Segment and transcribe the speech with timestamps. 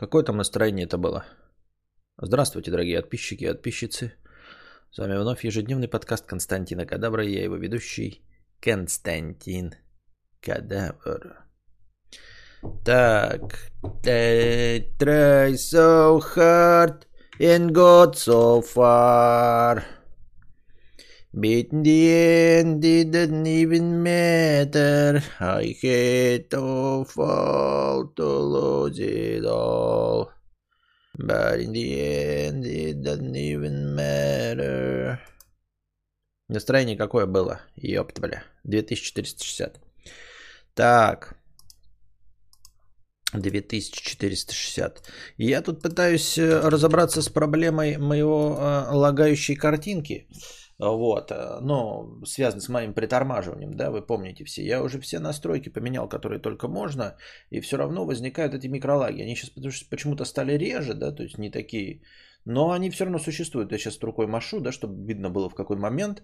[0.00, 1.26] Какое там настроение это было?
[2.16, 4.14] Здравствуйте, дорогие подписчики и подписчицы.
[4.90, 7.22] С вами вновь ежедневный подкаст Константина Кадабра.
[7.22, 8.22] Я его ведущий
[8.62, 9.74] Константин
[10.40, 11.44] Кадавр.
[12.82, 13.58] Так.
[14.02, 17.04] Try so hard
[17.38, 19.84] and got so far.
[21.32, 25.22] But in the end, it doesn't even matter.
[25.38, 30.32] I hate to fall to lose it all.
[31.16, 35.20] But in the end, it doesn't even matter.
[36.48, 37.60] Настроение какое было?
[37.76, 38.42] Ёпт, бля.
[38.64, 39.78] 2460.
[40.74, 41.36] Так.
[43.32, 45.02] 2460.
[45.36, 50.26] Я тут пытаюсь э, разобраться с проблемой моего э, лагающей картинки.
[50.80, 54.64] Вот, э, но связано с моим притормаживанием, да, вы помните все.
[54.64, 57.16] Я уже все настройки поменял, которые только можно,
[57.50, 59.20] и все равно возникают эти микролаги.
[59.22, 59.50] Они сейчас
[59.90, 62.00] почему-то стали реже, да, то есть не такие,
[62.46, 63.72] но они все равно существуют.
[63.72, 66.22] Я сейчас рукой машу, да, чтобы видно было в какой момент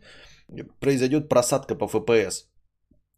[0.80, 2.46] произойдет просадка по FPS.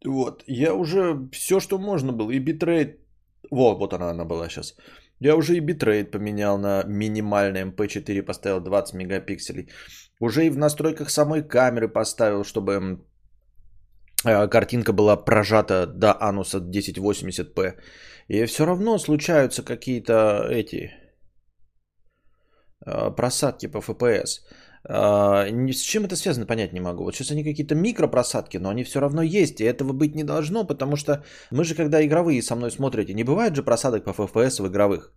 [0.05, 2.99] Вот, я уже все, что можно было, и битрейт,
[3.49, 4.75] вот, вот она, она была сейчас.
[5.19, 9.69] Я уже и битрейт поменял на минимальный MP4, поставил 20 мегапикселей.
[10.21, 12.99] Уже и в настройках самой камеры поставил, чтобы
[14.25, 17.73] э, картинка была прожата до ануса 1080p.
[18.29, 20.91] И все равно случаются какие-то эти
[22.85, 24.41] э, просадки по FPS.
[24.87, 27.03] Э, с чем это связано, понять не могу.
[27.03, 30.67] Вот сейчас они какие-то микропросадки, но они все равно есть, и этого быть не должно,
[30.67, 34.61] потому что мы же, когда игровые со мной смотрите, не бывает же просадок по FPS
[34.61, 35.13] в игровых.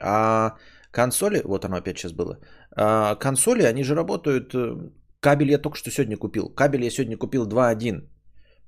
[0.00, 0.54] А
[0.94, 2.38] Консоли, вот оно опять сейчас было.
[2.76, 4.54] А, консоли, они же работают.
[4.54, 4.76] Э,
[5.20, 6.54] кабель я только что сегодня купил.
[6.54, 8.08] Кабель я сегодня купил 2.1,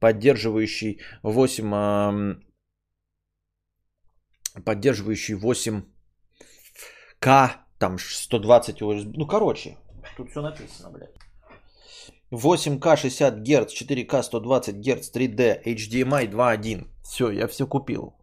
[0.00, 2.40] поддерживающий 8,
[4.64, 9.12] поддерживающий 8К, там 120 USB.
[9.16, 9.76] Ну, короче,
[10.16, 11.14] тут все написано, блядь.
[12.32, 16.88] 8К 60 Гц, 4К 120 Гц, 3D, HDMI 2.1.
[17.02, 18.14] Все, я все купил.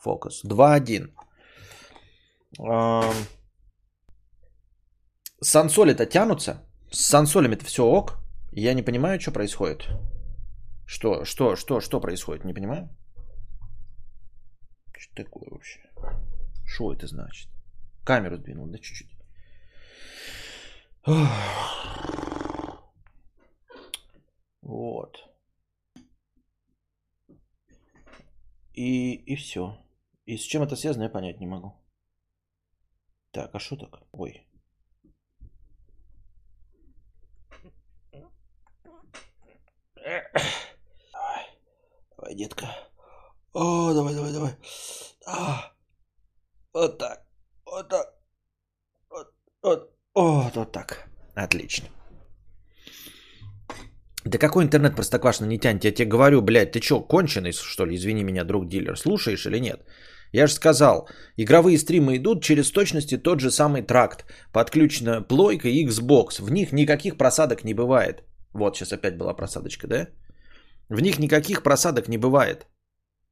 [0.00, 0.44] Фокус.
[0.44, 1.10] 2.1.
[5.42, 6.66] Сансоли-то тянутся.
[6.90, 8.18] С сансолями-то все ок.
[8.52, 9.88] Я не понимаю, что происходит.
[10.86, 12.88] Что, что, что, что происходит, не понимаю.
[14.98, 15.80] Что такое вообще?
[16.66, 17.48] Что это значит?
[18.04, 19.19] Камеру сдвинул, да чуть-чуть.
[24.62, 25.16] Вот.
[28.74, 29.76] И, и все.
[30.26, 31.74] И с чем это связано, я понять не могу.
[33.32, 34.02] Так, а что так?
[34.12, 34.46] Ой.
[39.94, 41.46] Давай,
[42.16, 42.66] давай, детка.
[43.52, 44.54] О, давай, давай, давай.
[45.26, 45.72] А,
[46.72, 47.26] вот так,
[47.64, 48.20] вот так.
[49.08, 51.08] Вот, вот, вот, вот так.
[51.34, 51.88] Отлично.
[54.24, 55.84] Да какой интернет простоквашино не тянет?
[55.84, 57.94] Я тебе говорю, блядь, ты что, конченый, что ли?
[57.94, 58.96] Извини меня, друг дилер.
[58.96, 59.80] Слушаешь или нет?
[60.32, 64.24] Я же сказал, игровые стримы идут через точности тот же самый тракт.
[64.52, 66.40] Подключена плойка и Xbox.
[66.42, 68.22] В них никаких просадок не бывает.
[68.52, 70.06] Вот сейчас опять была просадочка, да?
[70.88, 72.66] В них никаких просадок не бывает.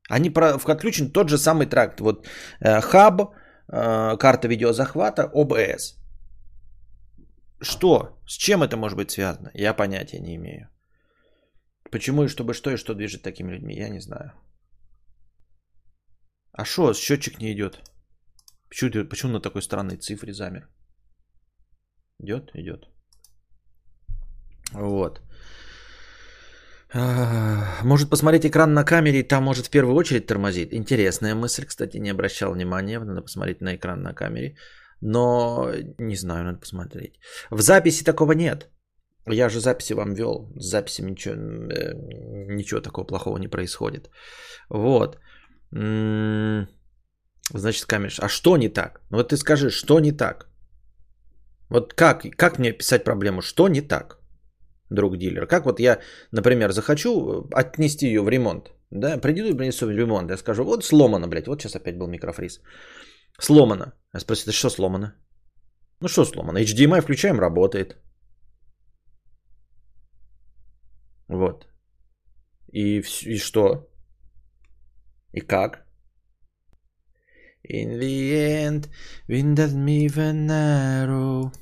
[0.08, 2.00] Они про, отключен тот же самый тракт.
[2.00, 2.26] Вот
[2.60, 3.20] э, хаб,
[3.68, 5.97] э, карта видеозахвата, OBS.
[7.60, 8.20] Что?
[8.26, 9.50] С чем это может быть связано?
[9.54, 10.68] Я понятия не имею.
[11.90, 14.32] Почему и чтобы что и что движет такими людьми, я не знаю.
[16.52, 17.80] А что, счетчик не идет?
[18.68, 20.68] Почему, почему на такой странной цифре замер?
[22.20, 22.50] Идет?
[22.54, 22.88] Идет.
[24.72, 25.22] Вот.
[26.92, 30.72] А, может посмотреть экран на камере, там может в первую очередь тормозит.
[30.72, 33.00] Интересная мысль, кстати, не обращал внимания.
[33.00, 34.56] Надо посмотреть на экран на камере.
[35.00, 37.18] Но не знаю, надо посмотреть.
[37.50, 38.68] В записи такого нет.
[39.26, 40.52] Я же записи вам вел.
[40.56, 41.94] С записями ничего, э,
[42.54, 44.10] ничего такого плохого не происходит.
[44.70, 45.18] Вот.
[47.54, 48.20] Значит, камерш.
[48.20, 49.00] А что не так?
[49.10, 50.48] Ну вот ты скажи, что не так?
[51.70, 53.42] Вот как, как мне писать проблему?
[53.42, 54.18] Что не так,
[54.90, 55.46] друг дилер?
[55.46, 55.98] Как вот я,
[56.32, 58.72] например, захочу э, отнести ее в ремонт.
[58.90, 60.30] Да, приду и принесу в ремонт.
[60.30, 61.46] Я скажу, вот сломано, блядь.
[61.46, 62.60] Вот сейчас опять был микрофриз.
[63.40, 63.92] Сломано.
[64.14, 65.14] Я спросил, да что сломано?
[66.00, 66.58] Ну что сломано?
[66.58, 67.96] HDMI включаем, работает.
[71.28, 71.68] Вот.
[72.72, 73.90] И, и что?
[75.32, 75.86] И как?
[77.68, 78.88] In the end,
[79.28, 81.52] wind me narrow.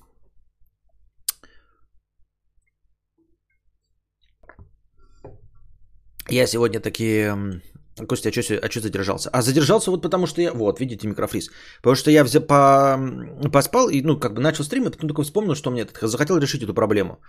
[6.29, 7.61] Я сегодня такие
[8.09, 9.31] Костя, а что, а что задержался?
[9.31, 10.53] А задержался вот потому, что я...
[10.53, 11.51] Вот, видите, микрофриз.
[11.83, 12.99] Потому что я взял, по,
[13.53, 16.63] поспал и, ну, как бы начал стрим, и потом только вспомнил, что мне захотел решить
[16.63, 17.21] эту проблему.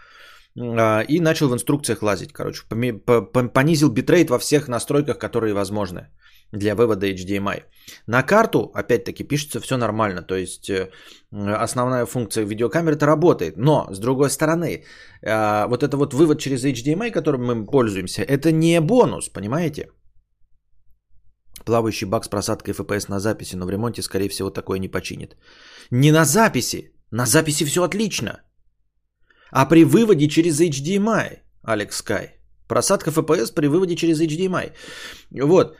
[0.59, 2.63] А, и начал в инструкциях лазить, короче.
[3.53, 6.09] Понизил битрейт во всех настройках, которые возможны
[6.51, 7.63] для вывода HDMI.
[8.07, 10.21] На карту, опять-таки, пишется все нормально.
[10.21, 10.89] То есть э,
[11.31, 13.57] основная функция видеокамеры-то работает.
[13.57, 14.83] Но, с другой стороны,
[15.25, 19.89] а, вот это вот вывод через HDMI, которым мы пользуемся, это не бонус, понимаете?
[21.65, 25.37] Плавающий баг с просадкой FPS на записи, но в ремонте, скорее всего, такое не починит.
[25.91, 26.91] Не на записи.
[27.11, 28.41] На записи все отлично.
[29.51, 32.35] А при выводе через HDMI, Алекс Скай.
[32.67, 34.73] Просадка FPS при выводе через HDMI.
[35.31, 35.77] Вот.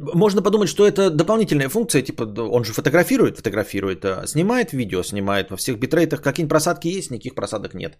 [0.00, 5.50] Можно подумать, что это дополнительная функция, типа он же фотографирует, фотографирует, а, снимает видео, снимает
[5.50, 7.98] во всех битрейтах, какие-нибудь просадки есть, никаких просадок нет.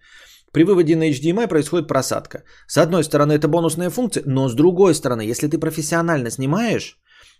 [0.51, 2.43] При выводе на HDMI происходит просадка.
[2.67, 6.97] С одной стороны, это бонусная функция, но с другой стороны, если ты профессионально снимаешь,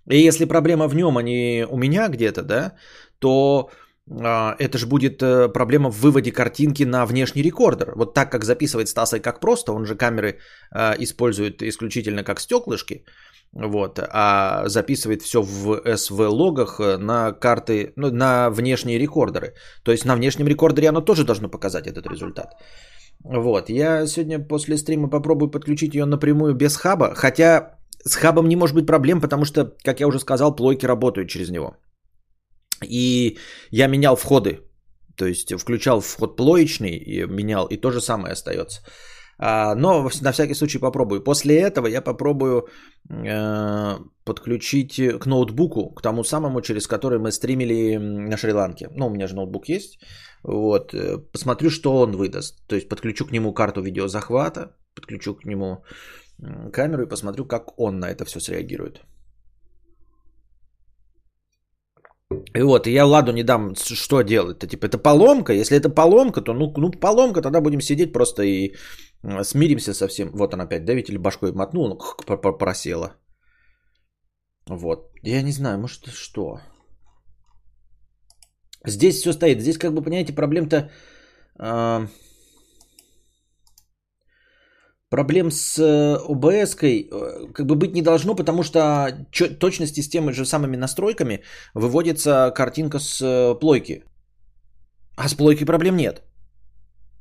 [0.10, 2.74] и если проблема в нем, а не у меня где-то, да,
[3.19, 3.69] то
[4.10, 7.94] а, это же будет э, проблема в выводе картинки на внешний рекордер.
[7.96, 10.40] Вот так, как записывает Стаса и как просто, он же камеры
[10.72, 13.06] а, использует исключительно как стеклышки,
[13.53, 19.56] вот, а записывает все в SV-логах э, на карты, ну, на внешние рекордеры.
[19.83, 22.53] То есть на внешнем рекордере оно тоже должно показать этот результат.
[23.24, 28.56] Вот, я сегодня после стрима попробую подключить ее напрямую без хаба, хотя с хабом не
[28.56, 31.75] может быть проблем, потому что, как я уже сказал, плойки работают через него.
[32.83, 33.38] И
[33.69, 34.62] я менял входы,
[35.15, 38.81] то есть включал вход плоечный и менял, и то же самое остается.
[39.44, 41.24] А, но на всякий случай попробую.
[41.24, 42.68] После этого я попробую
[43.10, 48.90] э, подключить к ноутбуку, к тому самому, через который мы стримили на Шри-Ланке.
[48.96, 50.00] Ну, у меня же ноутбук есть.
[50.44, 52.62] Вот, э, посмотрю, что он выдаст.
[52.68, 55.84] То есть подключу к нему карту видеозахвата, подключу к нему
[56.72, 59.02] камеру и посмотрю, как он на это все среагирует.
[62.54, 64.57] И вот, и я Ладу не дам, что делать?
[64.57, 65.54] Это типа, это поломка?
[65.54, 68.75] Если это поломка, то ну, ну поломка, тогда будем сидеть просто и
[69.44, 70.31] смиримся со всем.
[70.33, 71.98] Вот он опять, да, или башкой мотнул, ну,
[72.57, 73.16] просела.
[74.69, 76.60] Вот, я не знаю, может что.
[78.88, 79.62] Здесь все стоит.
[79.62, 80.89] Здесь, как бы, понимаете, проблем-то...
[81.60, 82.07] Э,
[85.12, 86.18] проблем с э,
[87.12, 89.28] э, как бы быть не должно, потому что
[89.60, 91.44] точности с теми же самыми настройками
[91.75, 94.04] выводится картинка с э, плойки.
[95.18, 96.24] А с плойки проблем нет.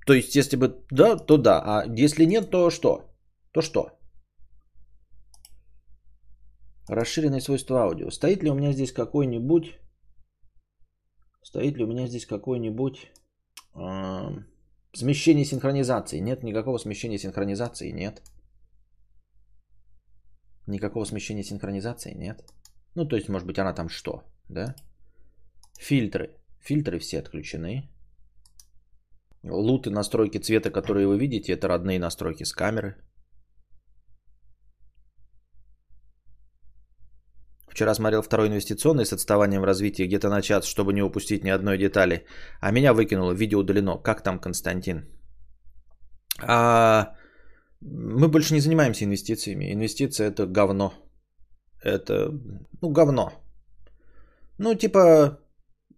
[0.07, 1.63] То есть, если бы да, то да.
[1.65, 3.11] А если нет, то что?
[3.53, 3.99] То что?
[6.89, 8.11] Расширенные свойства аудио.
[8.11, 9.79] Стоит ли у меня здесь какой-нибудь...
[11.43, 13.11] Стоит ли у меня здесь какой-нибудь...
[13.75, 14.50] Э,
[14.93, 16.21] Смещение синхронизации.
[16.21, 17.93] Нет никакого смещения синхронизации.
[17.93, 18.23] Нет.
[20.67, 22.45] Никакого смещения синхронизации нет.
[22.95, 24.23] Ну, то есть, может быть, она там что?
[24.49, 24.75] Да?
[25.79, 26.31] Фильтры.
[26.61, 27.89] Фильтры все отключены.
[29.43, 32.97] Луты, настройки цвета, которые вы видите, это родные настройки с камеры.
[37.71, 41.51] Вчера смотрел второй инвестиционный с отставанием в развитии где-то на час, чтобы не упустить ни
[41.51, 42.27] одной детали.
[42.61, 43.97] А меня выкинуло, видео удалено.
[44.03, 45.05] Как там, Константин?
[46.43, 47.15] А,
[47.81, 49.73] мы больше не занимаемся инвестициями.
[49.73, 50.93] Инвестиция это говно.
[51.85, 52.33] Это,
[52.83, 53.33] ну, говно.
[54.59, 55.39] Ну, типа,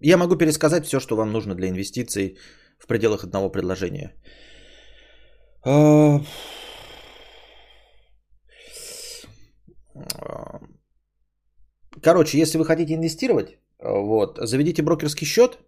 [0.00, 2.36] я могу пересказать все, что вам нужно для инвестиций
[2.78, 4.14] в пределах одного предложения.
[5.64, 6.20] А,
[12.00, 13.56] Короче, если вы хотите инвестировать, э,
[13.88, 15.58] вот, заведите брокерский счет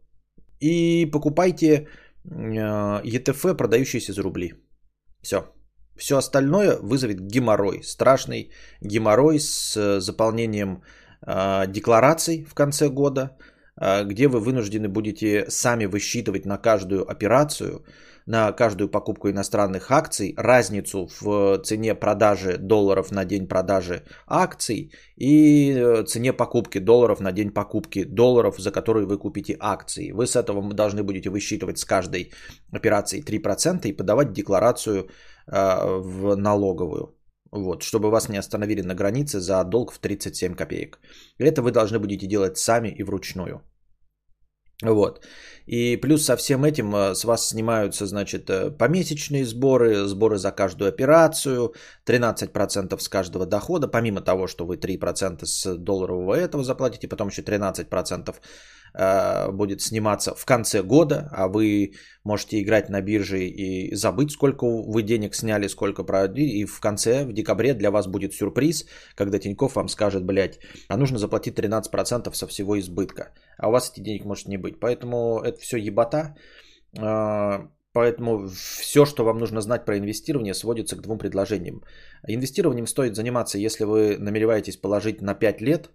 [0.60, 1.88] и покупайте
[2.24, 4.54] ETF, э, продающиеся за рубли.
[5.22, 5.36] Все.
[5.96, 7.82] Все остальное вызовет геморрой.
[7.82, 8.50] Страшный
[8.80, 10.82] геморрой с э, заполнением
[11.68, 13.38] деклараций в конце года,
[13.80, 17.82] где вы вынуждены будете сами высчитывать на каждую операцию
[18.26, 25.72] на каждую покупку иностранных акций, разницу в цене продажи долларов на день продажи акций и
[25.72, 30.12] э, цене покупки долларов на день покупки долларов, за которые вы купите акции.
[30.12, 32.32] Вы с этого должны будете высчитывать с каждой
[32.72, 35.08] операции 3% и подавать декларацию
[35.46, 37.14] э, в налоговую.
[37.50, 40.98] Вот, чтобы вас не остановили на границе за долг в 37 копеек.
[41.38, 43.62] Это вы должны будете делать сами и вручную.
[44.82, 45.24] Вот.
[45.66, 50.50] И плюс со всем этим э, с вас снимаются, значит, э, помесячные сборы, сборы за
[50.50, 51.72] каждую операцию,
[52.06, 57.42] 13% с каждого дохода, помимо того, что вы 3% с долларового этого заплатите, потом еще
[57.42, 58.34] 13%
[58.96, 64.64] Э, будет сниматься в конце года, а вы можете играть на бирже и забыть, сколько
[64.66, 68.86] вы денег сняли, сколько продали, и в конце, в декабре для вас будет сюрприз,
[69.16, 73.90] когда Тиньков вам скажет, блядь, а нужно заплатить 13% со всего избытка, а у вас
[73.90, 74.78] этих денег может не быть.
[74.78, 76.36] Поэтому это все ебота,
[76.96, 81.84] э, Поэтому все, что вам нужно знать про инвестирование, сводится к двум предложениям.
[82.26, 85.90] Инвестированием стоит заниматься, если вы намереваетесь положить на 5 лет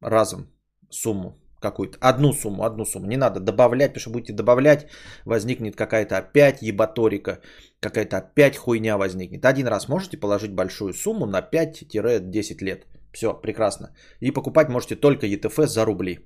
[0.00, 0.52] разом
[0.88, 3.06] сумму какую-то, одну сумму, одну сумму.
[3.06, 4.86] Не надо добавлять, потому что будете добавлять,
[5.24, 7.40] возникнет какая-то опять ебаторика,
[7.80, 9.44] какая-то опять хуйня возникнет.
[9.44, 12.86] Один раз можете положить большую сумму на 5-10 лет.
[13.12, 13.94] Все, прекрасно.
[14.20, 16.18] И покупать можете только ETF за рубли.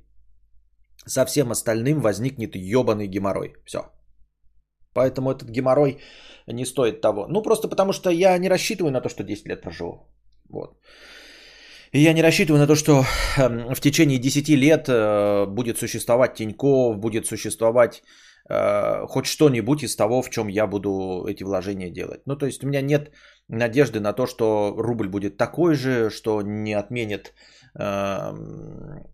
[1.07, 3.55] Со всем остальным возникнет ебаный геморрой.
[3.65, 3.79] Все.
[4.95, 5.99] Поэтому этот геморрой
[6.47, 7.27] не стоит того.
[7.29, 10.09] Ну, просто потому что я не рассчитываю на то, что 10 лет проживу.
[10.49, 10.79] Вот.
[11.97, 13.05] И я не рассчитываю на то, что
[13.39, 18.03] эм, в течение 10 лет э, будет существовать Тиньков, будет существовать
[18.51, 22.21] э, хоть что-нибудь из того, в чем я буду эти вложения делать.
[22.27, 23.13] Ну, то есть у меня нет
[23.49, 27.33] надежды на то, что рубль будет такой же, что не отменит
[27.79, 29.07] эм,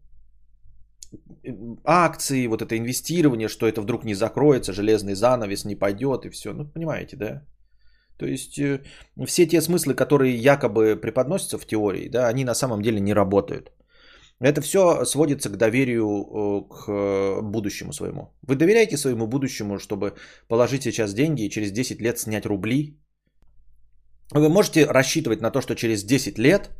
[1.84, 6.52] акции, вот это инвестирование, что это вдруг не закроется, железный занавес не пойдет и все.
[6.52, 7.42] Ну, понимаете, да?
[8.22, 8.80] То есть э,
[9.26, 13.72] все те смыслы, которые якобы преподносятся в теории, да, они на самом деле не работают.
[14.40, 18.22] Это все сводится к доверию э, к э, будущему своему.
[18.46, 20.12] Вы доверяете своему будущему, чтобы
[20.48, 22.96] положить сейчас деньги и через 10 лет снять рубли?
[24.30, 26.70] Вы можете рассчитывать на то, что через 10 лет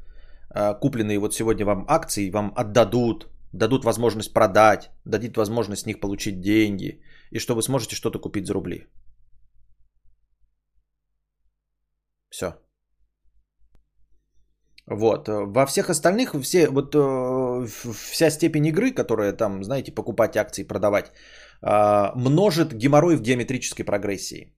[0.81, 6.41] купленные вот сегодня вам акции вам отдадут, дадут возможность продать, дадут возможность с них получить
[6.41, 7.01] деньги,
[7.33, 8.87] и что вы сможете что-то купить за рубли.
[12.33, 12.47] Все.
[14.87, 15.29] Вот.
[15.29, 21.13] Во всех остальных, все, вот, э, вся степень игры, которая там, знаете, покупать акции, продавать,
[21.63, 24.57] э, множит геморрой в геометрической прогрессии.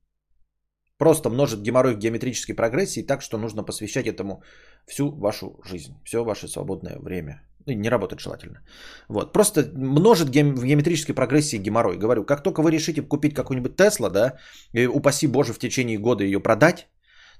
[0.99, 4.43] Просто множит геморрой в геометрической прогрессии так, что нужно посвящать этому
[4.87, 7.43] всю вашу жизнь, все ваше свободное время.
[7.67, 8.61] Ну, не работает желательно.
[9.09, 9.33] Вот.
[9.33, 11.99] Просто множит гем- в геометрической прогрессии геморрой.
[11.99, 14.39] Говорю, как только вы решите купить какую-нибудь Тесла, да,
[14.73, 16.89] и упаси Боже в течение года ее продать,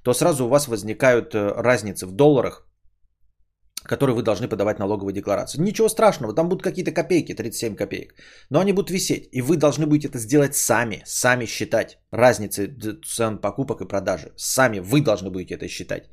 [0.05, 2.67] то сразу у вас возникают э, разницы в долларах,
[3.89, 5.63] которые вы должны подавать налоговую декларацию.
[5.63, 8.13] Ничего страшного, там будут какие-то копейки, 37 копеек.
[8.51, 12.67] Но они будут висеть, и вы должны будете это сделать сами, сами считать разницы
[13.05, 14.31] цен покупок и продажи.
[14.37, 16.03] Сами вы должны будете это считать.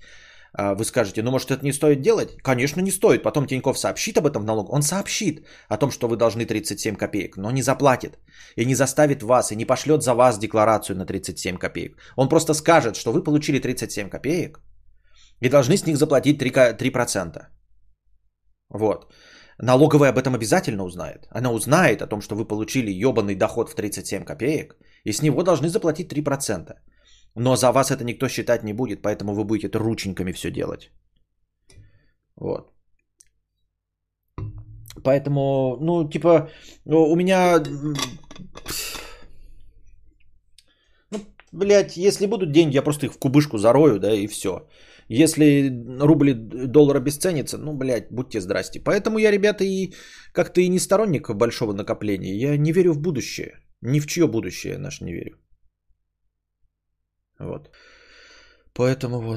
[0.54, 2.37] А, вы скажете, ну может это не стоит делать?
[2.42, 3.23] Конечно не стоит.
[3.23, 4.73] Потом Тиньков сообщит об этом в налог.
[4.73, 8.18] Он сообщит о том, что вы должны 37 копеек, но не заплатит.
[8.56, 11.97] И не заставит вас, и не пошлет за вас декларацию на 37 копеек.
[12.16, 14.61] Он просто скажет, что вы получили 37 копеек
[15.40, 16.76] и должны с них заплатить 3%.
[16.76, 17.47] 3%.
[18.71, 19.12] Вот.
[19.59, 21.28] Налоговая об этом обязательно узнает.
[21.30, 25.42] Она узнает о том, что вы получили ебаный доход в 37 копеек, и с него
[25.42, 26.75] должны заплатить 3%.
[27.35, 30.91] Но за вас это никто считать не будет, поэтому вы будете это рученьками все делать.
[32.37, 32.73] Вот.
[35.05, 36.51] Поэтому, ну, типа,
[36.85, 37.62] у меня...
[41.11, 41.19] Ну,
[41.53, 44.69] блядь, если будут деньги, я просто их в кубышку зарою, да, и все.
[45.09, 45.71] Если
[46.01, 48.81] рубли доллар обесценится, ну, блядь, будьте здрасте.
[48.81, 49.93] Поэтому я, ребята, и
[50.33, 52.35] как-то и не сторонник большого накопления.
[52.35, 53.61] Я не верю в будущее.
[53.83, 55.39] Ни в чье будущее я наш не верю.
[57.39, 57.71] Вот.
[58.75, 59.37] Поэтому,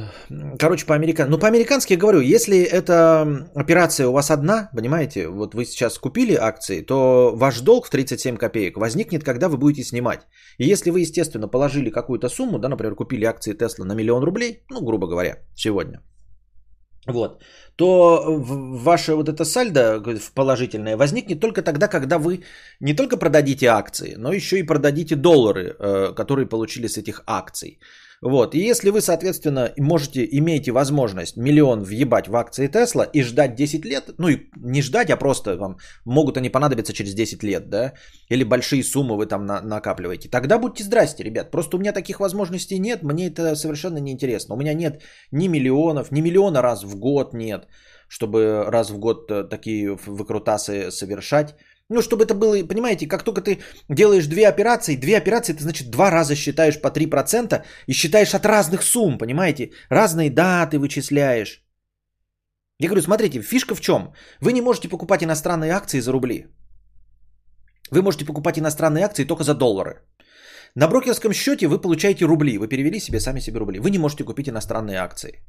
[0.58, 1.32] короче, по-американски.
[1.32, 6.36] Ну, по-американски я говорю, если эта операция у вас одна, понимаете, вот вы сейчас купили
[6.36, 10.22] акции, то ваш долг в 37 копеек возникнет, когда вы будете снимать.
[10.58, 14.64] И если вы, естественно, положили какую-то сумму, да, например, купили акции Tesla на миллион рублей,
[14.70, 16.02] ну, грубо говоря, сегодня,
[17.08, 17.44] вот,
[17.76, 18.24] то
[18.84, 20.02] ваше вот это сальдо
[20.36, 22.44] положительное возникнет только тогда, когда вы
[22.80, 27.80] не только продадите акции, но еще и продадите доллары, э, которые получили с этих акций.
[28.26, 28.56] Вот.
[28.56, 33.86] И если вы, соответственно, можете, имеете возможность миллион въебать в акции Тесла и ждать 10
[33.86, 37.94] лет, ну и не ждать, а просто вам могут они понадобиться через 10 лет, да,
[38.32, 41.52] или большие суммы вы там на, накапливаете, тогда будьте здрасте, ребят.
[41.52, 44.56] Просто у меня таких возможностей нет, мне это совершенно неинтересно.
[44.56, 47.68] У меня нет ни миллионов, ни миллиона раз в год нет,
[48.08, 51.56] чтобы раз в год э, такие выкрутасы совершать.
[51.90, 55.92] Ну, чтобы это было, понимаете, как только ты делаешь две операции, две операции, ты, значит,
[55.92, 59.72] два раза считаешь по 3% и считаешь от разных сумм, понимаете?
[59.90, 61.64] Разные даты вычисляешь.
[62.80, 64.14] Я говорю, смотрите, фишка в чем?
[64.42, 66.48] Вы не можете покупать иностранные акции за рубли.
[67.92, 70.02] Вы можете покупать иностранные акции только за доллары.
[70.76, 72.58] На брокерском счете вы получаете рубли.
[72.58, 73.80] Вы перевели себе сами себе рубли.
[73.80, 75.46] Вы не можете купить иностранные акции.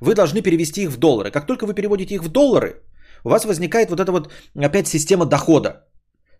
[0.00, 1.30] Вы должны перевести их в доллары.
[1.30, 2.82] Как только вы переводите их в доллары,
[3.26, 4.30] у вас возникает вот эта вот
[4.64, 5.70] опять система дохода.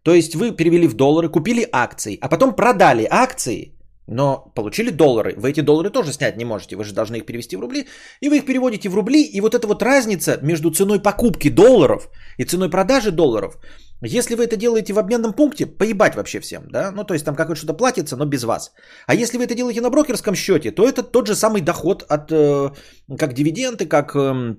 [0.05, 3.73] То есть вы перевели в доллары, купили акции, а потом продали акции,
[4.07, 5.35] но получили доллары.
[5.37, 6.77] Вы эти доллары тоже снять не можете.
[6.77, 7.87] Вы же должны их перевести в рубли.
[8.23, 9.25] И вы их переводите в рубли.
[9.25, 13.59] И вот эта вот разница между ценой покупки долларов и ценой продажи долларов,
[14.01, 16.93] если вы это делаете в обменном пункте, поебать вообще всем, да?
[16.93, 18.73] Ну, то есть там как-то что-то платится, но без вас.
[19.07, 22.31] А если вы это делаете на брокерском счете, то это тот же самый доход от,
[22.31, 22.71] э,
[23.19, 24.57] как дивиденды, как э,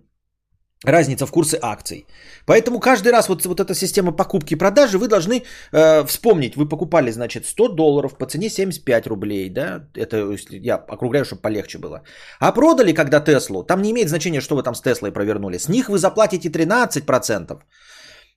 [0.85, 2.05] разница в курсе акций.
[2.45, 6.55] Поэтому каждый раз вот, вот эта система покупки и продажи вы должны э, вспомнить.
[6.55, 9.87] Вы покупали, значит, 100 долларов по цене 75 рублей, да?
[9.95, 12.03] Это я округляю, чтобы полегче было.
[12.39, 15.57] А продали, когда Теслу, там не имеет значения, что вы там с Теслой провернули.
[15.57, 17.59] С них вы заплатите 13%.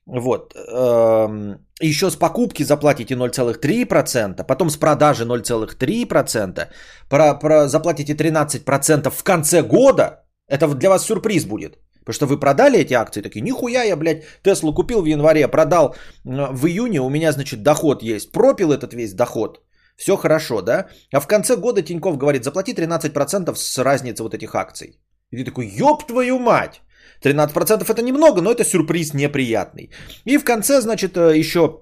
[0.07, 0.55] Вот.
[0.55, 6.67] Эм, еще с покупки заплатите 0,3%, потом с продажи 0,3%,
[7.09, 10.25] про, про, заплатите 13% в конце года.
[10.47, 11.77] Это для вас сюрприз будет.
[12.05, 15.95] Потому что вы продали эти акции, такие, нихуя я, блядь, Теслу купил в январе, продал
[16.23, 18.31] в июне, у меня, значит, доход есть.
[18.31, 19.61] Пропил этот весь доход.
[19.97, 20.87] Все хорошо, да?
[21.13, 24.99] А в конце года Тиньков говорит, заплати 13% с разницы вот этих акций.
[25.31, 26.81] И ты такой, ёб твою мать!
[27.23, 29.91] 13% это немного, но это сюрприз неприятный.
[30.25, 31.81] И в конце, значит, э, еще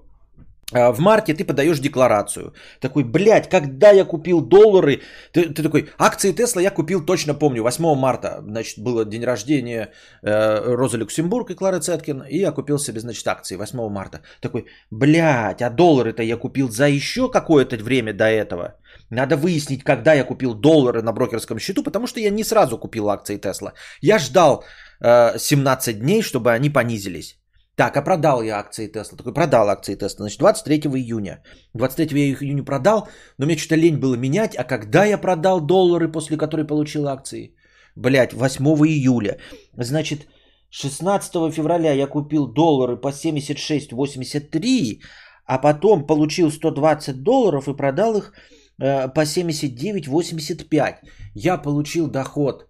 [0.72, 2.52] в марте ты подаешь декларацию.
[2.80, 5.00] Такой, блядь, когда я купил доллары?
[5.32, 8.42] Ты, ты такой, акции Тесла я купил, точно помню, 8 марта.
[8.46, 12.22] Значит, было день рождения э, Розы Люксембург и Клары Цеткин.
[12.28, 14.20] И я купил себе, значит, акции 8 марта.
[14.40, 18.74] Такой, блядь, а доллары-то я купил за еще какое-то время до этого.
[19.10, 23.08] Надо выяснить, когда я купил доллары на брокерском счету, потому что я не сразу купил
[23.10, 23.72] акции Тесла.
[24.00, 24.64] Я ждал
[25.00, 27.39] э, 17 дней, чтобы они понизились.
[27.80, 29.16] Так, а продал я акции Тесла.
[29.16, 30.24] Такой, продал акции Тесла.
[30.24, 31.42] Значит, 23 июня.
[31.74, 32.06] 23
[32.42, 33.08] июня продал,
[33.38, 34.54] но мне что-то лень было менять.
[34.54, 37.54] А когда я продал доллары, после которой получил акции?
[37.96, 39.38] Блять, 8 июля.
[39.78, 40.26] Значит,
[40.70, 45.00] 16 февраля я купил доллары по 76,83,
[45.46, 48.34] а потом получил 120 долларов и продал их
[48.78, 50.96] э, по 79,85.
[51.34, 52.68] Я получил доход,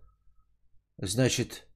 [1.02, 1.66] значит,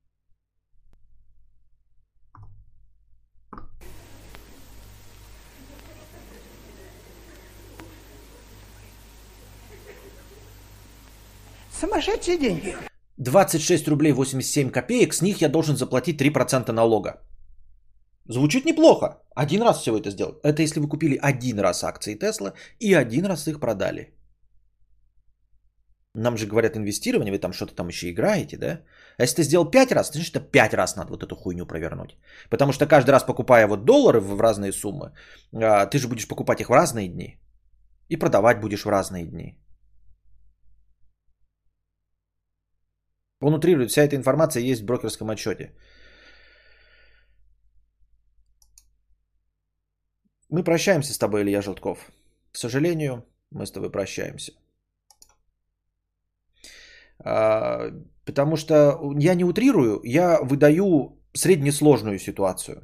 [11.84, 12.76] Сумасшедшие деньги.
[13.18, 17.20] 26 рублей 87 копеек, с них я должен заплатить 3% налога.
[18.28, 19.06] Звучит неплохо.
[19.36, 20.40] Один раз всего это сделал.
[20.42, 24.14] Это если вы купили один раз акции Тесла и один раз их продали.
[26.14, 28.80] Нам же говорят инвестирование, вы там что-то там еще играете, да?
[29.18, 32.16] А если ты сделал 5 раз, значит это 5 раз надо вот эту хуйню провернуть.
[32.50, 35.12] Потому что каждый раз покупая вот доллары в разные суммы,
[35.52, 37.36] а, ты же будешь покупать их в разные дни.
[38.08, 39.58] И продавать будешь в разные дни.
[43.44, 45.74] Он утрирует, вся эта информация есть в брокерском отчете.
[50.48, 51.98] Мы прощаемся с тобой, Илья Желтков.
[52.52, 54.52] К сожалению, мы с тобой прощаемся.
[57.18, 57.90] А,
[58.24, 62.76] потому что я не утрирую, я выдаю среднесложную ситуацию.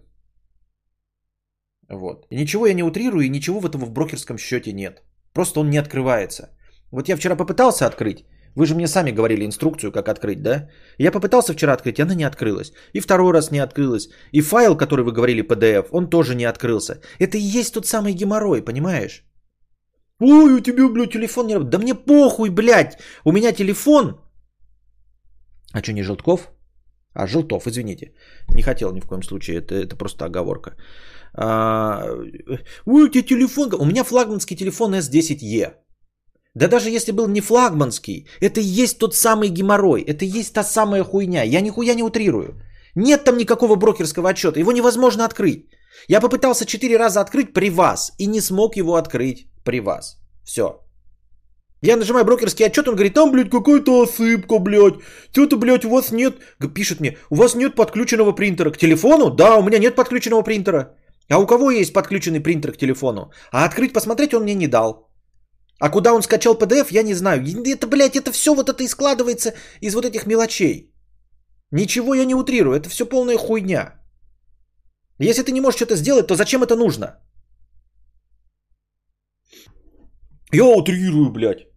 [1.88, 2.27] Вот.
[2.31, 5.03] И ничего я не утрирую, и ничего в этом в брокерском счете нет.
[5.33, 6.51] Просто он не открывается.
[6.90, 10.69] Вот я вчера попытался открыть, вы же мне сами говорили инструкцию, как открыть, да?
[10.99, 12.73] Я попытался вчера открыть, она не открылась.
[12.93, 14.09] И второй раз не открылась.
[14.33, 17.01] И файл, который вы говорили, PDF, он тоже не открылся.
[17.19, 19.25] Это и есть тот самый геморрой, понимаешь?
[20.21, 21.71] Ой, у тебя, блядь, телефон не работает.
[21.71, 22.99] Да мне похуй, блядь.
[23.25, 24.21] У меня телефон.
[25.73, 26.51] А что, не Желтков?
[27.15, 28.13] А, Желтов, извините.
[28.55, 30.77] Не хотел ни в коем случае, это, это просто оговорка.
[31.35, 32.05] А,
[32.87, 33.75] ой, у тебя телефон.
[33.75, 35.75] У меня флагманский телефон S10e.
[36.55, 40.53] Да даже если был не флагманский, это и есть тот самый геморрой, это и есть
[40.53, 41.43] та самая хуйня.
[41.43, 42.61] Я нихуя не утрирую.
[42.97, 45.67] Нет там никакого брокерского отчета, его невозможно открыть.
[46.09, 50.19] Я попытался четыре раза открыть при вас и не смог его открыть при вас.
[50.45, 50.81] Все.
[51.83, 54.95] Я нажимаю брокерский отчет, он говорит, там, блядь, какая-то осыпка, блядь.
[55.33, 56.35] Что-то, блядь, у вас нет,
[56.75, 59.31] пишет мне, у вас нет подключенного принтера к телефону?
[59.31, 60.97] Да, у меня нет подключенного принтера.
[61.31, 63.31] А у кого есть подключенный принтер к телефону?
[63.53, 65.10] А открыть, посмотреть он мне не дал.
[65.81, 67.43] А куда он скачал PDF, я не знаю.
[67.43, 70.93] Это, блядь, это все вот это и складывается из вот этих мелочей.
[71.73, 73.95] Ничего я не утрирую, это все полная хуйня.
[75.19, 77.07] Если ты не можешь что-то сделать, то зачем это нужно?
[80.53, 81.70] Я утрирую, блядь.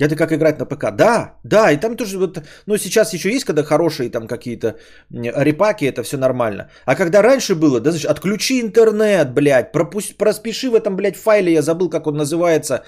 [0.00, 0.90] Это как играть на ПК.
[0.96, 4.76] Да, да, и там тоже вот, ну сейчас еще есть, когда хорошие там какие-то
[5.10, 6.70] репаки, это все нормально.
[6.86, 11.52] А когда раньше было, да, значит, отключи интернет, блядь, пропусти, проспеши в этом, блядь, файле,
[11.52, 12.82] я забыл, как он называется,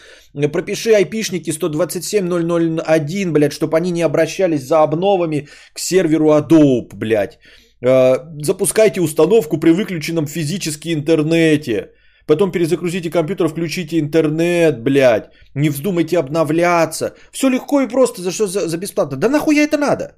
[0.52, 7.38] пропиши айпишники 127.001, блядь, чтобы они не обращались за обновами к серверу Adobe, блядь.
[7.82, 11.90] Э, запускайте установку при выключенном физически интернете.
[12.26, 15.30] Потом перезагрузите компьютер, включите интернет, блядь.
[15.54, 17.14] Не вздумайте обновляться.
[17.32, 18.22] Все легко и просто.
[18.22, 19.16] За что за, за бесплатно?
[19.16, 20.16] Да нахуя это надо?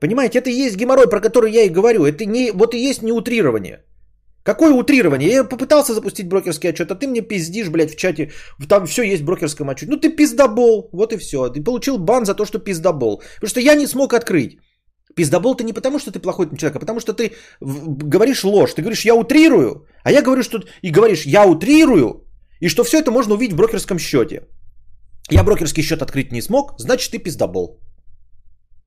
[0.00, 2.04] Понимаете, это и есть геморрой, про который я и говорю.
[2.04, 3.84] Это не, вот и есть не утрирование.
[4.46, 5.30] Какое утрирование?
[5.30, 8.30] Я попытался запустить брокерский отчет, а ты мне пиздишь, блядь, в чате.
[8.68, 9.90] Там все есть в брокерском отчете.
[9.90, 10.88] Ну ты пиздобол.
[10.92, 11.48] Вот и все.
[11.48, 13.22] Ты получил бан за то, что пиздобол.
[13.40, 14.58] Потому что я не смог открыть.
[15.16, 18.74] Пиздобол ты не потому, что ты плохой человек, а потому что ты говоришь ложь.
[18.74, 20.58] Ты говоришь, я утрирую, а я говорю, что...
[20.82, 22.26] И говоришь, я утрирую,
[22.60, 24.46] и что все это можно увидеть в брокерском счете.
[25.30, 27.80] Я брокерский счет открыть не смог, значит ты пиздобол.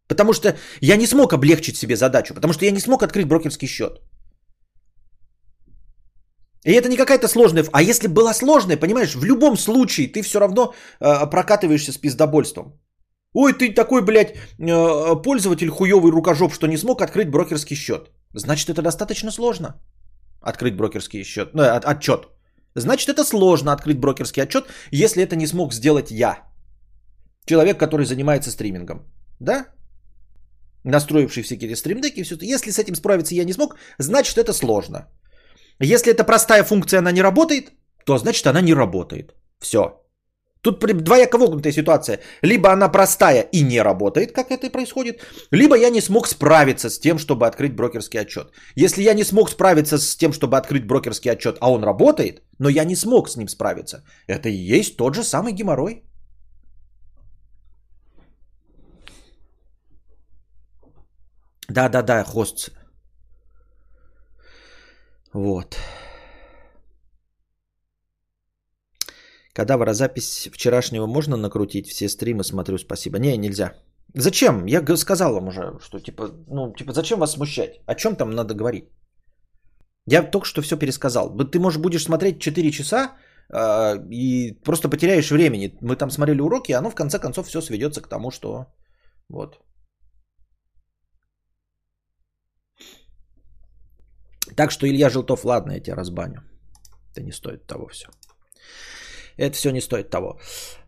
[0.08, 3.68] Потому что я не смог облегчить себе задачу, потому что я не смог открыть брокерский
[3.68, 4.00] счет.
[6.66, 7.66] И это не какая-то сложная...
[7.72, 12.80] А если была сложная, понимаешь, в любом случае ты все равно э, прокатываешься с пиздобольством.
[13.34, 18.10] Ой, ты такой, блядь, э, пользователь хуёвый рукожоп, что не смог открыть брокерский счет.
[18.34, 19.76] Значит, это достаточно сложно.
[20.42, 22.28] Открыть брокерский счет, ну, от, отчет.
[22.76, 26.44] Значит, это сложно открыть брокерский отчет, если это не смог сделать я.
[27.46, 29.06] Человек, который занимается стримингом.
[29.40, 29.66] Да?
[30.84, 32.36] Настроивший всякие стримдеки и все.
[32.42, 35.08] Если с этим справиться я не смог, значит, это сложно.
[35.80, 37.72] Если это простая функция, она не работает,
[38.06, 39.36] то значит, она не работает.
[39.60, 40.02] Все.
[40.62, 42.20] Тут двояко вогнутая ситуация.
[42.42, 46.90] Либо она простая и не работает, как это и происходит, либо я не смог справиться
[46.90, 48.52] с тем, чтобы открыть брокерский отчет.
[48.76, 52.70] Если я не смог справиться с тем, чтобы открыть брокерский отчет, а он работает, но
[52.70, 56.04] я не смог с ним справиться, это и есть тот же самый геморрой.
[61.70, 62.72] Да-да-да, хост.
[65.34, 65.78] Вот.
[69.60, 71.88] Кадавра, запись вчерашнего можно накрутить?
[71.88, 73.20] Все стримы смотрю, спасибо.
[73.20, 73.74] Не, нельзя.
[74.16, 74.66] Зачем?
[74.68, 77.82] Я сказал вам уже, что типа, ну, типа, зачем вас смущать?
[77.86, 78.86] О чем там надо говорить?
[80.08, 81.36] Я только что все пересказал.
[81.52, 83.18] Ты, может, будешь смотреть 4 часа
[83.54, 85.78] э, и просто потеряешь времени.
[85.82, 88.66] Мы там смотрели уроки, и оно в конце концов все сведется к тому, что
[89.30, 89.60] вот.
[94.56, 96.44] Так что, Илья Желтов, ладно, я тебя разбаню.
[97.12, 98.08] Это не стоит того все.
[99.40, 100.40] Это все не стоит того.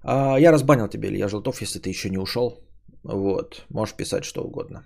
[0.04, 2.60] А, я разбанил тебя, Илья Желтов, если ты еще не ушел.
[3.04, 4.86] Вот, можешь писать что угодно.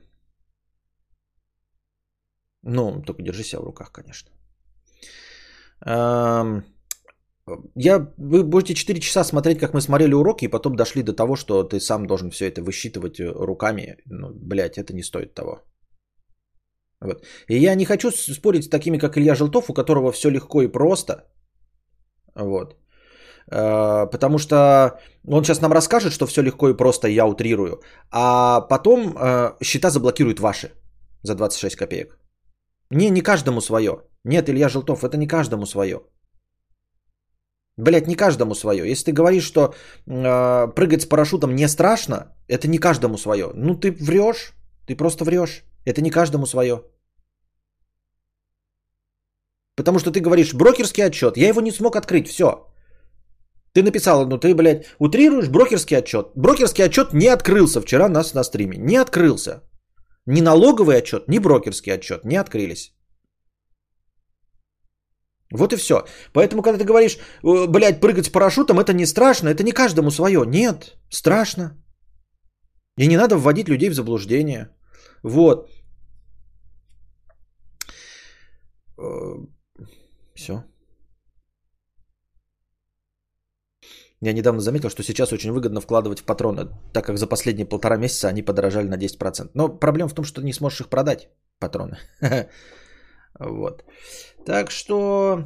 [2.64, 4.32] Ну, только держи себя в руках, конечно.
[7.76, 11.36] Я, вы будете 4 часа смотреть, как мы смотрели уроки, и потом дошли до того,
[11.36, 13.98] что ты сам должен все это высчитывать э, руками.
[14.06, 15.62] Ну, блядь, это не стоит того.
[17.02, 17.24] Вот.
[17.48, 20.72] И я не хочу спорить с такими, как Илья Желтов, у которого все легко и
[20.72, 21.14] просто.
[22.36, 22.76] Вот.
[23.52, 27.82] Э, потому что он сейчас нам расскажет, что все легко и просто, я утрирую.
[28.12, 30.72] А потом э, счета заблокируют ваши
[31.24, 32.18] за 26 копеек.
[32.92, 33.92] Не, не каждому свое.
[34.24, 36.02] Нет, Илья Желтов, это не каждому свое.
[37.78, 38.90] Блять, не каждому свое.
[38.90, 39.74] Если ты говоришь, что
[40.08, 43.52] э, прыгать с парашютом не страшно, это не каждому свое.
[43.54, 44.54] Ну ты врешь,
[44.88, 45.64] ты просто врешь.
[45.86, 46.84] Это не каждому свое.
[49.76, 51.38] Потому что ты говоришь брокерский отчет.
[51.38, 52.28] Я его не смог открыть.
[52.28, 52.66] Все.
[53.76, 56.32] Ты написал, ну ты, блядь, утрируешь брокерский отчет.
[56.36, 58.78] Брокерский отчет не открылся вчера нас на стриме.
[58.78, 59.64] Не открылся.
[60.26, 62.94] Ни налоговый отчет, ни брокерский отчет не открылись.
[65.52, 66.06] Вот и все.
[66.34, 70.10] Поэтому, когда ты говоришь, «Э, блядь, прыгать с парашютом, это не страшно, это не каждому
[70.10, 70.46] свое.
[70.46, 71.78] Нет, страшно.
[72.98, 74.70] И не надо вводить людей в заблуждение.
[75.22, 75.70] Вот.
[78.98, 79.36] Э,
[80.34, 80.64] все.
[84.22, 87.98] Я недавно заметил, что сейчас очень выгодно вкладывать в патроны, так как за последние полтора
[87.98, 89.52] месяца они подорожали на 10%.
[89.54, 91.98] Но проблема в том, что не сможешь их продать, патроны.
[93.40, 93.84] Вот.
[94.46, 95.44] Так что,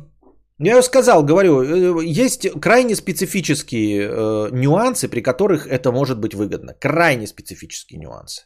[0.60, 6.76] я сказал, говорю, э, есть крайне специфические э, нюансы, при которых это может быть выгодно.
[6.80, 8.44] Крайне специфические нюансы.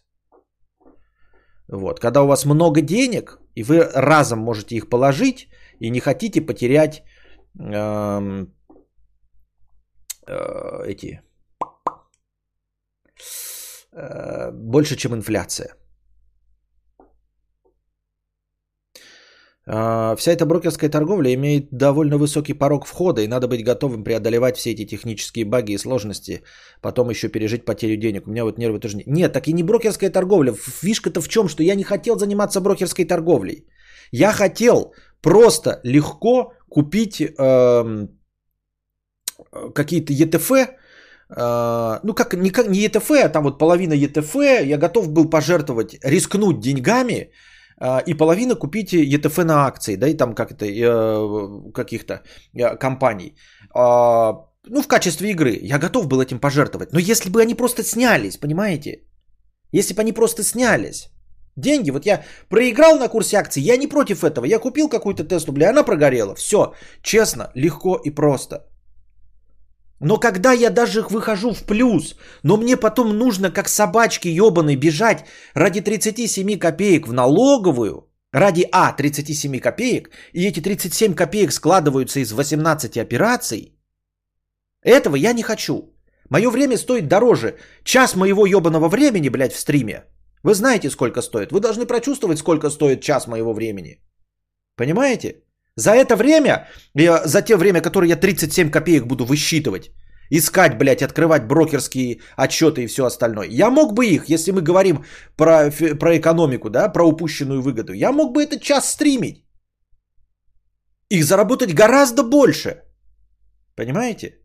[1.67, 1.99] Вот.
[1.99, 7.03] Когда у вас много денег, и вы разом можете их положить, и не хотите потерять
[7.59, 8.53] эм,
[10.27, 11.21] Э, эти
[13.91, 15.75] э, больше, чем инфляция.
[19.65, 24.57] А, вся эта брокерская торговля имеет довольно высокий порог входа, и надо быть готовым преодолевать
[24.57, 26.43] все эти технические баги и сложности,
[26.81, 28.27] потом еще пережить потерю денег.
[28.27, 29.03] У меня вот нервы тоже не...
[29.07, 30.53] Нет, так и не брокерская торговля.
[30.53, 33.65] Фишка-то в чем, что я не хотел заниматься брокерской торговлей.
[34.12, 38.07] Я хотел просто легко купить э,
[39.73, 44.77] какие-то ЕТФ, э, ну как не, как, не ЕТФ, а там вот половина ЕТФ, я
[44.77, 47.32] готов был пожертвовать, рискнуть деньгами,
[47.77, 52.21] а, и половина купить ЕТФ на акции, да, и там как это, э, каких-то
[52.53, 53.36] э, компаний.
[53.75, 54.34] А,
[54.67, 55.60] ну, в качестве игры.
[55.62, 56.93] Я готов был этим пожертвовать.
[56.93, 59.03] Но если бы они просто снялись, понимаете?
[59.73, 61.10] Если бы они просто снялись.
[61.58, 64.45] Деньги, вот я проиграл на курсе акций, я не против этого.
[64.45, 66.36] Я купил какую-то Теслу, бля, она прогорела.
[66.36, 68.65] Все, честно, легко и просто.
[69.99, 75.25] Но когда я даже выхожу в плюс, но мне потом нужно, как собачки ебаный, бежать
[75.53, 82.34] ради 37 копеек в налоговую, ради А 37 копеек, и эти 37 копеек складываются из
[82.34, 83.73] 18 операций,
[84.84, 85.93] этого я не хочу.
[86.29, 87.58] Мое время стоит дороже.
[87.84, 90.03] Час моего ебаного времени, блядь, в стриме.
[90.43, 91.51] Вы знаете, сколько стоит.
[91.51, 94.01] Вы должны прочувствовать, сколько стоит час моего времени.
[94.75, 95.42] Понимаете?
[95.75, 96.67] За это время,
[97.25, 99.91] за те время, которое я 37 копеек буду высчитывать,
[100.29, 103.47] искать, блядь, открывать брокерские отчеты и все остальное.
[103.49, 105.03] Я мог бы их, если мы говорим
[105.36, 109.45] про, про экономику, да, про упущенную выгоду, я мог бы этот час стримить.
[111.09, 112.83] И заработать гораздо больше.
[113.75, 114.39] Понимаете?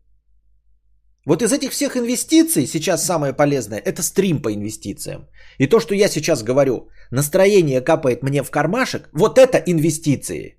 [1.25, 5.27] Вот из этих всех инвестиций сейчас самое полезное– это стрим по инвестициям.
[5.59, 10.55] И то, что я сейчас говорю, настроение капает мне в кармашек, вот это инвестиции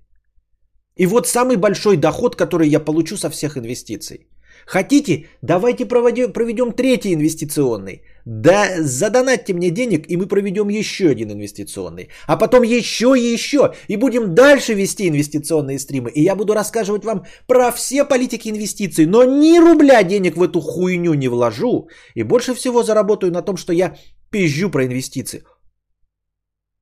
[0.97, 4.27] и вот самый большой доход, который я получу со всех инвестиций.
[4.65, 8.03] Хотите, давайте проводим, проведем третий инвестиционный.
[8.25, 12.09] Да, задонатьте мне денег, и мы проведем еще один инвестиционный.
[12.27, 13.73] А потом еще и еще.
[13.87, 16.11] И будем дальше вести инвестиционные стримы.
[16.11, 19.05] И я буду рассказывать вам про все политики инвестиций.
[19.05, 21.87] Но ни рубля денег в эту хуйню не вложу.
[22.15, 23.95] И больше всего заработаю на том, что я
[24.29, 25.43] пизжу про инвестиции.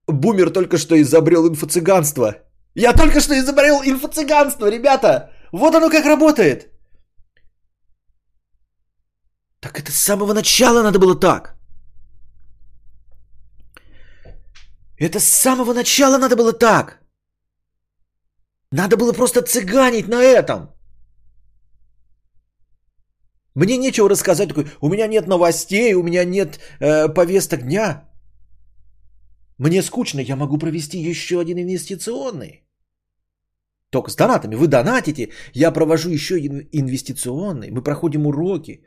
[0.07, 2.48] Бумер только что изобрел инфо-цыганство.
[2.79, 5.29] Я только что изобрел инфо-цыганство, ребята.
[5.51, 6.71] Вот оно как работает.
[9.59, 11.57] Так это с самого начала надо было так.
[14.97, 16.99] Это с самого начала надо было так.
[18.71, 20.69] Надо было просто цыганить на этом.
[23.55, 28.09] Мне нечего рассказать, такой, у меня нет новостей, у меня нет э, повесток дня.
[29.57, 32.68] Мне скучно, я могу провести еще один инвестиционный.
[33.89, 34.55] Только с донатами.
[34.55, 37.71] Вы донатите, я провожу еще инвестиционный.
[37.71, 38.83] Мы проходим уроки,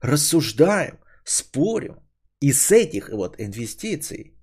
[0.00, 1.96] рассуждаем, спорим.
[2.40, 4.34] И с этих вот инвестиций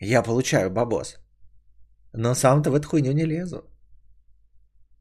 [0.00, 1.18] я получаю бабос.
[2.14, 3.62] Но сам-то в эту хуйню не лезу.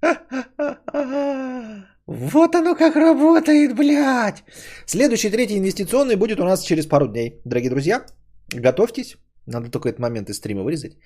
[2.12, 4.44] Вот оно как работает, блядь.
[4.88, 7.40] Следующий третий инвестиционный будет у нас через пару дней.
[7.46, 8.04] Дорогие друзья,
[8.52, 9.16] готовьтесь.
[9.46, 10.98] Надо только этот момент из стрима вырезать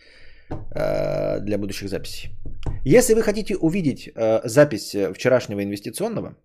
[0.74, 2.30] для будущих записей.
[2.86, 6.36] Если вы хотите увидеть э, запись вчерашнего инвестиционного,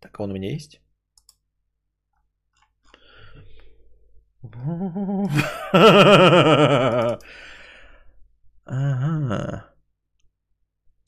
[0.00, 0.80] так он у меня есть.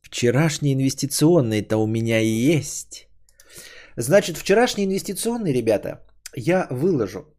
[0.02, 3.08] Вчерашний инвестиционный-то у меня есть.
[3.96, 7.37] Значит, вчерашний инвестиционный, ребята, я выложу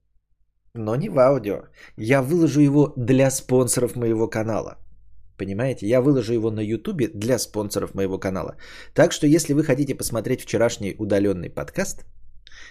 [0.74, 1.64] но не в аудио.
[1.98, 4.78] Я выложу его для спонсоров моего канала.
[5.38, 5.88] Понимаете?
[5.88, 8.56] Я выложу его на YouTube для спонсоров моего канала.
[8.94, 12.06] Так что, если вы хотите посмотреть вчерашний удаленный подкаст,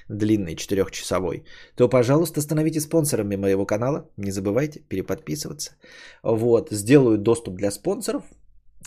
[0.08, 1.44] длинный, четырехчасовой,
[1.76, 4.10] то, пожалуйста, становитесь спонсорами моего канала.
[4.16, 5.72] Не забывайте переподписываться.
[6.22, 8.22] Вот, сделаю доступ для спонсоров.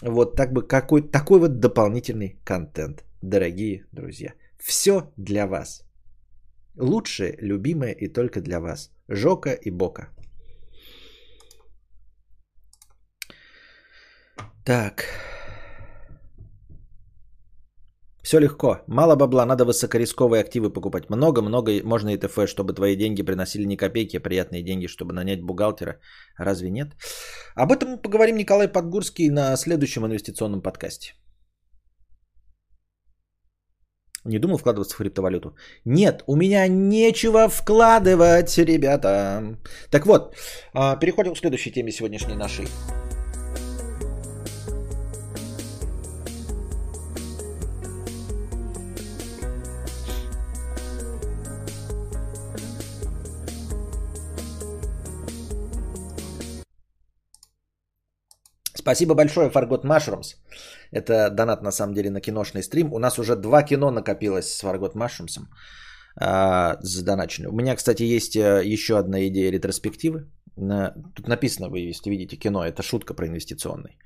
[0.01, 4.33] Вот так бы какой, такой вот дополнительный контент, дорогие друзья.
[4.59, 5.83] Все для вас.
[6.77, 8.91] Лучшее, любимое и только для вас.
[9.11, 10.09] Жока и Бока.
[14.65, 15.05] Так.
[18.23, 18.83] Все легко.
[18.87, 21.09] Мало бабла, надо высокорисковые активы покупать.
[21.09, 25.41] Много-много можно и ТФ, чтобы твои деньги приносили не копейки, а приятные деньги, чтобы нанять
[25.41, 25.99] бухгалтера.
[26.37, 26.95] Разве нет?
[27.55, 31.15] Об этом мы поговорим Николай Подгурский на следующем инвестиционном подкасте.
[34.23, 35.55] Не думал вкладываться в криптовалюту?
[35.85, 39.57] Нет, у меня нечего вкладывать, ребята.
[39.89, 40.35] Так вот,
[40.73, 42.67] а, переходим к следующей теме сегодняшней нашей.
[58.75, 60.40] Спасибо большое, Fargot Mushrooms.
[60.91, 62.93] Это донат на самом деле на киношный стрим.
[62.93, 65.39] У нас уже два кино накопилось с Fargot Mushrooms
[66.15, 67.49] а, задоначены.
[67.49, 70.29] У меня, кстати, есть э, еще одна идея ретроспективы.
[70.57, 73.97] На, тут написано, вы если видите кино, это шутка про инвестиционный.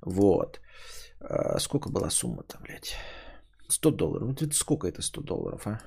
[0.00, 0.60] Вот.
[1.20, 2.96] А, сколько была сумма-то, блядь?
[3.68, 4.28] 100 долларов.
[4.28, 5.80] Ну, это сколько это 100 долларов, а?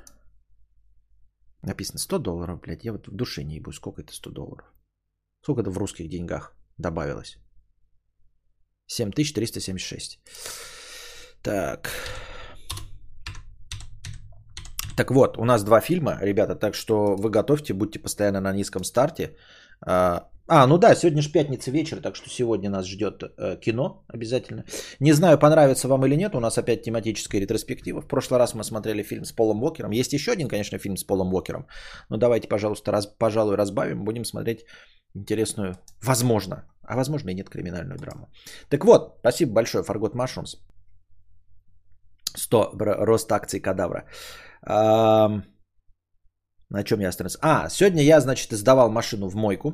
[1.62, 2.84] Написано 100 долларов, блядь.
[2.84, 4.65] Я вот в душе не ебу, сколько это 100 долларов.
[5.41, 7.38] Сколько это в русских деньгах добавилось?
[8.89, 10.19] 7376.
[11.41, 11.89] Так.
[14.97, 18.84] Так вот, у нас два фильма, ребята, так что вы готовьте, будьте постоянно на низком
[18.84, 19.36] старте.
[19.88, 24.04] А, а ну да, сегодня же пятница вечер, так что сегодня нас ждет э, кино
[24.13, 24.65] обязательно.
[24.99, 28.02] Не знаю, понравится вам или нет, у нас опять тематическая ретроспектива.
[28.02, 29.91] В прошлый раз мы смотрели фильм с Полом Уокером.
[29.91, 31.67] Есть еще один, конечно, фильм с Полом Уокером.
[32.10, 34.04] Но давайте, пожалуйста, раз, пожалуй, разбавим.
[34.04, 34.65] Будем смотреть
[35.15, 38.30] интересную, возможно, а возможно и нет, криминальную драму.
[38.69, 40.56] Так вот, спасибо большое, Фаргот Машрумс.
[42.36, 42.72] 100
[43.06, 44.06] рост акций кадавра.
[46.72, 47.39] На чем я остановился?
[47.41, 49.74] А, сегодня я, значит, сдавал машину в мойку.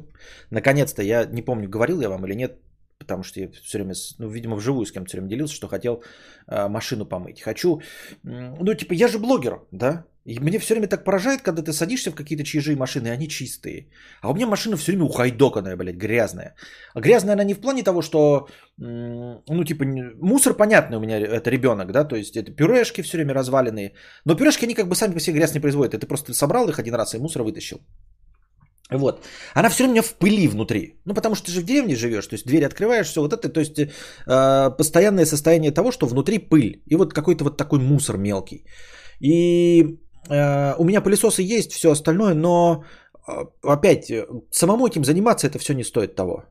[0.52, 2.62] Наконец-то, я не помню, говорил я вам или нет,
[2.99, 6.03] потому что я все время, ну, видимо, вживую с кем-то все время делился, что хотел
[6.47, 7.41] э, машину помыть.
[7.41, 7.81] Хочу,
[8.23, 10.05] ну, типа, я же блогер, да?
[10.25, 13.27] И мне все время так поражает, когда ты садишься в какие-то чужие машины, и они
[13.27, 13.89] чистые.
[14.21, 16.55] А у меня машина все время ухайдоканная, блядь, грязная.
[16.95, 19.86] А грязная она не в плане того, что, ну, типа,
[20.19, 23.93] мусор понятный у меня, это ребенок, да, то есть это пюрешки все время разваленные.
[24.25, 25.93] Но пюрешки, они как бы сами по себе грязь не производят.
[25.93, 27.79] Это просто собрал их один раз и мусор вытащил.
[28.91, 29.26] Вот.
[29.56, 31.00] Она все меня в пыли внутри.
[31.06, 33.50] Ну, потому что ты же в деревне живешь, то есть дверь открываешь, все вот это,
[33.50, 33.89] то есть э,
[34.78, 36.84] постоянное состояние того, что внутри пыль.
[36.86, 38.63] И вот какой-то вот такой мусор мелкий.
[39.19, 39.98] И
[40.30, 42.84] Э, у меня пылесосы есть, все остальное, но
[43.28, 46.43] э, опять, э, самому этим заниматься это все не стоит того.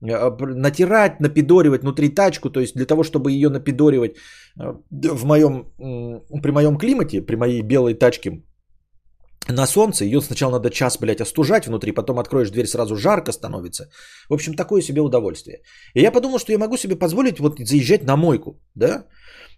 [0.00, 4.16] Натирать, напидоривать внутри тачку, то есть для того, чтобы ее напидоривать
[4.90, 8.44] в моем, при моем климате, при моей белой тачке
[9.48, 13.90] на солнце, ее сначала надо час, блядь, остужать внутри, потом откроешь дверь, сразу жарко становится.
[14.28, 15.62] В общем, такое себе удовольствие.
[15.94, 19.06] И я подумал, что я могу себе позволить вот заезжать на мойку, да,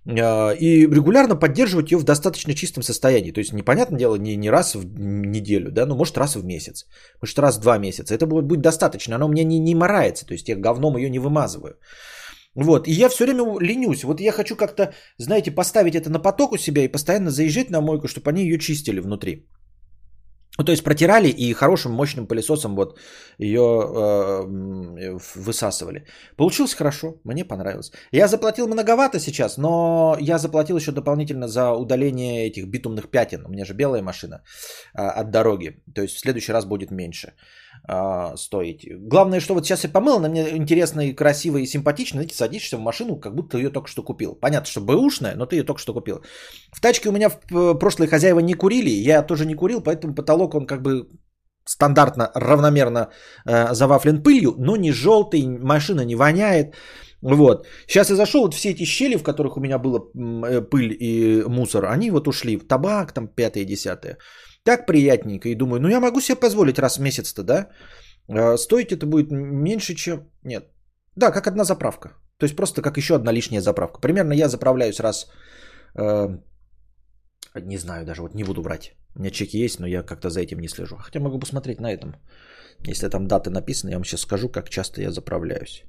[0.09, 3.33] а, и регулярно поддерживать ее в достаточно чистом состоянии.
[3.33, 6.87] То есть, непонятное дело, не, не раз в неделю, да, но может раз в месяц,
[7.21, 8.15] может раз в два месяца.
[8.15, 11.19] Это будет, достаточно, оно у меня не, не морается, то есть я говном ее не
[11.19, 11.75] вымазываю.
[12.55, 14.05] Вот, и я все время ленюсь.
[14.05, 17.81] Вот я хочу как-то, знаете, поставить это на поток у себя и постоянно заезжать на
[17.81, 19.47] мойку, чтобы они ее чистили внутри.
[20.61, 22.99] Ну, то есть протирали и хорошим мощным пылесосом вот
[23.39, 26.05] ее э, высасывали.
[26.37, 27.93] Получилось хорошо, мне понравилось.
[28.13, 33.47] Я заплатил многовато сейчас, но я заплатил еще дополнительно за удаление этих битумных пятен.
[33.47, 34.43] У меня же белая машина
[34.95, 35.83] э, от дороги.
[35.95, 37.33] То есть в следующий раз будет меньше
[37.89, 38.87] э, стоить.
[39.09, 42.19] Главное, что вот сейчас я помыл, она мне интересно и красиво и симпатично.
[42.19, 44.35] Знаете, садишься в машину, как будто ее только что купил.
[44.35, 46.23] Понятно, что бэушная, но ты ее только что купил.
[46.73, 50.15] В тачке у меня в э, прошлые хозяева не курили, я тоже не курил, поэтому
[50.15, 51.09] потолок он как бы
[51.65, 53.11] стандартно равномерно
[53.47, 56.75] э, завафлен пылью, но не желтый, машина не воняет.
[57.23, 57.67] Вот.
[57.87, 61.45] Сейчас я зашел, вот все эти щели, в которых у меня была э, пыль и
[61.49, 64.17] мусор, они вот ушли табак, там пятое, десятое.
[64.65, 65.49] Так приятненько.
[65.49, 67.69] И думаю, ну я могу себе позволить раз в месяц-то, да?
[68.29, 70.31] Э, стоить это будет меньше, чем...
[70.45, 70.65] Нет.
[71.17, 72.09] Да, как одна заправка.
[72.39, 74.01] То есть просто как еще одна лишняя заправка.
[74.01, 75.27] Примерно я заправляюсь раз...
[75.99, 76.39] Э,
[77.55, 78.95] не знаю даже, вот не буду врать.
[79.17, 80.97] У меня чеки есть, но я как-то за этим не слежу.
[80.97, 82.15] Хотя могу посмотреть на этом.
[82.89, 85.85] Если там даты написаны, я вам сейчас скажу, как часто я заправляюсь.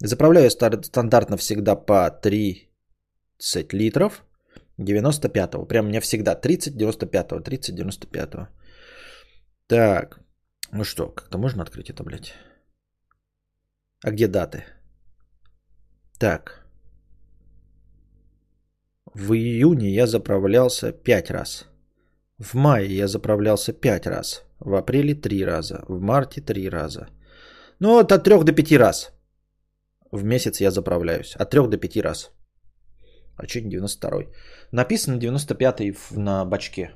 [0.00, 4.24] Заправляю стандартно всегда по 30 литров
[4.84, 5.66] 95-го.
[5.66, 8.48] Прям меня всегда 30, 95-го, 30, 95-го.
[9.66, 10.20] Так,
[10.72, 12.34] ну что, как-то можно открыть это, блядь?
[14.04, 14.64] А где даты?
[16.18, 16.66] Так.
[19.14, 21.66] В июне я заправлялся 5 раз.
[22.38, 24.44] В мае я заправлялся 5 раз.
[24.60, 25.84] В апреле 3 раза.
[25.88, 27.08] В марте 3 раза.
[27.80, 29.12] Ну, вот от 3 до 5 раз.
[30.10, 31.36] В месяц я заправляюсь.
[31.36, 32.32] От 3 до 5 раз.
[33.42, 34.10] А что 92
[34.72, 36.90] Написано 95-й на бачке.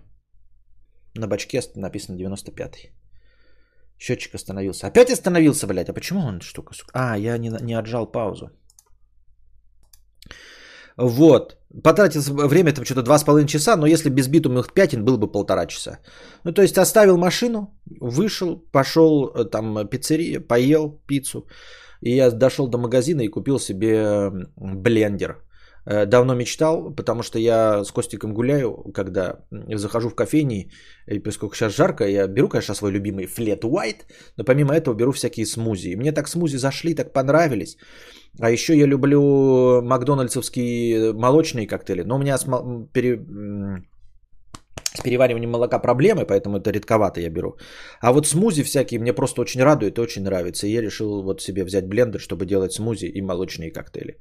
[1.16, 2.92] На бачке написано 95-й.
[3.98, 4.86] Счетчик остановился.
[4.86, 5.88] Опять остановился, блядь.
[5.88, 6.74] А почему он штука?
[6.92, 8.50] А, я не, не отжал паузу.
[10.98, 11.56] Вот.
[11.82, 15.98] Потратил время там что-то 2,5 часа, но если без битумных пятен, было бы полтора часа.
[16.44, 21.46] Ну, то есть оставил машину, вышел, пошел э, там пиццерия, поел пиццу.
[22.02, 25.45] И я дошел до магазина и купил себе блендер
[25.86, 30.70] давно мечтал, потому что я с Костиком гуляю, когда захожу в кофейни,
[31.06, 34.04] и поскольку сейчас жарко, я беру, конечно, свой любимый флет white,
[34.36, 35.96] но помимо этого беру всякие смузи.
[35.96, 37.76] Мне так смузи зашли, так понравились.
[38.40, 42.44] А еще я люблю макдональдсовские молочные коктейли, но у меня с,
[42.92, 43.20] пере,
[44.94, 47.56] с перевариванием молока проблемы, поэтому это редковато я беру.
[48.00, 50.66] А вот смузи всякие мне просто очень радуют и очень нравится.
[50.66, 54.18] И я решил вот себе взять блендер, чтобы делать смузи и молочные коктейли.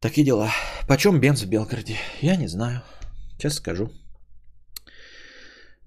[0.00, 0.50] Такие дела.
[0.86, 1.96] Почем бенз в Белгороде?
[2.22, 2.82] Я не знаю.
[3.36, 3.90] Сейчас скажу.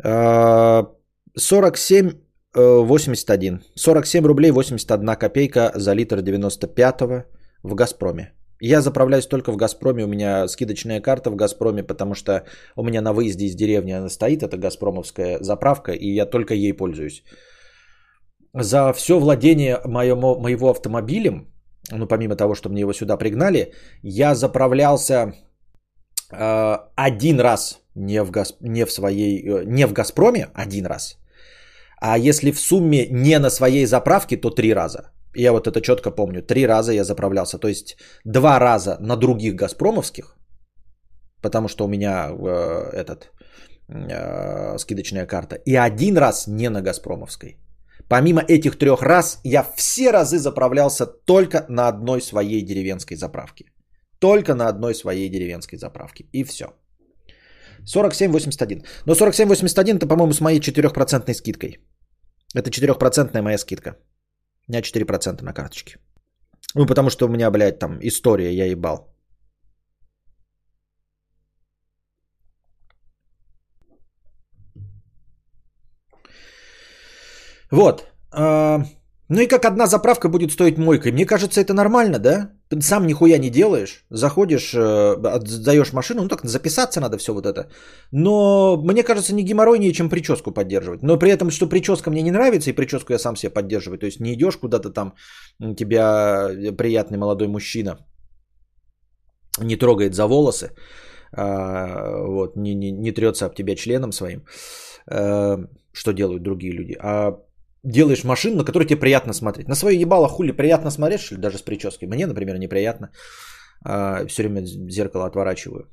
[0.03, 2.11] 47
[2.53, 3.63] 81.
[3.75, 7.23] 47 рублей 81 копейка за литр 95-го
[7.63, 8.33] в «Газпроме».
[8.59, 10.03] Я заправляюсь только в «Газпроме».
[10.03, 12.43] У меня скидочная карта в «Газпроме», потому что
[12.75, 14.43] у меня на выезде из деревни она стоит.
[14.43, 17.23] Это «Газпромовская заправка», и я только ей пользуюсь.
[18.53, 21.50] За все владение моего, моего автомобилем
[21.89, 23.73] ну, помимо того, что мне его сюда пригнали,
[24.03, 25.33] я заправлялся
[26.31, 31.17] э, один раз не в, газ, не, в своей, э, не в «Газпроме», один раз.
[31.99, 35.11] А если в сумме не на своей заправке, то три раза.
[35.35, 36.41] Я вот это четко помню.
[36.41, 37.57] Три раза я заправлялся.
[37.57, 40.35] То есть два раза на других «Газпромовских»,
[41.41, 43.31] потому что у меня э, этот
[43.87, 47.57] э, скидочная карта, и один раз не на «Газпромовской».
[48.11, 53.63] Помимо этих трех раз, я все разы заправлялся только на одной своей деревенской заправке.
[54.19, 56.25] Только на одной своей деревенской заправке.
[56.33, 56.65] И все.
[57.85, 58.85] 47,81.
[59.05, 61.79] Но 47,81 это, по-моему, с моей 4% скидкой.
[62.53, 63.95] Это 4% моя скидка.
[64.67, 65.95] У меня 4% на карточке.
[66.75, 69.15] Ну, потому что у меня, блядь, там история, я ебал.
[77.71, 78.05] Вот.
[78.31, 78.83] А,
[79.29, 81.11] ну и как одна заправка будет стоить мойкой?
[81.11, 82.51] Мне кажется, это нормально, да?
[82.69, 87.45] Ты сам нихуя не делаешь, заходишь, э, отдаешь машину, ну так записаться надо все вот
[87.45, 87.69] это.
[88.11, 91.03] Но мне кажется, не геморройнее, чем прическу поддерживать.
[91.03, 93.99] Но при этом, что прическа мне не нравится, и прическу я сам себе поддерживаю.
[93.99, 95.13] То есть не идешь куда-то там,
[95.77, 97.97] тебя приятный молодой мужчина
[99.59, 100.71] не трогает за волосы,
[101.33, 104.43] а, вот, не, не, не трется об тебя членом своим,
[105.07, 105.57] э,
[105.93, 106.97] что делают другие люди.
[106.99, 107.37] А
[107.83, 109.67] делаешь машину, на которую тебе приятно смотреть.
[109.67, 112.07] На свое ебало хули приятно смотреть, что ли, даже с прической.
[112.07, 113.11] Мне, например, неприятно.
[113.83, 115.89] А, все время зеркало отворачиваю.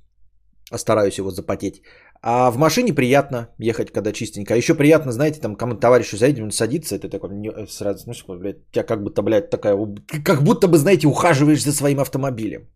[0.71, 1.83] А стараюсь его запотеть.
[2.21, 4.55] А в машине приятно ехать, когда чистенько.
[4.55, 7.31] А еще приятно, знаете, там кому-то товарищу заедем, он садится, и ты такой
[7.69, 9.77] сразу, ну, блядь, тебя как будто, блядь, такая,
[10.25, 12.69] как будто бы, знаете, ухаживаешь за своим автомобилем.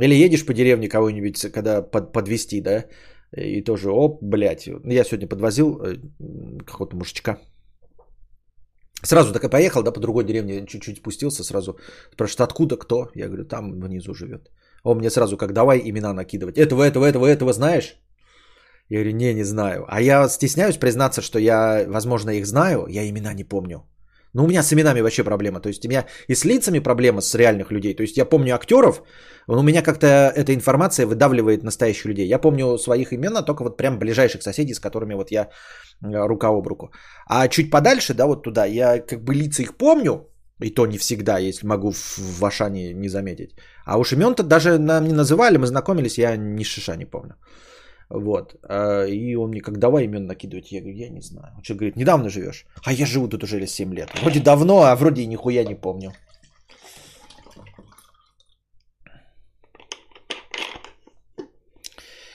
[0.00, 2.86] Или едешь по деревне кого-нибудь, когда под, подвести, да,
[3.36, 5.96] и тоже, оп, блядь, я сегодня подвозил э,
[6.66, 7.38] какого-то мужичка,
[9.04, 11.78] Сразу так и поехал, да, по другой деревне, чуть-чуть спустился, сразу
[12.12, 13.10] спрашивает, откуда кто?
[13.14, 14.50] Я говорю, там внизу живет.
[14.82, 16.58] Он мне сразу как, давай имена накидывать.
[16.58, 17.96] Этого, этого, этого, этого знаешь?
[18.90, 19.84] Я говорю, не, не знаю.
[19.88, 23.82] А я стесняюсь признаться, что я, возможно, их знаю, я имена не помню.
[24.34, 25.60] Но у меня с именами вообще проблема.
[25.60, 27.94] То есть у меня и с лицами проблема с реальных людей.
[27.94, 29.02] То есть я помню актеров,
[29.46, 32.26] но у меня как-то эта информация выдавливает настоящих людей.
[32.28, 35.48] Я помню своих имен, а только вот прям ближайших соседей, с которыми вот я э,
[36.26, 36.92] рука об руку.
[37.26, 40.28] А чуть подальше, да, вот туда, я как бы лица их помню,
[40.60, 43.50] и то не всегда, если могу в Ашане не заметить.
[43.86, 47.34] А уж имен-то даже нам не называли, мы знакомились, я ни шиша не помню.
[48.14, 48.54] Вот.
[48.62, 50.72] А, и он мне как давай имен накидывать.
[50.72, 51.54] Я говорю, я не знаю.
[51.56, 52.66] Он что говорит, недавно живешь?
[52.84, 54.10] А я живу тут уже 7 лет.
[54.22, 56.12] Вроде давно, а вроде и нихуя не помню.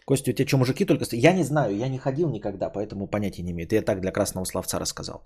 [0.05, 1.05] Костя, у тебя что, мужики только?
[1.11, 3.67] Я не знаю, я не ходил никогда, поэтому понятия не имею.
[3.71, 5.23] Я так для красного словца рассказал.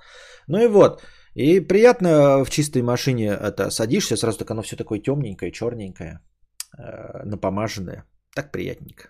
[0.47, 1.01] Ну и вот.
[1.35, 6.19] И приятно в чистой машине это садишься, сразу так оно все такое темненькое, черненькое,
[6.77, 8.03] э, напомаженное.
[8.35, 9.09] Так приятненько.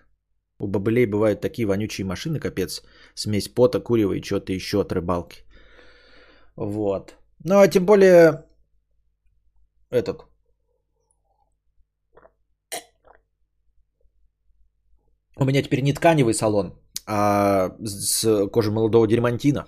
[0.58, 2.82] У бобылей бывают такие вонючие машины, капец.
[3.14, 5.42] Смесь пота, курева и что-то еще от рыбалки.
[6.56, 7.14] Вот.
[7.44, 8.44] Ну, а тем более
[9.90, 10.24] этот.
[15.36, 19.66] У меня теперь не тканевый салон, а с кожи молодого дермантина.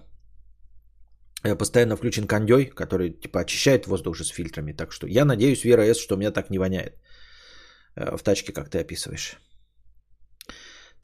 [1.44, 4.72] Я постоянно включен кондей, который типа очищает воздух уже с фильтрами.
[4.72, 6.94] Так что я надеюсь, Вера С, что у меня так не воняет
[7.96, 9.36] э, в тачке, как ты описываешь.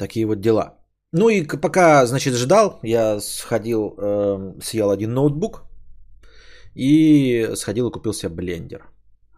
[0.03, 0.79] Такие вот дела.
[1.13, 5.63] Ну и пока, значит, ждал, я сходил, э, съел один ноутбук
[6.75, 8.81] и сходил и купил себе блендер.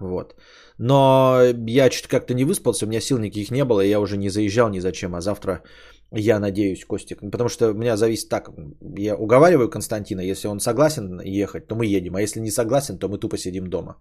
[0.01, 0.35] Вот.
[0.79, 4.17] Но я что-то как-то не выспался, у меня сил никаких не было, и я уже
[4.17, 5.63] не заезжал ни зачем, а завтра
[6.13, 8.51] я надеюсь, Костик, потому что у меня зависит так,
[8.99, 13.09] я уговариваю Константина, если он согласен ехать, то мы едем, а если не согласен, то
[13.09, 13.97] мы тупо сидим дома.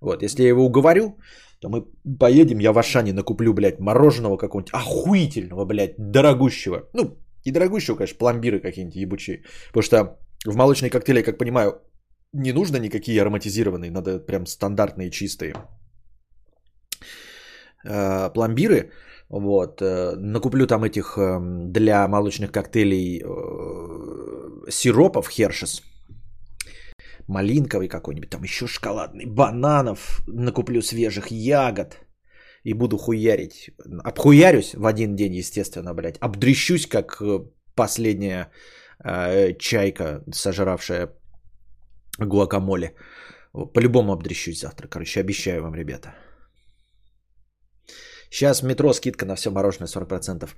[0.00, 1.18] Вот, если я его уговорю,
[1.60, 1.84] то мы
[2.18, 6.88] поедем, я в Ашане накуплю, блядь, мороженого какого-нибудь охуительного, блядь, дорогущего.
[6.94, 9.42] Ну, и дорогущего, конечно, пломбиры какие-нибудь ебучие.
[9.68, 11.80] Потому что в молочной коктейле, я как понимаю,
[12.32, 15.54] не нужно никакие ароматизированные, надо прям стандартные, чистые
[17.84, 18.92] э, пломбиры.
[19.30, 25.82] Вот, э, накуплю там этих э, для молочных коктейлей э, сиропов Хершес.
[27.28, 31.98] Малинковый какой-нибудь, там еще шоколадный, бананов, накуплю свежих ягод
[32.64, 33.70] и буду хуярить.
[34.04, 36.18] Обхуярюсь в один день, естественно, блядь.
[36.20, 37.40] Обдрещусь, как э,
[37.74, 38.50] последняя
[39.04, 41.10] э, чайка, сожравшая
[42.18, 42.94] гуакамоле.
[43.74, 46.14] По-любому обдрещусь завтра, короче, обещаю вам, ребята.
[48.30, 50.48] Сейчас в метро скидка на все мороженое 40%.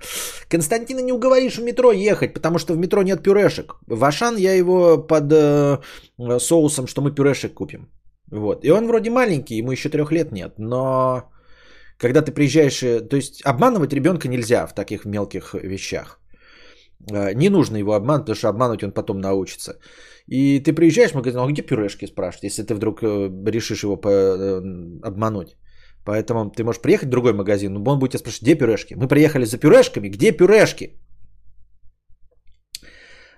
[0.48, 3.74] Константина не уговоришь в метро ехать, потому что в метро нет пюрешек.
[3.86, 5.78] В Ашан я его под э,
[6.38, 7.88] соусом, что мы пюрешек купим.
[8.30, 8.64] Вот.
[8.64, 11.30] И он вроде маленький, ему еще трех лет нет, но
[12.00, 16.18] когда ты приезжаешь, э, то есть обманывать ребенка нельзя в таких мелких вещах.
[17.12, 19.78] Э, не нужно его обманывать, потому что обманывать он потом научится.
[20.26, 23.96] И ты приезжаешь в магазин, а где пюрешки, спрашивают, если ты вдруг э, решишь его
[25.02, 25.56] обмануть.
[26.04, 28.94] Поэтому ты можешь приехать в другой магазин, но он будет тебя спрашивать, где пюрешки?
[28.94, 31.00] Мы приехали за пюрешками, где пюрешки?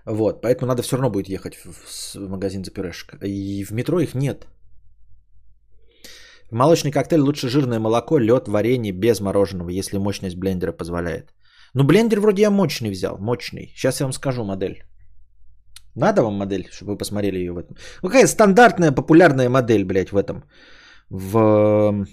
[0.07, 3.19] Вот, поэтому надо все равно будет ехать в, магазин за пюрешкой.
[3.29, 4.47] И в метро их нет.
[6.51, 11.33] Молочный коктейль лучше жирное молоко, лед, варенье без мороженого, если мощность блендера позволяет.
[11.75, 13.73] Ну, блендер вроде я мощный взял, мощный.
[13.75, 14.83] Сейчас я вам скажу модель.
[15.95, 17.77] Надо вам модель, чтобы вы посмотрели ее в этом?
[18.03, 20.45] Ну, какая стандартная, популярная модель, блядь, в этом.
[21.11, 22.07] В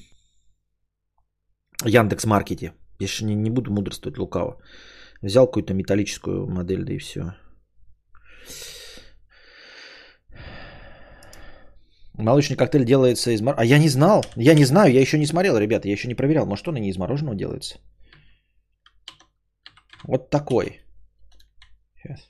[1.85, 2.73] Яндекс Маркете.
[2.99, 4.61] Я же не, не буду мудрствовать лукаво.
[5.21, 7.33] Взял какую-то металлическую модель, да и все.
[12.13, 13.41] Молочный коктейль делается из.
[13.41, 14.25] А я не знал.
[14.35, 15.87] Я не знаю, я еще не смотрел, ребята.
[15.87, 16.45] Я еще не проверял.
[16.45, 17.79] Может, он и не из мороженого делается.
[20.03, 20.81] Вот такой.
[21.95, 22.29] Сейчас.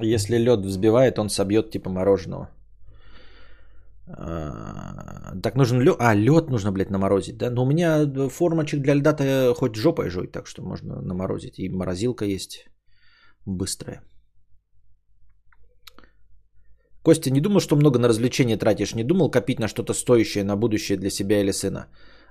[0.00, 2.50] Если лед взбивает, он собьет типа мороженого.
[4.06, 5.96] А, так нужен лед.
[5.98, 7.50] А, лед нужно, блядь, наморозить, да?
[7.50, 11.58] Но у меня формочек для льда-то хоть жопой жуй, так что можно наморозить.
[11.58, 12.66] И морозилка есть
[13.46, 14.02] быстрая.
[17.02, 18.94] Костя, не думал, что много на развлечения тратишь?
[18.94, 21.86] Не думал копить на что-то стоящее на будущее для себя или сына?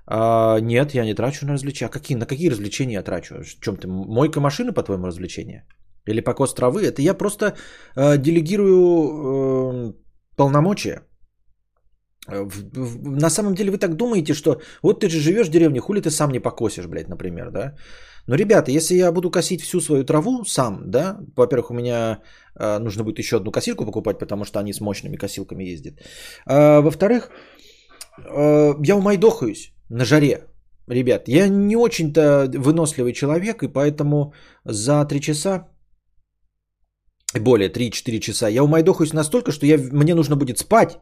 [0.06, 1.90] А, нет, я не трачу на развлечения.
[1.90, 3.36] А какие, на какие развлечения я трачу?
[3.44, 3.88] В чем ты?
[3.88, 5.66] Мойка машины, по-твоему, развлечение?
[6.08, 6.84] Или покос травы.
[6.84, 7.56] Это я просто
[7.96, 9.94] э, делегирую э,
[10.36, 11.02] полномочия.
[12.28, 15.80] Э, в, на самом деле вы так думаете, что вот ты же живешь в деревне,
[15.80, 17.76] хули ты сам не покосишь, блядь, например, да?
[18.28, 22.22] Но, ребята, если я буду косить всю свою траву сам, да, во-первых, у меня
[22.60, 25.94] э, нужно будет еще одну косилку покупать, потому что они с мощными косилками ездят.
[26.46, 27.32] А, во-вторых,
[28.18, 30.48] э, я умайдохаюсь на жаре.
[30.88, 34.34] Ребят, я не очень-то выносливый человек, и поэтому
[34.66, 35.68] за три часа
[37.40, 40.98] более 3-4 часа, я умайдохаюсь настолько, что я, мне нужно будет спать,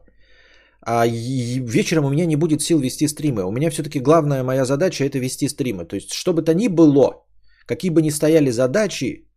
[0.82, 3.44] а вечером у меня не будет сил вести стримы.
[3.44, 5.86] У меня все-таки главная моя задача это вести стримы.
[5.86, 7.24] То есть, что бы то ни было,
[7.66, 9.28] какие бы ни стояли задачи,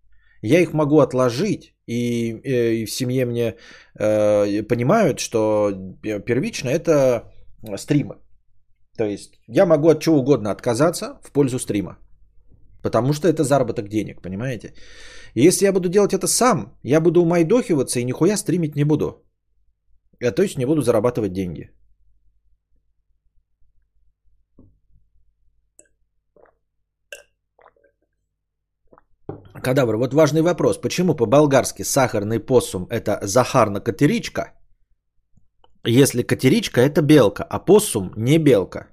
[0.42, 1.74] я их могу отложить.
[1.86, 3.56] И, э, и в семье мне
[3.98, 5.70] э, понимают, что
[6.24, 7.30] первично это
[7.76, 8.14] стримы.
[8.96, 11.98] То есть я могу от чего угодно отказаться в пользу стрима.
[12.82, 14.74] Потому что это заработок денег, понимаете?
[15.34, 19.24] Если я буду делать это сам, я буду умайдохиваться и нихуя стримить не буду.
[20.20, 21.70] Я, то есть не буду зарабатывать деньги.
[29.62, 30.80] Кадавр, вот важный вопрос.
[30.80, 34.52] Почему по-болгарски сахарный посум это захарна катеричка,
[35.84, 38.88] если катеричка это белка, а посум не белка?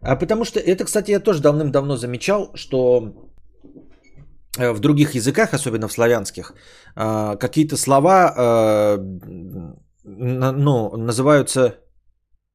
[0.00, 3.29] А потому что это, кстати, я тоже давным-давно замечал, что Э,
[4.58, 6.52] в других языках, особенно в славянских,
[6.96, 8.98] э, какие-то слова э,
[10.04, 11.74] ну, называются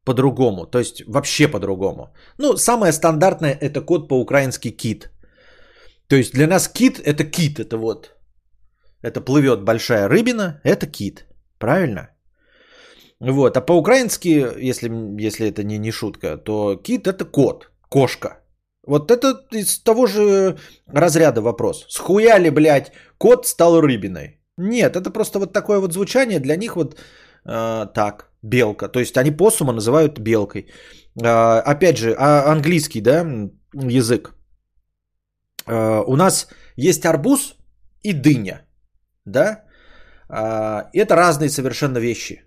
[0.06, 2.14] по-другому, то есть вообще по-другому.
[2.38, 5.10] Ну, самое стандартное это код по-украински кит.
[6.08, 8.16] То есть для нас кит это кит, это вот,
[9.02, 11.26] это плывет большая рыбина, это кит,
[11.58, 12.10] правильно?
[13.20, 14.90] Вот, а по-украински, если,
[15.22, 18.45] если это не, не шутка, то кит это кот, кошка.
[18.88, 20.58] Вот это из того же
[20.88, 21.86] разряда вопрос.
[21.90, 24.40] Схуяли, блядь, кот стал рыбиной?
[24.58, 26.96] Нет, это просто вот такое вот звучание для них вот
[27.46, 28.88] э, так, белка.
[28.88, 30.68] То есть они посума называют белкой.
[31.22, 33.26] Э, опять же, а английский, да,
[33.74, 34.34] язык.
[35.68, 37.56] Э, у нас есть арбуз
[38.04, 38.66] и дыня,
[39.26, 39.64] да?
[40.30, 42.45] Э, это разные совершенно вещи.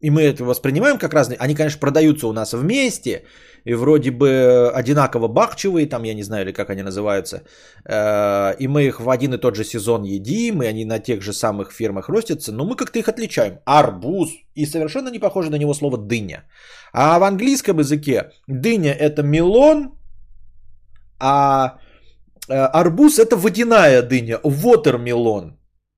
[0.00, 1.38] И мы это воспринимаем как разные.
[1.40, 3.24] Они, конечно, продаются у нас вместе,
[3.64, 7.42] и вроде бы одинаково бахчевые, там я не знаю, или как они называются.
[7.84, 11.20] Э, и мы их в один и тот же сезон едим, и они на тех
[11.20, 13.58] же самых фирмах ростятся, но мы как-то их отличаем.
[13.64, 16.44] Арбуз, и совершенно не похоже на него слово дыня.
[16.92, 19.98] А в английском языке дыня это мелон,
[21.18, 21.78] а
[22.48, 25.54] э, арбуз это водяная дыня, watermelon.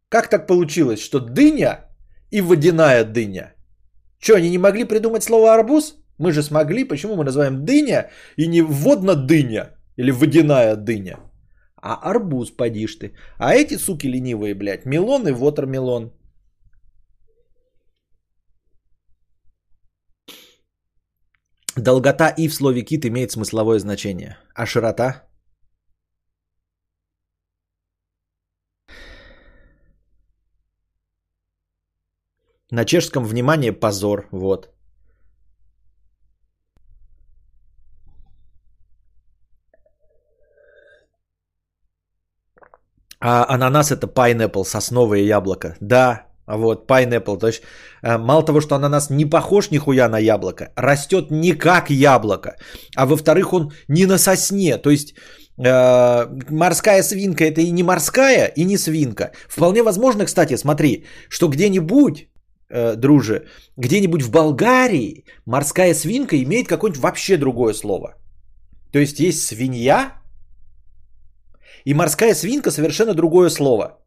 [0.08, 1.84] Как так получилось, что дыня
[2.30, 3.54] и водяная дыня?
[4.20, 5.96] Что, они не могли придумать слово арбуз?
[6.18, 6.84] Мы же смогли.
[6.84, 11.18] Почему мы называем дыня и не водно-дыня или водяная дыня?
[11.82, 13.14] А арбуз, подишь ты.
[13.38, 16.12] А эти суки ленивые, блядь, мелон и вотермелон.
[21.76, 24.36] Долгота и в слове кит имеет смысловое значение.
[24.54, 25.29] А широта?
[32.72, 34.28] На чешском внимание позор.
[34.32, 34.68] Вот.
[43.22, 45.76] А ананас это pineapple, сосновое яблоко.
[45.80, 47.38] Да, вот, pineapple.
[47.38, 47.62] То есть,
[48.02, 52.56] э, мало того, что ананас не похож нихуя на яблоко, растет не как яблоко.
[52.96, 54.78] А во-вторых, он не на сосне.
[54.78, 55.14] То есть,
[55.58, 59.32] э, морская свинка это и не морская, и не свинка.
[59.48, 62.29] Вполне возможно, кстати, смотри, что где-нибудь
[62.70, 63.46] э, друже,
[63.76, 68.14] где-нибудь в Болгарии морская свинка имеет какое-нибудь вообще другое слово.
[68.92, 70.20] То есть есть свинья,
[71.84, 73.98] и морская свинка совершенно другое слово.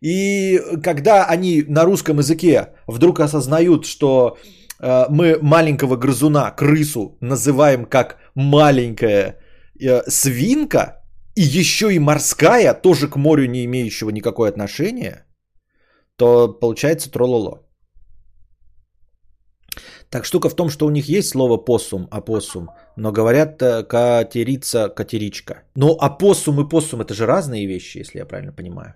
[0.00, 4.36] И когда они на русском языке вдруг осознают, что
[4.80, 9.38] э, мы маленького грызуна, крысу, называем как маленькая
[9.80, 11.00] э, свинка,
[11.34, 15.23] и еще и морская, тоже к морю не имеющего никакого отношения,
[16.16, 17.60] то получается трололо.
[20.10, 24.88] Так штука в том, что у них есть слово посум, опоссум, но говорят э, катерица,
[24.88, 25.54] катеричка.
[25.74, 28.94] Но опоссум и посум это же разные вещи, если я правильно понимаю.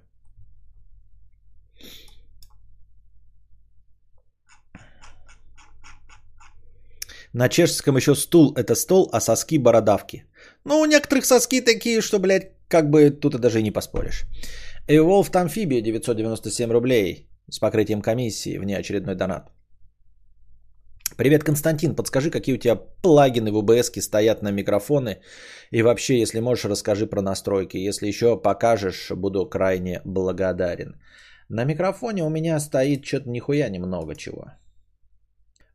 [7.33, 10.25] На чешском еще стул это стол, а соски бородавки.
[10.65, 14.25] Ну, у некоторых соски такие, что, блядь, как бы тут и даже и не поспоришь.
[14.91, 19.53] Evolved Amphibia 997 рублей с покрытием комиссии, внеочередной донат.
[21.19, 25.21] Привет, Константин, подскажи, какие у тебя плагины в OBS стоят на микрофоны.
[25.71, 27.77] И вообще, если можешь, расскажи про настройки.
[27.77, 30.95] Если еще покажешь, буду крайне благодарен.
[31.51, 34.53] На микрофоне у меня стоит что-то нихуя немного чего.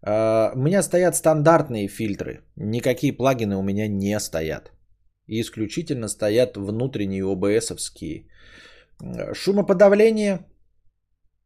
[0.01, 2.41] Uh, у меня стоят стандартные фильтры.
[2.55, 4.72] Никакие плагины у меня не стоят.
[5.28, 8.28] И исключительно стоят внутренние OBS-овские.
[9.33, 10.45] Шумоподавление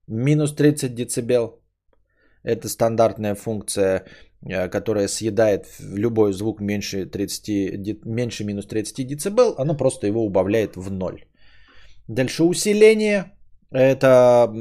[0.08, 1.62] минус 30 децибел.
[2.44, 4.06] Это стандартная функция,
[4.42, 9.56] э, которая съедает любой звук меньше, 30, меньше минус 30 децибел.
[9.58, 11.26] Оно просто его убавляет в ноль.
[12.08, 13.32] Дальше усиление.
[13.72, 14.54] Это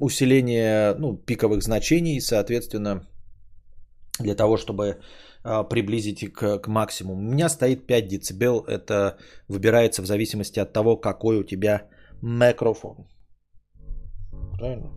[0.00, 3.06] усиление ну, пиковых значений, соответственно,
[4.18, 4.96] для того, чтобы
[5.42, 7.20] а, приблизить к, к максимуму.
[7.20, 8.66] У меня стоит 5 дБ.
[8.66, 11.88] Это выбирается в зависимости от того, какой у тебя
[12.22, 13.06] микрофон.
[14.58, 14.90] Правильно?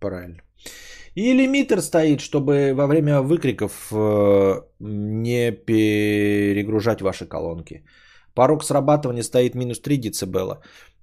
[0.00, 0.42] Правильно.
[1.14, 7.84] И лимитер стоит, чтобы во время выкриков э, не перегружать ваши колонки.
[8.34, 10.36] Порог срабатывания стоит минус 3 дБ.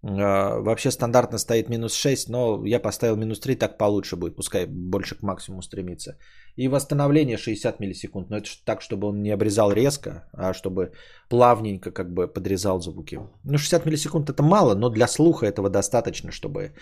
[0.04, 4.66] А, вообще стандартно стоит минус 6, но я поставил минус 3, так получше будет, пускай
[4.66, 6.18] больше к максимуму стремится.
[6.58, 10.92] И восстановление 60 миллисекунд, но это так, чтобы он не обрезал резко, а чтобы
[11.30, 13.20] плавненько как бы подрезал звуки.
[13.44, 16.74] Ну 60 миллисекунд это мало, но для слуха этого достаточно, чтобы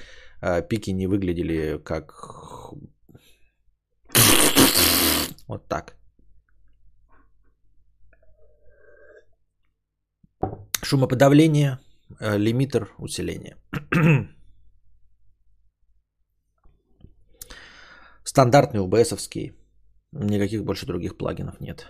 [0.42, 2.74] а, пики не выглядели как
[5.48, 5.99] вот так.
[10.84, 11.80] Шумоподавление–
[12.20, 13.56] Э, лимитер усиления.
[18.24, 19.54] Стандартный УБСовский.
[20.12, 21.86] Никаких больше других плагинов нет.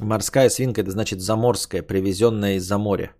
[0.00, 3.12] Морская свинка это значит заморская, привезенная из-за моря.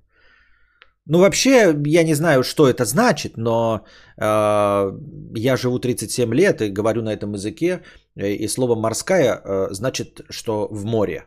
[1.07, 3.85] Ну, вообще, я не знаю, что это значит, но
[4.17, 4.93] э,
[5.37, 7.83] я живу 37 лет и говорю на этом языке,
[8.15, 11.27] э, и слово морская э, значит, что в море.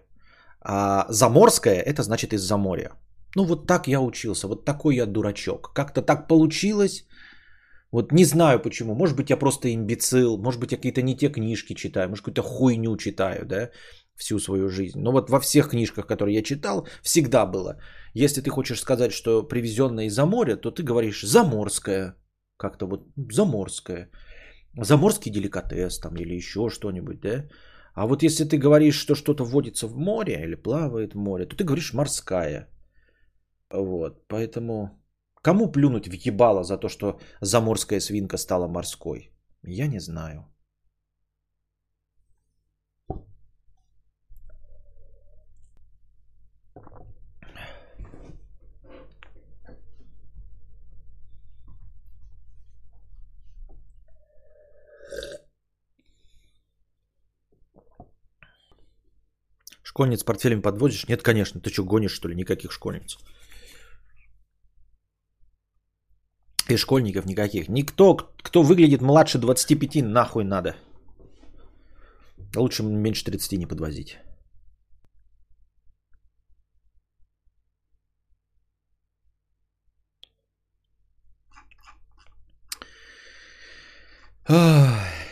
[0.61, 2.91] А заморская это значит из-за моря.
[3.35, 5.71] Ну вот так я учился, вот такой я дурачок.
[5.73, 7.05] Как-то так получилось.
[7.91, 8.95] Вот не знаю почему.
[8.95, 12.41] Может быть, я просто имбецил, может быть, я какие-то не те книжки читаю, может, какую-то
[12.41, 13.69] хуйню читаю, да,
[14.15, 14.99] всю свою жизнь.
[14.99, 17.77] Но вот во всех книжках, которые я читал, всегда было.
[18.13, 22.15] Если ты хочешь сказать, что привезенное из-за моря, то ты говоришь заморское.
[22.57, 24.09] Как-то вот заморское.
[24.81, 27.45] Заморский деликатес там или еще что-нибудь, да?
[27.93, 31.55] А вот если ты говоришь, что что-то вводится в море или плавает в море, то
[31.55, 32.67] ты говоришь морская.
[33.69, 34.89] Вот, поэтому
[35.41, 39.31] кому плюнуть в ебало за то, что заморская свинка стала морской?
[39.63, 40.45] Я не знаю.
[59.91, 61.09] Школьниц портфелем подвозишь?
[61.09, 61.59] Нет, конечно.
[61.59, 62.35] Ты что, гонишь, что ли?
[62.35, 63.17] Никаких школьниц.
[66.69, 67.67] И школьников никаких.
[67.67, 70.75] Никто, кто выглядит младше 25, нахуй надо.
[72.55, 74.17] Лучше меньше 30 не подвозить.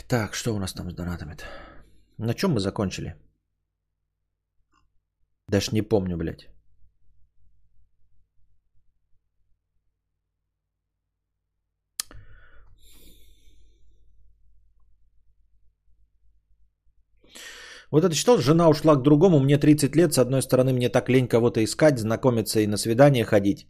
[0.07, 1.45] Так, что у нас там с донатами-то?
[2.17, 3.15] На чем мы закончили?
[5.49, 6.47] Даже не помню, блядь.
[17.91, 21.09] Вот это читал, жена ушла к другому, мне 30 лет, с одной стороны мне так
[21.09, 23.67] лень кого-то искать, знакомиться и на свидание ходить.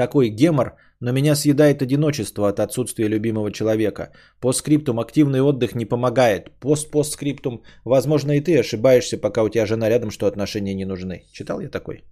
[0.00, 4.12] Такой гемор, но меня съедает одиночество от отсутствия любимого человека.
[4.40, 6.50] По скриптум активный отдых не помогает.
[6.58, 11.24] Пост-постскриптум, возможно и ты ошибаешься, пока у тебя жена рядом, что отношения не нужны.
[11.32, 12.04] Читал я такой?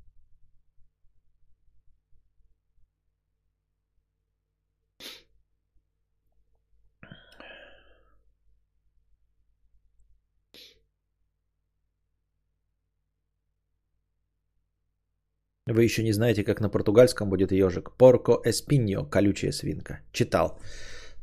[15.71, 17.91] Вы еще не знаете, как на португальском будет ежик.
[17.99, 20.01] Порко эспиньо, колючая свинка.
[20.13, 20.59] Читал.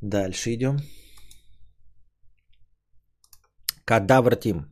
[0.01, 0.77] Дальше идем.
[3.85, 4.65] Кадавр Тим.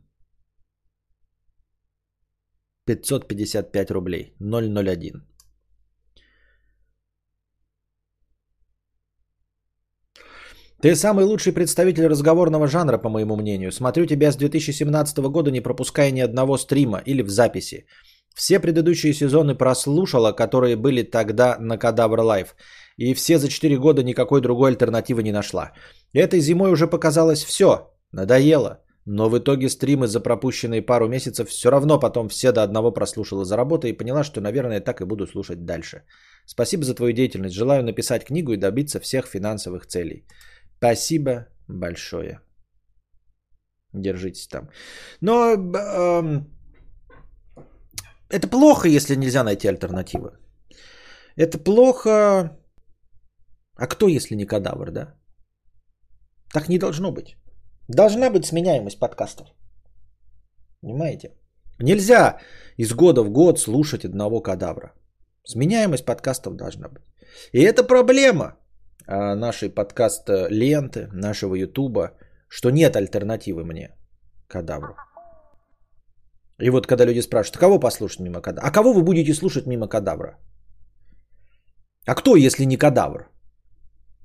[2.86, 4.36] 555 рублей.
[4.38, 5.24] 001.
[10.82, 13.72] Ты самый лучший представитель разговорного жанра, по моему мнению.
[13.72, 17.86] Смотрю тебя с 2017 года, не пропуская ни одного стрима или в записи.
[18.34, 22.56] Все предыдущие сезоны прослушала, которые были тогда на Кадавр Live.
[22.96, 25.72] И все за 4 года никакой другой альтернативы не нашла.
[26.12, 27.90] Этой зимой уже показалось все.
[28.12, 28.80] Надоело.
[29.06, 33.44] Но в итоге стримы за пропущенные пару месяцев все равно потом все до одного прослушала
[33.44, 36.02] за работой и поняла, что, наверное, так и буду слушать дальше.
[36.46, 37.54] Спасибо за твою деятельность.
[37.54, 40.26] Желаю написать книгу и добиться всех финансовых целей.
[40.78, 42.40] Спасибо большое.
[43.92, 44.70] Держитесь там.
[45.20, 46.46] Но эм,
[48.34, 50.30] это плохо, если нельзя найти альтернативы.
[51.36, 52.10] Это плохо.
[53.76, 55.14] А кто, если не кадавр, да?
[56.52, 57.36] Так не должно быть.
[57.88, 59.46] Должна быть сменяемость подкастов.
[60.80, 61.28] Понимаете?
[61.80, 62.38] Нельзя
[62.78, 64.92] из года в год слушать одного кадавра.
[65.44, 67.04] Сменяемость подкастов должна быть.
[67.52, 68.56] И это проблема
[69.06, 72.10] а, нашей подкаст ленты, нашего ютуба,
[72.48, 73.90] что нет альтернативы мне,
[74.48, 74.94] кадавру.
[76.60, 78.68] И вот когда люди спрашивают, кого послушать мимо кадавра?
[78.68, 80.38] А кого вы будете слушать мимо кадавра?
[82.06, 83.28] А кто, если не кадавр?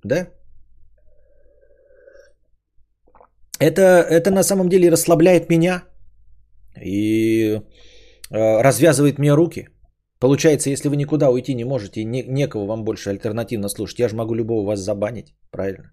[0.04, 0.28] Да?
[3.60, 5.84] Это, это на самом деле расслабляет меня
[6.82, 7.62] и
[8.32, 9.68] э, развязывает мне руки.
[10.20, 14.16] Получается, если вы никуда уйти не можете, не, некого вам больше альтернативно слушать, я же
[14.16, 15.92] могу любого вас забанить, правильно?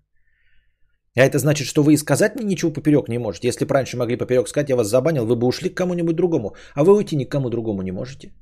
[1.16, 3.48] А это значит, что вы и сказать мне ничего поперек не можете.
[3.48, 6.54] Если бы раньше могли поперек сказать, я вас забанил, вы бы ушли к кому-нибудь другому.
[6.74, 8.32] А вы уйти ни к кому другому не можете.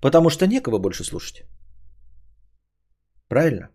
[0.00, 1.44] Потому что некого больше слушать.
[3.28, 3.68] Правильно?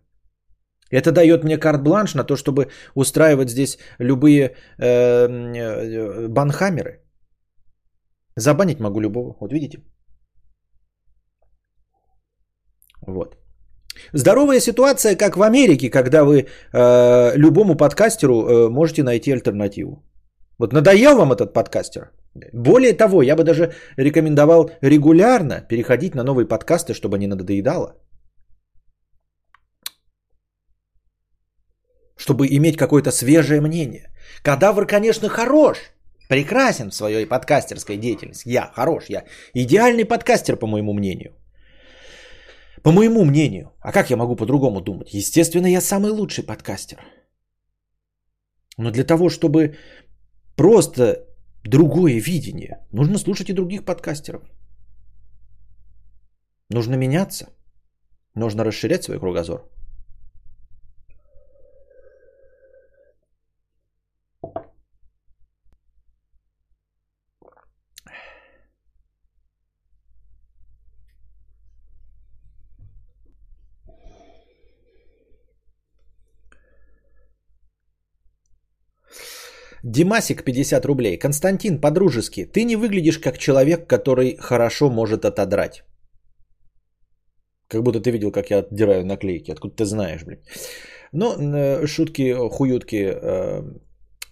[0.90, 7.02] Это дает мне карт-бланш на то, чтобы устраивать здесь любые э, э, банхаммеры.
[8.36, 9.36] Забанить могу любого.
[9.40, 9.78] Вот видите?
[13.06, 13.43] Вот.
[14.16, 20.04] Здоровая ситуация, как в Америке, когда вы э, любому подкастеру э, можете найти альтернативу.
[20.58, 22.12] Вот надоел вам этот подкастер?
[22.52, 27.96] Более того, я бы даже рекомендовал регулярно переходить на новые подкасты, чтобы не надоедало.
[32.16, 34.12] Чтобы иметь какое-то свежее мнение.
[34.44, 35.78] Кадавр, конечно, хорош.
[36.28, 38.48] Прекрасен в своей подкастерской деятельности.
[38.48, 41.32] Я хорош, я идеальный подкастер, по моему мнению.
[42.84, 43.72] По моему мнению.
[43.80, 45.14] А как я могу по-другому думать?
[45.14, 46.98] Естественно, я самый лучший подкастер.
[48.76, 49.76] Но для того, чтобы
[50.54, 51.26] просто
[51.64, 54.42] другое видение, нужно слушать и других подкастеров.
[56.68, 57.46] Нужно меняться.
[58.34, 59.62] Нужно расширять свой кругозор.
[79.84, 81.18] Димасик 50 рублей.
[81.18, 85.84] Константин, по-дружески, ты не выглядишь как человек, который хорошо может отодрать.
[87.68, 89.50] Как будто ты видел, как я отдираю наклейки.
[89.50, 90.38] Откуда ты знаешь, блин.
[91.12, 93.62] Ну, э, шутки, хуютки э,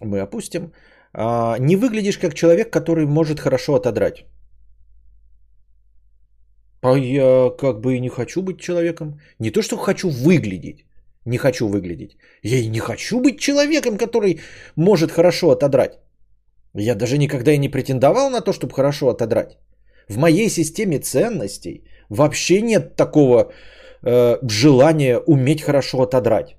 [0.01, 0.73] мы опустим.
[1.13, 4.25] А, не выглядишь как человек, который может хорошо отодрать.
[6.81, 9.19] А я как бы и не хочу быть человеком.
[9.39, 10.85] Не то, что хочу выглядеть.
[11.25, 12.17] Не хочу выглядеть.
[12.43, 14.39] Я и не хочу быть человеком, который
[14.75, 15.99] может хорошо отодрать.
[16.75, 19.57] Я даже никогда и не претендовал на то, чтобы хорошо отодрать.
[20.09, 23.53] В моей системе ценностей вообще нет такого
[24.01, 26.57] э, желания уметь хорошо отодрать.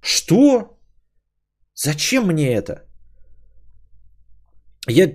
[0.00, 0.78] Что?
[1.74, 2.84] Зачем мне это?
[4.88, 5.12] Я,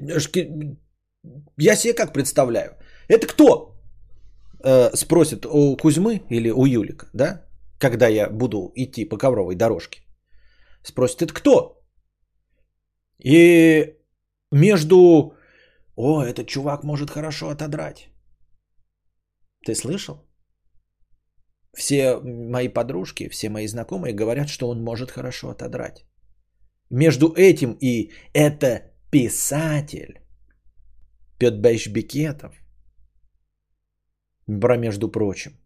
[1.57, 2.75] я себе как представляю?
[3.07, 3.73] Это кто?
[4.63, 7.41] Э, спросит у Кузьмы или у Юлика, да?
[7.83, 10.01] Когда я буду идти по ковровой дорожке.
[10.83, 11.81] Спросит, это кто?
[13.25, 13.97] И
[14.51, 15.33] между,
[15.95, 18.09] о, этот чувак может хорошо отодрать.
[19.65, 20.15] Ты слышал?
[21.77, 26.05] Все мои подружки, все мои знакомые говорят, что он может хорошо отодрать.
[26.89, 30.21] Между этим и это писатель
[31.37, 32.55] Петр Бекетов.
[34.61, 35.62] Про между прочим.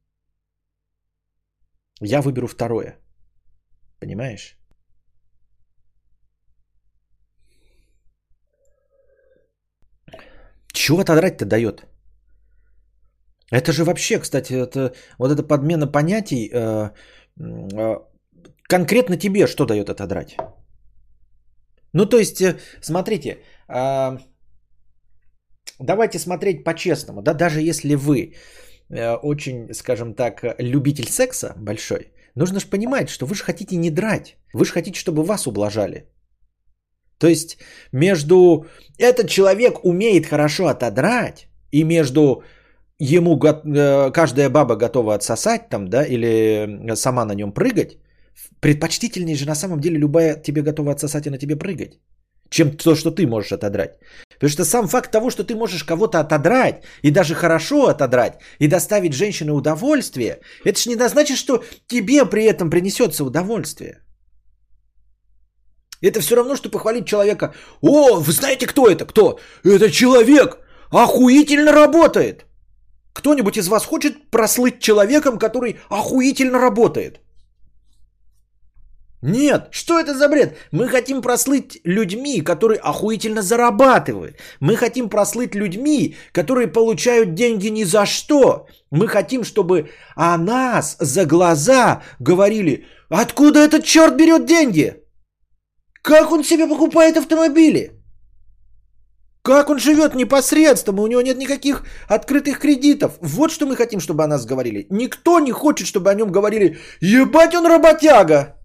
[2.02, 2.98] Я выберу второе.
[4.00, 4.58] Понимаешь?
[10.74, 11.86] Чего отодрать-то дает?
[13.52, 16.90] Это же вообще, кстати, это, вот эта подмена понятий э,
[17.40, 17.96] э,
[18.70, 20.38] конкретно тебе что дает отодрать?
[21.94, 23.38] Ну, то есть, э, смотрите,
[23.70, 24.18] э,
[25.80, 28.34] давайте смотреть по-честному, да, даже если вы
[28.90, 34.38] очень, скажем так, любитель секса большой, нужно же понимать, что вы же хотите не драть,
[34.54, 36.06] вы же хотите, чтобы вас ублажали.
[37.18, 37.58] То есть
[37.92, 38.66] между
[39.00, 42.44] этот человек умеет хорошо отодрать и между
[43.00, 47.98] ему э, каждая баба готова отсосать там, да, или сама на нем прыгать,
[48.60, 52.00] предпочтительнее же на самом деле любая тебе готова отсосать и на тебе прыгать
[52.50, 54.00] чем то, что ты можешь отодрать.
[54.34, 58.68] Потому что сам факт того, что ты можешь кого-то отодрать, и даже хорошо отодрать, и
[58.68, 64.04] доставить женщине удовольствие, это же не значит, что тебе при этом принесется удовольствие.
[66.02, 67.54] Это все равно, что похвалить человека.
[67.82, 69.06] О, вы знаете, кто это?
[69.06, 69.40] Кто?
[69.64, 70.60] Это человек
[70.92, 72.46] охуительно работает.
[73.14, 77.20] Кто-нибудь из вас хочет прослыть человеком, который охуительно работает?
[79.28, 80.58] Нет, что это за бред?
[80.72, 84.38] Мы хотим прослыть людьми, которые охуительно зарабатывают.
[84.62, 88.68] Мы хотим прослыть людьми, которые получают деньги ни за что.
[88.90, 94.96] Мы хотим, чтобы о нас за глаза говорили, откуда этот черт берет деньги?
[96.02, 97.92] Как он себе покупает автомобили?
[99.42, 103.18] Как он живет непосредственно, у него нет никаких открытых кредитов.
[103.20, 104.88] Вот что мы хотим, чтобы о нас говорили.
[104.90, 108.57] Никто не хочет, чтобы о нем говорили, ебать он работяга.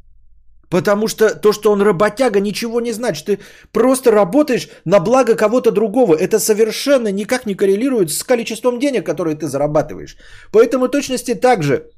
[0.73, 3.27] Потому что то, что он работяга, ничего не значит.
[3.27, 3.39] Ты
[3.73, 6.15] просто работаешь на благо кого-то другого.
[6.15, 10.17] Это совершенно никак не коррелирует с количеством денег, которые ты зарабатываешь.
[10.51, 11.91] Поэтому точности так же.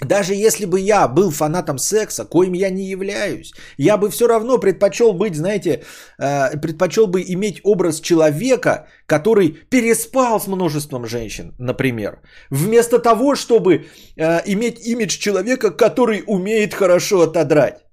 [0.00, 4.58] Даже если бы я был фанатом секса, коим я не являюсь, я бы все равно
[4.58, 5.82] предпочел быть, знаете,
[6.18, 12.18] э, предпочел бы иметь образ человека, который переспал с множеством женщин, например,
[12.50, 13.86] вместо того, чтобы
[14.16, 17.84] э, иметь имидж человека, который умеет хорошо отодрать.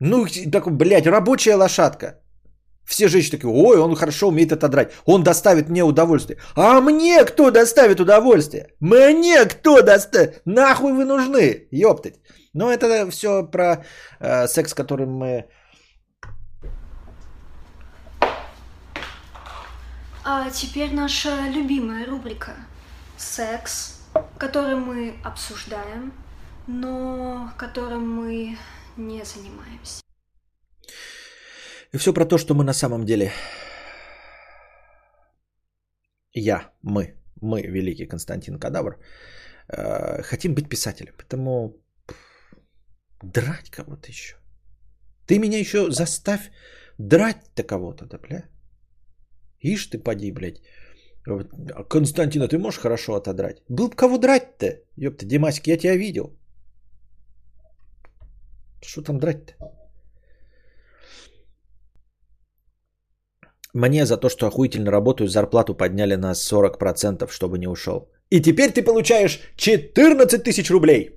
[0.00, 2.20] Ну, такой, блядь, рабочая лошадка.
[2.84, 4.92] Все женщины такие, ой, он хорошо умеет отодрать.
[5.04, 6.38] Он доставит мне удовольствие.
[6.54, 8.68] А мне кто доставит удовольствие?
[8.80, 10.40] Мне кто доставит?
[10.46, 11.68] Нахуй вы нужны?
[11.70, 12.14] Ёптать.
[12.54, 13.84] Но это все про
[14.20, 15.44] э, секс, которым мы...
[20.24, 22.52] А теперь наша любимая рубрика.
[23.18, 24.00] Секс,
[24.38, 26.12] который мы обсуждаем,
[26.66, 28.56] но которым мы
[28.98, 30.02] не занимаемся.
[31.92, 33.32] И все про то, что мы на самом деле...
[36.34, 38.98] Я, мы, мы, великий Константин Кадавр,
[39.68, 41.14] э, хотим быть писателем.
[41.16, 41.74] Поэтому
[43.22, 44.36] драть кого-то еще.
[45.26, 46.50] Ты меня еще заставь
[46.98, 48.44] драть-то кого-то, да, бля.
[49.60, 50.62] Ишь ты поди, блядь.
[51.88, 53.62] Константина, ты можешь хорошо отодрать?
[53.68, 54.80] Был бы кого драть-то?
[54.96, 56.37] Ёпта, Димасик, я тебя видел.
[58.82, 59.54] Что там драть-то?
[63.74, 68.10] Мне за то, что охуительно работаю, зарплату подняли на 40%, чтобы не ушел.
[68.30, 71.10] И теперь ты получаешь 14 тысяч рублей.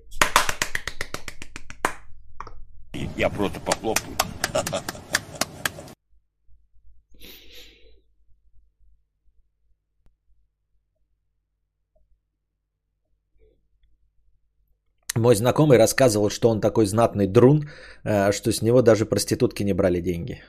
[3.17, 4.15] Я просто похлопаю.
[15.21, 17.69] Мой знакомый рассказывал, что он такой знатный друн,
[18.03, 20.41] э, что с него даже проститутки не брали деньги.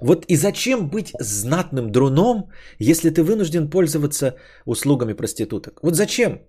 [0.00, 4.34] Вот и зачем быть знатным друном, если ты вынужден пользоваться
[4.66, 5.78] услугами проституток?
[5.82, 6.40] Вот зачем?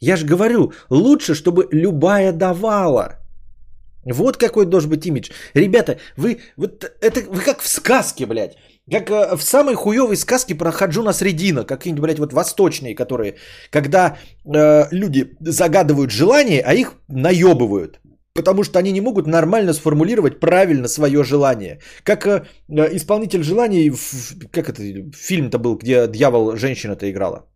[0.00, 3.18] Я же говорю, лучше, чтобы любая давала.
[4.04, 5.30] Вот какой должен быть имидж.
[5.54, 8.56] Ребята, вы, вот это, вы как в сказке, блядь.
[8.90, 13.36] Как э, в самой хуевой сказке про Хаджуна Средина, какие-нибудь, блядь, вот восточные, которые,
[13.70, 18.00] когда э, люди загадывают желание, а их наебывают.
[18.34, 21.80] Потому что они не могут нормально сформулировать правильно свое желание.
[22.04, 24.82] Как э, исполнитель желаний, в, как это,
[25.12, 27.46] фильм-то был, где дьявол женщина-то играла.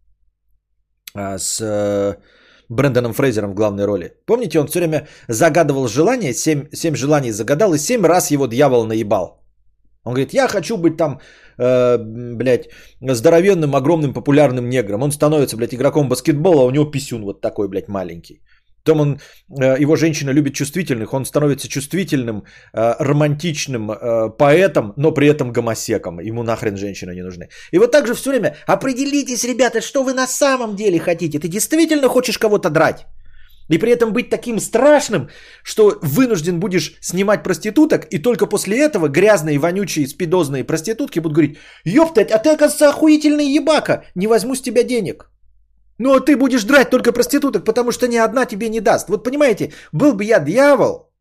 [1.15, 2.17] А, с э,
[2.69, 4.13] Брэндоном Фрейзером в главной роли.
[4.27, 8.87] Помните, он все время загадывал желание, семь, семь желаний загадал, и семь раз его дьявол
[8.87, 9.42] наебал.
[10.05, 11.21] Он говорит, я хочу быть там,
[11.59, 12.69] э, блядь,
[13.01, 15.03] здоровенным, огромным, популярным негром.
[15.03, 18.41] Он становится, блядь, игроком баскетбола, а у него писюн вот такой, блядь, маленький.
[18.85, 19.21] Потом он,
[19.61, 22.43] э, его женщина любит чувствительных, он становится чувствительным,
[22.73, 26.19] э, романтичным э, поэтом, но при этом гомосеком.
[26.21, 27.49] Ему нахрен женщины не нужны.
[27.71, 31.39] И вот так же все время определитесь, ребята, что вы на самом деле хотите.
[31.39, 33.07] Ты действительно хочешь кого-то драть?
[33.69, 35.29] И при этом быть таким страшным,
[35.63, 41.59] что вынужден будешь снимать проституток, и только после этого грязные, вонючие, спидозные проститутки будут говорить,
[41.85, 45.31] ёптать, а ты, оказывается, охуительный ебака, не возьму с тебя денег.
[45.99, 49.09] Ну, а ты будешь драть только проституток, потому что ни одна тебе не даст.
[49.09, 51.13] Вот понимаете, был бы я дьявол,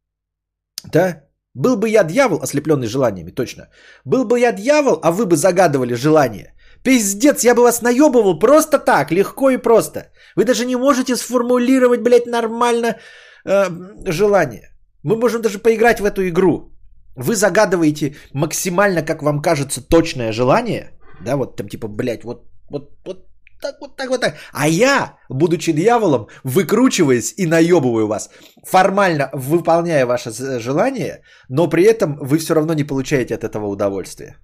[0.91, 1.23] да,
[1.53, 3.69] был бы я дьявол, ослепленный желаниями, точно.
[4.05, 6.53] Был бы я дьявол, а вы бы загадывали желание.
[6.84, 10.11] Пиздец, я бы вас наебывал просто так, легко и просто.
[10.36, 12.97] Вы даже не можете сформулировать, блядь, нормально
[13.45, 13.69] э,
[14.05, 14.69] желание.
[15.03, 16.71] Мы можем даже поиграть в эту игру.
[17.15, 20.91] Вы загадываете максимально, как вам кажется, точное желание.
[21.25, 23.27] Да, вот там типа, блядь, вот, вот, вот
[23.61, 24.36] так вот так вот так.
[24.53, 28.29] А я, будучи дьяволом, выкручиваясь и наебываю вас,
[28.65, 34.38] формально выполняя ваше желание, но при этом вы все равно не получаете от этого удовольствия.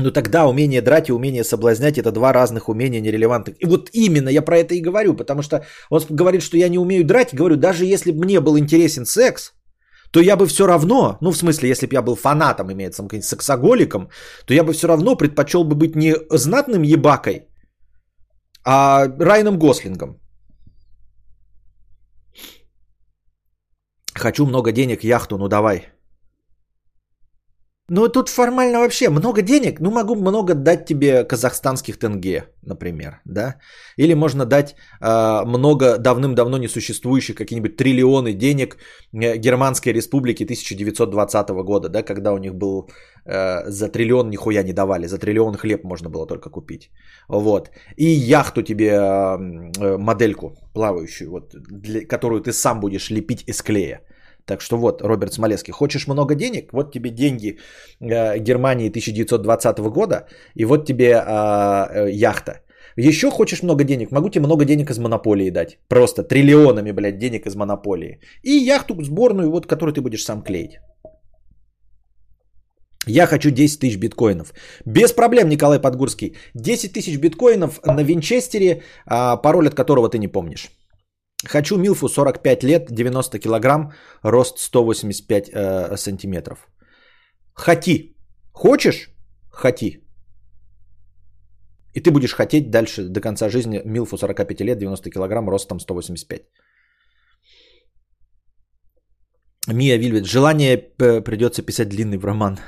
[0.00, 3.56] Ну тогда умение драть и умение соблазнять это два разных умения нерелевантных.
[3.60, 6.78] И вот именно я про это и говорю, потому что он говорит, что я не
[6.78, 7.34] умею драть.
[7.34, 9.52] Говорю, даже если бы мне был интересен секс,
[10.12, 13.28] то я бы все равно, ну в смысле, если бы я был фанатом, имеется каким-нибудь
[13.28, 14.08] сексоголиком,
[14.46, 17.46] то я бы все равно предпочел бы быть не знатным ебакой,
[18.64, 20.20] а Райаном Гослингом.
[24.14, 25.99] Хочу много денег, яхту, ну давай.
[27.92, 29.80] Ну, тут формально вообще много денег.
[29.80, 33.56] Ну, могу много дать тебе казахстанских тенге, например, да?
[33.98, 38.76] Или можно дать э, много давным-давно несуществующих какие-нибудь триллионы денег
[39.12, 42.88] э, Германской республики 1920 года, да, когда у них был
[43.24, 46.90] э, за триллион нихуя не давали, за триллион хлеб можно было только купить.
[47.28, 47.70] Вот.
[47.96, 54.00] И яхту тебе, э, модельку плавающую, вот, для, которую ты сам будешь лепить из клея.
[54.46, 56.72] Так что вот, Роберт Смолецкий, хочешь много денег?
[56.72, 57.58] Вот тебе деньги
[58.00, 62.60] э, Германии 1920 года, и вот тебе э, э, яхта.
[62.96, 64.10] Еще хочешь много денег?
[64.10, 65.78] Могу тебе много денег из монополии дать.
[65.88, 68.20] Просто триллионами, блядь, денег из монополии.
[68.42, 70.80] И яхту сборную, вот, которую ты будешь сам клеить.
[73.06, 74.52] Я хочу 10 тысяч биткоинов.
[74.84, 76.36] Без проблем, Николай Подгурский.
[76.54, 80.70] 10 тысяч биткоинов на винчестере, а, пароль от которого ты не помнишь.
[81.48, 86.68] Хочу Милфу 45 лет, 90 килограмм, рост 185 э, сантиметров.
[87.54, 88.16] Хоти.
[88.52, 89.10] Хочешь?
[89.50, 90.00] Хоти.
[91.94, 96.42] И ты будешь хотеть дальше до конца жизни Милфу 45 лет, 90 килограмм, ростом 185.
[99.68, 100.26] Мия Вильвет.
[100.26, 102.58] Желание придется писать длинный в роман.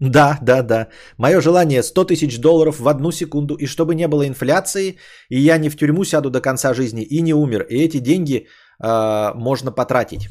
[0.00, 0.88] Да, да, да.
[1.18, 4.96] Мое желание 100 тысяч долларов в одну секунду, и чтобы не было инфляции,
[5.28, 7.66] и я не в тюрьму сяду до конца жизни и не умер.
[7.68, 8.46] И эти деньги
[8.82, 10.30] э, можно потратить.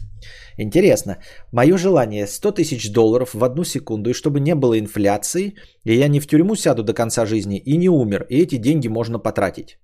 [0.58, 1.18] Интересно.
[1.52, 5.54] Мое желание 100 тысяч долларов в одну секунду, и чтобы не было инфляции,
[5.86, 8.26] и я не в тюрьму сяду до конца жизни и не умер.
[8.30, 9.78] И эти деньги можно потратить.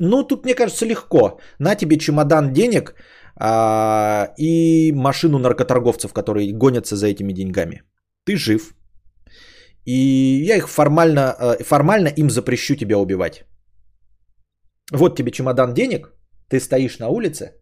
[0.00, 1.38] Ну, тут, мне кажется, легко.
[1.60, 2.96] На тебе чемодан денег
[3.36, 7.82] а, и машину наркоторговцев, которые гонятся за этими деньгами.
[8.24, 8.74] Ты жив.
[9.84, 13.44] И я их формально, э, формально им запрещу тебя убивать.
[14.92, 16.12] Вот тебе чемодан денег,
[16.48, 17.52] ты стоишь на улице,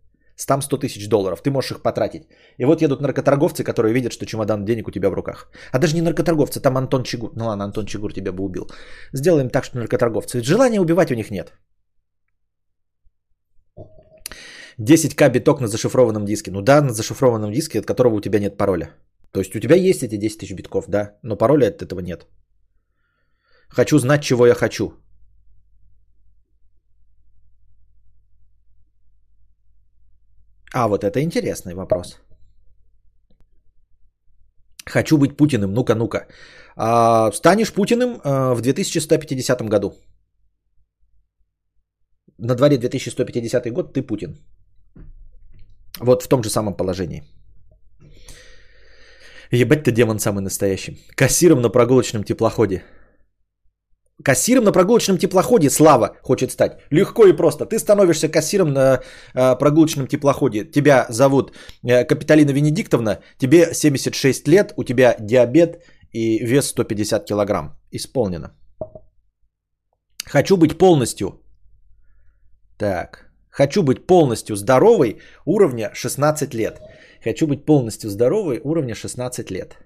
[0.47, 2.23] там 100 тысяч долларов, ты можешь их потратить.
[2.59, 5.51] И вот едут наркоторговцы, которые видят, что чемодан денег у тебя в руках.
[5.73, 7.33] А даже не наркоторговцы, там Антон Чигур.
[7.37, 8.71] Ну ладно, Антон Чигур тебя бы убил.
[9.13, 10.39] Сделаем так, что наркоторговцы.
[10.39, 11.53] Ведь желания убивать у них нет.
[14.79, 16.51] 10к биток на зашифрованном диске.
[16.51, 18.91] Ну да, на зашифрованном диске, от которого у тебя нет пароля.
[19.33, 22.27] То есть у тебя есть эти 10 тысяч битков, да, но пароля от этого нет.
[23.69, 24.93] Хочу знать, чего я хочу.
[30.75, 32.19] А вот это интересный вопрос.
[34.87, 35.73] Хочу быть Путиным.
[35.73, 36.27] Ну-ка, ну-ка.
[36.77, 39.95] А, станешь Путиным а, в 2150 году.
[42.39, 44.37] На дворе 2150 год ты Путин.
[46.01, 47.23] Вот в том же самом положении.
[49.53, 50.97] Ебать ты демон самый настоящий.
[51.15, 52.83] Кассиром на прогулочном теплоходе.
[54.25, 56.73] Кассиром на прогулочном теплоходе Слава хочет стать.
[56.91, 57.67] Легко и просто.
[57.67, 59.03] Ты становишься кассиром на
[59.35, 60.65] э, прогулочном теплоходе.
[60.65, 61.53] Тебя зовут
[61.85, 63.19] э, Капиталина Венедиктовна.
[63.39, 65.83] Тебе 76 лет, у тебя диабет
[66.13, 67.77] и вес 150 килограмм.
[67.91, 68.57] Исполнено.
[70.25, 71.43] Хочу быть полностью.
[72.79, 73.33] Так.
[73.51, 76.81] Хочу быть полностью здоровой уровня 16 лет.
[77.25, 79.77] Хочу быть полностью здоровой уровня 16 лет.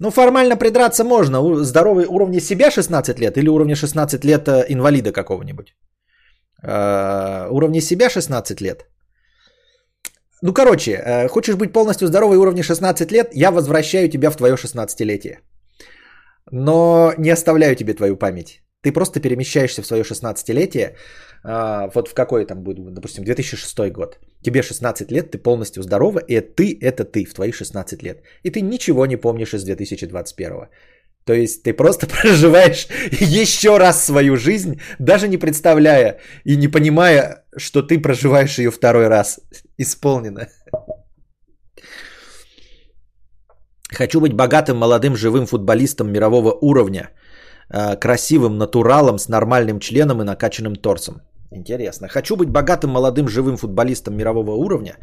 [0.00, 1.64] Ну, формально придраться можно.
[1.64, 5.74] Здоровый уровня себя 16 лет или уровня 16 лет э, инвалида какого-нибудь?
[6.62, 8.86] Э, уровня себя 16 лет.
[10.42, 14.54] Ну, короче, э, хочешь быть полностью здоровой уровня 16 лет, я возвращаю тебя в твое
[14.54, 15.38] 16-летие.
[16.52, 18.62] Но не оставляю тебе твою память.
[18.82, 20.94] Ты просто перемещаешься в свое 16-летие,
[21.44, 24.18] а, вот в какой там будет, допустим, 2006 год.
[24.42, 28.22] Тебе 16 лет, ты полностью здорова, и ты– это ты в твои 16 лет.
[28.44, 30.68] И ты ничего не помнишь из 2021.
[31.24, 32.88] То есть ты просто проживаешь
[33.20, 39.08] еще раз свою жизнь, даже не представляя и не понимая, что ты проживаешь ее второй
[39.08, 39.40] раз.
[39.78, 40.48] Исполнено.
[43.90, 47.10] Хочу быть богатым, молодым, живым футболистом мирового уровня–
[47.70, 51.20] Э, красивым натуралом с нормальным членом и накачанным торсом.
[51.50, 52.08] Интересно.
[52.08, 54.96] Хочу быть богатым, молодым, живым футболистом мирового уровня,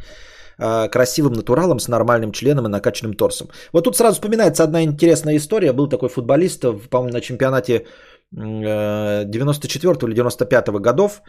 [0.58, 3.48] э, красивым натуралом с нормальным членом и накачанным торсом.
[3.72, 5.72] Вот тут сразу вспоминается одна интересная история.
[5.72, 7.86] Был такой футболист, по-моему, на чемпионате
[8.32, 11.22] 94 э, или 95 годов,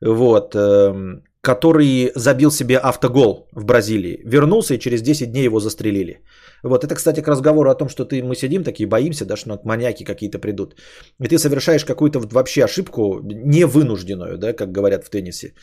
[0.00, 4.20] вот, эм, который забил себе автогол в Бразилии.
[4.24, 6.22] Вернулся и через 10 дней его застрелили.
[6.62, 9.58] Вот это, кстати, к разговору о том, что ты, мы сидим такие, боимся, да, что
[9.64, 10.74] маньяки какие-то придут.
[11.22, 15.54] И ты совершаешь какую-то вообще ошибку, невынужденную, да, как говорят в теннисе.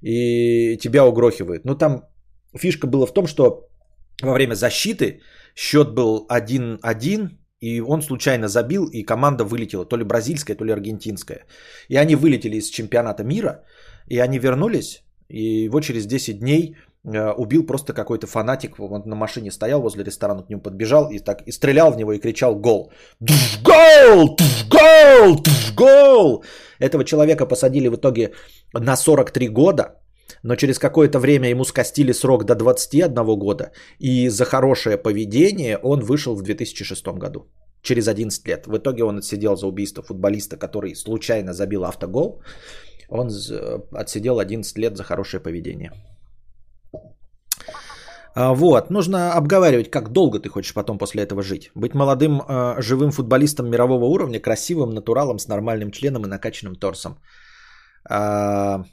[0.00, 1.64] И тебя угрохивают.
[1.64, 2.04] Но там
[2.56, 3.68] фишка была в том, что
[4.22, 5.20] во время защиты
[5.56, 7.30] счет был 1-1,
[7.60, 11.46] и он случайно забил, и команда вылетела, то ли бразильская, то ли аргентинская.
[11.88, 13.64] И они вылетели из чемпионата мира,
[14.06, 16.76] и они вернулись, и вот через 10 дней
[17.06, 21.18] Э, убил просто какой-то фанатик, он на машине стоял возле ресторана, к нему подбежал и
[21.18, 22.92] так и стрелял в него и кричал гол.
[23.20, 24.36] Гол!
[24.70, 25.42] Гол!
[25.76, 26.44] Гол!
[26.78, 28.32] Этого человека посадили в итоге
[28.72, 30.00] на 43 года,
[30.42, 36.00] но через какое-то время ему скостили срок до 21 года, и за хорошее поведение он
[36.00, 37.46] вышел в 2006 году,
[37.82, 38.66] через 11 лет.
[38.66, 42.42] В итоге он отсидел за убийство футболиста, который случайно забил автогол,
[43.08, 43.30] он
[43.92, 45.90] отсидел 11 лет за хорошее поведение.
[48.36, 51.70] А, вот, нужно обговаривать, как долго ты хочешь потом после этого жить.
[51.74, 57.18] Быть молодым а, живым футболистом мирового уровня, красивым натуралом с нормальным членом и накачанным торсом.
[58.08, 58.84] А,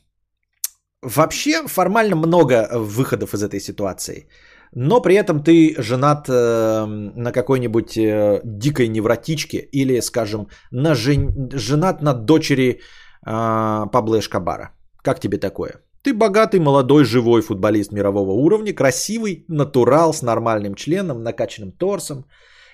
[1.01, 4.27] вообще формально много выходов из этой ситуации.
[4.75, 6.85] Но при этом ты женат э,
[7.15, 11.49] на какой-нибудь э, дикой невротичке или, скажем, на жен...
[11.53, 12.79] женат на дочери
[13.25, 14.71] э, Пабло Эшкабара.
[15.03, 15.81] Как тебе такое?
[16.03, 22.25] Ты богатый, молодой, живой футболист мирового уровня, красивый, натурал с нормальным членом, накачанным торсом.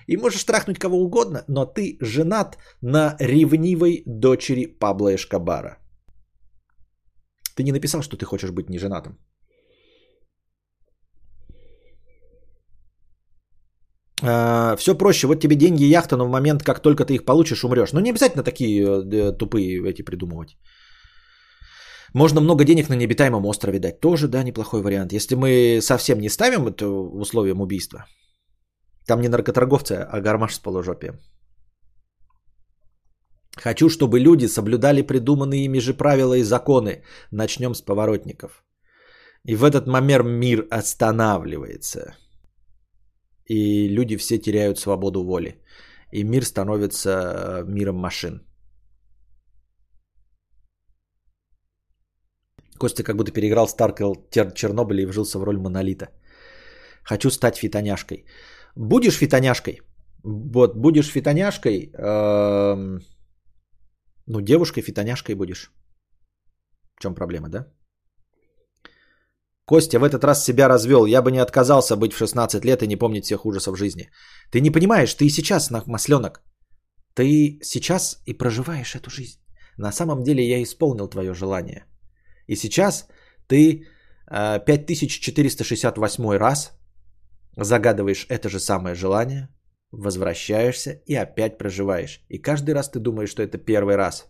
[0.06, 5.78] И можешь трахнуть кого угодно, но ты женат на ревнивой дочери Пабло Эшкабара.
[7.58, 9.18] Ты не написал, что ты хочешь быть неженатым.
[14.76, 15.26] все проще.
[15.26, 17.92] Вот тебе деньги, яхта, но в момент, как только ты их получишь, умрешь.
[17.92, 20.56] Ну, не обязательно такие э, тупые эти придумывать.
[22.14, 24.00] Можно много денег на необитаемом острове дать.
[24.00, 25.12] Тоже, да, неплохой вариант.
[25.12, 28.06] Если мы совсем не ставим это условием убийства.
[29.06, 31.20] Там не наркоторговцы, а гармаш с полужопием.
[33.64, 37.02] Хочу, чтобы люди соблюдали придуманные ими же правила и законы.
[37.30, 38.64] Начнем с поворотников.
[39.44, 42.16] И в этот момент мир останавливается.
[43.46, 45.60] И люди все теряют свободу воли.
[46.12, 48.42] И мир становится э, миром машин.
[52.78, 54.14] Костя как будто переиграл Старкел
[54.54, 56.08] Чернобыля и вжился в роль монолита.
[57.02, 58.24] Хочу стать фитоняшкой.
[58.76, 59.80] Будешь фитоняшкой?
[60.24, 63.00] Вот, будешь фитоняшкой, эм,
[64.28, 65.72] ну, девушкой фитоняшкой будешь.
[66.96, 67.66] В чем проблема, да?
[69.64, 71.06] Костя в этот раз себя развел.
[71.06, 74.10] Я бы не отказался быть в 16 лет и не помнить всех ужасов жизни.
[74.50, 76.42] Ты не понимаешь, ты и сейчас, масленок.
[77.14, 79.38] Ты сейчас и проживаешь эту жизнь.
[79.78, 81.84] На самом деле я исполнил твое желание.
[82.46, 83.08] И сейчас
[83.46, 83.84] ты
[84.28, 86.72] 5468 э, раз
[87.56, 89.48] загадываешь это же самое желание,
[89.92, 92.20] возвращаешься и опять проживаешь.
[92.28, 94.28] И каждый раз ты думаешь, что это первый раз.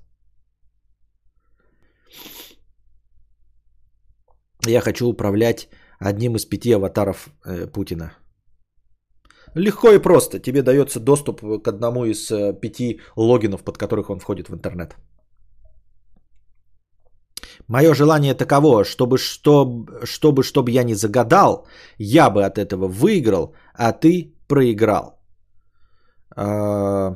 [4.66, 5.68] Я хочу управлять
[5.98, 8.12] одним из пяти аватаров э, Путина.
[9.54, 10.38] Легко и просто.
[10.40, 14.96] Тебе дается доступ к одному из э, пяти логинов, под которых он входит в интернет.
[17.68, 21.66] Мое желание таково, чтобы, чтобы, чтобы, чтобы я не загадал,
[21.98, 25.17] я бы от этого выиграл, а ты проиграл.
[26.38, 27.14] А...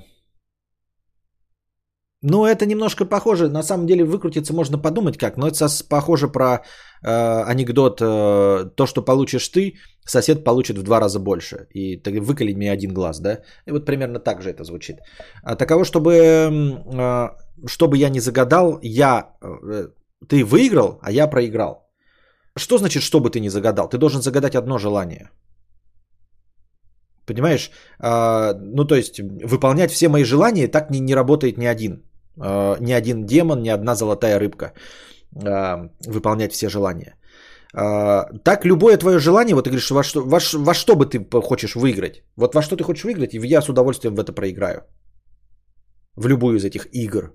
[2.23, 3.49] Ну, это немножко похоже.
[3.49, 6.63] На самом деле выкрутиться можно подумать как, но это похоже про
[7.03, 8.01] э, анекдот.
[8.01, 9.75] Э, то, что получишь ты,
[10.07, 11.67] сосед получит в два раза больше.
[11.75, 13.39] И ты выколи мне один глаз, да?
[13.67, 14.97] И вот примерно так же это звучит.
[15.43, 17.29] А таково, чтобы, э,
[17.67, 19.89] чтобы я не загадал, я э,
[20.29, 21.89] ты выиграл, а я проиграл.
[22.57, 23.89] Что значит, что бы ты ни загадал?
[23.89, 25.31] Ты должен загадать одно желание.
[27.27, 27.71] Понимаешь?
[27.99, 32.03] А, ну, то есть, выполнять все мои желания так не, не работает ни один.
[32.37, 34.73] А, ни один демон, ни одна золотая рыбка.
[35.35, 37.17] А, выполнять все желания.
[38.45, 41.75] Так, любое твое желание, вот ты говоришь, во что, во, во что бы ты хочешь
[41.75, 42.23] выиграть?
[42.37, 44.83] Вот во что ты хочешь выиграть, я с удовольствием в это проиграю.
[46.15, 47.35] В любую из этих игр.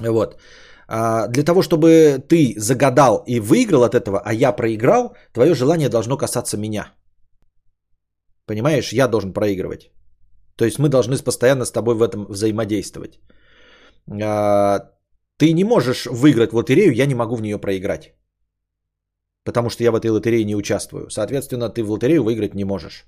[0.00, 0.40] Вот.
[0.88, 6.16] Для того, чтобы ты загадал и выиграл от этого, а я проиграл, твое желание должно
[6.16, 6.92] касаться меня.
[8.50, 9.92] Понимаешь, я должен проигрывать.
[10.56, 13.20] То есть мы должны постоянно с тобой в этом взаимодействовать.
[14.24, 14.90] А,
[15.36, 18.12] ты не можешь выиграть в лотерею, я не могу в нее проиграть.
[19.44, 21.10] Потому что я в этой лотерее не участвую.
[21.10, 23.06] Соответственно, ты в лотерею выиграть не можешь.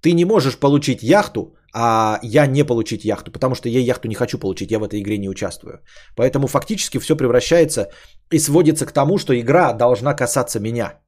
[0.00, 4.16] Ты не можешь получить яхту, а я не получить яхту, потому что я яхту не
[4.16, 5.78] хочу получить, я в этой игре не участвую.
[6.16, 7.92] Поэтому фактически все превращается
[8.32, 11.00] и сводится к тому, что игра должна касаться меня.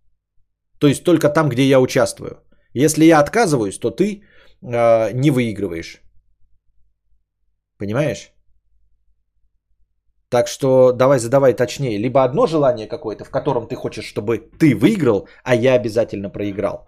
[0.79, 2.46] То есть только там, где я участвую.
[2.85, 6.03] Если я отказываюсь, то ты э, не выигрываешь.
[7.79, 8.33] Понимаешь?
[10.29, 11.99] Так что давай задавай точнее.
[11.99, 16.87] Либо одно желание какое-то, в котором ты хочешь, чтобы ты выиграл, а я обязательно проиграл.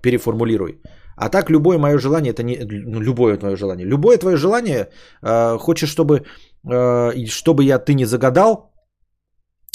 [0.00, 0.80] Переформулируй.
[1.16, 3.86] А так любое мое желание, это не ну, любое твое желание.
[3.86, 4.90] Любое твое желание,
[5.22, 6.24] э, хочешь, чтобы,
[6.70, 8.72] э, чтобы я ты не загадал,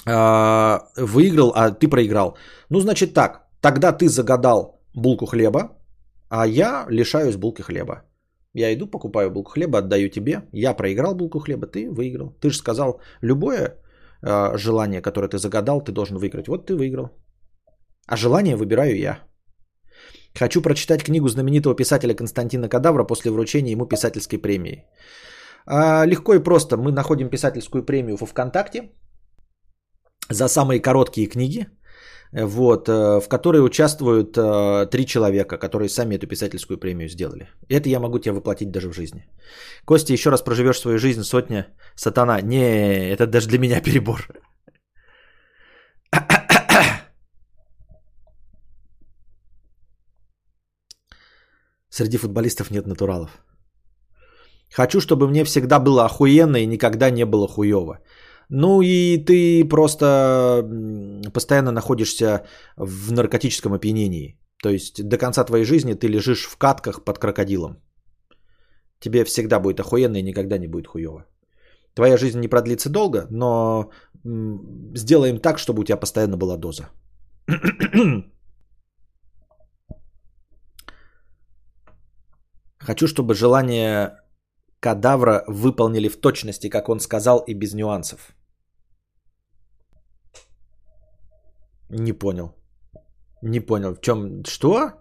[0.08, 2.38] э, выиграл, а ты проиграл.
[2.70, 5.70] Ну, значит так, тогда ты загадал булку хлеба,
[6.30, 8.02] а я лишаюсь булки хлеба.
[8.54, 10.42] Я иду, покупаю булку хлеба, отдаю тебе.
[10.54, 12.30] Я проиграл булку хлеба, ты выиграл.
[12.40, 13.76] Ты же сказал, любое
[14.22, 16.48] э, желание, которое ты загадал, ты должен выиграть.
[16.48, 17.10] Вот ты выиграл.
[18.08, 19.20] А желание выбираю я.
[20.40, 24.86] Хочу прочитать книгу знаменитого писателя Константина Кадавра после вручения ему писательской премии.
[25.66, 26.78] А, легко и просто.
[26.78, 28.92] Мы находим писательскую премию во ВКонтакте
[30.30, 31.68] за самые короткие книги,
[32.44, 37.48] вот, э, в которой участвуют э, три человека, которые сами эту писательскую премию сделали.
[37.70, 39.26] Это я могу тебе воплотить даже в жизни.
[39.86, 42.42] Костя, еще раз проживешь свою жизнь сотня сатана.
[42.42, 44.28] Не, это даже для меня перебор.
[51.90, 53.30] Среди футболистов нет натуралов.
[54.74, 58.00] Хочу, чтобы мне всегда было охуенно и никогда не было хуево.
[58.50, 60.64] Ну и ты просто
[61.34, 62.46] постоянно находишься
[62.78, 64.38] в наркотическом опьянении.
[64.64, 67.78] То есть до конца твоей жизни ты лежишь в катках под крокодилом.
[69.00, 71.26] Тебе всегда будет охуенно и никогда не будет хуево.
[71.94, 73.90] Твоя жизнь не продлится долго, но
[74.96, 76.90] сделаем так, чтобы у тебя постоянно была доза.
[82.80, 84.20] Хочу, чтобы желание
[84.86, 88.36] кадавра выполнили в точности, как он сказал, и без нюансов.
[91.90, 92.54] Не понял.
[93.42, 93.96] Не понял.
[93.96, 94.44] В чем?
[94.46, 94.92] Что?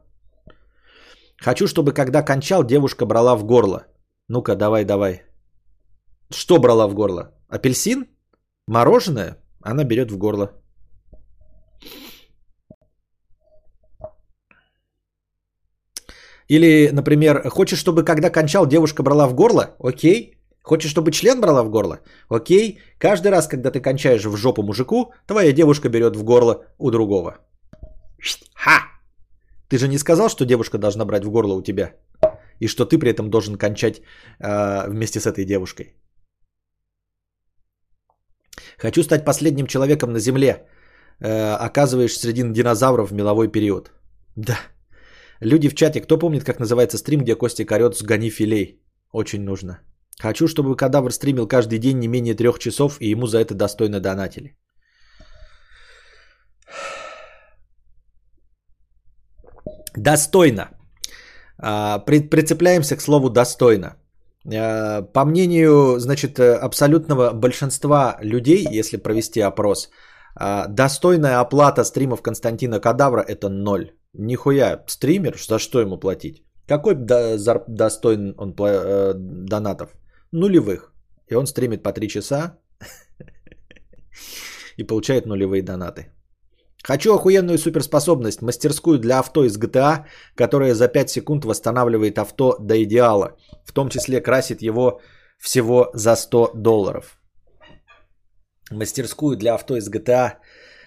[1.45, 3.87] Хочу, чтобы когда кончал, девушка брала в горло.
[4.29, 5.23] Ну-ка, давай, давай.
[6.31, 7.23] Что брала в горло?
[7.49, 8.07] Апельсин?
[8.67, 9.37] Мороженое?
[9.61, 10.51] Она берет в горло.
[16.49, 19.77] Или, например, хочешь, чтобы когда кончал, девушка брала в горло?
[19.79, 20.39] Окей.
[20.63, 22.01] Хочешь, чтобы член брала в горло?
[22.29, 22.79] Окей.
[22.99, 27.39] Каждый раз, когда ты кончаешь в жопу мужику, твоя девушка берет в горло у другого.
[28.55, 28.81] Ха!
[29.69, 31.95] Ты же не сказал, что девушка должна брать в горло у тебя?
[32.61, 34.01] И что ты при этом должен кончать
[34.41, 35.95] э, вместе с этой девушкой?
[38.79, 40.67] Хочу стать последним человеком на Земле.
[41.21, 43.91] Э, оказываешь среди динозавров в меловой период.
[44.37, 44.59] Да.
[45.45, 48.81] Люди в чате, кто помнит, как называется стрим, где Костик орет «Сгони филей»?
[49.13, 49.81] Очень нужно.
[50.19, 54.01] Хочу, чтобы кадавр стримил каждый день не менее трех часов, и ему за это достойно
[54.01, 54.57] донатили.
[59.97, 60.71] Достойно.
[61.59, 63.97] А, прицепляемся к слову достойно.
[64.47, 69.91] А, по мнению, значит, абсолютного большинства людей, если провести опрос,
[70.37, 73.91] а, достойная оплата стримов Константина Кадавра это ноль.
[74.15, 76.43] Нихуя, стример, за что ему платить?
[76.69, 79.91] Какой достоин он э, донатов?
[80.33, 80.93] Нулевых.
[81.31, 82.59] И он стримит по 3 часа
[84.77, 86.07] и получает нулевые донаты.
[86.87, 90.05] Хочу охуенную суперспособность, мастерскую для авто из GTA,
[90.37, 93.37] которая за 5 секунд восстанавливает авто до идеала.
[93.65, 95.01] В том числе красит его
[95.39, 97.19] всего за 100 долларов.
[98.71, 100.35] Мастерскую для авто из GTA,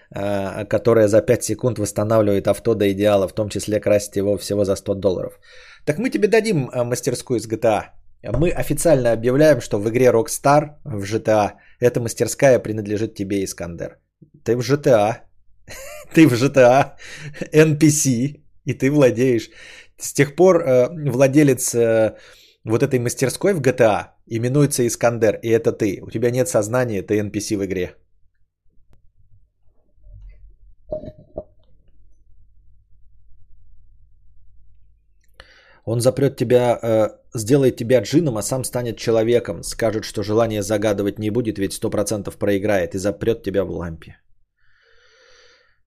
[0.10, 4.76] которая за 5 секунд восстанавливает авто до идеала, в том числе красит его всего за
[4.76, 5.40] 100 долларов.
[5.88, 7.84] Так мы тебе дадим а, мастерскую из GTA.
[8.24, 13.98] Мы официально объявляем, что в игре Rockstar в GTA эта мастерская принадлежит тебе, Искандер.
[14.44, 15.14] Ты в GTA,
[16.14, 16.92] ты в GTA
[17.54, 19.50] NPC, и ты владеешь.
[19.98, 22.16] С тех пор э, владелец э,
[22.66, 26.00] вот этой мастерской в GTA именуется Искандер, и это ты.
[26.02, 27.96] У тебя нет сознания, ты NPC в игре.
[35.90, 39.64] Он запрет тебя, э, сделает тебя джином, а сам станет человеком.
[39.64, 44.18] Скажет, что желание загадывать не будет, ведь 100% проиграет и запрет тебя в лампе.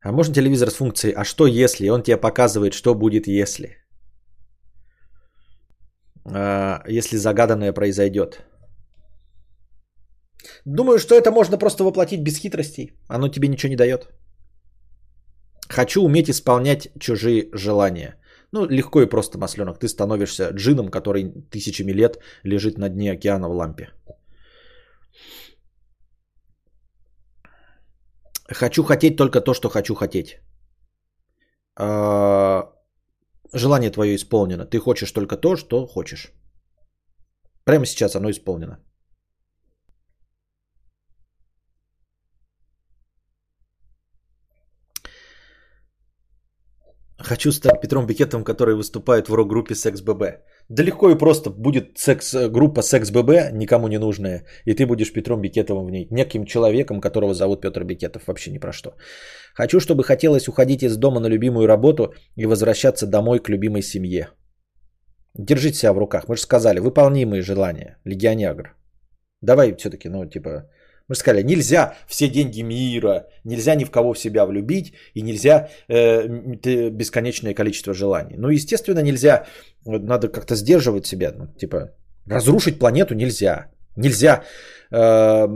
[0.02, 3.76] А можно телевизор с функцией «А что если?» Он тебе показывает, что будет если.
[6.24, 8.40] А, если загаданное произойдет.
[10.64, 12.92] Думаю, что это можно просто воплотить без хитростей.
[13.08, 14.08] Оно тебе ничего не дает.
[15.68, 18.19] Хочу уметь исполнять чужие желания.
[18.52, 19.78] Ну, легко и просто, масленок.
[19.78, 23.90] Ты становишься джином, который тысячами лет лежит на дне океана в лампе.
[28.48, 30.40] Хочу хотеть только то, что хочу хотеть.
[31.76, 32.72] А,
[33.52, 34.66] желание твое исполнено.
[34.66, 36.32] Ты хочешь только то, что хочешь.
[37.64, 38.78] Прямо сейчас оно исполнено.
[47.30, 50.22] Хочу стать Петром Бикетом, который выступает в рок-группе Секс ББ.
[50.68, 54.84] Да легко и просто будет секс, э, группа Секс ББ, никому не нужная, и ты
[54.84, 56.08] будешь Петром Бикетовым в ней.
[56.10, 58.22] Неким человеком, которого зовут Петр Бикетов.
[58.26, 58.96] Вообще ни про что.
[59.54, 64.30] Хочу, чтобы хотелось уходить из дома на любимую работу и возвращаться домой к любимой семье.
[65.38, 66.28] Держите себя в руках.
[66.28, 67.98] Мы же сказали, выполнимые желания.
[68.04, 68.74] Легионегр.
[69.40, 70.68] Давай все-таки, ну, типа,
[71.10, 75.68] мы сказали, нельзя все деньги мира, нельзя ни в кого в себя влюбить и нельзя
[75.88, 76.28] э,
[76.90, 78.36] бесконечное количество желаний.
[78.38, 79.44] Ну, естественно, нельзя,
[79.84, 81.32] надо как-то сдерживать себя.
[81.32, 81.90] Ну, типа,
[82.26, 83.72] разрушить планету нельзя.
[83.96, 84.44] Нельзя
[84.92, 85.48] э,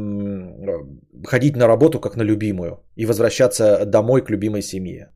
[1.25, 5.13] ходить на работу как на любимую и возвращаться домой к любимой семье.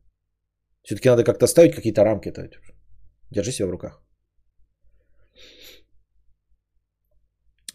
[0.83, 2.33] Все-таки надо как-то ставить какие-то рамки.
[3.29, 4.01] Держи себя в руках.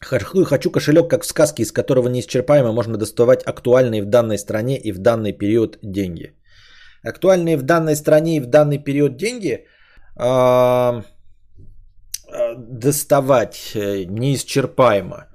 [0.04, 4.92] Хочу кошелек, как в сказке, из которого неисчерпаемо можно доставать актуальные в данной стране и
[4.92, 6.34] в данный период деньги.
[7.02, 9.66] Актуальные в данной стране и в данный период деньги
[10.16, 11.02] э,
[12.56, 15.26] доставать э, неисчерпаемо.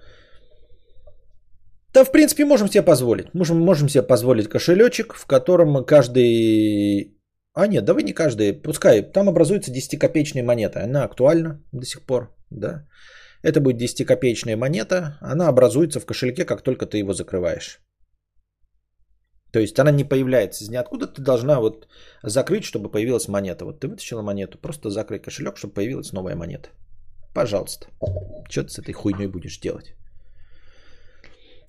[1.93, 3.33] Да, в принципе, можем себе позволить.
[3.33, 7.15] Можем, можем себе позволить кошелечек, в котором каждый...
[7.53, 8.53] А нет, давай не каждый.
[8.53, 10.83] Пускай там образуется 10-копеечная монета.
[10.83, 12.35] Она актуальна до сих пор.
[12.51, 12.85] Да.
[13.43, 15.17] Это будет 10-копеечная монета.
[15.21, 17.79] Она образуется в кошельке, как только ты его закрываешь.
[19.51, 21.07] То есть она не появляется из ниоткуда.
[21.07, 21.87] Ты должна вот
[22.23, 23.65] закрыть, чтобы появилась монета.
[23.65, 26.69] Вот ты вытащила монету, просто закрой кошелек, чтобы появилась новая монета.
[27.33, 27.87] Пожалуйста.
[28.49, 29.95] Что ты с этой хуйней будешь делать?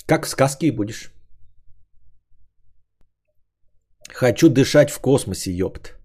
[0.07, 1.13] Как в сказке и будешь.
[4.13, 5.97] Хочу дышать в космосе, ёпт.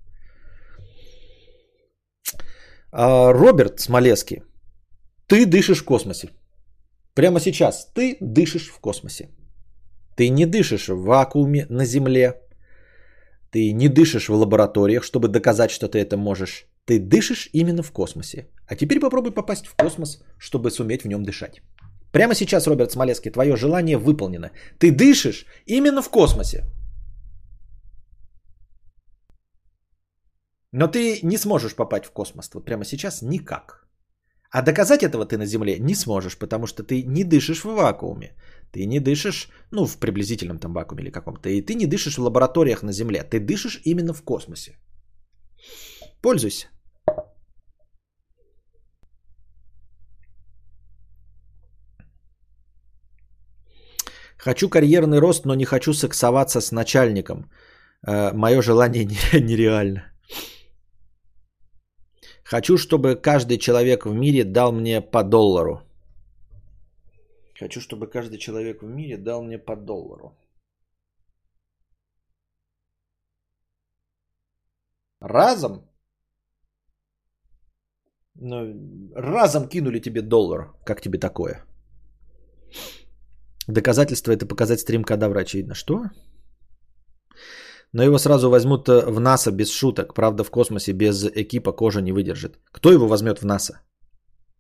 [2.92, 4.44] А, Роберт Смолецкий,
[5.28, 6.30] ты дышишь в космосе.
[7.14, 9.30] Прямо сейчас ты дышишь в космосе.
[10.16, 12.42] Ты не дышишь в вакууме на Земле.
[13.52, 16.68] Ты не дышишь в лабораториях, чтобы доказать, что ты это можешь.
[16.86, 18.48] Ты дышишь именно в космосе.
[18.68, 21.62] А теперь попробуй попасть в космос, чтобы суметь в нем дышать.
[22.12, 24.52] Прямо сейчас, Роберт Смолецкий, твое желание выполнено.
[24.80, 26.64] Ты дышишь именно в космосе.
[30.72, 33.85] Но ты не сможешь попасть в космос вот прямо сейчас никак.
[34.52, 38.36] А доказать этого ты на Земле не сможешь, потому что ты не дышишь в вакууме.
[38.72, 41.50] Ты не дышишь, ну, в приблизительном там вакууме или каком-то.
[41.50, 43.24] И ты не дышишь в лабораториях на Земле.
[43.24, 44.78] Ты дышишь именно в космосе.
[46.22, 46.68] Пользуйся.
[54.38, 57.50] Хочу карьерный рост, но не хочу сексоваться с начальником.
[58.08, 60.15] Э, мое желание нереально.
[62.46, 65.82] Хочу, чтобы каждый человек в мире дал мне по доллару.
[67.60, 70.38] Хочу, чтобы каждый человек в мире дал мне по доллару.
[75.22, 75.90] Разом?
[78.36, 80.74] Ну, разом кинули тебе доллар.
[80.86, 81.66] Как тебе такое?
[83.68, 85.74] Доказательство это показать стрим кадавра, очевидно.
[85.74, 86.12] Что?
[87.96, 90.14] Но его сразу возьмут э, в НАСА без шуток.
[90.14, 92.60] Правда, в космосе без экипа кожа не выдержит.
[92.72, 93.74] Кто его возьмет в НАСА?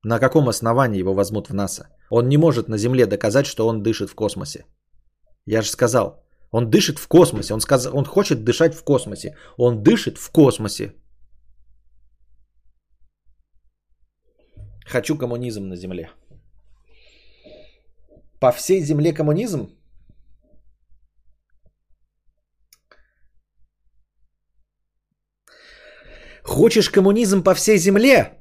[0.03, 1.89] На каком основании его возьмут в НАСА?
[2.09, 4.65] Он не может на Земле доказать, что он дышит в космосе.
[5.45, 7.53] Я же сказал, он дышит в космосе.
[7.53, 7.87] Он, сказ...
[7.87, 9.35] он хочет дышать в космосе.
[9.57, 10.93] Он дышит в космосе.
[14.85, 16.09] Хочу коммунизм на Земле.
[18.39, 19.75] По всей Земле коммунизм?
[26.45, 28.33] Хочешь коммунизм по всей земле?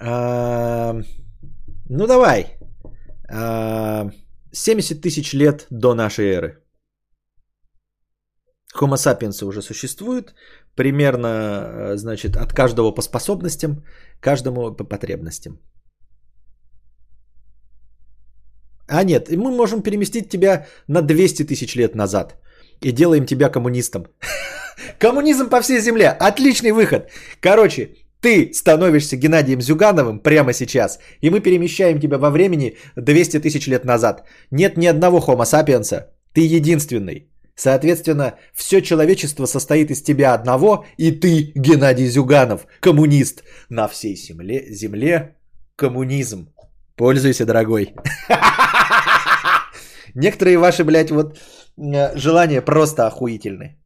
[0.00, 0.94] А,
[1.88, 2.58] ну давай.
[3.30, 4.10] А,
[4.52, 6.62] 70 тысяч лет до нашей эры.
[8.78, 10.34] Homo sapiens уже существует.
[10.76, 13.82] Примерно, значит, от каждого по способностям,
[14.20, 15.58] каждому по потребностям.
[18.88, 22.36] А нет, мы можем переместить тебя на 200 тысяч лет назад.
[22.82, 24.06] И делаем тебя коммунистом.
[24.98, 26.08] Коммунизм по всей земле.
[26.08, 27.10] Отличный выход.
[27.40, 27.90] Короче,
[28.20, 33.84] ты становишься Геннадием Зюгановым прямо сейчас, и мы перемещаем тебя во времени 200 тысяч лет
[33.84, 34.24] назад.
[34.50, 36.10] Нет ни одного хомо сапиенса.
[36.32, 37.28] Ты единственный.
[37.54, 43.42] Соответственно, все человечество состоит из тебя одного, и ты, Геннадий Зюганов, коммунист.
[43.68, 45.36] На всей земле, земле
[45.76, 46.52] коммунизм.
[46.96, 47.94] Пользуйся, дорогой.
[50.14, 51.36] Некоторые ваши, блядь, вот
[51.76, 53.76] э, желания просто охуительны.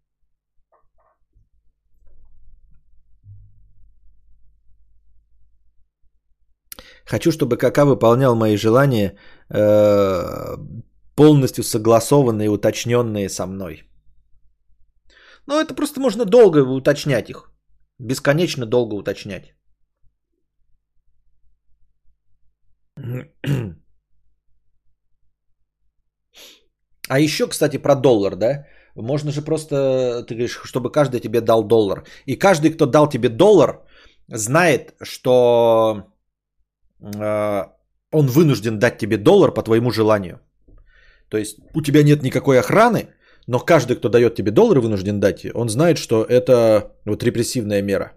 [7.12, 9.18] Хочу, чтобы КК выполнял мои желания,
[9.50, 10.56] э,
[11.14, 13.82] полностью согласованные, уточненные со мной.
[15.46, 17.52] Но это просто можно долго уточнять их.
[17.98, 19.54] Бесконечно долго уточнять.
[27.08, 28.64] А еще, кстати, про доллар, да?
[28.96, 32.06] Можно же просто, ты говоришь, чтобы каждый тебе дал доллар.
[32.24, 33.84] И каждый, кто дал тебе доллар,
[34.28, 36.11] знает, что
[37.02, 40.40] он вынужден дать тебе доллар по твоему желанию.
[41.28, 43.08] То есть у тебя нет никакой охраны,
[43.46, 48.12] но каждый, кто дает тебе доллар вынужден дать, он знает, что это вот репрессивная мера.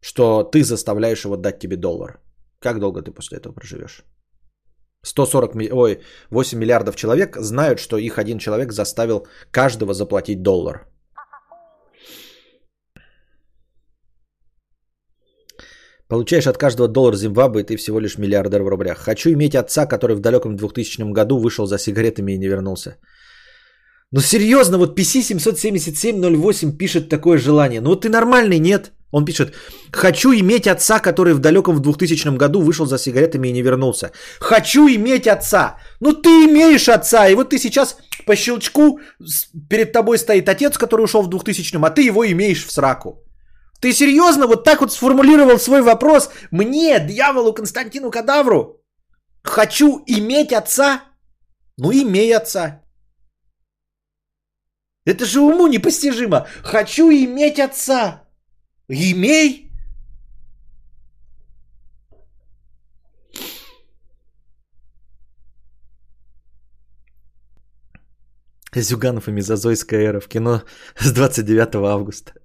[0.00, 2.20] Что ты заставляешь его дать тебе доллар.
[2.58, 4.04] Как долго ты после этого проживешь?
[5.04, 6.00] 140, ой,
[6.30, 10.91] 8 миллиардов человек знают, что их один человек заставил каждого заплатить доллар.
[16.12, 18.98] Получаешь от каждого доллара Зимбабве, ты всего лишь миллиардер в рублях.
[18.98, 22.96] Хочу иметь отца, который в далеком 2000 году вышел за сигаретами и не вернулся.
[24.12, 27.80] Ну серьезно, вот PC 77708 пишет такое желание.
[27.80, 28.92] Ну вот ты нормальный, нет?
[29.10, 29.54] Он пишет,
[29.90, 34.10] хочу иметь отца, который в далеком в 2000 году вышел за сигаретами и не вернулся.
[34.38, 35.76] Хочу иметь отца.
[36.00, 37.26] Ну ты имеешь отца.
[37.28, 39.00] И вот ты сейчас по щелчку
[39.70, 43.22] перед тобой стоит отец, который ушел в 2000, а ты его имеешь в сраку.
[43.82, 48.80] Ты серьезно вот так вот сформулировал свой вопрос мне, дьяволу Константину Кадавру?
[49.42, 51.02] Хочу иметь отца?
[51.76, 52.80] Ну, имей отца.
[55.04, 56.46] Это же уму непостижимо.
[56.62, 58.22] Хочу иметь отца.
[58.86, 59.72] Имей.
[68.72, 70.62] Зюганов и Мезозойская эра в кино
[70.96, 72.41] с 29 августа.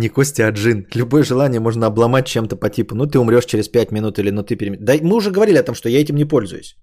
[0.00, 0.86] Не Костя, а Джин.
[0.94, 4.42] Любое желание можно обломать чем-то по типу, ну ты умрешь через 5 минут или ну
[4.42, 4.76] ты перем...
[4.80, 6.76] Да мы уже говорили о том, что я этим не пользуюсь.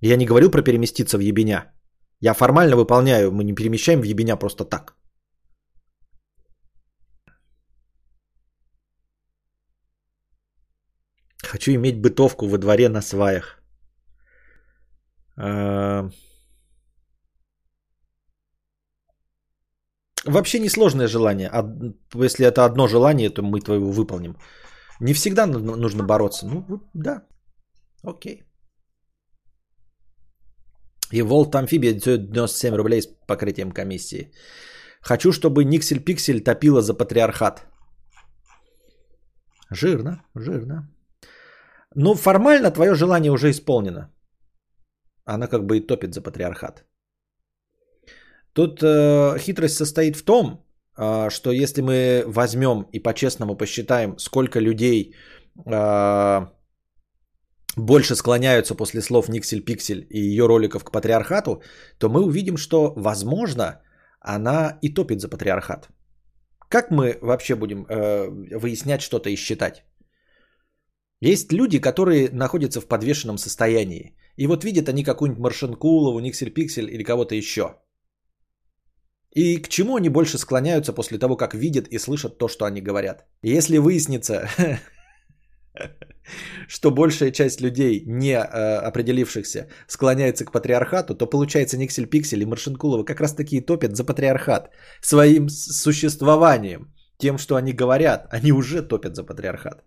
[0.00, 1.72] Я не говорю про переместиться в ебеня.
[2.20, 4.96] Я формально выполняю, мы не перемещаем в ебеня просто так.
[11.44, 13.62] Хочу иметь бытовку во дворе на сваях.
[20.28, 21.48] Вообще несложное желание.
[21.52, 21.64] А
[22.14, 24.36] если это одно желание, то мы твоего выполним.
[25.00, 26.46] Не всегда нужно бороться.
[26.46, 27.22] Ну, да.
[28.02, 28.44] Окей.
[31.12, 34.32] И Волт Амфибия 97 рублей с покрытием комиссии.
[35.00, 37.66] Хочу, чтобы Никсель Пиксель топила за патриархат.
[39.70, 40.88] Жирно, жирно.
[41.94, 44.12] Ну, формально твое желание уже исполнено.
[45.24, 46.84] Она как бы и топит за патриархат.
[48.52, 50.64] Тут э, хитрость состоит в том,
[50.96, 55.14] э, что если мы возьмем и по-честному посчитаем, сколько людей
[55.66, 56.46] э,
[57.76, 61.62] больше склоняются после слов Никсель-Пиксель и ее роликов к патриархату,
[61.98, 63.80] то мы увидим, что, возможно,
[64.20, 65.88] она и топит за патриархат.
[66.68, 69.84] Как мы вообще будем э, выяснять что-то и считать?
[71.20, 74.16] Есть люди, которые находятся в подвешенном состоянии.
[74.36, 77.62] И вот видят они какую-нибудь Маршинкулову, Никсель-Пиксель или кого-то еще.
[79.34, 82.80] И к чему они больше склоняются после того, как видят и слышат то, что они
[82.80, 83.26] говорят?
[83.42, 84.48] И если выяснится,
[86.68, 92.46] что большая часть людей, не э, определившихся, склоняется к патриархату, то получается Никсель Пиксель и
[92.46, 94.70] Маршинкулова как раз таки топят за патриархат
[95.02, 99.84] своим существованием, тем, что они говорят, они уже топят за патриархат.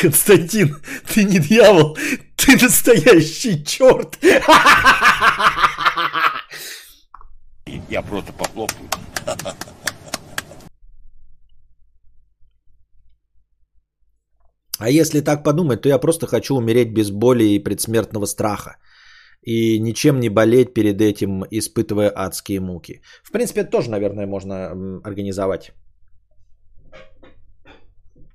[0.00, 0.76] Константин,
[1.14, 1.96] ты не дьявол,
[2.36, 4.18] ты настоящий черт.
[7.88, 8.88] Я просто похлопаю.
[14.78, 18.76] А если так подумать, то я просто хочу умереть без боли и предсмертного страха.
[19.42, 23.02] И ничем не болеть перед этим, испытывая адские муки.
[23.22, 24.70] В принципе, это тоже, наверное, можно
[25.04, 25.72] организовать.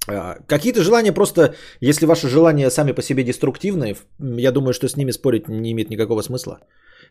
[0.07, 4.97] А, какие-то желания просто, если ваши желания сами по себе деструктивные, я думаю, что с
[4.97, 6.59] ними спорить не имеет никакого смысла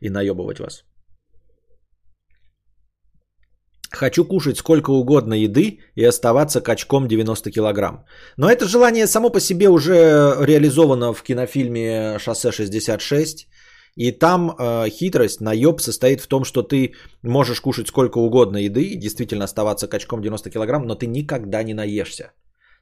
[0.01, 0.85] и наебывать вас.
[3.91, 8.05] Хочу кушать сколько угодно еды и оставаться качком 90 килограмм.
[8.37, 13.47] Но это желание само по себе уже реализовано в кинофильме «Шоссе 66».
[13.97, 18.97] И там э, хитрость, наеб состоит в том, что ты можешь кушать сколько угодно еды
[18.97, 22.33] действительно оставаться качком 90 килограмм, но ты никогда не наешься.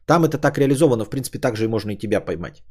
[0.06, 2.62] Там это так реализовано, в принципе, так же и можно и тебя поймать.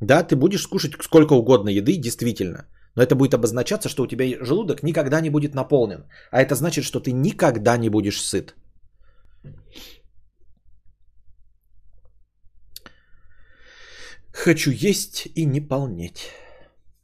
[0.00, 2.66] Да, ты будешь скушать сколько угодно еды, действительно.
[2.94, 6.04] Но это будет обозначаться, что у тебя желудок никогда не будет наполнен.
[6.30, 8.54] А это значит, что ты никогда не будешь сыт.
[14.32, 16.30] Хочу есть и не полнеть.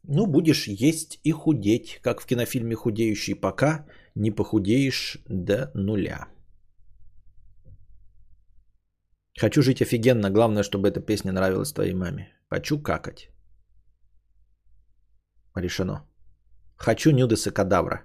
[0.02, 6.28] Ну, будешь есть и худеть, как в кинофильме «Худеющий», пока не похудеешь до нуля.
[9.40, 10.30] Хочу жить офигенно.
[10.30, 12.28] Главное, чтобы эта песня нравилась твоей маме.
[12.50, 13.30] Хочу какать.
[15.56, 16.06] Решено.
[16.76, 18.02] Хочу нюдеса кадавра.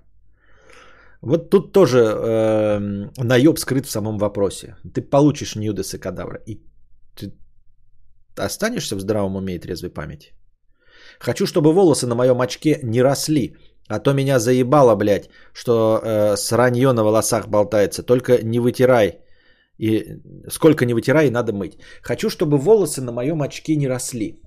[1.22, 2.80] Вот тут тоже э,
[3.18, 4.76] наеб скрыт в самом вопросе.
[4.94, 6.40] Ты получишь нюдеса кадавра.
[6.46, 6.62] И
[7.16, 7.34] ты
[8.38, 10.34] останешься в здравом уме и трезвой памяти.
[11.20, 13.56] Хочу, чтобы волосы на моем очке не росли.
[13.88, 18.04] А то меня заебало, блядь, что э, сранье на волосах болтается.
[18.04, 19.20] Только не вытирай.
[19.80, 21.78] И сколько не вытирай, надо мыть.
[22.02, 24.42] Хочу, чтобы волосы на моем очке не росли.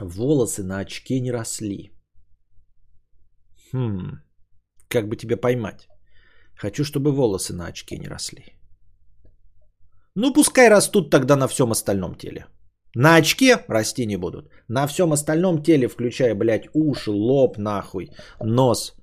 [0.00, 1.90] Волосы на очке не росли.
[3.72, 4.20] Хм,
[4.88, 5.88] как бы тебя поймать?
[6.56, 8.44] Хочу, чтобы волосы на очке не росли.
[10.14, 12.46] Ну, пускай растут тогда на всем остальном теле.
[12.94, 14.52] На очке расти не будут.
[14.68, 18.10] На всем остальном теле, включая, блядь, уши, лоб, нахуй,
[18.40, 18.94] нос.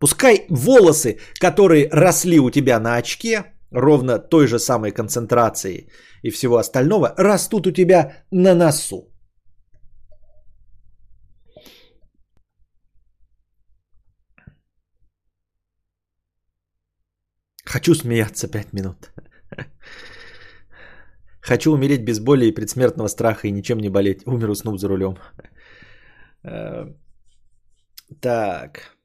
[0.00, 5.88] Пускай волосы, которые росли у тебя на очке, ровно той же самой концентрации
[6.22, 9.12] и всего остального растут у тебя на носу.
[17.64, 19.12] Хочу смеяться пять минут.
[21.40, 24.26] Хочу умереть без боли и предсмертного страха и ничем не болеть.
[24.26, 25.18] Умер, уснув за рулем.
[26.44, 26.86] Э,
[28.20, 28.95] так.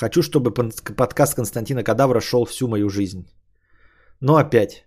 [0.00, 0.52] Хочу, чтобы
[0.96, 3.26] подкаст Константина Кадавра шел всю мою жизнь.
[4.20, 4.84] Но опять,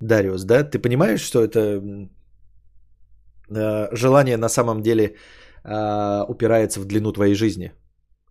[0.00, 1.82] Дариус, да, ты понимаешь, что это
[3.50, 5.16] э, желание на самом деле
[5.64, 7.72] э, упирается в длину твоей жизни?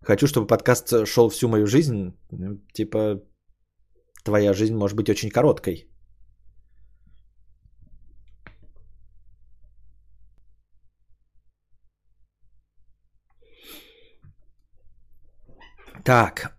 [0.02, 2.12] Хочу, чтобы подкаст шел всю мою жизнь.
[2.72, 3.22] Типа,
[4.24, 5.88] твоя жизнь может быть очень короткой.
[16.08, 16.56] Так.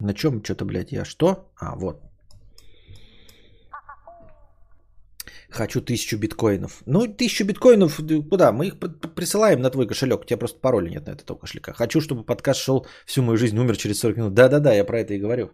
[0.00, 1.52] На чем что-то, блядь, я что?
[1.60, 2.00] А, вот.
[5.50, 6.82] Хочу тысячу биткоинов.
[6.86, 8.52] Ну, тысячу биткоинов, да, куда?
[8.52, 8.78] Мы их
[9.14, 10.20] присылаем на твой кошелек.
[10.22, 11.74] У тебя просто пароля нет на этого кошелька.
[11.74, 14.34] Хочу, чтобы подкаст шел всю мою жизнь, умер через 40 минут.
[14.34, 15.50] Да-да-да, я про это и говорю.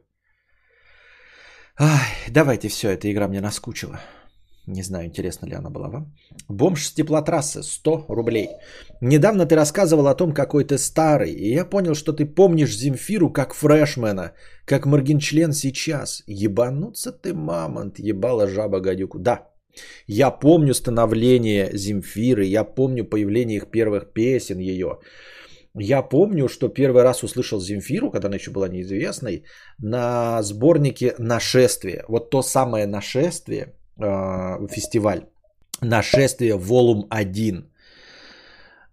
[1.76, 3.98] Ай, давайте все, эта игра мне наскучила.
[4.66, 6.14] Не знаю, интересна ли она была вам.
[6.48, 8.48] Бомж с теплотрассы, 100 рублей.
[9.02, 13.30] Недавно ты рассказывал о том, какой ты старый, и я понял, что ты помнишь Земфиру
[13.30, 14.32] как фрешмена,
[14.64, 16.22] как Моргенчлен сейчас.
[16.26, 19.18] Ебануться ты, мамонт, ебала жаба гадюку.
[19.18, 19.48] Да,
[20.06, 24.98] я помню становление Земфиры, я помню появление их первых песен ее.
[25.76, 29.44] Я помню, что первый раз услышал Земфиру, когда она еще была неизвестной,
[29.78, 32.04] на сборнике «Нашествие».
[32.08, 35.26] Вот то самое «Нашествие», э, фестиваль
[35.82, 37.70] «Нашествие Волум 1».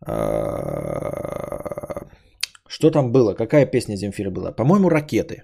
[0.08, 0.12] Э,
[2.68, 3.34] Что там было?
[3.34, 4.52] Какая песня Земфиры была?
[4.52, 5.44] По-моему, «Ракеты».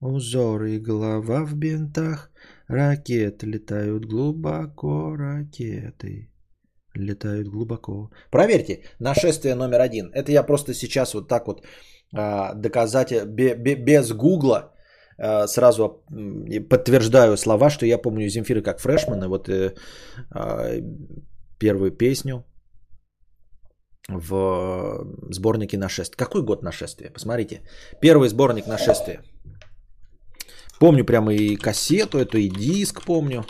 [0.00, 2.30] Узоры и голова в бинтах,
[2.68, 6.30] ракеты летают глубоко, ракеты
[6.94, 8.10] летают глубоко.
[8.30, 10.10] Проверьте, нашествие номер один.
[10.12, 11.64] Это я просто сейчас вот так вот
[12.14, 14.73] а, доказать бе- бе- без гугла
[15.46, 19.74] сразу м, и подтверждаю слова, что я помню Земфиры как фрешмана, вот э,
[20.30, 20.80] а,
[21.58, 22.44] первую песню
[24.08, 26.16] в сборнике нашествие.
[26.16, 27.10] Какой год нашествия?
[27.10, 27.62] Посмотрите.
[28.00, 29.22] Первый сборник нашествия.
[30.78, 33.44] Помню прямо и кассету, эту и диск помню.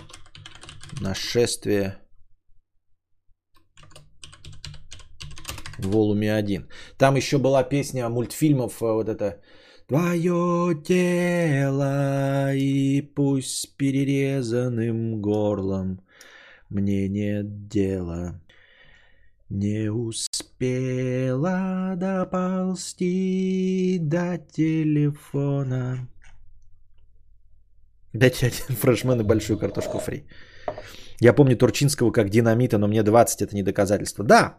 [1.00, 1.96] Нашествие.
[5.78, 6.68] Волуме 1.
[6.98, 9.40] Там еще была песня мультфильмов, э, вот это
[9.86, 16.00] Твое тело и пусть с перерезанным горлом
[16.70, 18.40] мне нет дела.
[19.50, 26.08] Не успела доползти до телефона.
[28.14, 30.24] Дайте один фрешмен и большую картошку фри.
[31.20, 34.24] Я помню Турчинского как динамита, но мне 20 это не доказательство.
[34.24, 34.58] Да,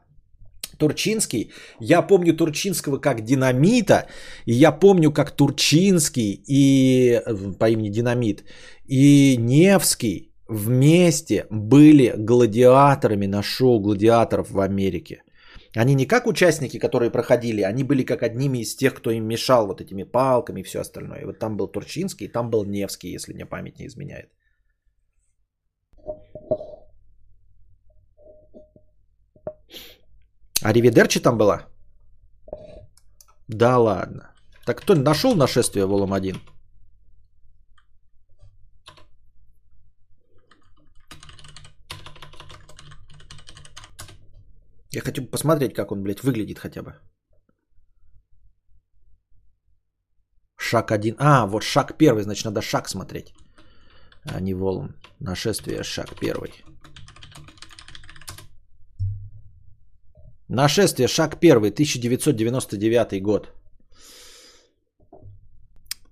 [0.78, 1.52] Турчинский.
[1.80, 4.08] Я помню Турчинского как динамита,
[4.46, 8.44] и я помню, как Турчинский и э, по имени Динамит
[8.86, 15.24] и Невский вместе были гладиаторами на шоу гладиаторов в Америке.
[15.76, 19.68] Они не как участники, которые проходили, они были как одними из тех, кто им мешал
[19.68, 21.22] вот этими палками и все остальное.
[21.22, 24.30] И вот там был Турчинский, там был Невский, если мне память не изменяет.
[30.66, 31.68] А Ривидерчи там была?
[33.48, 34.34] Да ладно.
[34.66, 36.42] Так кто нашел нашествие Волом 1?
[44.90, 46.96] Я хочу посмотреть, как он, блядь, выглядит хотя бы.
[50.58, 51.16] Шаг один.
[51.20, 53.36] А, вот шаг первый, значит, надо шаг смотреть.
[54.24, 54.96] А не волн.
[55.20, 56.52] Нашествие, шаг первый.
[60.50, 63.52] Нашествие, шаг первый, 1999 год.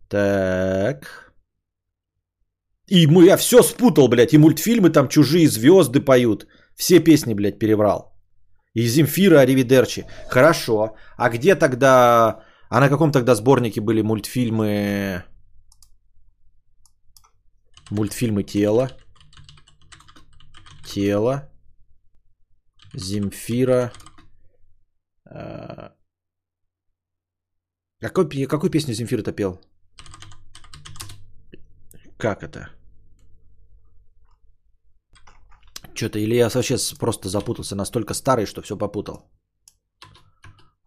[0.09, 1.33] Так.
[2.87, 4.33] И мы, я все спутал, блядь.
[4.33, 6.47] И мультфильмы там чужие звезды поют.
[6.75, 8.13] Все песни, блядь, переврал.
[8.75, 10.05] И Земфира Аривидерчи.
[10.29, 10.95] Хорошо.
[11.17, 12.43] А где тогда...
[12.69, 15.23] А на каком тогда сборнике были мультфильмы...
[17.91, 18.89] Мультфильмы «Тело».
[20.85, 21.49] «Тело».
[22.95, 23.91] Земфира.
[25.33, 25.95] А,
[27.99, 29.59] Какой, какую песню Земфира-то пел?
[32.17, 32.69] Как это?
[35.95, 39.31] Что-то, или я вообще просто запутался, настолько старый, что все попутал.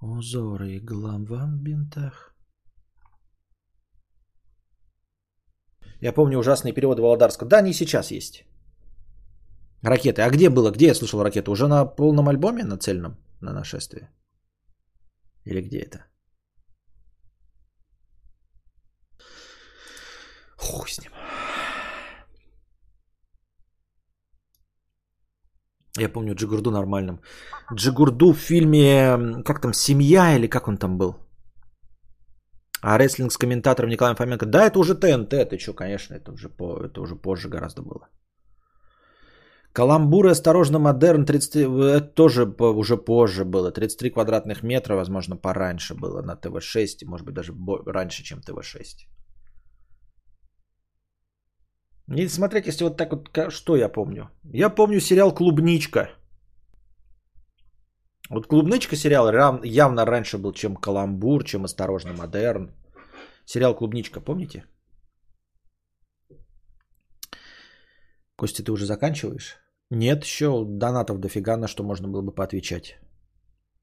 [0.00, 2.34] Узоры и голова в бинтах.
[6.02, 7.48] Я помню ужасные переводы Володарского.
[7.48, 8.44] Да, они и сейчас есть.
[9.82, 10.22] Ракеты.
[10.22, 10.70] А где было?
[10.70, 11.50] Где я слышал ракеты?
[11.50, 14.10] Уже на полном альбоме, на цельном, на нашествие?
[15.46, 15.98] Или где это?
[20.56, 21.12] Хуй с ним.
[25.98, 27.20] Я помню Джигурду нормальным.
[27.72, 31.14] Джигурду в фильме, как там, «Семья» или как он там был?
[32.82, 36.48] А рестлинг с комментатором Николаем Фоменко, да, это уже ТНТ, ты что, конечно, это уже,
[36.48, 38.08] по, это уже позже гораздо было.
[39.76, 41.64] Каламбур и осторожно модерн 33,
[41.96, 43.70] это тоже уже позже было.
[43.70, 47.52] 33 квадратных метра, возможно, пораньше было на ТВ-6, может быть, даже
[47.86, 49.06] раньше, чем ТВ-6.
[52.06, 54.30] Не смотреть, если вот так вот, что я помню?
[54.54, 56.08] Я помню сериал «Клубничка».
[58.30, 59.28] Вот «Клубничка» сериал
[59.62, 62.70] явно раньше был, чем «Каламбур», чем «Осторожно, модерн».
[63.44, 64.64] Сериал «Клубничка», помните?
[68.36, 69.65] Костя, ты уже заканчиваешь?
[69.90, 72.96] Нет, еще донатов дофига, на что можно было бы поотвечать.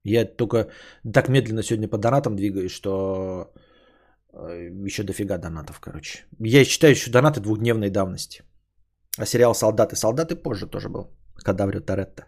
[0.04, 0.68] Я только
[1.14, 3.54] так медленно сегодня по донатам двигаюсь, что
[4.34, 6.26] э, еще дофига донатов, короче.
[6.40, 8.44] Я считаю еще донаты двухдневной давности.
[9.18, 9.96] А сериал «Солдаты».
[9.96, 11.08] «Солдаты» позже тоже был.
[11.36, 12.26] Кадаврио Торетто.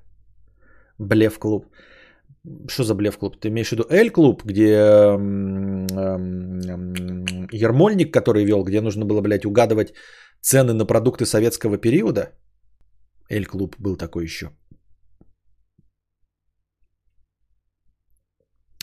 [1.00, 1.66] Блев клуб.
[2.68, 3.38] Что за блев клуб?
[3.40, 9.22] Ты имеешь в виду Эль клуб, где эм, эм, Ермольник, который вел, где нужно было,
[9.22, 9.94] блядь, угадывать
[10.42, 12.32] цены на продукты советского периода?
[13.30, 14.52] Эль клуб был такой еще.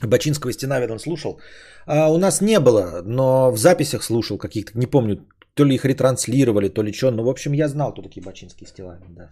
[0.03, 1.41] Бачинского стена, видно, слушал.
[1.87, 5.85] А у нас не было, но в записях слушал каких-то, не помню, то ли их
[5.85, 7.11] ретранслировали, то ли что.
[7.11, 9.31] Ну, в общем, я знал, кто такие бачинские стена, да.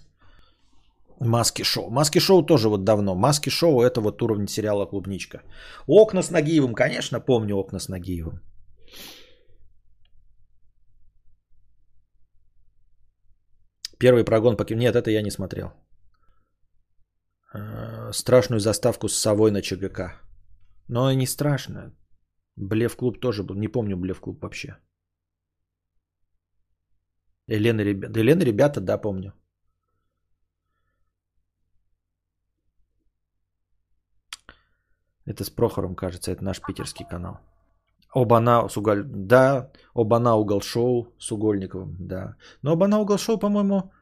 [1.20, 1.90] Маски шоу.
[1.90, 3.14] Маски шоу тоже вот давно.
[3.14, 5.42] Маски шоу это вот уровень сериала Клубничка.
[5.86, 8.40] Окна с Нагиевым, конечно, помню окна с Нагиевым.
[14.00, 15.72] Первый прогон по Нет, это я не смотрел.
[17.54, 20.20] Э, страшную заставку с совой на ЧГК.
[20.88, 21.92] Но не страшно.
[22.56, 23.56] Блев клуб тоже был.
[23.56, 24.78] Не помню Блев клуб вообще.
[27.46, 28.20] Елена, ребята.
[28.20, 29.32] Елена, ребята, да, помню.
[35.26, 37.38] Это с Прохором, кажется, это наш питерский канал.
[38.14, 39.04] Обана с уголь...
[39.04, 42.36] Да, Обана угол шоу с Угольниковым, да.
[42.62, 43.92] Но Обана угол шоу, по-моему,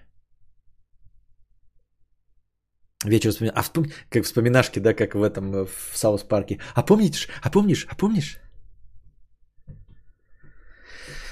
[3.04, 3.58] Вечер вспоминаешь.
[3.58, 3.84] А вспом...
[4.10, 6.58] как вспоминашки, да, как в этом, э, в South Park е.
[6.74, 7.28] А помнишь?
[7.42, 7.86] А помнишь?
[7.88, 8.38] А помнишь?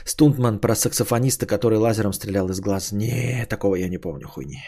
[0.04, 2.92] Стунтман про саксофониста, который лазером стрелял из глаз.
[2.92, 4.58] Не, такого я не помню, хуйни.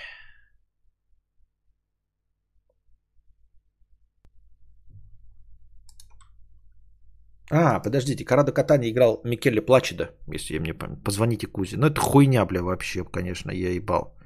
[7.54, 10.96] А, подождите, Карадо Катани играл Микеле Плачеда, если я мне помню.
[11.04, 11.76] Позвоните Кузе.
[11.76, 14.16] Ну, это хуйня, бля, вообще, конечно, я ебал.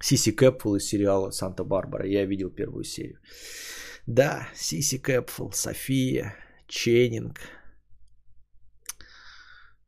[0.00, 2.06] Сиси Кэпфул из сериала «Санта-Барбара».
[2.06, 3.18] Я видел первую серию.
[4.06, 6.36] Да, Сиси Кэпфул, София,
[6.68, 7.40] Ченнинг,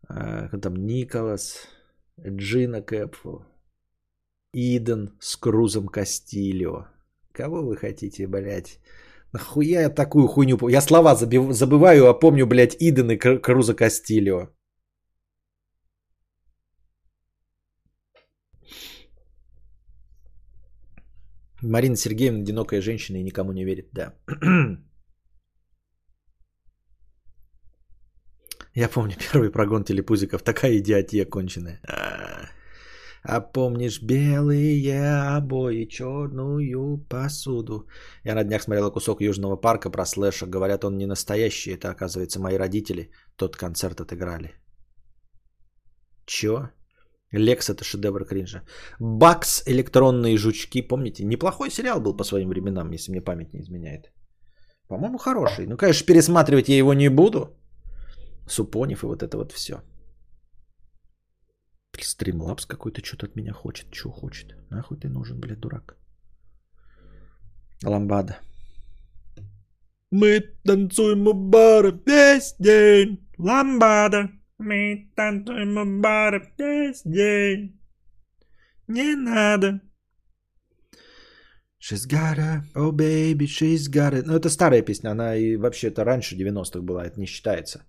[0.08, 1.68] а, там Николас,
[2.20, 3.44] Джина Кэпфул,
[4.52, 6.88] Иден с Крузом Кастильо.
[7.30, 8.80] Кого вы хотите, блядь?
[9.32, 10.68] Нахуя я такую хуйню...
[10.68, 14.48] Я слова забываю, а помню, блядь, Иден и Круза Кастильо.
[21.62, 24.14] Марина Сергеевна одинокая женщина и никому не верит, да.
[28.74, 30.42] Я помню первый прогон телепузиков.
[30.42, 31.80] Такая идиотия конченая.
[33.30, 37.86] А помнишь белые обои, черную посуду?
[38.24, 40.46] Я на днях смотрел кусок Южного парка про слэша.
[40.46, 41.72] Говорят, он не настоящий.
[41.72, 44.54] Это, оказывается, мои родители тот концерт отыграли.
[46.26, 46.70] Чё?
[47.32, 48.62] Лекс это шедевр кринжа.
[48.98, 50.88] Бакс, электронные жучки.
[50.88, 51.24] Помните?
[51.24, 54.10] Неплохой сериал был по своим временам, если мне память не изменяет.
[54.88, 55.66] По-моему, хороший.
[55.66, 57.58] Ну, конечно, пересматривать я его не буду.
[58.48, 59.82] Супонев и вот это вот все.
[62.04, 63.90] Стримлапс какой-то что-то от меня хочет.
[63.90, 64.56] Чего хочет?
[64.70, 65.96] Нахуй ты нужен, блядь, дурак.
[67.84, 68.38] Ламбада.
[70.10, 73.28] Мы танцуем у бара весь день.
[73.38, 74.30] Ламбада.
[74.58, 77.80] Мы танцуем у бара весь день.
[78.88, 79.80] Не надо.
[81.80, 84.24] She's got a, oh baby, she's got it.
[84.26, 87.84] Ну, это старая песня, она и вообще-то раньше 90-х была, это не считается.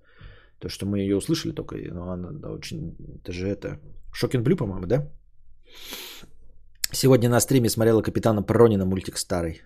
[0.60, 3.80] То, что мы ее услышали только, но она да, очень, это же это,
[4.14, 5.08] Шокин Блю, по-моему, да?
[6.92, 9.62] Сегодня на стриме смотрела Капитана Пронина, мультик старый.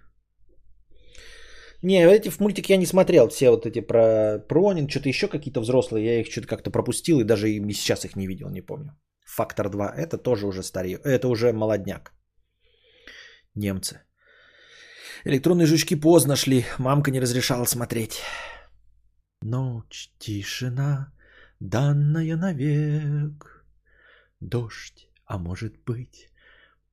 [1.82, 5.62] Не, эти в мультик я не смотрел, все вот эти про Пронин, что-то еще какие-то
[5.62, 8.92] взрослые, я их что-то как-то пропустил и даже и сейчас их не видел, не помню.
[9.26, 12.14] Фактор 2, это тоже уже старый, это уже молодняк.
[13.56, 14.00] Немцы.
[15.26, 18.22] Электронные жучки поздно шли, мамка не разрешала смотреть.
[19.42, 21.12] Ночь, тишина,
[21.60, 23.53] данная навек.
[24.50, 26.30] Дождь, а может быть,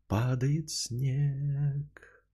[0.06, 2.24] падает снег.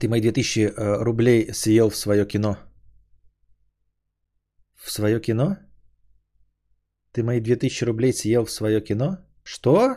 [0.00, 2.58] Ты мои 2000 э, рублей съел в свое кино.
[4.74, 5.56] В свое кино?
[7.12, 9.18] Ты мои 2000 рублей съел в свое кино?
[9.44, 9.96] Что?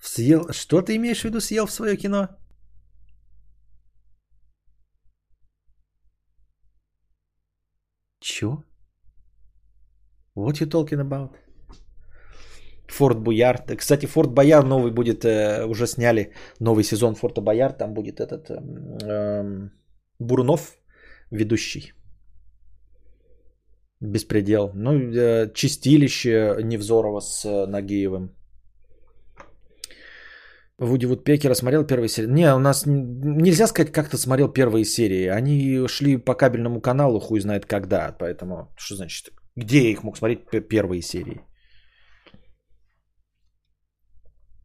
[0.00, 0.52] Съел...
[0.52, 2.28] Что ты имеешь в виду съел в свое кино?
[8.30, 8.62] Чё?
[10.36, 11.30] What you talking about?
[12.88, 13.56] Форт Бояр.
[13.76, 17.72] Кстати, Форт Бояр новый будет, э, уже сняли новый сезон Форта Бояр.
[17.72, 19.70] Там будет этот э,
[20.18, 20.76] Бурунов
[21.30, 21.92] ведущий.
[24.00, 24.70] Беспредел.
[24.74, 28.30] Ну, э, чистилище Невзорова с э, Нагиевым.
[30.80, 32.28] Вуди Вудпекера смотрел первые серии?
[32.30, 35.26] Не, у нас нельзя сказать, как то смотрел первые серии.
[35.26, 38.16] Они шли по кабельному каналу, хуй знает когда.
[38.18, 41.42] Поэтому, что значит, где я их мог смотреть первые серии?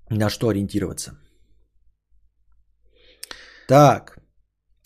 [0.09, 1.17] На что ориентироваться?
[3.67, 4.17] Так.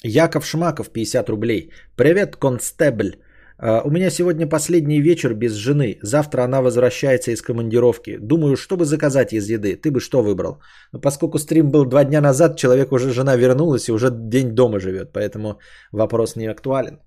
[0.03, 1.71] Яков Шмаков, 50 рублей.
[1.95, 3.21] Привет, констебль.
[3.61, 5.99] А, у меня сегодня последний вечер без жены.
[6.01, 8.17] Завтра она возвращается из командировки.
[8.17, 9.75] Думаю, что бы заказать из еды.
[9.75, 10.61] Ты бы что выбрал?
[10.93, 14.79] Но поскольку стрим был два дня назад, человек уже жена вернулась и уже день дома
[14.79, 15.11] живет.
[15.11, 15.59] Поэтому
[15.91, 16.99] вопрос не актуален.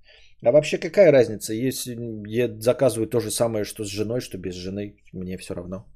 [0.45, 1.55] А вообще какая разница?
[1.55, 1.97] Если
[2.29, 5.87] я заказываю то же самое, что с женой, что без жены, мне все равно.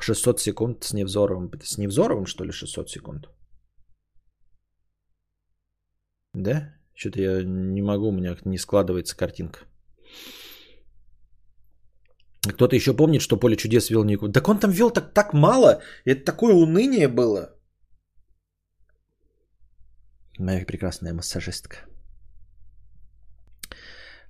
[0.00, 1.50] 600 секунд с Невзоровым.
[1.62, 3.28] С Невзоровым, что ли, 600 секунд?
[6.34, 6.77] Да?
[6.98, 9.60] Что-то я не могу, у меня не складывается картинка.
[12.42, 14.32] Кто-то еще помнит, что поле чудес вел никуда.
[14.32, 15.80] Так он там вел так, так мало.
[16.04, 17.54] Это такое уныние было.
[20.38, 21.76] Моя прекрасная массажистка.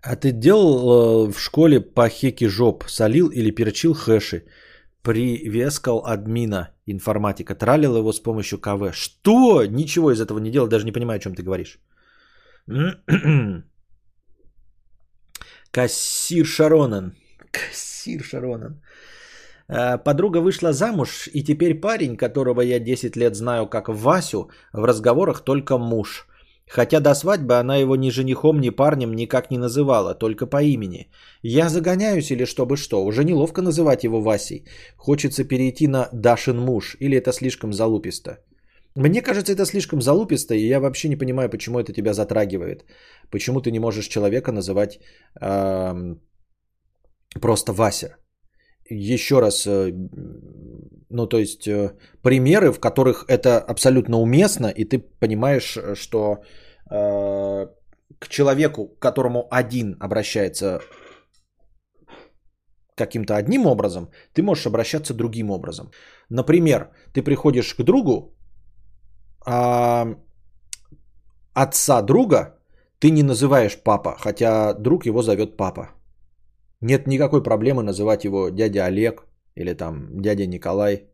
[0.03, 2.85] А ты делал э, в школе по хеке жоп?
[2.89, 4.45] Солил или перчил хэши?
[5.03, 7.55] Привескал админа информатика.
[7.55, 8.93] Тралил его с помощью КВ.
[8.93, 9.65] Что?
[9.65, 10.69] Ничего из этого не делал.
[10.69, 11.79] Даже не понимаю, о чем ты говоришь.
[15.71, 17.15] Кассир Шаронан.
[17.51, 18.83] Кассир Шаронан.
[19.69, 24.85] Э, подруга вышла замуж, и теперь парень, которого я 10 лет знаю как Васю, в
[24.85, 26.27] разговорах только муж.
[26.71, 31.11] Хотя до свадьбы она его ни женихом, ни парнем никак не называла, только по имени.
[31.43, 34.65] Я загоняюсь или чтобы что, уже неловко называть его Васей.
[34.97, 38.39] Хочется перейти на Дашин муж, или это слишком залуписто.
[38.99, 42.85] Мне кажется, это слишком залуписто, и я вообще не понимаю, почему это тебя затрагивает.
[43.31, 44.99] Почему ты не можешь человека называть
[45.41, 46.17] э,
[47.41, 48.17] просто Вася.
[48.91, 49.93] Еще раз, э,
[51.11, 51.93] ну то есть э,
[52.23, 56.43] примеры, в которых это абсолютно уместно, и ты понимаешь, что
[56.91, 57.67] э,
[58.19, 60.81] к человеку, к которому один обращается
[62.97, 65.93] каким-то одним образом, ты можешь обращаться другим образом.
[66.31, 68.35] Например, ты приходишь к другу,
[69.49, 70.15] а,
[71.55, 72.59] отца друга
[72.99, 75.89] ты не называешь папа, хотя друг его зовет папа.
[76.81, 79.27] Нет никакой проблемы называть его дядя Олег
[79.57, 81.05] или там дядя Николай.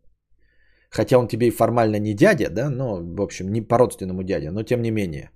[0.91, 4.51] Хотя он тебе и формально не дядя, да, но, в общем, не по родственному дядя,
[4.51, 5.31] но тем не менее.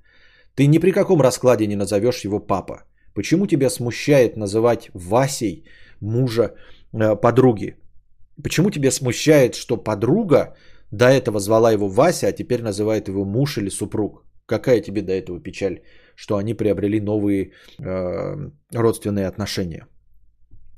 [0.54, 2.84] Ты ни при каком раскладе не назовешь его папа.
[3.14, 5.64] Почему тебя смущает называть Васей
[6.00, 6.54] мужа
[6.92, 7.76] э, подруги?
[8.42, 10.54] Почему тебя смущает, что подруга
[10.90, 14.24] до этого звала его Вася, а теперь называет его муж или супруг?
[14.46, 15.80] Какая тебе до этого печаль,
[16.16, 19.86] что они приобрели новые э, родственные отношения?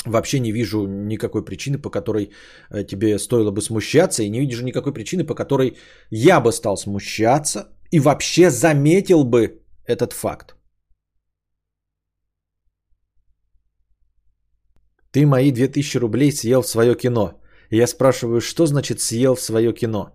[0.06, 2.30] Вообще не вижу никакой причины, по которой
[2.70, 5.76] э, тебе стоило бы смущаться, и не вижу никакой причины, по которой
[6.10, 10.56] я бы стал смущаться и вообще заметил бы этот факт.
[15.12, 17.40] Ты мои 2000 рублей съел в свое кино.
[17.70, 20.12] Я спрашиваю, что значит съел в свое кино?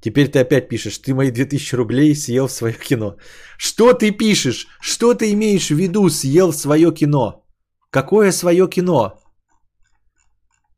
[0.00, 3.16] Теперь ты опять пишешь, ты мои 2000 рублей съел в свое кино.
[3.58, 4.66] Что ты пишешь?
[4.80, 7.44] Что ты имеешь в виду съел в свое кино?
[7.90, 9.20] Какое свое кино?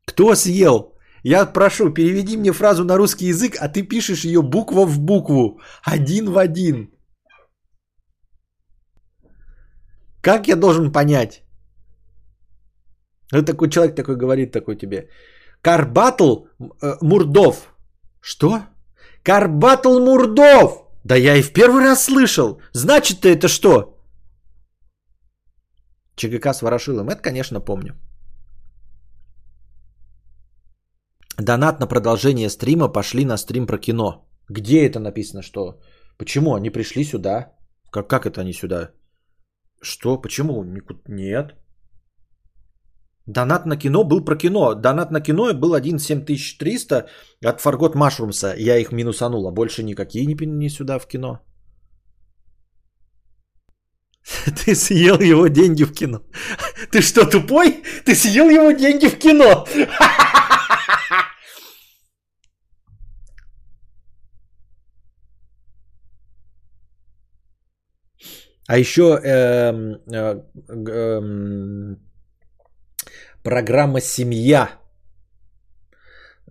[0.05, 0.93] Кто съел?
[1.23, 5.59] Я прошу, переведи мне фразу на русский язык, а ты пишешь ее буква в букву.
[5.83, 6.89] Один в один.
[10.21, 11.43] Как я должен понять?
[13.31, 15.09] Вот такой человек такой говорит такой тебе.
[15.61, 16.45] Карбатл
[16.81, 17.73] э, Мурдов.
[18.21, 18.61] Что?
[19.23, 20.85] Карбатл Мурдов!
[21.03, 22.61] Да я и в первый раз слышал.
[22.73, 23.97] Значит-то это что?
[26.15, 27.09] ЧГК с Ворошилом.
[27.09, 27.95] Это, конечно, помню.
[31.37, 34.25] Донат на продолжение стрима пошли на стрим про кино.
[34.49, 35.79] Где это написано, что?
[36.17, 37.53] Почему они пришли сюда?
[37.91, 38.91] Как, как это они сюда?
[39.81, 40.21] Что?
[40.21, 40.63] Почему?
[41.07, 41.55] Нет.
[43.29, 44.73] Донат на кино был про кино.
[44.73, 47.05] Донат на кино был 17300
[47.45, 48.55] от Фаргот Машрумса.
[48.57, 51.39] Я их минусанул, а больше никакие не, не сюда в кино.
[54.65, 56.21] Ты съел его деньги в кино.
[56.91, 57.83] Ты что, тупой?
[58.03, 59.65] Ты съел его деньги в кино.
[68.71, 69.71] А еще э,
[70.13, 71.95] э, э,
[73.43, 74.69] программа «Семья»,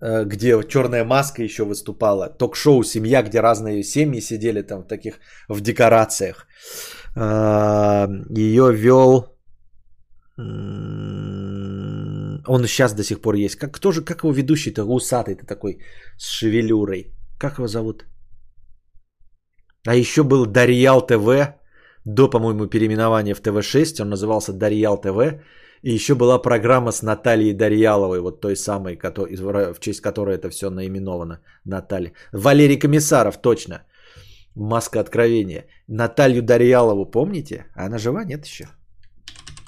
[0.00, 5.14] э, где черная маска еще выступала, ток-шоу «Семья», где разные семьи сидели там в таких,
[5.48, 6.46] в декорациях.
[7.16, 9.34] Э, Ее вел...
[12.46, 13.56] Он сейчас до сих пор есть.
[13.56, 15.80] Как, кто же, как его ведущий-то, усатый-то такой,
[16.16, 17.12] с шевелюрой?
[17.38, 18.04] Как его зовут?
[19.86, 21.54] А еще был Дарьял ТВ,
[22.04, 25.40] до, по-моему, переименования в ТВ-6, он назывался Дарьял ТВ,
[25.82, 30.70] и еще была программа с Натальей Дарьяловой, вот той самой, в честь которой это все
[30.70, 31.40] наименовано.
[31.64, 32.12] Наталья.
[32.32, 33.84] Валерий Комиссаров, точно.
[34.54, 35.66] Маска откровения.
[35.86, 37.66] Наталью Дарьялову помните?
[37.76, 38.24] Она жива?
[38.24, 38.66] Нет еще?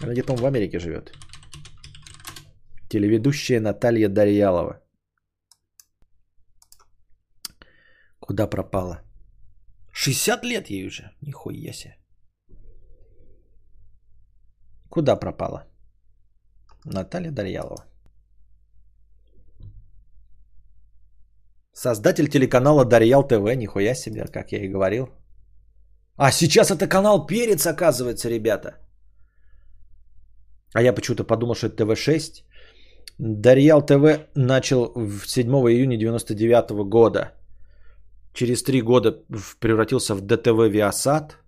[0.02, 1.12] Она где-то в Америке живет.
[2.88, 4.82] Телеведущая Наталья Дарьялова.
[8.18, 9.02] Куда пропала?
[9.92, 11.12] 60 лет ей уже.
[11.20, 11.96] Нихуя себе.
[14.88, 15.69] Куда пропала?
[16.84, 17.84] Наталья Дарьялова.
[21.72, 25.08] Создатель телеканала Дарьял ТВ, нихуя себе, как я и говорил.
[26.16, 28.76] А сейчас это канал Перец, оказывается, ребята.
[30.74, 32.44] А я почему-то подумал, что это ТВ-6.
[33.18, 37.32] Дарьял ТВ начал в 7 июня 99 года.
[38.34, 39.12] Через три года
[39.60, 41.38] превратился в ДТВ Виасат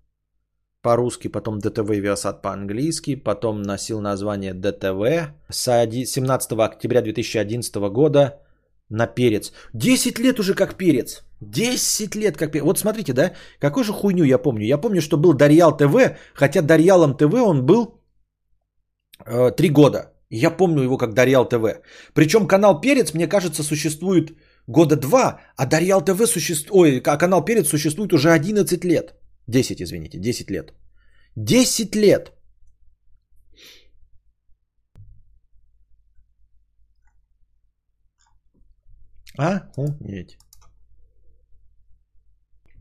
[0.83, 8.41] по-русски, потом ДТВ и Виасат по-английски, потом носил название ДТВ с 17 октября 2011 года
[8.91, 9.53] на перец.
[9.75, 11.23] 10 лет уже как перец.
[11.41, 12.65] 10 лет как перец.
[12.65, 14.67] Вот смотрите, да, какую же хуйню я помню.
[14.67, 18.01] Я помню, что был Дарьял ТВ, хотя Дарьялом ТВ он был
[19.25, 20.13] э, 3 года.
[20.31, 21.65] Я помню его как Дарьял ТВ.
[22.15, 24.33] Причем канал Перец, мне кажется, существует
[24.67, 29.15] года два, а Дарьял ТВ существует, ой, а канал Перец существует уже 11 лет.
[29.48, 30.73] 10, извините, 10 лет.
[31.36, 32.32] 10 лет.
[39.39, 39.73] А?
[40.01, 40.36] Нет.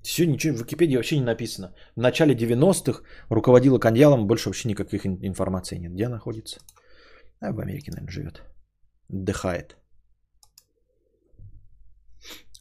[0.03, 1.73] Все, ничего, в Википедии вообще не написано.
[1.95, 5.93] В начале 90-х руководила Каньялом, больше вообще никаких информации нет.
[5.93, 6.59] Где находится?
[7.39, 8.41] А в Америке, наверное, живет.
[9.09, 9.77] Отдыхает.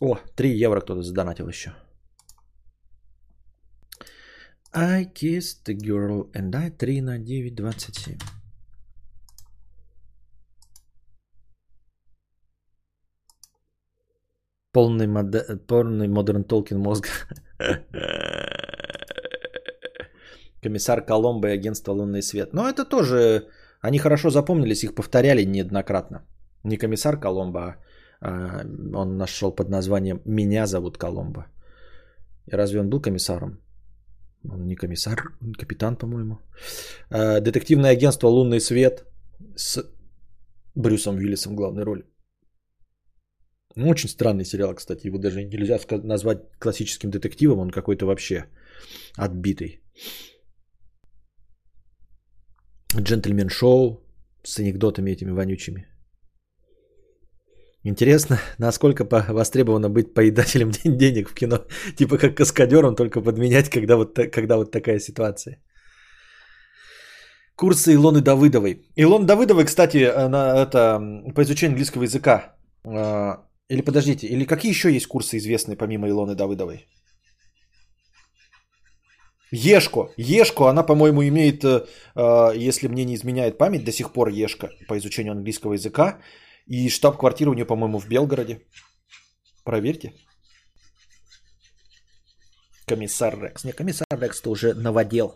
[0.01, 1.70] О, 3 евро кто-то задонатил еще.
[4.73, 8.19] I kissed the girl and I 3 на 9, 27.
[14.73, 15.43] Полный, моде...
[15.67, 17.09] полный модерн Толкин мозг.
[20.63, 22.53] Комиссар Коломбо и агентство Лунный свет.
[22.53, 23.49] Но это тоже,
[23.81, 26.23] они хорошо запомнились, их повторяли неоднократно.
[26.63, 27.77] Не комиссар Коломбо, а,
[28.21, 28.65] а
[28.95, 31.47] он нашел под названием «Меня зовут Коломбо».
[32.47, 33.59] И разве он был комиссаром?
[34.45, 36.39] Он не комиссар, он капитан, по-моему.
[37.11, 39.05] Э, детективное агентство «Лунный свет»
[39.57, 39.85] с
[40.75, 42.05] Брюсом Уиллисом в главной роли.
[43.77, 45.07] Ну, очень странный сериал, кстати.
[45.07, 47.59] Его даже нельзя назвать классическим детективом.
[47.59, 48.47] Он какой-то вообще
[49.17, 49.81] отбитый.
[52.97, 54.01] Джентльмен шоу
[54.43, 55.87] с анекдотами этими вонючими.
[57.85, 61.59] Интересно, насколько востребовано быть поедателем денег в кино.
[61.97, 65.59] Типа как каскадером, только подменять, когда вот, когда вот такая ситуация.
[67.57, 68.86] Курсы Илоны Давыдовой.
[68.97, 70.98] Илона Давыдовой, кстати, она, это
[71.35, 72.55] по изучению английского языка.
[72.85, 76.86] А, или подождите, или какие еще есть курсы известные помимо Илоны Давыдовой?
[79.52, 80.09] Ешко.
[80.16, 81.85] Ешко, она, по-моему, имеет, э,
[82.57, 86.19] если мне не изменяет память, до сих пор Ешка по изучению английского языка.
[86.71, 88.61] И штаб-квартира у нее, по-моему, в Белгороде.
[89.65, 90.13] Проверьте.
[92.87, 93.65] Комиссар Рекс.
[93.65, 95.35] Не, комиссар Рекс-то уже новодел.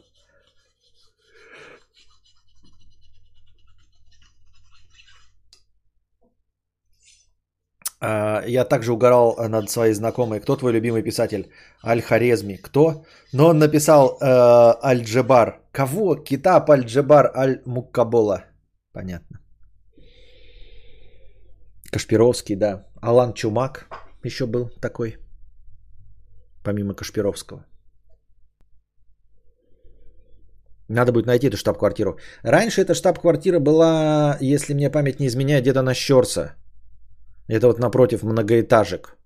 [8.01, 10.40] А, я также угорал над своей знакомой.
[10.40, 11.51] Кто твой любимый писатель?
[11.85, 12.59] Аль-Харезми.
[12.62, 13.05] Кто?
[13.32, 14.24] Но он написал э,
[14.85, 15.61] Аль-Джебар.
[15.73, 16.15] Кого?
[16.15, 18.44] Китаб Аль-Джебар Аль-Муккабола.
[18.93, 19.43] Понятно.
[21.94, 22.86] Кашпировский, да.
[23.00, 23.86] Алан Чумак
[24.24, 25.16] еще был такой.
[26.64, 27.64] Помимо Кашпировского.
[30.88, 32.18] Надо будет найти эту штаб-квартиру.
[32.42, 36.56] Раньше эта штаб-квартира была, если мне память не изменяет, где-то на Щерса.
[37.48, 39.16] Это вот напротив многоэтажек.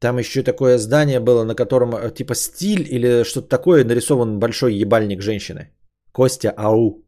[0.00, 4.74] Там еще такое здание было, на котором э, типа стиль или что-то такое нарисован большой
[4.74, 5.70] ебальник женщины.
[6.12, 7.05] Костя Ау.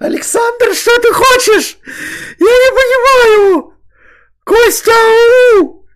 [0.00, 1.78] Александр, что ты хочешь?
[2.38, 3.72] Я не понимаю.
[4.44, 5.86] Костя Ау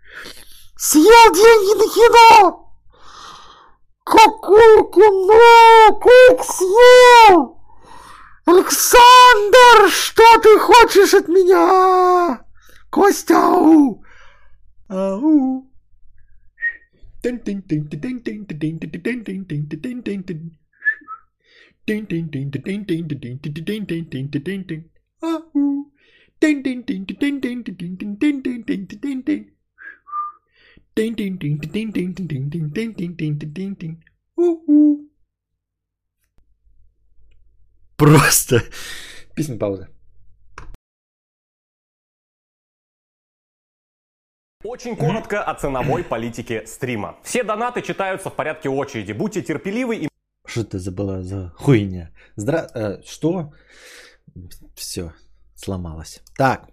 [0.77, 2.75] съел деньги на кино.
[4.05, 6.01] Какое кино?
[6.01, 7.61] Как съел?
[8.47, 12.45] Александр, что ты хочешь от меня?
[12.91, 14.03] Костя, ау!
[14.89, 15.71] Ау!
[34.37, 35.11] Ау!
[37.97, 38.63] Просто.
[39.35, 39.89] Песня пауза.
[44.63, 47.19] Очень коротко о ценовой политике стрима.
[47.23, 49.13] Все донаты читаются в порядке очереди.
[49.13, 50.10] Будьте терпеливы и...
[50.51, 52.11] Что это забыла за хуйня?
[52.37, 52.69] Здра...
[52.75, 53.53] Э, что?
[54.75, 55.13] Все,
[55.55, 56.21] сломалось.
[56.37, 56.69] Так.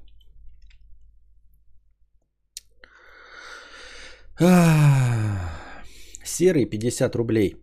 [6.25, 7.55] Серый 50 рублей.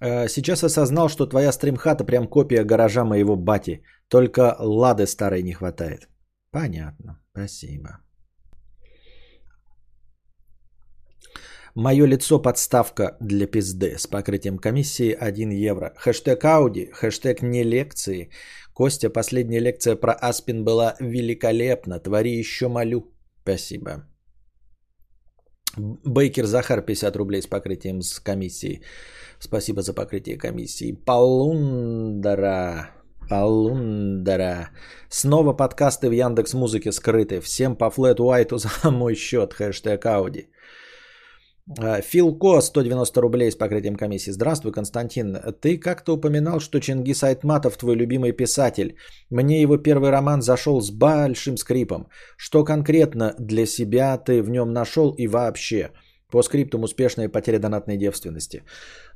[0.00, 3.82] Э, сейчас осознал, что твоя стримхата прям копия гаража моего бати.
[4.08, 6.08] Только лады старой не хватает.
[6.50, 7.20] Понятно.
[7.32, 7.98] Спасибо.
[11.74, 15.92] Мое лицо подставка для пизды с покрытием комиссии 1 евро.
[15.96, 18.30] Хэштег Ауди, хэштег не лекции.
[18.74, 22.00] Костя, последняя лекция про Аспин была великолепна.
[22.00, 23.12] Твори еще молю.
[23.42, 24.04] Спасибо.
[25.76, 28.82] Бейкер Захар 50 рублей с покрытием с комиссией.
[29.38, 30.92] Спасибо за покрытие комиссии.
[31.06, 32.90] Полундара.
[33.28, 34.70] Полундара.
[35.08, 37.40] Снова подкасты в Яндекс Музыке скрыты.
[37.40, 39.54] Всем по флету Уайту за мой счет.
[39.54, 40.48] Хэштег Ауди.
[41.78, 44.32] А, Филко, 190 рублей с покрытием комиссии.
[44.32, 45.36] Здравствуй, Константин.
[45.60, 48.96] Ты как-то упоминал, что Чингис Айтматов твой любимый писатель.
[49.30, 52.08] Мне его первый роман зашел с большим скрипом.
[52.36, 55.90] Что конкретно для себя ты в нем нашел и вообще?
[56.32, 58.62] По скриптам успешная потеря донатной девственности.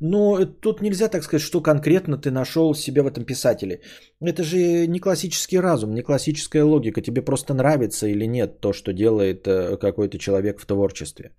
[0.01, 3.81] Ну, тут нельзя так сказать, что конкретно ты нашел себе в этом писателе.
[4.21, 7.01] Это же не классический разум, не классическая логика.
[7.03, 11.31] Тебе просто нравится или нет то, что делает э, какой-то человек в творчестве.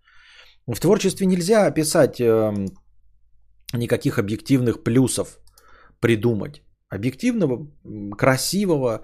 [0.68, 2.54] В творчестве нельзя описать э,
[3.74, 5.40] никаких объективных плюсов
[6.00, 6.64] придумать.
[6.90, 7.68] Объективного,
[8.18, 9.02] красивого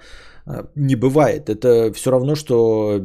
[0.48, 1.50] э, не бывает.
[1.50, 3.00] Это все равно, что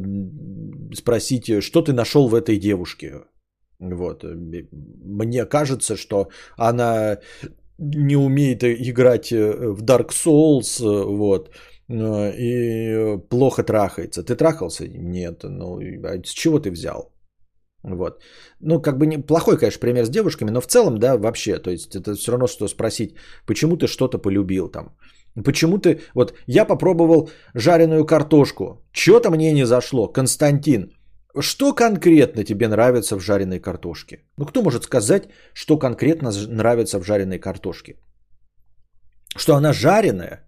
[0.93, 3.21] спросить, что ты нашел в этой девушке.
[3.79, 4.23] Вот.
[4.23, 7.19] Мне кажется, что она
[7.77, 11.51] не умеет играть э, в Dark Souls, вот,
[11.89, 14.23] и плохо трахается.
[14.23, 14.87] Ты трахался?
[14.87, 15.43] Нет.
[15.43, 17.13] Ну, а с чего ты взял?
[17.83, 18.21] Вот.
[18.59, 21.95] Ну, как бы неплохой, конечно, пример с девушками, но в целом, да, вообще, то есть
[21.95, 24.95] это все равно, что спросить, почему ты что-то полюбил там.
[25.43, 26.01] Почему ты...
[26.13, 28.81] Вот я попробовал жареную картошку.
[28.91, 30.07] Что-то мне не зашло.
[30.07, 30.91] Константин,
[31.39, 34.23] что конкретно тебе нравится в жареной картошке?
[34.37, 37.95] Ну, кто может сказать, что конкретно нравится в жареной картошке?
[39.35, 40.47] Что она жареная?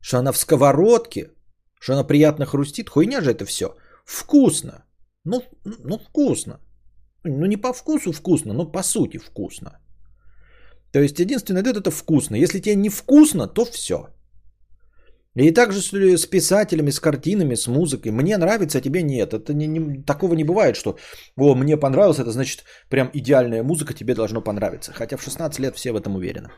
[0.00, 1.30] Что она в сковородке?
[1.80, 2.88] Что она приятно хрустит?
[2.88, 3.76] Хуйня же это все.
[4.04, 4.85] Вкусно.
[5.26, 6.60] Ну, ну вкусно.
[7.24, 9.70] Ну, не по вкусу вкусно, но по сути вкусно.
[10.92, 12.36] То есть, единственное, это, это вкусно.
[12.36, 14.08] Если тебе не вкусно, то все.
[15.34, 18.12] И также с, с писателями, с картинами, с музыкой.
[18.12, 19.34] Мне нравится, а тебе нет.
[19.34, 20.96] Это не, не, такого не бывает, что
[21.36, 24.92] «О, мне понравилось, это значит прям идеальная музыка, тебе должно понравиться».
[24.92, 26.48] Хотя в 16 лет все в этом уверены.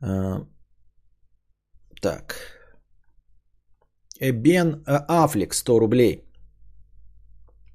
[0.00, 0.46] А,
[2.00, 2.59] Так.
[4.20, 6.24] Э, Бен э, Аффлек 100 рублей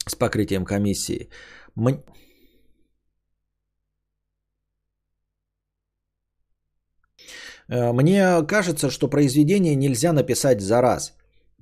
[0.07, 1.29] с покрытием комиссии.
[1.77, 2.03] М-
[7.69, 11.13] Э, Мне кажется, что произведение нельзя написать за раз.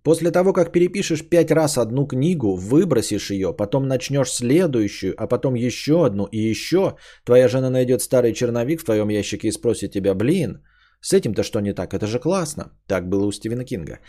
[0.03, 5.53] После того, как перепишешь пять раз одну книгу, выбросишь ее, потом начнешь следующую, а потом
[5.55, 10.13] еще одну и еще, твоя жена найдет старый черновик в твоем ящике и спросит тебя,
[10.13, 10.61] блин,
[11.03, 11.93] с этим-то что не так?
[11.93, 12.63] Это же классно.
[12.87, 13.99] Так было у Стивена Кинга.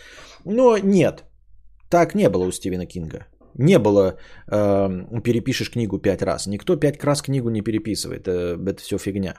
[0.44, 1.24] Но нет,
[1.90, 3.26] так не было у Стивена Кинга.
[3.58, 4.16] Не было
[4.50, 6.46] э, перепишешь книгу пять раз.
[6.46, 8.28] Никто пять раз книгу не переписывает.
[8.28, 9.34] Это, это все фигня.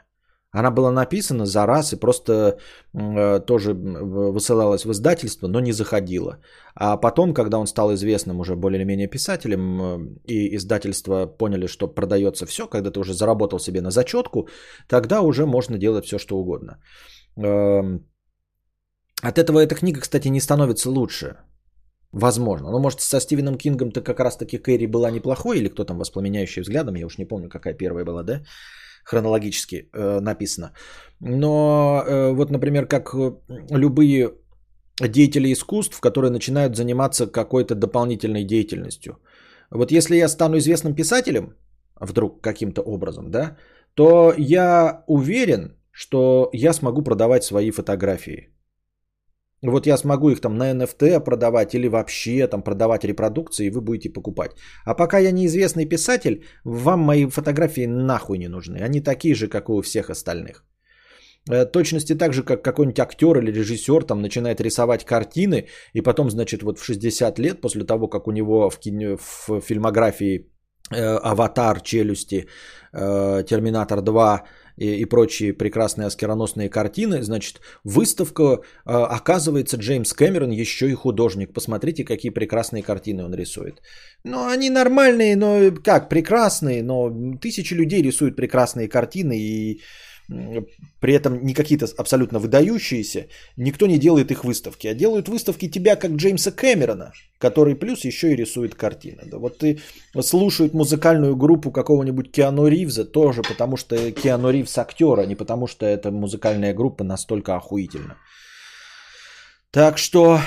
[0.52, 2.57] Она была написана за раз и просто
[2.94, 6.38] э, тоже высылалась в издательство, но не заходила.
[6.76, 11.68] А потом, когда он стал известным уже более или менее писателем, э, и издательство поняли,
[11.68, 14.48] что продается все, когда ты уже заработал себе на зачетку,
[14.88, 16.77] тогда уже можно делать все, что угодно.
[17.38, 17.99] Э,
[19.22, 21.38] от этого эта книга, кстати, не становится лучше.
[22.12, 22.72] Возможно.
[22.72, 26.95] Но может со Стивеном Кингом-то как раз-таки Кэрри была неплохой, или кто там воспламеняющий взглядом,
[26.95, 28.41] я уж не помню, какая первая была, да?
[29.06, 30.74] хронологически э, написано.
[31.20, 33.14] Но э, вот, например, как
[33.70, 34.32] любые
[34.99, 39.20] деятели искусств, которые начинают заниматься какой-то дополнительной деятельностью.
[39.72, 41.56] Вот если я стану известным писателем,
[42.02, 43.57] вдруг каким-то образом, да,
[43.94, 48.49] то я уверен, что я смогу продавать свои фотографии.
[49.63, 53.81] Вот я смогу их там на NFT продавать или вообще там продавать репродукции, и вы
[53.81, 54.51] будете покупать.
[54.85, 58.77] А пока я неизвестный писатель, вам мои фотографии нахуй не нужны.
[58.77, 60.65] Они такие же, как и у всех остальных.
[61.49, 66.30] Э, точности так же, как какой-нибудь актер или режиссер там начинает рисовать картины, и потом,
[66.30, 70.51] значит, вот в 60 лет, после того, как у него в, кино, в фильмографии
[70.91, 72.47] э, «Аватар», «Челюсти»,
[72.93, 74.39] э, «Терминатор 2»,
[74.77, 81.53] и, и прочие прекрасные аскероносные картины, значит, выставка, э, оказывается, Джеймс Кэмерон еще и художник.
[81.53, 83.81] Посмотрите, какие прекрасные картины он рисует.
[84.23, 87.11] Ну, они нормальные, но как, прекрасные, но
[87.41, 89.81] тысячи людей рисуют прекрасные картины, и
[90.27, 93.27] при этом не какие-то абсолютно выдающиеся,
[93.57, 98.31] никто не делает их выставки, а делают выставки тебя как Джеймса Кэмерона, который плюс еще
[98.31, 99.23] и рисует картины.
[99.26, 99.80] Да, вот ты
[100.22, 105.68] слушают музыкальную группу какого-нибудь Киану Ривза тоже, потому что Киану Ривз актер, а не потому
[105.68, 108.18] что эта музыкальная группа настолько охуительна.
[109.72, 110.39] Так что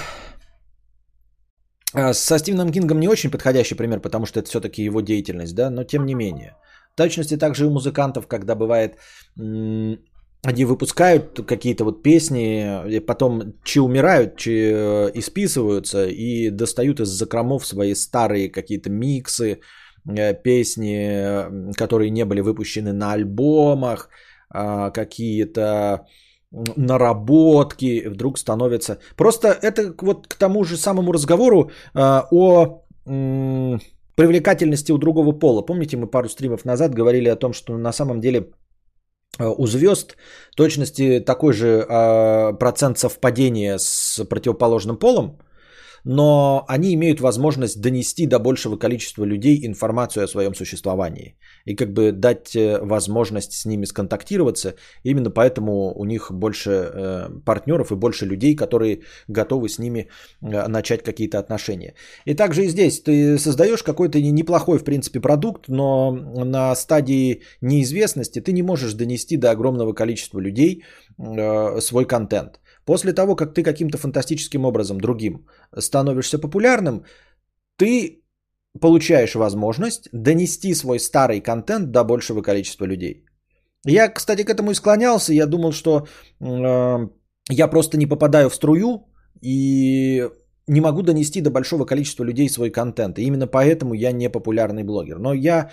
[1.94, 5.84] со Стивеном Кингом не очень подходящий пример, потому что это все-таки его деятельность, да, но
[5.84, 6.56] тем не менее–
[6.98, 8.98] точности также и у музыкантов, когда бывает,
[10.44, 17.66] они выпускают какие-то вот песни, потом чи умирают, чи э, исписываются и достают из закромов
[17.66, 19.60] свои старые какие-то миксы,
[20.18, 24.08] э, песни, которые не были выпущены на альбомах,
[24.50, 26.06] а, какие-то
[26.76, 28.98] наработки вдруг становятся.
[29.16, 32.84] Просто это вот к тому же самому разговору а, о
[34.18, 35.62] привлекательности у другого пола.
[35.62, 38.50] Помните, мы пару стримов назад говорили о том, что на самом деле
[39.38, 40.16] э, у звезд
[40.56, 45.38] точности такой же э, процент совпадения с противоположным полом,
[46.08, 51.36] но они имеют возможность донести до большего количества людей информацию о своем существовании
[51.66, 54.74] и как бы дать э, возможность с ними сконтактироваться.
[55.04, 60.08] Именно поэтому у них больше э, партнеров и больше людей, которые готовы с ними
[60.40, 61.94] э, начать какие-то отношения.
[62.24, 68.40] И также и здесь ты создаешь какой-то неплохой, в принципе, продукт, но на стадии неизвестности
[68.40, 70.84] ты не можешь донести до огромного количества людей
[71.80, 72.60] свой контент.
[72.88, 75.46] После того, как ты каким-то фантастическим образом другим
[75.78, 77.04] становишься популярным,
[77.76, 78.22] ты
[78.80, 83.26] получаешь возможность донести свой старый контент до большего количества людей.
[83.86, 85.34] Я, кстати, к этому и склонялся.
[85.34, 86.06] Я думал, что
[86.40, 87.08] э,
[87.50, 89.06] я просто не попадаю в струю
[89.42, 90.26] и
[90.66, 93.18] не могу донести до большого количества людей свой контент.
[93.18, 95.18] И именно поэтому я не популярный блогер.
[95.18, 95.70] Но я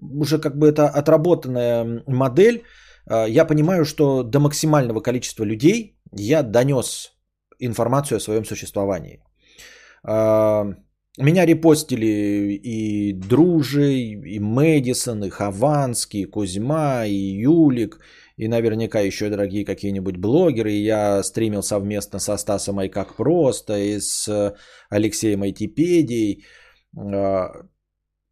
[0.00, 2.62] уже как бы это отработанная модель.
[3.10, 7.12] Э, я понимаю, что до максимального количества людей я донес
[7.58, 9.20] информацию о своем существовании.
[10.02, 10.66] А,
[11.18, 18.00] меня репостили и Дружи, и Мэдисон, и Хованский, и Кузьма, и Юлик,
[18.36, 20.72] и наверняка еще дорогие какие-нибудь блогеры.
[20.72, 24.54] Я стримил совместно со Стасом и как просто, и с
[24.90, 26.44] Алексеем Айтипедией.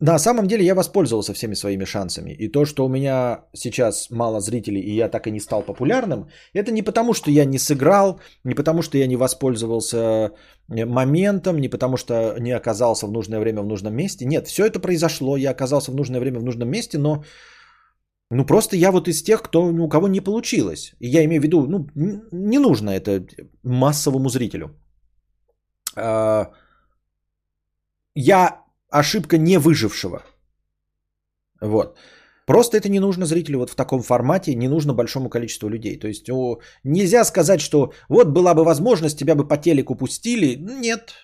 [0.04, 2.32] На самом деле я воспользовался всеми своими шансами.
[2.32, 6.28] И то, что у меня сейчас мало зрителей, и я так и не стал популярным,
[6.54, 10.32] это не потому, что я не сыграл, не потому, что я не воспользовался
[10.68, 14.24] э, моментом, не потому, что не оказался в нужное время в нужном месте.
[14.24, 17.22] Нет, все это произошло, я оказался в нужное время в нужном месте, но
[18.30, 20.94] ну просто я вот из тех, кто, у кого не получилось.
[20.98, 21.86] И я имею в виду, ну
[22.32, 23.24] не нужно это
[23.62, 24.70] массовому зрителю.
[25.94, 26.50] А,
[28.16, 28.61] я
[28.92, 30.22] ошибка не выжившего.
[31.60, 31.96] Вот.
[32.46, 35.98] Просто это не нужно зрителю вот в таком формате, не нужно большому количеству людей.
[35.98, 40.56] То есть о, нельзя сказать, что вот была бы возможность, тебя бы по телеку пустили.
[40.56, 41.14] Нет.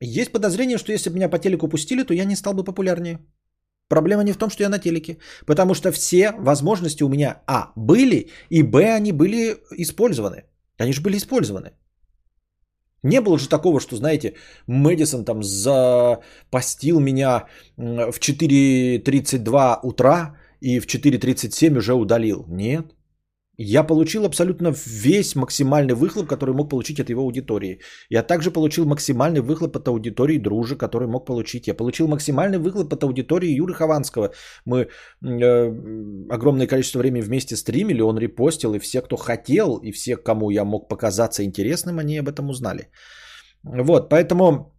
[0.00, 3.18] Есть подозрение, что если бы меня по телеку пустили, то я не стал бы популярнее.
[3.88, 5.18] Проблема не в том, что я на телеке.
[5.46, 10.44] Потому что все возможности у меня А были, и Б они были использованы.
[10.78, 11.72] Они же были использованы.
[13.02, 14.34] Не было же такого, что, знаете,
[14.68, 17.46] Мэдисон там запостил меня
[17.76, 22.44] в 4.32 утра и в 4.37 уже удалил.
[22.48, 22.94] Нет.
[23.58, 27.80] Я получил абсолютно весь максимальный выхлоп, который мог получить от его аудитории.
[28.08, 31.66] Я также получил максимальный выхлоп от аудитории Дружи, который мог получить.
[31.66, 34.32] Я получил максимальный выхлоп от аудитории Юры Хованского.
[34.64, 34.88] Мы э,
[36.30, 40.64] огромное количество времени вместе стримили, он репостил, и все, кто хотел, и все, кому я
[40.64, 42.88] мог показаться интересным, они об этом узнали.
[43.64, 44.74] Вот, поэтому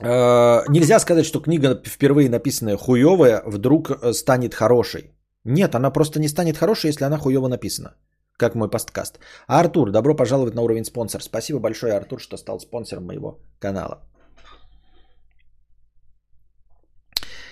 [0.00, 5.17] э, нельзя сказать, что книга впервые написанная хуевая вдруг э, станет хорошей.
[5.44, 7.94] Нет, она просто не станет хорошей, если она хуево написана.
[8.36, 9.18] Как мой посткаст.
[9.46, 11.22] А Артур, добро пожаловать на уровень спонсор.
[11.22, 14.02] Спасибо большое, Артур, что стал спонсором моего канала.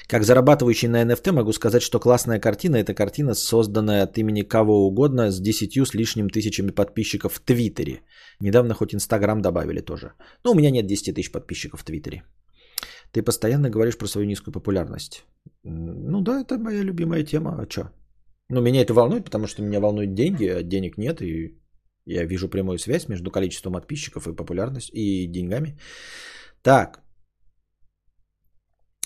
[0.09, 4.87] Как зарабатывающий на NFT могу сказать, что классная картина– это картина, созданная от имени кого
[4.87, 8.03] угодно с 10 с лишним тысячами подписчиков в Твиттере.
[8.41, 10.13] Недавно хоть Инстаграм добавили тоже.
[10.45, 12.23] Но у меня нет 10 тысяч подписчиков в Твиттере.
[13.17, 15.25] Ты постоянно говоришь про свою низкую популярность.
[15.65, 17.57] Ну да, это моя любимая тема.
[17.59, 17.91] А что?
[18.51, 21.59] Ну, меня это волнует, потому что меня волнуют деньги, а денег нет, и
[22.05, 25.79] я вижу прямую связь между количеством подписчиков и популярностью и деньгами.
[26.61, 27.01] Так.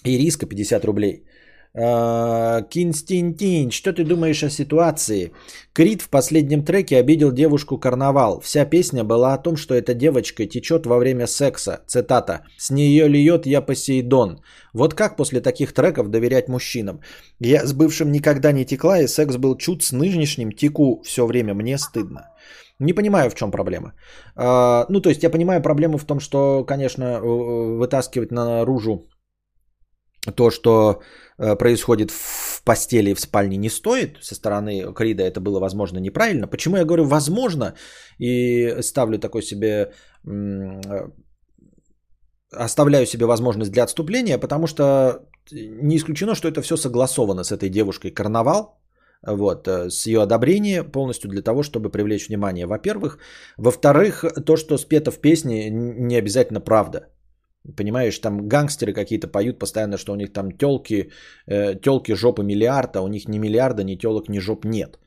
[0.03, 1.25] Ириска 50 рублей.
[1.73, 5.33] А, Кинстинтин, что ты думаешь о ситуации?
[5.73, 8.41] Крит в последнем треке обидел девушку Карнавал.
[8.41, 11.81] Вся песня была о том, что эта девочка течет во время секса.
[11.87, 12.41] Цитата.
[12.59, 14.41] «С нее льет я Посейдон».
[14.73, 17.01] Вот как после таких треков доверять мужчинам?
[17.39, 21.55] Я с бывшим никогда не текла, и секс был чуть с нынешним теку все время.
[21.55, 22.31] Мне стыдно.
[22.81, 23.93] Не понимаю, в чем проблема.
[24.35, 29.07] А, ну, то есть я понимаю проблему в том, что, конечно, э, вытаскивать наружу
[30.35, 31.03] то, что
[31.39, 34.19] э, происходит в постели и в спальне не стоит.
[34.21, 36.47] Со стороны Крида это было, возможно, неправильно.
[36.47, 37.75] Почему я говорю «возможно»
[38.19, 39.93] и ставлю такой себе...
[40.27, 41.11] Э,
[42.53, 47.69] оставляю себе возможность для отступления, потому что не исключено, что это все согласовано с этой
[47.69, 48.81] девушкой Карнавал,
[49.23, 53.19] вот, э, с ее одобрения полностью для того, чтобы привлечь внимание, во-первых.
[53.57, 57.09] Во-вторых, то, что спето в песне, не обязательно правда.
[57.77, 61.11] Понимаешь, там гангстеры какие-то поют постоянно, что у них там телки,
[61.47, 64.99] э, телки жопы миллиард, а у них ни миллиарда, ни телок, ни жоп нет.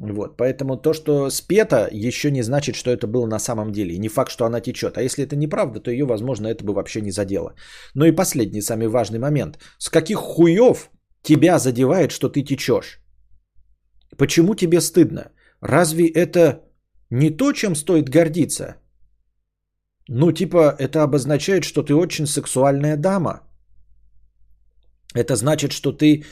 [0.00, 3.94] Вот, поэтому то, что спето, еще не значит, что это было на самом деле.
[3.94, 4.96] И не факт, что она течет.
[4.96, 7.54] А если это неправда, то ее, возможно, это бы вообще не задело.
[7.94, 9.58] Ну и последний, самый важный момент.
[9.78, 10.90] С каких хуев
[11.22, 13.00] тебя задевает, что ты течешь?
[14.16, 15.32] Почему тебе стыдно?
[15.60, 16.64] Разве это
[17.10, 18.79] не то, чем стоит гордиться?
[20.12, 23.42] Ну, типа, это обозначает, что ты очень сексуальная дама.
[25.14, 26.24] Это значит, что ты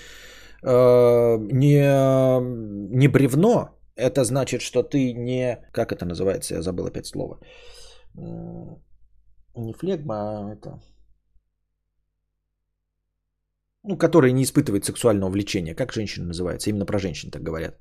[0.62, 3.68] э, не, не бревно.
[3.94, 5.58] Это значит, что ты не...
[5.72, 6.54] Как это называется?
[6.54, 7.38] Я забыл опять слово.
[9.56, 10.80] Не флегма, а это...
[13.84, 15.76] Ну, который не испытывает сексуального влечения.
[15.76, 16.70] Как женщина называется?
[16.70, 17.78] Именно про женщин так говорят.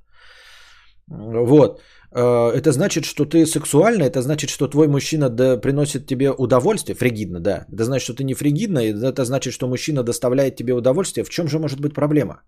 [1.08, 1.82] Вот.
[2.12, 6.96] Э, это значит, что ты сексуальна, это значит, что твой мужчина да, приносит тебе удовольствие,
[6.96, 7.66] фригидно, да.
[7.74, 11.24] Это значит, что ты не фригидна, это значит, что мужчина доставляет тебе удовольствие.
[11.24, 12.42] В чем же может быть проблема?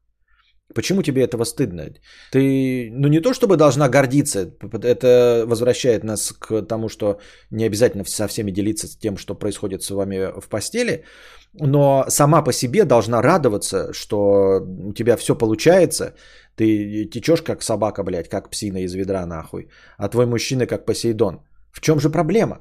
[0.76, 1.90] Почему тебе этого стыдно?
[2.32, 4.52] Ты, ну не то чтобы должна гордиться,
[4.84, 7.20] это возвращает нас к тому, что
[7.50, 11.06] не обязательно со всеми делиться тем, что происходит с вами в постели,
[11.54, 16.14] но сама по себе должна радоваться, что у тебя все получается,
[16.60, 19.70] ты течешь как собака, блядь, как псина из ведра нахуй.
[19.98, 21.40] А твой мужчина как Посейдон.
[21.72, 22.58] В чем же проблема?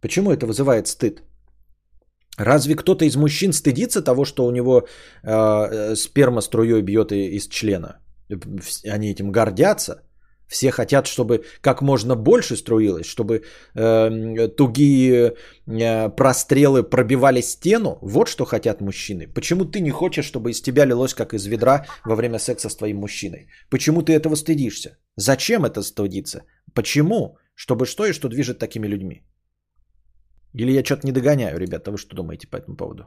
[0.00, 1.22] Почему это вызывает стыд?
[2.38, 4.88] Разве кто-то из мужчин стыдится того, что у него
[5.22, 7.98] э, сперма струей бьет из члена?
[8.94, 10.02] Они этим гордятся.
[10.48, 13.42] Все хотят, чтобы как можно больше струилось, чтобы
[13.74, 15.34] э, тугие
[15.66, 17.98] э, прострелы пробивали стену.
[18.00, 19.26] Вот что хотят мужчины.
[19.34, 22.76] Почему ты не хочешь, чтобы из тебя лилось как из ведра во время секса с
[22.76, 23.48] твоим мужчиной?
[23.70, 24.98] Почему ты этого стыдишься?
[25.16, 26.44] Зачем это стыдиться?
[26.74, 27.36] Почему?
[27.54, 29.22] Чтобы что и что движет такими людьми?
[30.54, 33.04] Или я что-то не догоняю, ребята, вы что думаете по этому поводу?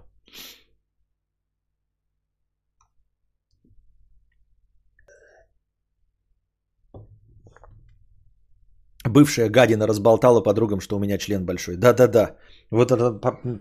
[9.09, 11.77] Бывшая гадина разболтала подругам, что у меня член большой.
[11.77, 12.35] Да-да-да.
[12.71, 13.11] Вот это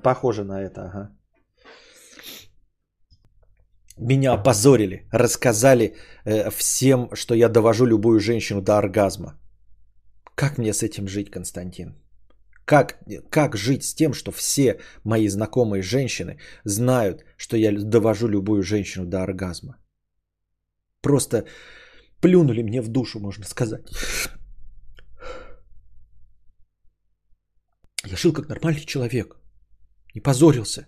[0.02, 0.80] похоже на это.
[0.80, 1.10] Ага.
[3.98, 9.38] Меня опозорили, рассказали э, всем, что я довожу любую женщину до оргазма.
[10.34, 11.96] Как мне с этим жить, Константин?
[12.64, 12.98] Как,
[13.30, 19.06] как жить с тем, что все мои знакомые женщины знают, что я довожу любую женщину
[19.06, 19.78] до оргазма?
[21.00, 21.44] Просто
[22.20, 23.82] плюнули мне в душу, можно сказать.
[28.10, 29.36] Я жил как нормальный человек.
[30.14, 30.86] Не позорился.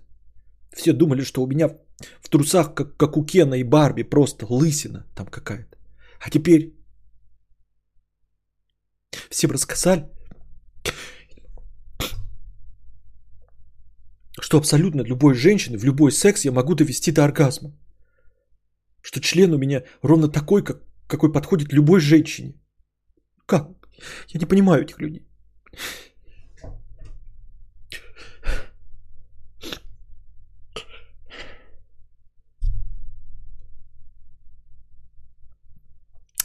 [0.73, 1.69] Все думали, что у меня
[2.23, 5.77] в трусах, как, как у Кена и Барби, просто лысина там какая-то.
[6.21, 6.75] А теперь
[9.31, 10.09] всем рассказали,
[14.41, 17.77] что абсолютно любой женщины в любой секс я могу довести до оргазма.
[19.03, 22.55] Что член у меня ровно такой, как, какой подходит любой женщине.
[23.47, 23.69] Как?
[24.29, 25.27] Я не понимаю этих людей.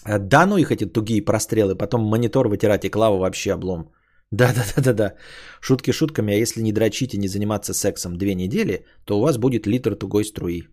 [0.07, 3.91] Да, ну их эти тугие прострелы, потом монитор вытирать и клаву вообще облом.
[4.32, 5.15] Да-да-да-да-да.
[5.61, 9.38] Шутки шутками, а если не дрочить и не заниматься сексом две недели, то у вас
[9.38, 10.64] будет литр тугой струи.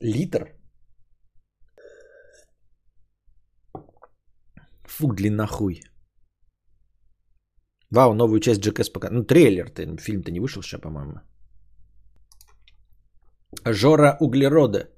[0.00, 0.54] Литр?
[4.86, 5.82] Фу, длиннохуй.
[7.90, 9.08] Вау, новую часть GKS пока.
[9.10, 11.20] Ну, трейлер-то, фильм-то не вышел сейчас, по-моему.
[13.64, 14.88] Жора углерода.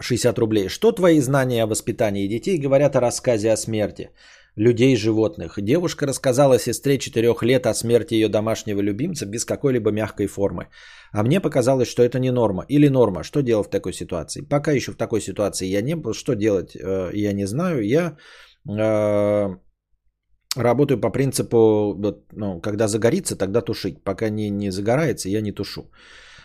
[0.00, 0.68] 60 рублей.
[0.68, 4.10] Что твои знания о воспитании детей говорят о рассказе о смерти
[4.56, 5.58] людей и животных?
[5.62, 10.68] Девушка рассказала сестре 4 лет о смерти ее домашнего любимца без какой-либо мягкой формы.
[11.12, 12.64] А мне показалось, что это не норма.
[12.68, 13.22] Или норма.
[13.22, 14.42] Что делать в такой ситуации?
[14.42, 16.14] Пока еще в такой ситуации я не был.
[16.14, 17.82] Что делать, э, я не знаю.
[17.82, 18.16] Я
[18.68, 19.56] э,
[20.56, 21.94] работаю по принципу,
[22.32, 24.04] ну, когда загорится, тогда тушить.
[24.04, 25.90] Пока не, не загорается, я не тушу.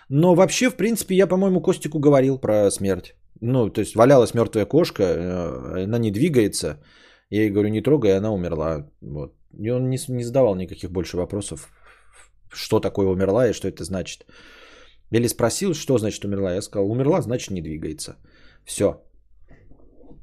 [0.10, 3.15] Но вообще, в принципе, я, по-моему, Костику говорил про смерть.
[3.42, 6.80] Ну, то есть валялась мертвая кошка, э, она не двигается.
[7.30, 8.90] Я ей говорю, не трогай, она умерла.
[9.02, 9.34] Вот.
[9.60, 11.70] И он не, не задавал никаких больше вопросов,
[12.54, 14.26] что такое умерла и что это значит.
[15.12, 16.54] Или спросил, что значит умерла.
[16.54, 18.16] Я сказал, умерла, значит не двигается.
[18.66, 19.02] Все.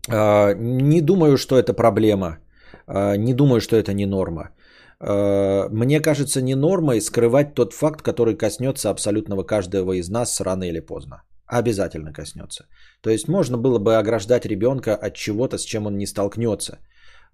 [0.09, 2.39] А, не думаю, что это проблема.
[2.86, 4.51] А, не думаю, что это не норма.
[5.01, 10.64] А, мне кажется, не нормой скрывать тот факт, который коснется абсолютного каждого из нас рано
[10.64, 11.22] или поздно
[11.58, 12.64] обязательно коснется.
[13.02, 16.78] То есть можно было бы ограждать ребенка от чего-то, с чем он не столкнется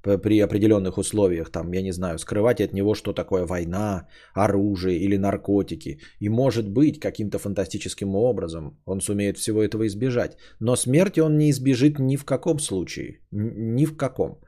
[0.02, 5.16] при определенных условиях, там, я не знаю, скрывать от него, что такое война, оружие или
[5.16, 5.98] наркотики.
[6.20, 10.36] И может быть, каким-то фантастическим образом он сумеет всего этого избежать.
[10.60, 13.20] Но смерти он не избежит ни в каком случае.
[13.32, 14.38] Ни в каком.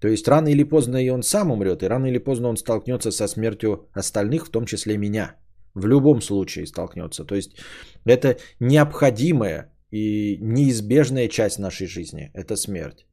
[0.00, 3.10] То есть рано или поздно и он сам умрет, и рано или поздно он столкнется
[3.10, 5.34] со смертью остальных, в том числе меня.
[5.76, 7.24] В любом случае столкнется.
[7.24, 7.50] То есть
[8.06, 12.30] это необходимая и неизбежная часть нашей жизни.
[12.34, 13.06] Это смерть.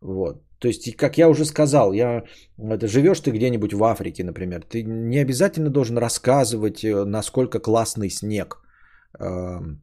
[0.00, 0.42] Вот.
[0.58, 2.24] То есть, как я уже сказал, я,
[2.58, 8.10] это, живешь ты где-нибудь в Африке, например, ты не обязательно должен рассказывать, э, насколько классный
[8.10, 8.56] снег.
[9.20, 9.82] Эм,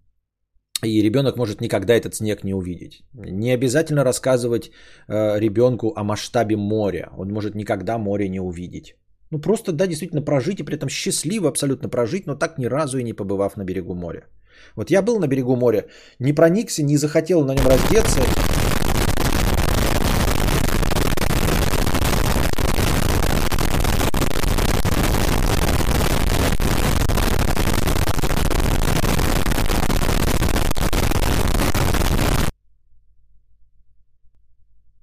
[0.83, 3.03] и ребенок может никогда этот снег не увидеть.
[3.13, 4.69] Не обязательно рассказывать
[5.07, 7.09] э, ребенку о масштабе моря.
[7.17, 8.95] Он может никогда море не увидеть.
[9.31, 12.97] Ну просто, да, действительно прожить и при этом счастливо абсолютно прожить, но так ни разу
[12.97, 14.27] и не побывав на берегу моря.
[14.75, 15.85] Вот я был на берегу моря,
[16.19, 18.21] не проникся, не захотел на нем раздеться.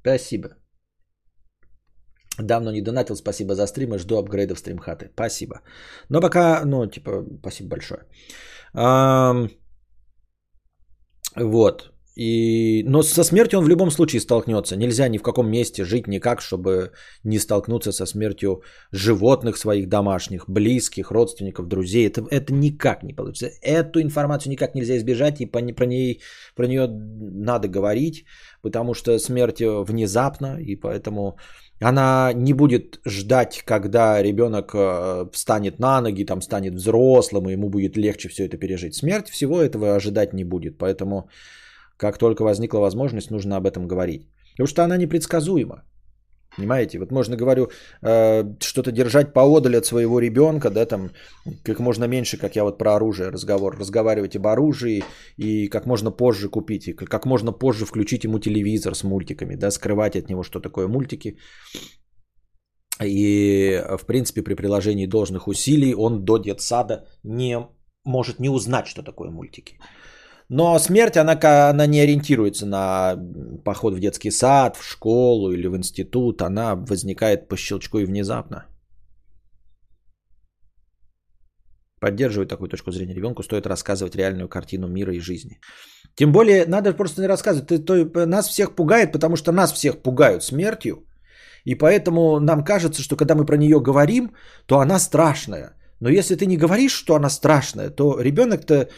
[0.03, 0.62] Спасибо.
[2.39, 5.11] Давно не донатил, спасибо за стримы, жду апгрейдов стримхаты.
[5.15, 5.61] Спасибо.
[6.09, 8.01] Но пока, ну, типа, спасибо большое.
[8.75, 9.49] А,
[11.37, 11.93] вот.
[12.17, 12.85] И...
[12.87, 14.77] Но со смертью он в любом случае столкнется.
[14.77, 16.93] Нельзя ни в каком месте жить никак, чтобы
[17.25, 22.07] не столкнуться со смертью животных своих домашних, близких, родственников, друзей.
[22.07, 23.51] Это, это никак не получится.
[23.63, 26.21] Эту информацию никак нельзя избежать, и про, ней,
[26.55, 28.25] про нее надо говорить,
[28.63, 31.39] потому что смерть внезапна, и поэтому
[31.83, 37.69] она не будет ждать, когда ребенок э, встанет на ноги, там станет взрослым, и ему
[37.69, 38.95] будет легче все это пережить.
[38.95, 40.79] Смерть всего этого ожидать не будет.
[40.79, 41.29] Поэтому,
[41.97, 44.29] как только возникла возможность, нужно об этом говорить.
[44.53, 45.83] Потому что она непредсказуема.
[46.57, 46.99] Понимаете?
[46.99, 47.71] Вот можно, говорю,
[48.03, 51.11] э, что-то держать поодаль от своего ребенка, да, там,
[51.65, 55.03] как можно меньше, как я вот про оружие разговор, разговаривать об оружии
[55.39, 59.71] и как можно позже купить, и как можно позже включить ему телевизор с мультиками, да,
[59.71, 61.39] скрывать от него, что такое мультики.
[63.03, 67.59] И, в принципе, при приложении должных усилий он до детсада не
[68.05, 69.79] может не узнать, что такое мультики.
[70.53, 71.39] Но смерть, она,
[71.71, 73.17] она не ориентируется на
[73.65, 76.43] поход в детский сад, в школу или в институт.
[76.43, 78.67] Она возникает по щелчку и внезапно.
[82.01, 85.59] Поддерживать такую точку зрения ребенку стоит рассказывать реальную картину мира и жизни.
[86.15, 87.69] Тем более, надо просто не рассказывать.
[87.87, 91.07] То, то, нас всех пугает, потому что нас всех пугают смертью.
[91.65, 94.35] И поэтому нам кажется, что когда мы про нее говорим,
[94.67, 95.77] то она страшная.
[96.01, 98.89] Но если ты не говоришь, что она страшная, то ребенок-то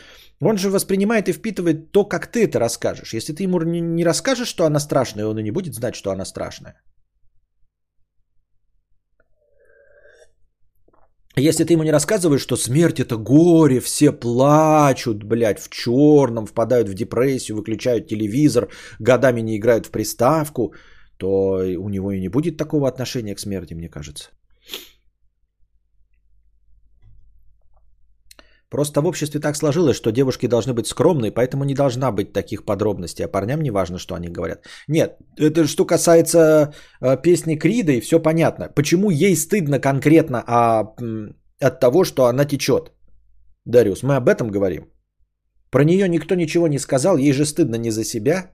[0.41, 3.15] он же воспринимает и впитывает то, как ты это расскажешь.
[3.15, 6.25] Если ты ему не расскажешь, что она страшная, он и не будет знать, что она
[6.25, 6.75] страшная.
[11.37, 16.89] Если ты ему не рассказываешь, что смерть это горе, все плачут, блядь, в черном, впадают
[16.89, 18.69] в депрессию, выключают телевизор,
[19.01, 20.75] годами не играют в приставку,
[21.19, 24.31] то у него и не будет такого отношения к смерти, мне кажется.
[28.75, 32.65] Просто в обществе так сложилось, что девушки должны быть скромные, поэтому не должна быть таких
[32.65, 34.67] подробностей, а парням не важно, что они говорят.
[34.89, 38.69] Нет, это что касается э, песни Крида, и все понятно.
[38.75, 40.93] Почему ей стыдно конкретно а,
[41.61, 42.91] от того, что она течет?
[43.65, 44.89] Дариус, мы об этом говорим.
[45.71, 48.51] Про нее никто ничего не сказал, ей же стыдно не за себя,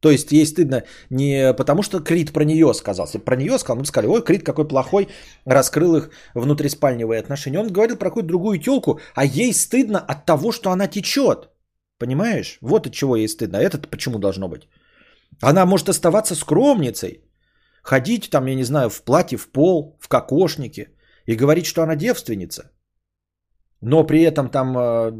[0.00, 3.06] то есть ей стыдно не потому, что Крит про нее сказал.
[3.06, 5.08] Если про нее сказал, мы бы сказали, ой, Крит какой плохой,
[5.44, 7.60] раскрыл их внутриспальневые отношения.
[7.60, 11.48] Он говорил про какую-то другую телку, а ей стыдно от того, что она течет.
[11.98, 12.58] Понимаешь?
[12.60, 13.58] Вот от чего ей стыдно.
[13.58, 14.68] А это почему должно быть?
[15.42, 17.24] Она может оставаться скромницей,
[17.82, 20.90] ходить там, я не знаю, в платье в пол, в кокошнике
[21.26, 22.70] и говорить, что она девственница.
[23.80, 25.12] Но при этом там э,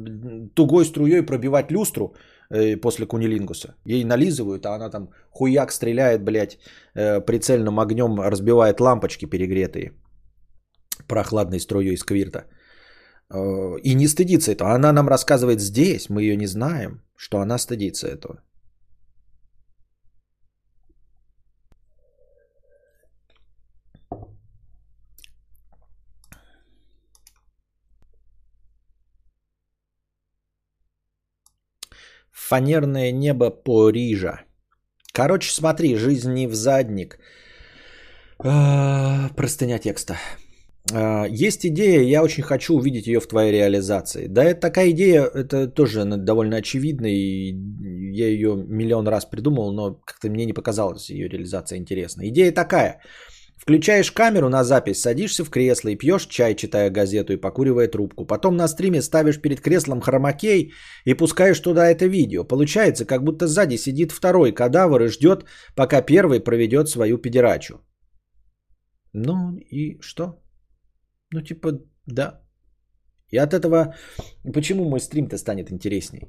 [0.55, 2.15] тугой струей пробивать люстру–
[2.83, 3.75] после кунилингуса.
[3.85, 6.59] Ей нализывают, а она там хуяк стреляет, блядь,
[6.95, 9.93] э, прицельным огнем разбивает лампочки перегретые
[11.07, 12.45] прохладной струей сквирта.
[13.31, 14.75] Э, и не стыдится этого.
[14.75, 18.43] Она нам рассказывает здесь, мы ее не знаем, что она стыдится этого.
[32.47, 34.41] Фанерное небо Парижа.
[35.13, 37.19] Короче, смотри, жизнь не в задник.
[38.39, 40.17] А, простыня текста.
[40.93, 44.29] А, есть идея, я очень хочу увидеть ее в твоей реализации.
[44.29, 47.55] Да, это такая идея, это тоже довольно очевидна, и
[48.13, 52.29] я ее миллион раз придумал, но как-то мне не показалась ее реализация интересной.
[52.29, 53.01] Идея такая.
[53.59, 58.25] Включаешь камеру на запись, садишься в кресло и пьешь чай, читая газету и покуривая трубку.
[58.25, 60.73] Потом на стриме ставишь перед креслом хромакей
[61.05, 62.45] и пускаешь туда это видео.
[62.45, 65.45] Получается, как будто сзади сидит второй кадавр и ждет,
[65.75, 67.81] пока первый проведет свою педерачу.
[69.13, 70.41] Ну и что?
[71.33, 72.41] Ну типа, да.
[73.31, 73.95] И от этого,
[74.55, 76.29] почему мой стрим-то станет интересней?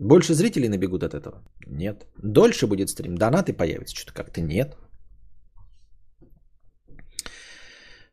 [0.00, 1.44] Больше зрителей набегут от этого?
[1.66, 2.06] Нет.
[2.22, 4.76] Дольше будет стрим, донаты появятся, что-то как-то нет.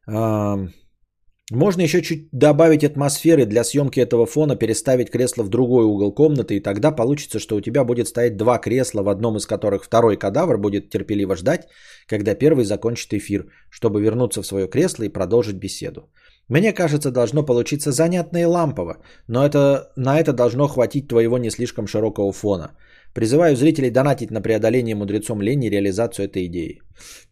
[0.08, 6.56] Можно еще чуть добавить атмосферы для съемки этого фона, переставить кресло в другой угол комнаты,
[6.56, 10.18] и тогда получится, что у тебя будет стоять два кресла, в одном из которых второй
[10.18, 11.68] кадавр будет терпеливо ждать,
[12.08, 16.10] когда первый закончит эфир, чтобы вернуться в свое кресло и продолжить беседу.
[16.50, 21.52] Мне кажется, должно получиться занятно и лампово, но это, на это должно хватить твоего не
[21.52, 22.72] слишком широкого фона.
[23.16, 26.82] Призываю зрителей донатить на преодоление мудрецом лени реализацию этой идеи.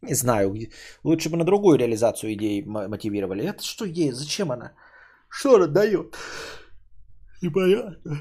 [0.01, 0.55] Не знаю,
[1.03, 3.43] лучше бы на другую реализацию идеи мотивировали.
[3.43, 4.14] Это что идея?
[4.14, 4.72] Зачем она?
[5.30, 6.15] Что она дает?
[7.41, 8.18] Непонятно.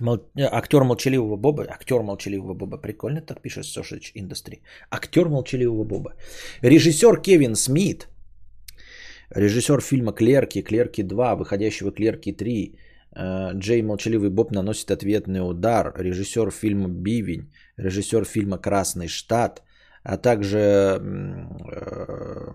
[0.00, 0.16] Мол...
[0.38, 1.66] Э, актер молчаливого Боба.
[1.68, 2.78] Актер молчаливого Боба.
[2.78, 4.62] Прикольно так пишет Sausage Industry.
[4.90, 6.14] Актер молчаливого Боба.
[6.62, 8.08] Режиссер Кевин Смит.
[9.36, 15.92] Режиссер фильма Клерки, Клерки 2, выходящего Клерки 3 Э, Джей Молчаливый Боб наносит ответный удар.
[15.96, 19.62] Режиссер фильма «Бивень», режиссер фильма «Красный штат»,
[20.02, 22.52] а также, э,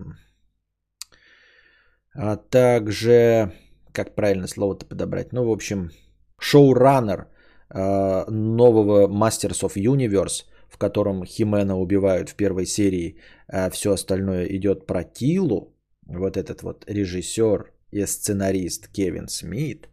[2.13, 3.53] а также,
[3.91, 5.91] как правильно слово-то подобрать, ну, в общем,
[6.39, 7.27] шоураннер
[7.69, 13.17] э, нового Masters of Universe, в котором Химена убивают в первой серии,
[13.47, 15.73] а все остальное идет про Тилу,
[16.05, 19.87] вот этот вот режиссер и сценарист Кевин Смит,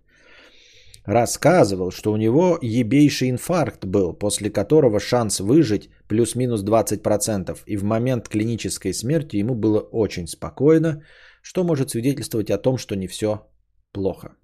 [1.07, 7.85] рассказывал, что у него ебейший инфаркт был, после которого шанс выжить плюс-минус 20%, и в
[7.85, 11.03] момент клинической смерти ему было очень спокойно,
[11.43, 13.47] что может свидетельствовать о том, что не все
[13.93, 14.37] плохо.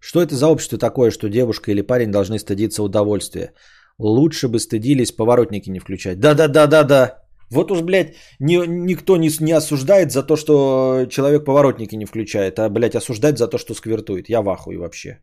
[0.00, 3.52] Что это за общество такое, что девушка или парень должны стыдиться удовольствия?
[3.98, 6.20] Лучше бы стыдились, поворотники не включать.
[6.20, 7.19] Да-да-да-да-да.
[7.50, 12.58] Вот уж, блядь, ни, никто не, не осуждает за то, что человек поворотники не включает,
[12.58, 14.28] а, блядь, осуждать за то, что сквертует.
[14.28, 15.20] Я в ахуе вообще.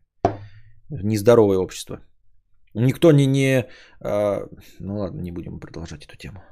[0.90, 2.00] Нездоровое общество.
[2.74, 3.26] Никто не...
[3.26, 3.66] не
[4.00, 4.46] а...
[4.78, 6.42] Ну ладно, не будем продолжать эту тему.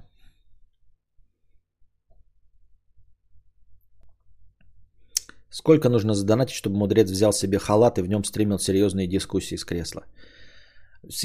[5.50, 9.64] Сколько нужно задонатить, чтобы мудрец взял себе халат и в нем стримил серьезные дискуссии с
[9.64, 10.04] кресла?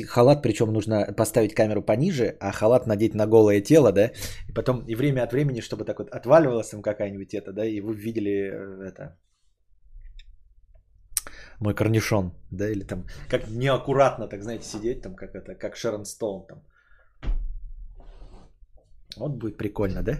[0.07, 4.11] Халат, причем нужно поставить камеру пониже, а халат надеть на голое тело, да,
[4.47, 7.81] и потом и время от времени, чтобы так вот отваливалась там какая-нибудь это, да, и
[7.81, 9.17] вы видели э, это,
[11.59, 16.05] мой корнишон, да, или там, как неаккуратно, так знаете, сидеть там, как это, как Шерон
[16.05, 16.63] Стоун там.
[19.17, 20.17] Вот будет прикольно, да?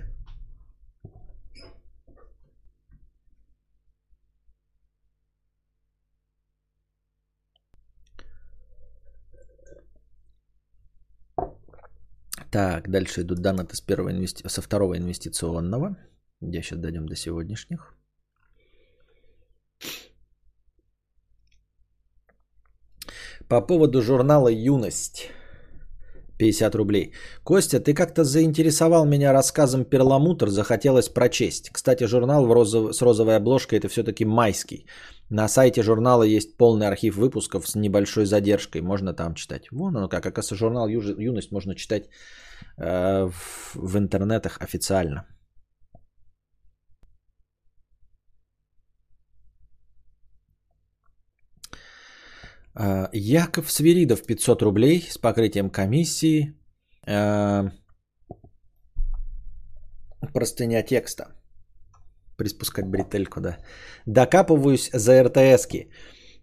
[12.52, 14.48] Так, дальше идут донаты с первого инвести...
[14.48, 15.96] со второго инвестиционного.
[16.42, 17.96] Я сейчас дойдем до сегодняшних.
[23.48, 25.30] По поводу журнала «Юность».
[26.42, 27.14] 50 рублей.
[27.44, 31.70] Костя, ты как-то заинтересовал меня рассказом «Перламутр», захотелось прочесть.
[31.72, 32.96] Кстати, журнал в розов...
[32.96, 34.86] с розовой обложкой это все-таки майский.
[35.30, 38.82] На сайте журнала есть полный архив выпусков с небольшой задержкой.
[38.82, 39.68] Можно там читать.
[39.72, 40.26] Вон оно как.
[40.26, 42.10] Оказывается, журнал «Юность» можно читать
[42.78, 45.26] э, в, в интернетах официально.
[53.14, 56.54] Яков Свиридов 500 рублей с покрытием комиссии.
[57.08, 57.70] Э,
[60.34, 61.24] простыня текста.
[62.38, 63.58] Приспускать бретельку, да.
[64.06, 65.90] Докапываюсь за РТСки.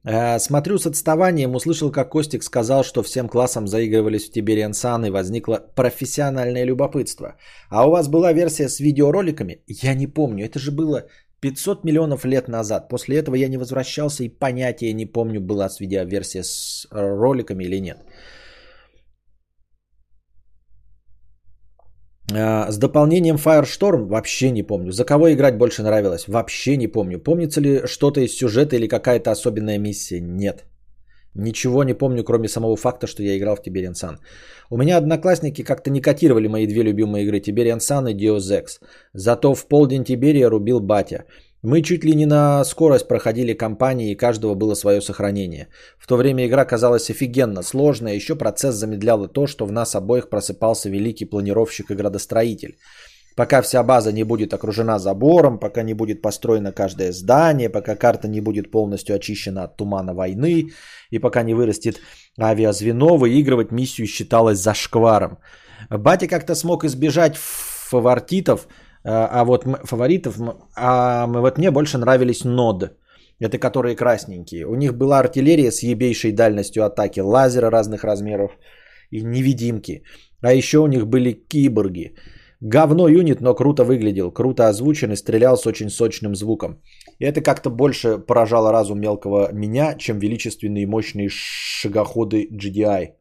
[0.05, 5.05] Э, смотрю с отставанием, услышал, как Костик сказал, что всем классом заигрывались в Тибериан Сан
[5.05, 7.36] и возникло профессиональное любопытство.
[7.70, 9.62] А у вас была версия с видеороликами?
[9.66, 11.06] Я не помню, это же было
[11.40, 12.89] 500 миллионов лет назад.
[12.89, 17.81] После этого я не возвращался и понятия не помню, была с видеоверсия с роликами или
[17.81, 17.98] нет.
[22.33, 24.92] Э, с дополнением Firestorm вообще не помню.
[24.92, 26.28] За кого играть больше нравилось?
[26.28, 27.18] Вообще не помню.
[27.18, 30.20] Помнится ли что-то из сюжета или какая-то особенная миссия?
[30.20, 30.65] Нет.
[31.39, 34.18] Ничего не помню, кроме самого факта, что я играл в Tiberian Sun.
[34.70, 38.81] У меня одноклассники как-то не котировали мои две любимые игры Tiberian Sun и Deus.
[39.12, 41.25] Зато в полдень Тиберия рубил батя.
[41.62, 45.68] Мы чуть ли не на скорость проходили кампании, и каждого было свое сохранение.
[45.97, 50.31] В то время игра казалась офигенно сложная, еще процесс замедляло то, что в нас обоих
[50.31, 52.78] просыпался великий планировщик и градостроитель.
[53.39, 58.26] Пока вся база не будет окружена забором, пока не будет построено каждое здание, пока карта
[58.28, 60.70] не будет полностью очищена от тумана войны,
[61.12, 62.00] и пока не вырастет
[62.41, 65.39] авиазвено, выигрывать миссию считалось зашкваром.
[65.89, 68.67] Батя как-то смог избежать фаворитов,
[69.05, 70.36] а, а вот фаворитов,
[70.75, 72.91] а вот мне больше нравились нод.
[73.39, 74.67] Это которые красненькие.
[74.67, 78.50] У них была артиллерия с ебейшей дальностью атаки, лазеры разных размеров
[79.12, 80.02] и невидимки.
[80.42, 82.17] А еще у них были киборги–
[82.60, 86.82] Говно юнит, но круто выглядел, круто озвучен и стрелял с очень сочным звуком.
[87.20, 93.17] И это как-то больше поражало разум мелкого меня, чем величественные мощные шагоходы GDI.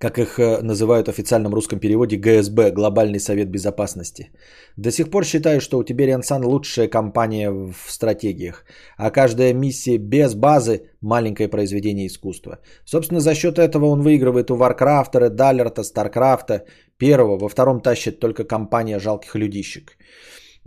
[0.00, 4.30] Как их э, называют в официальном русском переводе ГСБ, Глобальный совет безопасности.
[4.76, 8.64] До сих пор считаю, что у Tiberian Sun лучшая компания в стратегиях,
[8.96, 12.58] а каждая миссия без базы– маленькое произведение искусства.
[12.84, 16.64] Собственно, за счет этого он выигрывает у Варкрафта, Даллерта, Старкрафта,
[16.96, 19.98] Первого, во втором тащит только кампания жалких людищек.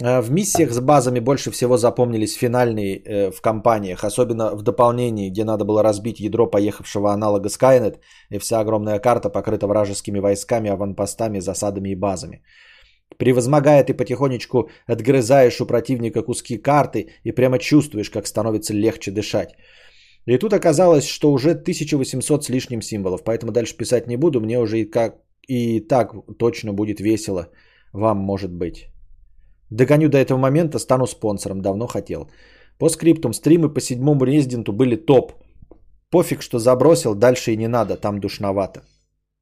[0.02, 5.30] Э, в миссиях с базами больше всего запомнились финальные э, в кампаниях, особенно в дополнении,
[5.30, 8.00] где надо было разбить ядро поехавшего аналога Skynet,
[8.30, 12.44] и вся огромная карта покрыта вражескими войсками, аванпостами, засадами и базами.
[13.18, 19.56] Превозмогая, ты потихонечку отгрызаешь у противника куски карты и прямо чувствуешь, как становится легче дышать.
[20.26, 24.60] И тут оказалось, что уже 1800 с лишним символов, поэтому дальше писать не буду, мне
[24.60, 27.50] уже и, как, и так точно будет весело,
[27.94, 28.93] вам может быть.
[29.74, 32.30] Догоню до этого момента, стану спонсором, давно хотел.
[32.78, 35.34] По скриптум, стримы по седьмому резиденту были топ.
[36.10, 38.82] Пофиг, что забросил, дальше и не надо, там душновато.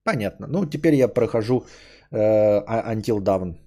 [0.06, 0.48] Понятно.
[0.48, 1.66] Ну, теперь я прохожу
[2.12, 3.58] э, Until Dawn.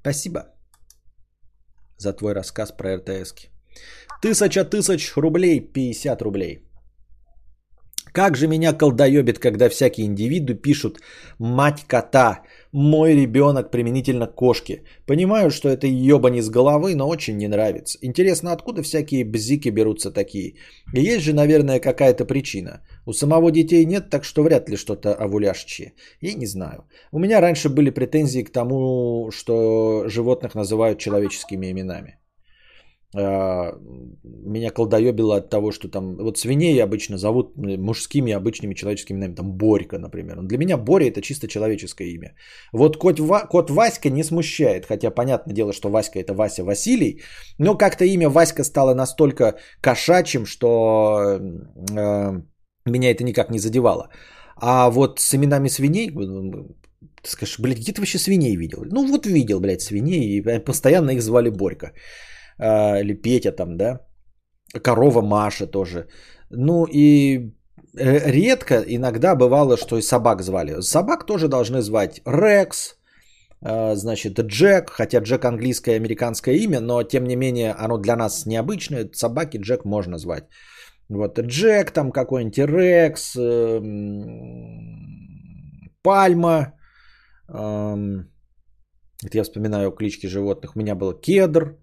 [0.00, 0.40] Спасибо
[1.96, 3.48] за твой рассказ про РТСки.
[4.22, 6.65] Тысяча тысяч рублей, 50 рублей.
[8.16, 11.00] Как же меня колдоебит, когда всякие индивиды пишут
[11.38, 14.84] «мать кота», «мой ребенок» применительно к кошке.
[15.06, 17.98] Понимаю, что это ебани с головы, но очень не нравится.
[18.00, 20.54] Интересно, откуда всякие бзики берутся такие?
[20.94, 22.80] Есть же, наверное, какая-то причина.
[23.04, 25.92] У самого детей нет, так что вряд ли что-то овуляшчие.
[26.22, 26.84] Я не знаю.
[27.12, 32.16] У меня раньше были претензии к тому, что животных называют человеческими именами.
[33.18, 33.72] А,
[34.24, 39.52] меня колдоебило от того, что там, вот свиней обычно зовут мужскими обычными человеческими именами, там
[39.52, 40.42] Борька, например.
[40.42, 42.34] Для меня Боря это чисто человеческое имя.
[42.72, 47.22] Вот кот, Ва, кот Васька не смущает, хотя понятное дело, что Васька это Вася Василий,
[47.58, 51.38] но как-то имя Васька стало настолько кошачьим, что
[51.90, 52.42] э,
[52.86, 54.10] меня это никак не задевало.
[54.56, 58.84] А вот с именами свиней, ты скажешь, блядь, где ты вообще свиней видел?
[58.84, 61.92] Ну вот видел, блядь, свиней, и постоянно их звали Борька.
[62.58, 64.00] А, или Петя там, да,
[64.82, 66.08] корова Маша тоже.
[66.50, 67.52] Ну и
[67.98, 70.80] э, редко, иногда бывало, что и собак звали.
[70.80, 72.96] Собак тоже должны звать Рекс,
[73.62, 78.16] а, значит, Джек, хотя Джек английское и американское имя, но тем не менее оно для
[78.16, 80.44] нас необычное, собаки Джек можно звать.
[81.08, 83.92] Вот Джек там какой-нибудь, Рекс, эм,
[86.02, 86.72] Пальма,
[89.24, 90.74] это я вспоминаю клички животных.
[90.74, 91.78] У меня был Кедр,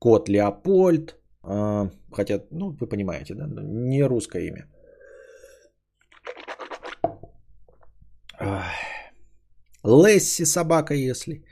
[0.00, 1.16] Кот Леопольд.
[1.42, 3.46] А, хотя, ну, вы понимаете, да?
[3.62, 4.66] Не русское имя.
[9.84, 11.44] Лесси собака, если.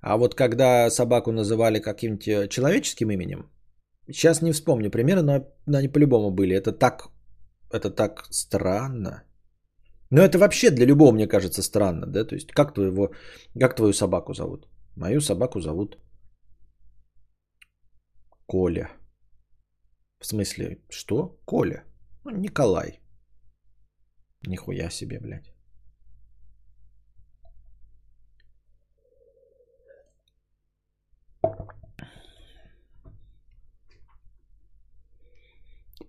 [0.00, 3.50] А вот когда собаку называли каким-то э, человеческим именем,
[4.10, 6.56] сейчас не вспомню примерно, но они по-любому были.
[6.56, 7.08] Это так,
[7.72, 9.22] это так странно.
[10.10, 12.24] Но это вообще для любого, мне кажется, странно, да?
[12.24, 13.12] То есть как твоего,
[13.60, 14.66] как твою собаку зовут?
[14.96, 15.98] Мою собаку зовут
[18.46, 18.90] Коля.
[20.20, 21.38] В смысле, что?
[21.44, 21.84] Коля.
[22.24, 23.00] Ну, Николай.
[24.46, 25.52] Нихуя себе, блядь.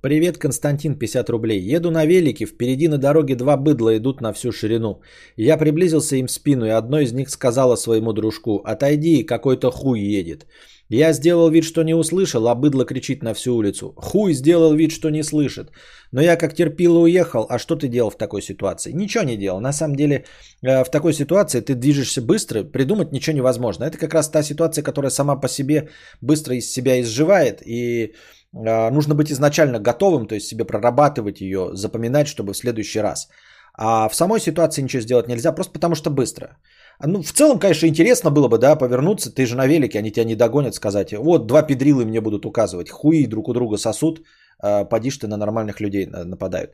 [0.04, 1.76] Привет, Константин, 50 рублей.
[1.76, 5.02] Еду на велике, впереди на дороге два быдла идут на всю ширину.
[5.38, 10.02] Я приблизился им в спину, и одно из них сказала своему дружку, отойди, какой-то хуй
[10.02, 10.46] едет.
[10.94, 13.94] Я сделал вид, что не услышал, а быдло кричит на всю улицу.
[13.98, 15.72] Хуй сделал вид, что не слышит.
[16.12, 17.48] Но я как терпило уехал.
[17.50, 18.94] А что ты делал в такой ситуации?
[18.94, 19.60] Ничего не делал.
[19.60, 20.16] На самом деле
[20.62, 23.86] э, в такой ситуации ты движешься быстро, придумать ничего невозможно.
[23.86, 25.90] Это как раз та ситуация, которая сама по себе
[26.22, 27.64] быстро из себя изживает.
[27.66, 28.14] И
[28.54, 33.30] э, нужно быть изначально готовым, то есть себе прорабатывать ее, запоминать, чтобы в следующий раз.
[33.76, 36.58] А в самой ситуации ничего сделать нельзя, просто потому что быстро.
[37.00, 40.26] Ну, в целом, конечно, интересно было бы, да, повернуться, ты же на велике, они тебя
[40.26, 44.22] не догонят, сказать, вот, два педрилы мне будут указывать, хуи друг у друга сосут,
[44.60, 46.72] а, поди ты на нормальных людей нападают.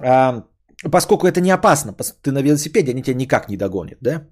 [0.00, 0.44] А,
[0.90, 4.26] поскольку это не опасно, ты на велосипеде, они тебя никак не догонят, да?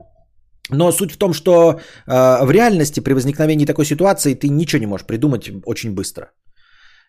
[0.71, 4.87] Но суть в том, что э, в реальности при возникновении такой ситуации ты ничего не
[4.87, 6.31] можешь придумать очень быстро.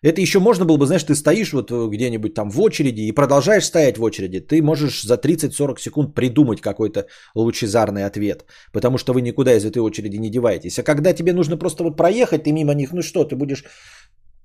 [0.02, 3.12] Это еще можно было бы, знаешь, ты стоишь вот э, где-нибудь там в очереди и
[3.12, 4.40] продолжаешь стоять в очереди.
[4.40, 9.78] Ты можешь за 30-40 секунд придумать какой-то лучезарный ответ, потому что вы никуда из этой
[9.78, 10.78] очереди не деваетесь.
[10.78, 13.64] А когда тебе нужно просто вот проехать, ты мимо них, ну что, ты будешь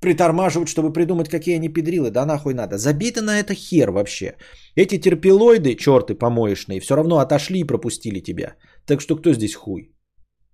[0.02, 2.78] притормаживать, чтобы придумать, какие они педрилы, да нахуй надо.
[2.78, 4.36] Забито на это хер вообще.
[4.76, 8.56] Эти терпилоиды, черты помоечные, все равно отошли и пропустили тебя.
[8.86, 9.92] Так что кто здесь хуй?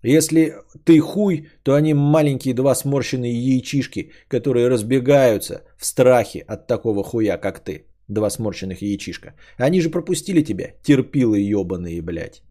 [0.08, 0.54] Если
[0.86, 7.38] ты хуй, то они маленькие два сморщенные яичишки, которые разбегаются в страхе от такого хуя,
[7.38, 7.88] как ты.
[8.08, 9.34] Два сморщенных яичишка.
[9.58, 12.42] Они же пропустили тебя, терпилы ебаные, блядь.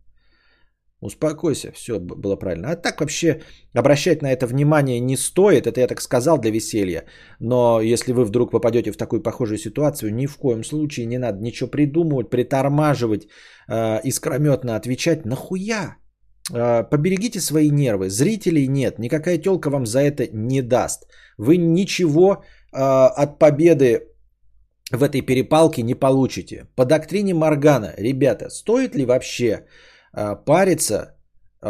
[1.01, 2.73] Успокойся, все было правильно.
[2.73, 3.41] А так вообще
[3.75, 5.67] обращать на это внимание не стоит.
[5.67, 7.05] Это я так сказал для веселья.
[7.41, 11.43] Но если вы вдруг попадете в такую похожую ситуацию, ни в коем случае не надо
[11.43, 13.29] ничего придумывать, притормаживать,
[13.69, 15.25] э, искрометно отвечать.
[15.25, 15.97] Нахуя?
[16.53, 18.09] А, поберегите свои нервы.
[18.09, 18.99] Зрителей нет.
[18.99, 21.07] Никакая телка вам за это не даст.
[21.39, 24.03] Вы ничего а, от победы
[24.93, 26.69] в этой перепалке не получите.
[26.77, 29.67] По доктрине Моргана, ребята, стоит ли вообще
[30.13, 31.17] э, париться
[31.61, 31.69] э,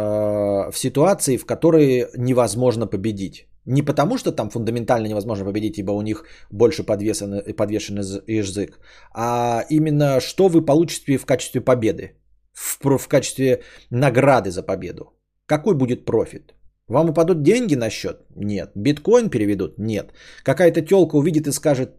[0.71, 3.47] в ситуации, в которой невозможно победить?
[3.65, 7.97] Не потому, что там фундаментально невозможно победить, ибо у них больше подвешен, подвешен
[8.27, 8.79] язык,
[9.13, 12.11] а именно что вы получите в качестве победы,
[12.57, 13.61] в, в качестве
[13.91, 15.03] награды за победу.
[15.45, 16.53] Какой будет профит?
[16.87, 18.17] Вам упадут деньги на счет?
[18.35, 18.71] Нет.
[18.75, 19.77] Биткоин переведут?
[19.77, 20.13] Нет.
[20.43, 21.89] Какая-то телка увидит и скажет,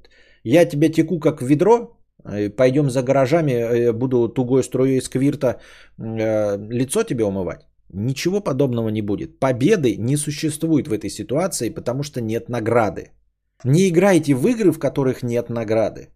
[0.44, 5.60] я тебе теку как ведро, э, пойдем за гаражами, э, буду тугой струей сквирта
[5.98, 7.66] э, лицо тебе умывать.
[7.92, 9.38] Ничего подобного не будет.
[9.38, 13.12] Победы не существует в этой ситуации, потому что нет награды.
[13.64, 16.08] Не играйте в игры, в которых нет награды.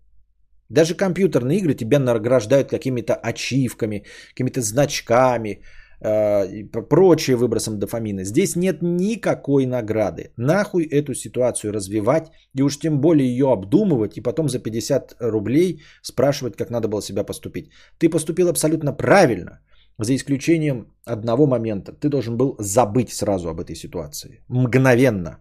[0.72, 5.60] Даже компьютерные игры тебя награждают какими-то ачивками, какими-то значками,
[6.00, 8.24] э, и прочее выбросом дофамина.
[8.24, 10.32] Здесь нет никакой награды.
[10.36, 15.82] Нахуй эту ситуацию развивать и уж тем более ее обдумывать и потом за 50 рублей
[16.02, 17.70] спрашивать, как надо было себя поступить.
[17.98, 19.60] Ты поступил абсолютно правильно–
[19.98, 21.92] за исключением одного момента.
[21.92, 24.40] Ты должен был забыть сразу об этой ситуации.
[24.48, 25.38] Мгновенно.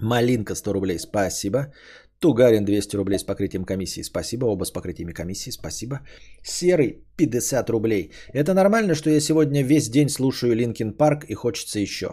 [0.00, 1.72] Малинка 100 рублей, спасибо.
[2.18, 4.46] Тугарин 200 рублей с покрытием комиссии, спасибо.
[4.46, 6.00] Оба с покрытиями комиссии, спасибо.
[6.42, 8.12] Серый 50 рублей.
[8.32, 12.06] Это нормально, что я сегодня весь день слушаю Linkin Park и хочется еще?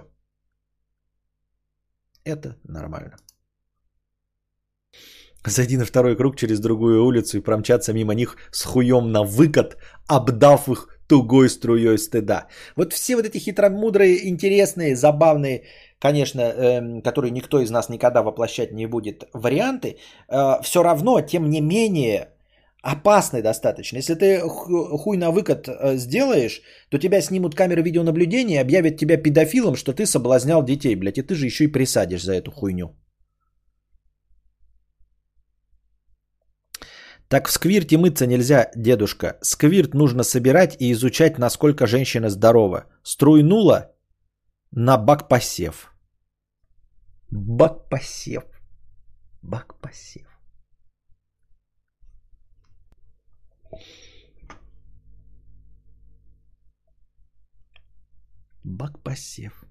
[2.26, 3.16] Это нормально.
[5.46, 9.78] Зайди на второй круг через другую улицу и промчаться мимо них с хуем на выкат,
[10.08, 12.48] обдав их тугой струей стыда.
[12.76, 15.64] Вот все вот эти хитромудрые, интересные, забавные,
[16.02, 19.98] конечно, э, которые никто из нас никогда воплощать не будет, варианты,
[20.30, 22.28] э, все равно, тем не менее,
[22.82, 23.98] опасны достаточно.
[23.98, 29.76] Если ты хуй на выкат э, сделаешь, то тебя снимут камеры видеонаблюдения, объявят тебя педофилом,
[29.76, 32.96] что ты соблазнял детей, блядь, и ты же еще и присадишь за эту хуйню.
[37.28, 39.38] Так в сквирте мыться нельзя, дедушка.
[39.42, 42.86] Сквирт нужно собирать и изучать, насколько женщина здорова.
[43.04, 43.96] Струйнула
[44.72, 45.91] на бак-посев.
[47.32, 48.44] Бак-посев.
[49.42, 50.28] Бак-посев.
[58.64, 59.64] Бак-посев.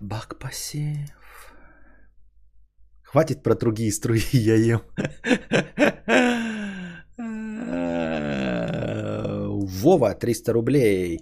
[0.00, 1.54] Бак-посев.
[3.02, 4.82] Хватит про другие струи, я ем.
[9.66, 11.18] Вова, 300 рублей.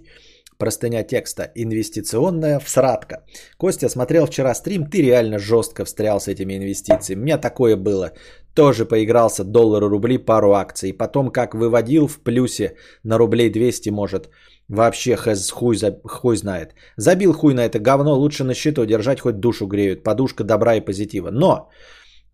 [0.63, 1.51] Простыня текста.
[1.55, 3.15] Инвестиционная всратка.
[3.57, 7.19] Костя смотрел вчера стрим, ты реально жестко встрял с этими инвестициями.
[7.19, 8.11] У меня такое было.
[8.55, 10.93] Тоже поигрался доллары, рубли, пару акций.
[10.93, 14.29] Потом как выводил в плюсе на рублей 200 может.
[14.69, 16.75] Вообще хэз хуй, за, хуй знает.
[16.95, 20.03] Забил хуй на это говно, лучше на счету держать, хоть душу греют.
[20.03, 21.29] Подушка добра и позитива.
[21.31, 21.69] Но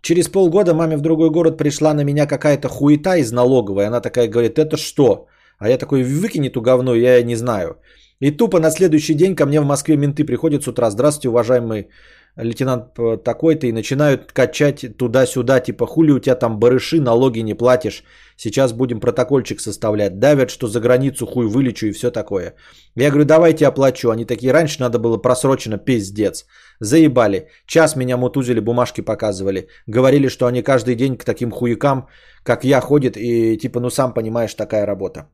[0.01, 3.87] через полгода маме в другой город пришла на меня какая-то хуета из налоговой.
[3.87, 5.25] Она такая говорит, это что?
[5.57, 7.79] А я такой, выкини эту говно, я не знаю.
[8.21, 10.89] И тупо на следующий день ко мне в Москве менты приходят с утра.
[10.89, 11.87] Здравствуйте, уважаемый
[12.35, 18.03] лейтенант такой-то, и начинают качать туда-сюда, типа, хули у тебя там барыши, налоги не платишь,
[18.37, 22.55] сейчас будем протокольчик составлять, давят, что за границу хуй вылечу и все такое.
[22.95, 26.45] Я говорю, давайте оплачу, они такие, раньше надо было просрочено, пиздец,
[26.79, 32.07] заебали, час меня мутузили, бумажки показывали, говорили, что они каждый день к таким хуякам,
[32.43, 35.29] как я, ходят, и типа, ну сам понимаешь, такая работа.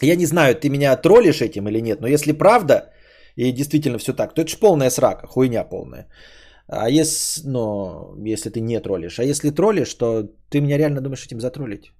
[0.00, 2.92] Я не знаю, ты меня троллишь этим или нет, но если правда,
[3.36, 6.06] и действительно все так, то это же полная срака, хуйня полная.
[6.68, 11.26] А если, ну, если ты не троллишь, а если троллишь, то ты меня реально думаешь
[11.26, 11.92] этим затроллить?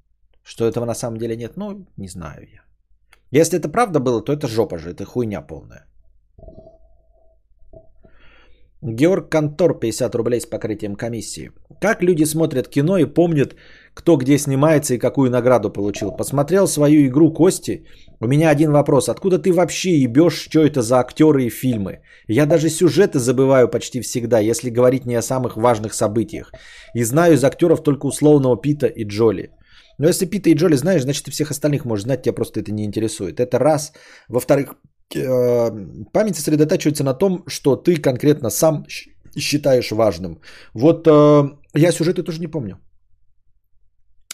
[0.44, 1.56] Что этого на самом деле нет?
[1.56, 2.62] Ну, не знаю я.
[3.30, 5.86] Если это правда было, то это жопа же, это хуйня полная.
[8.82, 11.52] Георг Контор, 50 рублей с покрытием комиссии.
[11.80, 13.54] Как люди смотрят кино и помнят,
[13.94, 16.16] кто где снимается и какую награду получил?
[16.16, 17.84] Посмотрел свою игру Кости.
[18.20, 19.08] У меня один вопрос.
[19.08, 22.00] Откуда ты вообще ебешь, что это за актеры и фильмы?
[22.28, 26.52] Я даже сюжеты забываю почти всегда, если говорить не о самых важных событиях.
[26.94, 29.50] И знаю из актеров только условного Пита и Джоли.
[29.98, 32.72] Но если Пита и Джоли знаешь, значит и всех остальных можешь знать, тебя просто это
[32.72, 33.40] не интересует.
[33.40, 33.92] Это раз.
[34.28, 34.74] Во-вторых,
[35.16, 35.70] Э,
[36.12, 38.84] память сосредотачивается на том, что ты конкретно сам
[39.36, 40.40] считаешь важным.
[40.74, 42.78] Вот э, я сюжеты тоже не помню.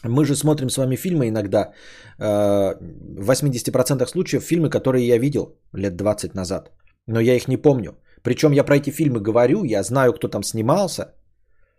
[0.08, 1.72] Мы же смотрим с вами фильмы иногда,
[2.18, 2.74] э,
[3.18, 6.70] в 80% случаев фильмы, которые я видел лет 20 назад,
[7.06, 7.92] но я их не помню.
[8.22, 11.14] Причем я про эти фильмы говорю, я знаю, кто там снимался,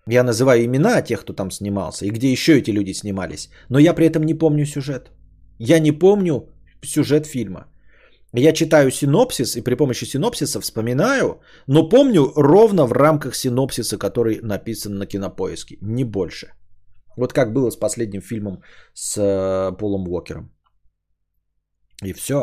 [0.08, 3.93] я называю имена тех, кто там снимался, и где еще эти люди снимались, но я
[3.93, 5.11] при этом не помню сюжет.
[5.59, 6.49] Я не помню
[6.82, 7.66] сюжет фильма.
[8.33, 14.40] Я читаю синопсис и при помощи синопсиса вспоминаю, но помню ровно в рамках синопсиса, который
[14.41, 16.53] написан на кинопоиске, не больше.
[17.18, 18.62] Вот как было с последним фильмом
[18.94, 20.52] с э, Полом Уокером.
[22.04, 22.36] И все.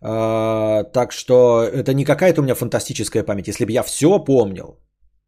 [0.00, 3.48] А, так что это не какая-то у меня фантастическая память.
[3.48, 4.78] Если бы я все помнил,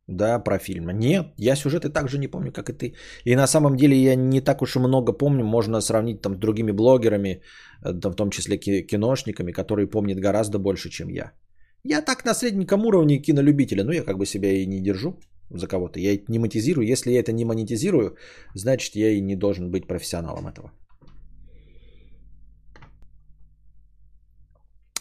[0.09, 0.91] да, про фильм.
[0.91, 2.95] Нет, я сюжеты так же не помню, как и ты.
[3.25, 5.45] И на самом деле я не так уж и много помню.
[5.45, 7.43] Можно сравнить там с другими блогерами,
[7.85, 11.33] э, в том числе киношниками, которые помнят гораздо больше, чем я.
[11.85, 15.19] Я так на средненьком уровне кинолюбителя, но я как бы себя и не держу
[15.51, 15.99] за кого-то.
[16.01, 16.86] Я не монетизирую.
[16.86, 18.17] Если я это не монетизирую,
[18.55, 20.73] значит я и не должен быть профессионалом этого.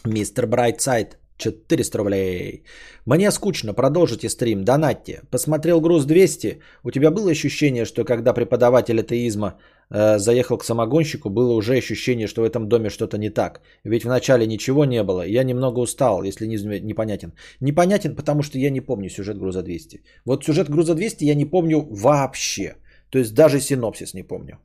[0.06, 2.64] Мистер Брайтсайд, 400 рублей.
[3.06, 5.22] Мне скучно, продолжите стрим, донатьте.
[5.30, 6.60] Посмотрел груз 200.
[6.84, 9.58] У тебя было ощущение, что когда преподаватель атеизма
[9.90, 13.60] э, заехал к самогонщику, было уже ощущение, что в этом доме что-то не так.
[13.84, 15.22] Ведь вначале ничего не было.
[15.26, 17.32] Я немного устал, если не, непонятен.
[17.60, 20.02] Непонятен, потому что я не помню сюжет груза 200.
[20.24, 22.76] Вот сюжет груза 200 я не помню вообще.
[23.10, 24.58] То есть даже синопсис не помню.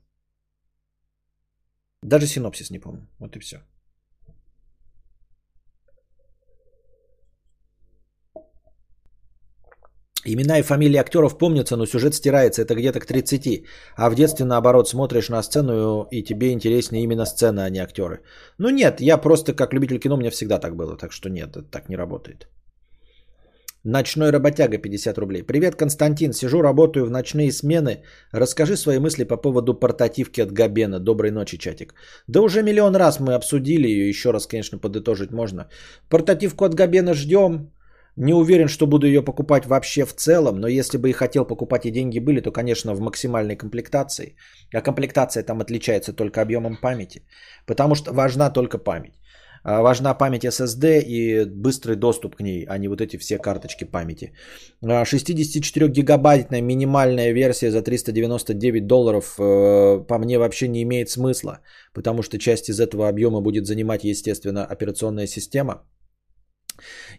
[2.03, 3.07] Даже синопсис не помню.
[3.19, 3.57] Вот и все.
[10.25, 13.65] Имена и фамилии актеров помнятся, но сюжет стирается, это где-то к 30.
[13.97, 18.19] А в детстве, наоборот, смотришь на сцену, и тебе интереснее именно сцена, а не актеры.
[18.57, 21.63] Ну нет, я просто как любитель кино, мне всегда так было, так что нет, это
[21.71, 22.47] так не работает.
[23.85, 25.43] Ночной работяга 50 рублей.
[25.43, 26.31] Привет, Константин.
[26.31, 28.03] Сижу, работаю в ночные смены.
[28.31, 30.99] Расскажи свои мысли по поводу портативки от Габена.
[30.99, 31.93] Доброй ночи, чатик.
[32.27, 34.07] Да уже миллион раз мы обсудили ее.
[34.07, 35.67] Еще раз, конечно, подытожить можно.
[36.09, 37.73] Портативку от Габена ждем.
[38.17, 41.85] Не уверен, что буду ее покупать вообще в целом, но если бы и хотел покупать
[41.85, 44.35] и деньги были, то, конечно, в максимальной комплектации.
[44.74, 47.24] А комплектация там отличается только объемом памяти,
[47.66, 49.14] потому что важна только память.
[49.64, 53.85] А важна память SSD и быстрый доступ к ней, а не вот эти все карточки
[53.85, 54.33] памяти.
[54.83, 61.61] 64-гигабайтная а минимальная версия за 399 долларов э, по мне вообще не имеет смысла,
[61.93, 65.82] потому что часть из этого объема будет занимать, естественно, операционная система–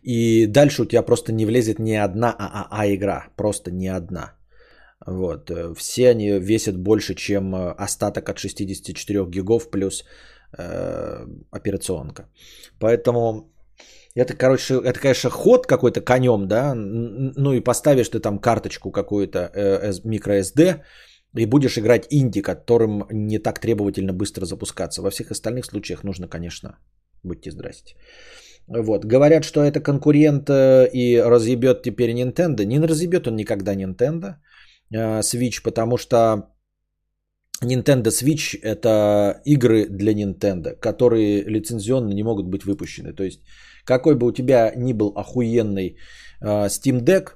[0.04, 3.28] и дальше у тебя просто не влезет ни одна ААА игра.
[3.36, 4.32] Просто ни одна.
[5.06, 5.50] Вот.
[5.76, 10.04] Все они весят больше, чем э, остаток от 64 гигов плюс
[10.58, 12.28] э, операционка.
[12.78, 13.50] Поэтому
[14.14, 19.38] это, короче, это, конечно, ход какой-то конем, да, ну и поставишь ты там карточку какую-то
[19.54, 20.82] э, microSD,
[21.36, 25.02] и будешь играть инди, которым не так требовательно быстро запускаться.
[25.02, 26.78] Во всех остальных случаях нужно, конечно,
[27.24, 27.96] будьте здрасте.
[28.66, 29.04] Вот.
[29.04, 32.64] Говорят, что это конкурент э, и разъебет теперь Nintendo.
[32.64, 34.36] Не разъебет он никогда Nintendo
[34.90, 36.50] э, Switch, потому что
[37.62, 43.12] Nintendo Switch это игры для Nintendo, которые лицензионно не могут быть выпущены.
[43.12, 43.42] То есть,
[43.84, 45.96] какой бы у тебя ни был охуенный
[46.40, 47.32] э, Steam Deck,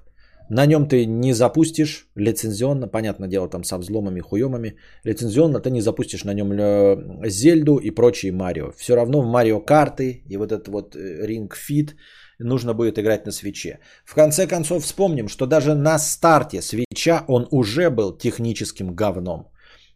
[0.50, 5.80] на нем ты не запустишь лицензионно, понятное дело, там со взломами, хуемами, лицензионно ты не
[5.80, 8.72] запустишь на нем э, Зельду и прочие Марио.
[8.76, 11.94] Все равно в Марио карты и вот этот вот э, Ring Fit
[12.38, 13.78] нужно будет играть на свече.
[14.04, 19.48] В конце концов вспомним, что даже на старте свеча он уже был техническим говном.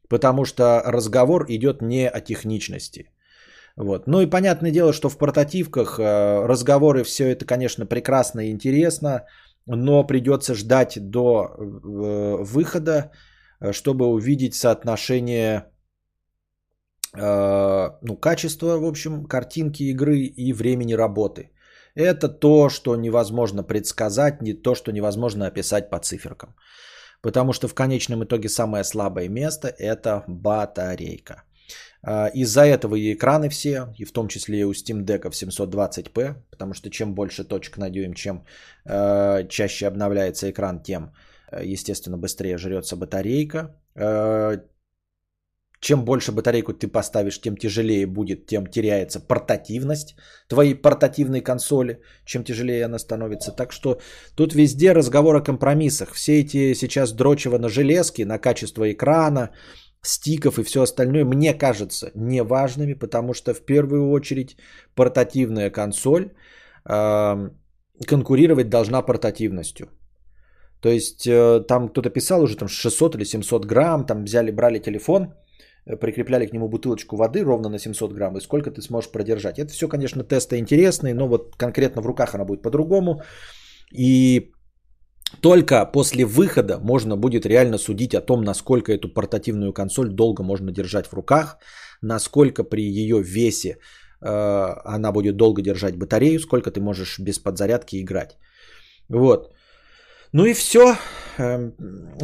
[0.09, 3.09] Потому что разговор идет не о техничности.
[3.77, 4.07] Вот.
[4.07, 9.25] Ну и понятное дело, что в портативках э, разговоры все это, конечно, прекрасно и интересно
[9.67, 13.11] но придется ждать до э, выхода,
[13.61, 15.65] э, чтобы увидеть соотношение
[17.15, 21.51] э, ну, качества, в общем, картинки игры и времени работы.
[21.95, 26.55] Это то, что невозможно предсказать, не то, что невозможно описать по циферкам.
[27.21, 31.45] Потому что в конечном итоге самое слабое место– это батарейка.
[32.05, 35.35] А, из-за этого и экраны все, и в том числе и у Steam Deck в
[35.35, 38.45] 720p, потому что чем больше точек на дюйм, чем
[38.85, 41.13] э, чаще обновляется экран, тем,
[41.53, 43.77] э, естественно, быстрее жрется батарейка.
[45.83, 50.15] Чем больше батарейку ты поставишь, тем тяжелее будет, тем теряется портативность
[50.49, 53.51] твоей портативной консоли, чем тяжелее она становится.
[53.51, 54.01] Так что
[54.37, 56.13] тут везде разговор о компромиссах.
[56.13, 59.51] Все эти сейчас дрочево на железки, на качество экрана,
[60.03, 64.57] стиков и все остальное, мне кажется, неважными, потому что в первую очередь
[64.95, 66.33] портативная консоль
[66.91, 67.51] э,
[68.07, 69.87] конкурировать должна портативностью.
[70.81, 74.81] То есть э, там кто-то писал уже там 600 или 700 грамм, там взяли, брали
[74.81, 75.35] телефон,
[75.87, 79.59] э, прикрепляли к нему бутылочку воды ровно на 700 грамм, и сколько ты сможешь продержать.
[79.59, 83.23] Это все, конечно, тесты интересные, но вот конкретно в руках она будет по-другому.
[83.93, 84.53] И
[85.41, 90.73] только после выхода можно будет реально судить о том, насколько эту портативную консоль долго можно
[90.73, 91.59] держать в руках,
[92.03, 93.79] насколько при ее весе
[94.21, 98.37] э, она будет долго держать батарею, сколько ты можешь без подзарядки играть.
[99.09, 99.53] Вот.
[100.33, 100.97] Ну и все.
[101.39, 101.73] Эм,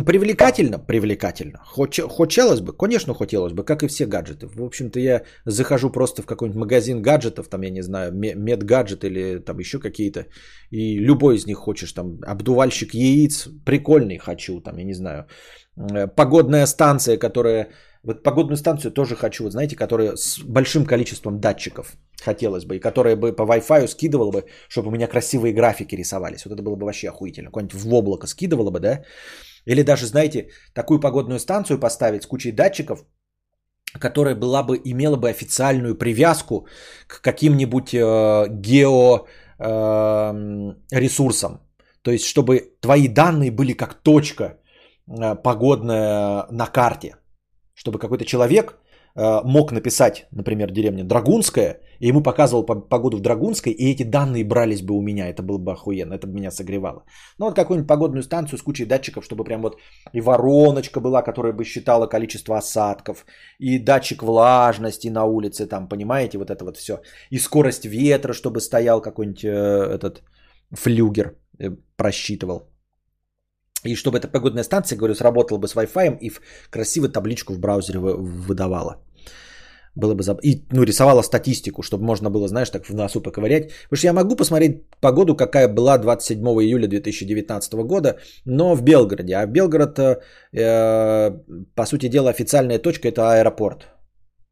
[0.06, 0.78] привлекательно?
[0.78, 1.58] Привлекательно.
[1.64, 2.72] Хоч, хотелось бы?
[2.72, 4.46] Конечно, хотелось бы, как и все гаджеты.
[4.46, 9.38] В общем-то, я захожу просто в какой-нибудь магазин гаджетов, там, я не знаю, медгаджет или
[9.38, 10.26] там еще какие-то,
[10.70, 15.26] и любой из них хочешь, там, обдувальщик яиц, прикольный хочу, там, я не знаю,
[15.76, 17.68] э, погодная станция, которая
[18.08, 21.92] вот погодную станцию тоже хочу, вот знаете, которая с большим количеством датчиков
[22.24, 26.44] хотелось бы, и которая бы по Wi-Fi скидывала бы, чтобы у меня красивые графики рисовались.
[26.44, 27.50] Вот это было бы вообще охуительно.
[27.50, 29.02] Какое-нибудь в облако скидывала бы, да?
[29.66, 33.04] Или даже, знаете, такую погодную станцию поставить с кучей датчиков,
[34.00, 36.66] которая была бы, имела бы официальную привязку
[37.06, 39.26] к каким-нибудь э, гео
[39.58, 40.32] э.
[42.02, 44.44] То есть, чтобы твои данные были как точка
[45.06, 47.14] э, погодная на карте
[47.78, 48.74] чтобы какой-то человек
[49.16, 54.44] э, мог написать, например, деревня Драгунская, и ему показывал погоду в Драгунской, и эти данные
[54.44, 55.28] брались бы у меня.
[55.28, 57.05] Это было бы охуенно, это бы меня согревало.
[57.39, 59.76] Ну вот какую-нибудь погодную станцию с кучей датчиков, чтобы прям вот
[60.12, 63.24] и вороночка была, которая бы считала количество осадков,
[63.60, 67.00] и датчик влажности на улице, там, понимаете, вот это вот все.
[67.31, 70.23] И скорость ветра, чтобы стоял какой-нибудь э, этот
[70.73, 72.62] флюгер, э, просчитывал.
[73.84, 76.40] И чтобы эта погодная станция, говорю, сработала бы с Wi-Fi и в
[76.70, 78.97] красивую табличку в браузере выдавала.
[79.94, 80.39] Было бы заб...
[80.42, 83.70] И ну, рисовала статистику, чтобы можно было, знаешь, так в носу поковырять.
[83.84, 89.34] Потому что я могу посмотреть погоду, какая была 27 июля 2019 года, но в Белгороде.
[89.34, 91.31] А Белгород, э,
[91.74, 93.97] по сути дела, официальная точка– это аэропорт.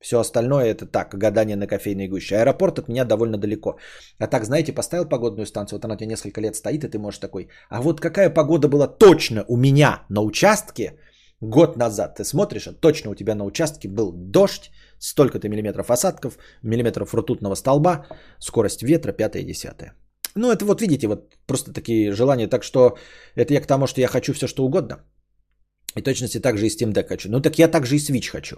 [0.01, 2.37] Все остальное это так, гадание на кофейной гуще.
[2.37, 3.79] Аэропорт от меня довольно далеко.
[4.19, 6.99] А так, знаете, поставил погодную станцию, вот она у тебя несколько лет стоит, и ты
[6.99, 10.99] можешь такой, а вот какая погода была точно у меня на участке
[11.41, 12.15] год назад.
[12.17, 17.55] Ты смотришь, а точно у тебя на участке был дождь, столько-то миллиметров осадков, миллиметров ртутного
[17.55, 18.07] столба,
[18.39, 19.95] скорость ветра, пятое и десятое.
[20.35, 22.49] Ну, это вот видите, вот просто такие желания.
[22.49, 22.97] Так что
[23.35, 24.97] это я к тому, что я хочу все, что угодно.
[25.97, 27.31] И точности также и Steam Deck хочу.
[27.31, 28.57] Ну так я также и Switch хочу.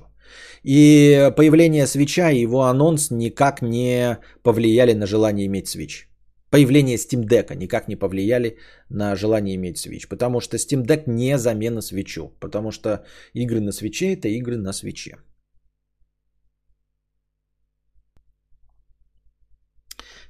[0.64, 6.08] И появление свеча и его анонс никак не повлияли на желание иметь Switch.
[6.50, 8.56] Появление Steam Deck никак не повлияли
[8.90, 10.08] на желание иметь Switch.
[10.08, 12.32] Потому что Steam Deck не замена свечу.
[12.40, 15.16] Потому что игры на свече это игры на свече.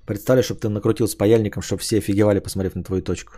[0.06, 3.32] Представляешь, чтобы ты накрутил с паяльником, чтобы все офигевали, посмотрев на твою точку.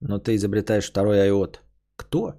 [0.00, 1.58] Но ты изобретаешь второй iOT.
[1.96, 2.34] Кто?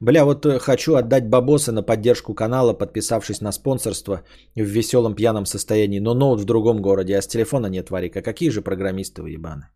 [0.00, 4.22] Бля, вот э, хочу отдать бабосы на поддержку канала, подписавшись на спонсорство
[4.54, 8.22] в веселом пьяном состоянии, но ноут в другом городе, а с телефона нет варика.
[8.22, 9.68] Какие же программисты вы ебаны?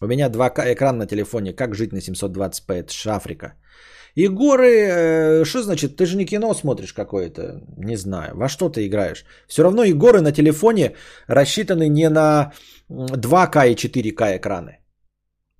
[0.00, 1.52] У меня два экран на телефоне.
[1.52, 2.72] Как жить на 720p?
[2.72, 3.54] Это ж Африка.
[4.14, 5.96] И горы, э, что значит?
[5.96, 7.62] Ты же не кино смотришь какое-то.
[7.76, 8.36] Не знаю.
[8.36, 9.24] Во что ты играешь?
[9.48, 10.94] Все равно и горы на телефоне
[11.26, 12.52] рассчитаны не на
[12.88, 14.78] 2К и 4К экраны.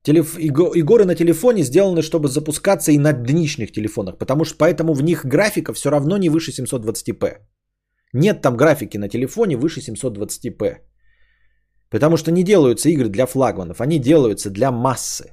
[0.08, 0.38] Телеф...
[0.38, 5.26] Игоры на телефоне сделаны, чтобы запускаться и на дничных телефонах, потому что поэтому в них
[5.26, 7.36] графика все равно не выше 720p.
[8.14, 10.78] Нет там графики на телефоне выше 720p.
[11.90, 15.24] Потому что не делаются игры для флагманов, они делаются для массы.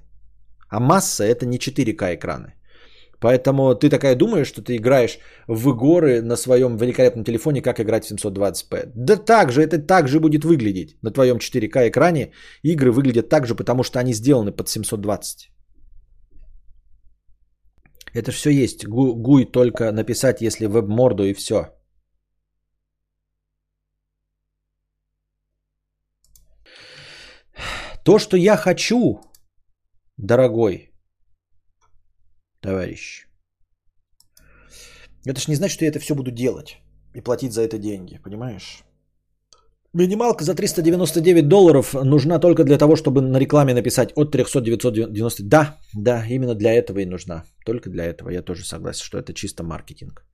[0.70, 2.54] А масса это не 4К экраны.
[3.26, 8.06] Поэтому ты такая думаешь, что ты играешь в горы на своем великолепном телефоне, как играть
[8.06, 8.92] в 720p.
[8.96, 10.96] Да так же, это так же будет выглядеть.
[11.02, 15.50] На твоем 4К экране игры выглядят так же, потому что они сделаны под 720.
[18.14, 18.86] Это все есть.
[18.86, 21.74] Гуй только написать, если веб-морду и все.
[28.04, 29.20] То, что я хочу,
[30.18, 30.95] дорогой,
[32.66, 33.28] товарищ.
[35.26, 36.78] Это ж не значит, что я это все буду делать
[37.16, 38.84] и платить за это деньги, понимаешь?
[39.94, 45.44] Минималка за 399 долларов нужна только для того, чтобы на рекламе написать от 300-990.
[45.44, 47.44] Да, да, именно для этого и нужна.
[47.66, 50.26] Только для этого я тоже согласен, что это чисто маркетинг.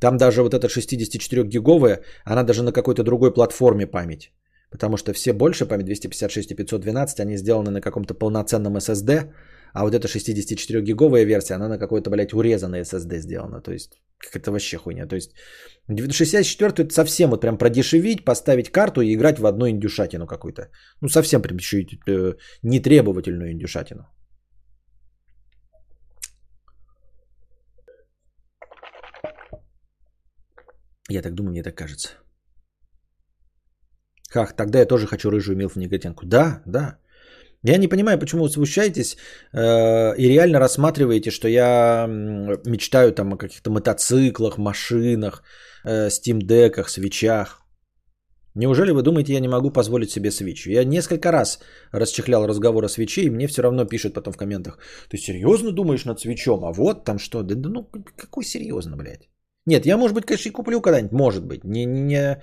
[0.00, 4.32] Там даже вот эта 64-гиговая, она даже на какой-то другой платформе память.
[4.70, 9.30] Потому что все больше память 256 и 512, они сделаны на каком-то полноценном SSD,
[9.76, 13.60] а вот эта 64-гиговая версия, она на какой-то, блядь, урезанной SSD сделана.
[13.60, 15.06] То есть, как это вообще хуйня.
[15.06, 15.32] То есть,
[16.10, 20.70] 64 это совсем вот прям продешевить, поставить карту и играть в одну индюшатину какую-то.
[21.02, 24.06] Ну, совсем прям еще э, нетребовательную индюшатину.
[31.10, 32.08] Я так думаю, мне так кажется.
[34.30, 36.24] Как, тогда я тоже хочу рыжую милфу негатенку.
[36.26, 36.98] Да, да.
[37.68, 39.16] Я не понимаю, почему вы смущаетесь
[39.52, 42.06] э, и реально рассматриваете, что я
[42.64, 45.42] мечтаю там о каких-то мотоциклах, машинах,
[45.84, 47.62] э, Deck'ах, свечах.
[48.54, 50.70] Неужели вы думаете, я не могу позволить себе свечу?
[50.70, 51.58] Я несколько раз
[51.92, 54.78] расчехлял разговор о свече, и мне все равно пишут потом в комментах.
[55.10, 56.64] Ты серьезно думаешь над свечом?
[56.64, 57.42] А вот там что?
[57.42, 59.28] Да, да ну какой серьезно, блядь?
[59.66, 62.36] Нет, я, может быть, конечно, и куплю когда-нибудь, может быть, не, не,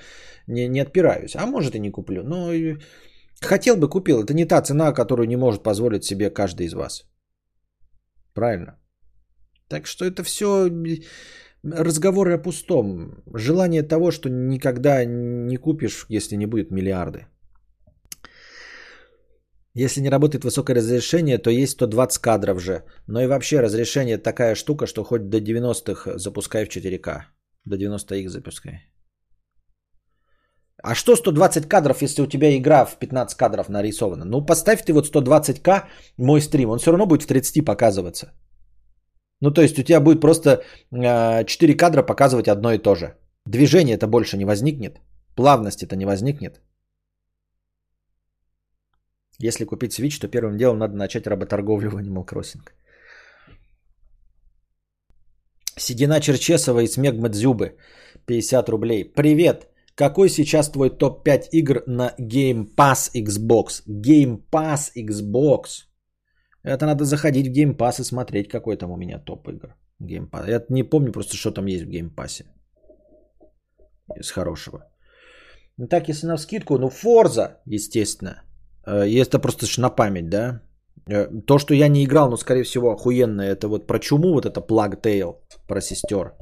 [0.47, 1.35] не, не отпираюсь.
[1.35, 2.23] А может и не куплю.
[2.23, 2.51] Но
[3.45, 4.23] хотел бы, купил.
[4.23, 7.05] Это не та цена, которую не может позволить себе каждый из вас.
[8.33, 8.79] Правильно?
[9.67, 10.69] Так что это все
[11.63, 13.23] разговоры о пустом.
[13.33, 17.27] Желание того, что никогда не купишь, если не будет миллиарды.
[19.75, 22.83] Если не работает высокое разрешение, то есть 120 кадров же.
[23.07, 27.23] Но и вообще разрешение такая штука, что хоть до 90-х запускай в 4К.
[27.65, 28.92] До 90 х запускай.
[30.83, 34.25] А что 120 кадров, если у тебя игра в 15 кадров нарисована?
[34.25, 35.87] Ну, поставь ты вот 120к
[36.17, 38.33] мой стрим, он все равно будет в 30 показываться.
[39.41, 43.15] Ну, то есть у тебя будет просто 4 а, кадра показывать одно и то же.
[43.45, 44.99] Движение это больше не возникнет.
[45.35, 46.61] Плавность это не возникнет.
[49.39, 52.61] Если купить Switch, то первым делом надо начать работорговлю в Animal Crossing.
[55.77, 57.77] Седина Черчесова и Смег Мадзюбы.
[58.25, 59.05] 50 рублей.
[59.05, 59.72] Привет!
[59.95, 63.83] Какой сейчас твой топ-5 игр на Game Pass Xbox?
[63.87, 65.85] Game Pass Xbox.
[66.63, 69.75] Это надо заходить в Game Pass и смотреть, какой там у меня топ игр.
[70.01, 70.49] Game Pass.
[70.49, 72.43] Я не помню просто, что там есть в Game Pass.
[74.15, 74.79] Из хорошего.
[75.77, 78.43] Ну так, если на скидку, ну Forza, естественно.
[78.85, 80.61] Э, это просто на память, да.
[81.07, 84.45] Э, то, что я не играл, но скорее всего охуенное, это вот про чуму, вот
[84.45, 85.35] это Plague Tale,
[85.67, 86.33] про сестер.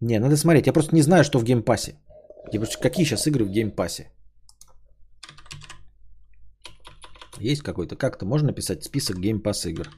[0.00, 0.66] Не, надо смотреть.
[0.66, 1.98] Я просто не знаю, что в Game Pass е.
[2.82, 4.10] Какие сейчас игры в Game Pass е?
[7.38, 7.96] Есть какой-то?
[7.96, 9.88] Как-то можно написать список Pass игр?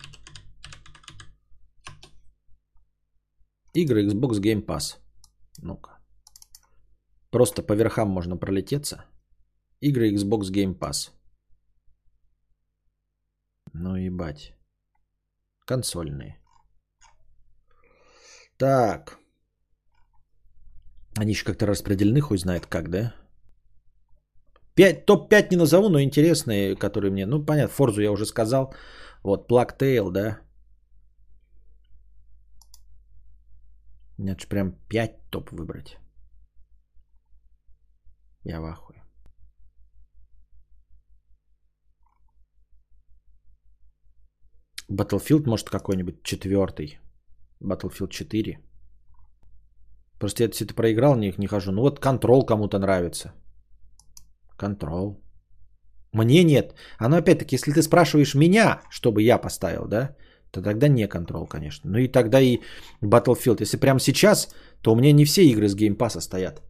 [3.74, 4.98] Игры Xbox Game Pass.
[5.58, 5.98] Ну-ка.
[7.30, 9.04] Просто по верхам можно пролететься.
[9.80, 11.10] Игры Xbox Game Pass.
[13.72, 14.54] Ну ебать.
[15.66, 16.38] Консольные.
[18.56, 19.21] Так.
[21.20, 23.14] Они еще как-то распределены, хуй знает как, да?
[24.74, 27.26] 5, топ-5 не назову, но интересные, которые мне...
[27.26, 28.74] Ну, понятно, Форзу я уже сказал.
[29.22, 30.40] Вот, Tale, да.
[34.18, 35.98] Нет, же прям 5 топ выбрать.
[38.44, 39.02] Я в ахуе.
[44.90, 46.98] Battlefield, может, какой-нибудь четвертый.
[47.60, 48.58] Battlefield 4.
[50.22, 51.72] Просто я это проиграл, не не хожу.
[51.72, 53.32] Ну вот Control кому-то нравится.
[54.56, 55.16] Control.
[56.12, 56.74] Мне нет.
[56.98, 60.14] Оно опять-таки, если ты спрашиваешь меня, чтобы я поставил, да,
[60.52, 61.90] то тогда не Control, конечно.
[61.90, 62.60] Ну и тогда и
[63.02, 63.62] Battlefield.
[63.62, 64.48] Если прямо сейчас,
[64.80, 66.62] то у меня не все игры с Game Pass стоят.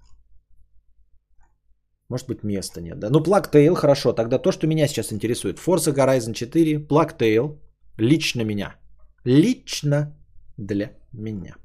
[2.09, 3.11] Может быть, места нет, да?
[3.11, 4.15] Ну, Plague Tale, хорошо.
[4.15, 5.59] Тогда то, что меня сейчас интересует.
[5.59, 7.59] Forza Horizon 4, Plague Tale.
[7.99, 8.77] Лично меня.
[9.25, 10.17] Лично
[10.57, 11.57] для меня.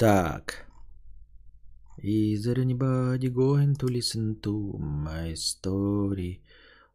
[0.00, 0.64] Так.
[2.02, 6.40] Is there anybody going to listen to my story?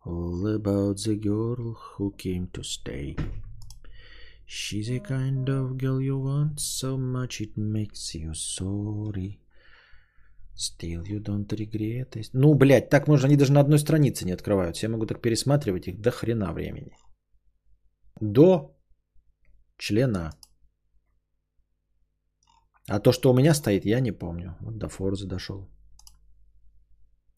[0.06, 3.16] All about the girl who came to stay.
[4.48, 9.40] She's a kind of girl you want so much it makes you sorry.
[10.56, 12.32] Still you don't regret it.
[12.34, 14.88] Ну, блядь, так можно, они даже на одной странице не открываются.
[14.88, 16.98] Я могу так пересматривать их до хрена времени.
[18.20, 18.76] До
[19.78, 20.32] члена.
[22.88, 24.56] А то, что у меня стоит, я не помню.
[24.62, 25.68] Вот до Форза дошел.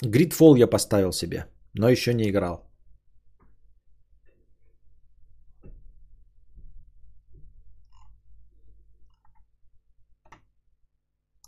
[0.03, 2.67] Gridfall я поставил себе, но еще не играл.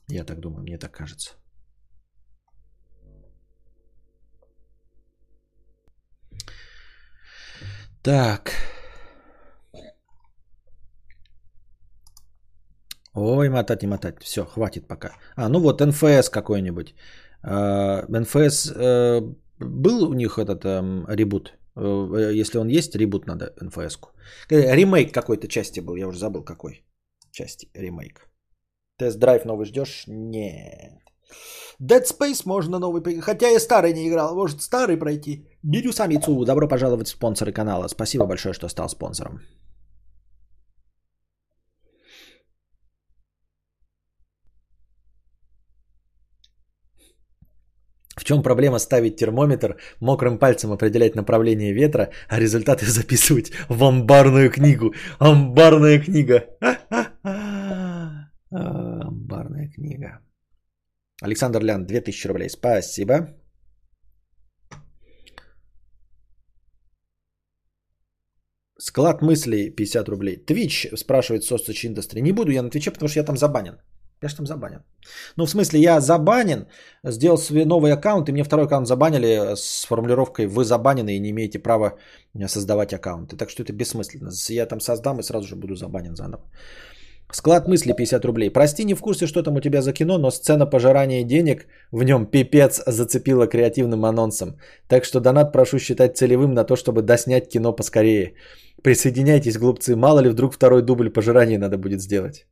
[0.07, 1.35] Я так думаю, мне так кажется.
[8.01, 8.68] Так.
[13.19, 14.23] Ой, мотать, не мотать.
[14.23, 15.09] Все, хватит пока.
[15.35, 16.95] А, ну вот НФС какой-нибудь.
[17.43, 19.21] А, НФС э,
[19.59, 21.53] был у них этот эм, ребут?
[21.75, 24.09] Э, если он есть, ребут надо НФС-ку.
[24.49, 26.85] Э, ремейк какой-то части был, я уже забыл какой
[27.31, 28.29] части ремейк.
[28.97, 30.03] Тест-драйв новый ждешь?
[30.07, 31.01] Нет.
[31.81, 34.35] Dead Space можно новый Хотя я старый не играл.
[34.35, 35.47] Может старый пройти.
[35.63, 36.45] Бирю самицу.
[36.45, 37.87] Добро пожаловать в спонсоры канала.
[37.87, 39.41] Спасибо большое, что стал спонсором.
[48.29, 54.93] Чем проблема ставить термометр, мокрым пальцем определять направление ветра, а результаты записывать в амбарную книгу?
[55.19, 56.45] Амбарная книга.
[59.75, 60.19] книга.
[61.23, 62.49] Александр Лян, 2000 рублей.
[62.49, 63.15] Спасибо.
[68.77, 70.37] Склад мыслей 50 рублей.
[70.45, 72.21] Twitch спрашивает Sausage Industry.
[72.21, 73.79] Не буду я на Твиче, потому что я там забанен.
[74.21, 74.83] Я же там забанен.
[75.37, 76.67] Ну, в смысле, я забанен,
[77.03, 81.29] сделал свой новый аккаунт, и мне второй аккаунт забанили с формулировкой «Вы забанены и не
[81.29, 81.97] имеете права
[82.47, 83.37] создавать аккаунты».
[83.37, 84.31] Так что это бессмысленно.
[84.49, 86.43] Я там создам и сразу же буду забанен заново.
[87.31, 88.49] Склад мысли 50 рублей.
[88.49, 92.03] Прости, не в курсе, что там у тебя за кино, но сцена пожирания денег в
[92.03, 94.57] нем пипец зацепила креативным анонсом.
[94.87, 98.33] Так что донат прошу считать целевым на то, чтобы доснять кино поскорее.
[98.81, 99.95] Присоединяйтесь, глупцы.
[99.95, 102.47] Мало ли вдруг второй дубль пожирания надо будет сделать.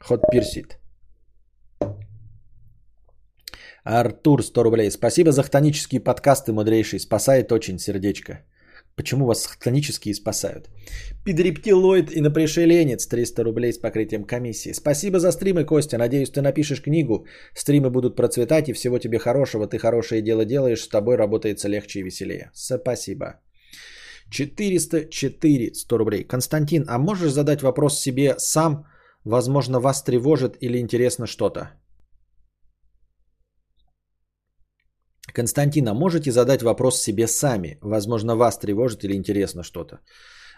[0.00, 0.79] Ход пирсит.
[3.98, 4.90] Артур, 100 рублей.
[4.90, 7.00] Спасибо за хтонические подкасты, мудрейший.
[7.00, 8.44] Спасает очень сердечко.
[8.96, 10.68] Почему вас хтонические спасают?
[11.24, 14.72] Пидрептилоид и напришеленец 300 рублей с покрытием комиссии.
[14.72, 15.98] Спасибо за стримы, Костя.
[15.98, 17.26] Надеюсь, ты напишешь книгу.
[17.54, 19.66] Стримы будут процветать и всего тебе хорошего.
[19.66, 22.50] Ты хорошее дело делаешь, с тобой работается легче и веселее.
[22.54, 23.40] Спасибо.
[24.30, 26.24] 404 100 рублей.
[26.24, 28.86] Константин, а можешь задать вопрос себе сам?
[29.24, 31.70] Возможно, вас тревожит или интересно что-то?
[35.32, 37.78] Константина, можете задать вопрос себе сами?
[37.80, 40.00] Возможно, вас тревожит или интересно что-то.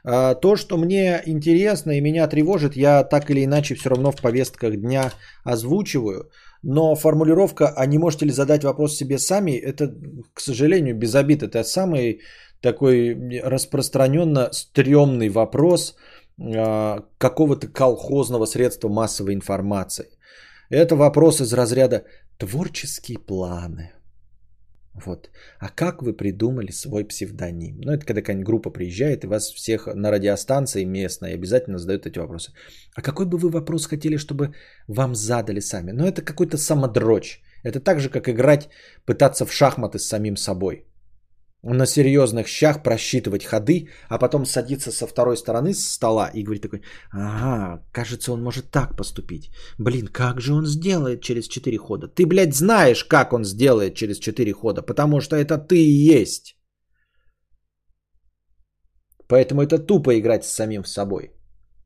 [0.04, 4.20] А, то, что мне интересно и меня тревожит, я так или иначе все равно в
[4.20, 5.12] повестках дня
[5.44, 6.30] озвучиваю.
[6.62, 9.94] Но формулировка «а не можете ли задать вопрос себе сами?» это,
[10.34, 11.42] к сожалению, без обид.
[11.42, 12.20] Это самый
[12.60, 15.96] такой распространенно стрёмный вопрос
[16.40, 20.06] а, какого-то колхозного средства массовой информации.
[20.70, 22.04] Это вопрос из разряда
[22.38, 23.92] «творческие планы».
[24.94, 25.30] Вот.
[25.58, 27.80] А как вы придумали свой псевдоним?
[27.80, 32.18] Ну, это когда какая-нибудь группа приезжает и вас всех на радиостанции местной обязательно задают эти
[32.18, 32.52] вопросы.
[32.94, 34.54] А какой бы вы вопрос хотели, чтобы
[34.88, 35.92] вам задали сами?
[35.92, 37.40] Ну, это какой-то самодрочь.
[37.64, 38.68] Это так же, как играть,
[39.06, 40.84] пытаться в шахматы с самим собой
[41.64, 46.82] на серьезных щах просчитывать ходы, а потом садиться со второй стороны стола и говорить такой,
[47.12, 49.50] ага, кажется, он может так поступить.
[49.78, 52.08] Блин, как же он сделает через 4 хода?
[52.08, 56.56] Ты, блядь, знаешь, как он сделает через 4 хода, потому что это ты и есть.
[59.28, 61.30] Поэтому это тупо играть с самим собой.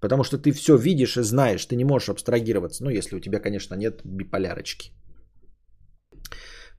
[0.00, 2.84] Потому что ты все видишь и знаешь, ты не можешь абстрагироваться.
[2.84, 4.90] Ну, если у тебя, конечно, нет биполярочки.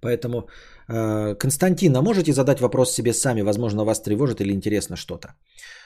[0.01, 0.47] Поэтому,
[0.87, 3.41] Константин, а можете задать вопрос себе сами?
[3.41, 5.35] Возможно, вас тревожит или интересно что-то.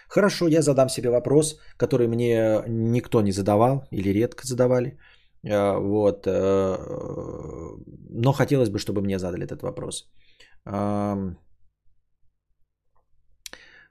[0.07, 4.97] Хорошо, я задам себе вопрос, который мне никто не задавал или редко задавали.
[5.43, 6.27] Э, вот.
[6.27, 6.77] Э,
[8.09, 10.07] но хотелось бы, чтобы мне задали этот вопрос.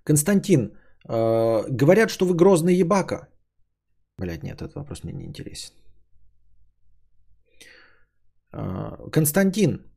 [0.04, 3.28] Константин, говорят, что вы грозный ебака.
[4.18, 5.74] Блять, нет, этот вопрос мне не интересен.
[9.10, 9.90] Константин,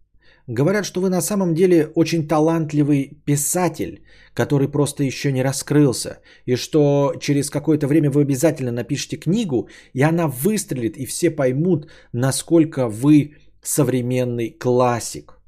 [0.48, 6.58] Говорят, что вы на самом деле очень талантливый писатель, который просто еще не раскрылся, и
[6.58, 12.90] что через какое-то время вы обязательно напишите книгу, и она выстрелит, и все поймут, насколько
[12.90, 15.40] вы современный классик.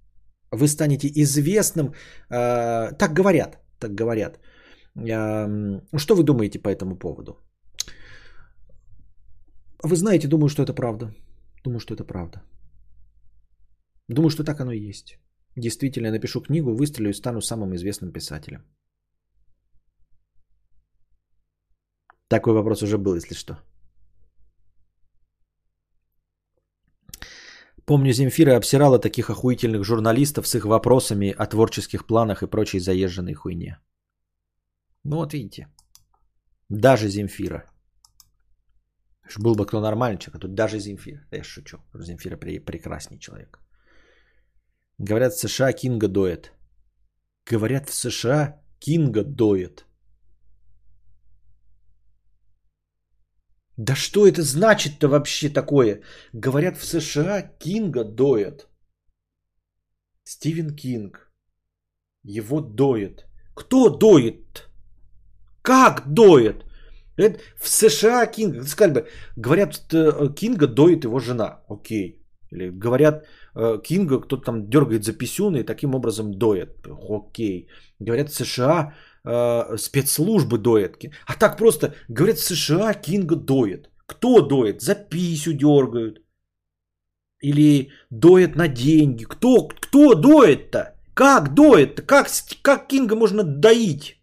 [0.52, 1.88] Вы станете известным,
[2.30, 4.40] э, так говорят, так говорят.
[4.96, 7.38] Э, что вы думаете по этому поводу?
[9.84, 11.14] Вы знаете, думаю, что это правда.
[11.64, 12.42] Думаю, что это правда.
[14.08, 15.20] Думаю, что так оно и есть.
[15.56, 18.66] Действительно, напишу книгу, выстрелю и стану самым известным писателем.
[22.28, 23.60] Такой вопрос уже был, если что.
[27.86, 33.34] Помню, Земфира обсирала таких охуительных журналистов с их вопросами о творческих планах и прочей заезженной
[33.34, 33.80] хуйне.
[35.04, 35.68] Ну вот видите.
[36.70, 37.64] Даже Земфира.
[39.38, 41.28] Был бы кто нормальный человек, а тут даже Земфира.
[41.32, 41.78] Я шучу.
[41.94, 43.60] Земфира прекрасный человек.
[45.00, 46.52] Говорят, в США Кинга доет.
[47.46, 49.86] Говорят, в США Кинга доет.
[53.78, 56.02] Да что это значит-то вообще такое?
[56.34, 58.68] Говорят, в США Кинга доет.
[60.24, 61.32] Стивен Кинг.
[62.24, 63.26] Его доет.
[63.54, 64.70] Кто доет?
[65.62, 66.66] Как доет?
[67.18, 68.64] Это в США Кинга.
[68.64, 71.64] Сказали бы, говорят, э, Кинга доит его жена.
[71.68, 72.25] Окей.
[72.56, 73.26] Или говорят,
[73.56, 76.88] Э, Кинга кто-то там дергает за писюны и таким образом доет.
[77.10, 77.68] Окей.
[78.00, 78.94] Говорят, в США
[79.24, 80.98] э, спецслужбы доят.
[81.26, 83.90] А так просто, говорят, в США Кинга доет.
[84.06, 84.82] Кто доет?
[84.82, 86.22] За писю дергают.
[87.42, 89.26] Или доет на деньги.
[89.26, 90.96] Кто, кто доет-то?
[91.14, 92.02] Как доет-то?
[92.02, 92.28] Как,
[92.62, 94.15] как Кинга можно доить?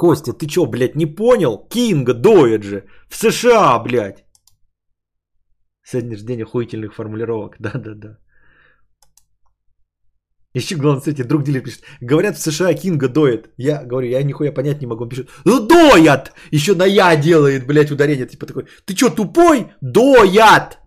[0.00, 1.68] Костя, ты чё, блядь, не понял?
[1.68, 2.84] Кинга доет же.
[3.10, 4.24] В США, блядь.
[5.82, 7.56] Сегодня же день охуительных формулировок.
[7.60, 8.16] Да-да-да.
[10.54, 11.84] Еще главное, кстати, друг делер пишет.
[12.00, 13.52] Говорят, в США Кинга доет.
[13.58, 15.02] Я говорю, я нихуя понять не могу.
[15.02, 16.32] Он пишет, ну доят!
[16.52, 18.26] Еще на я делает, блядь, ударение.
[18.26, 19.66] Типа такой, ты что, тупой?
[19.82, 20.78] Доят!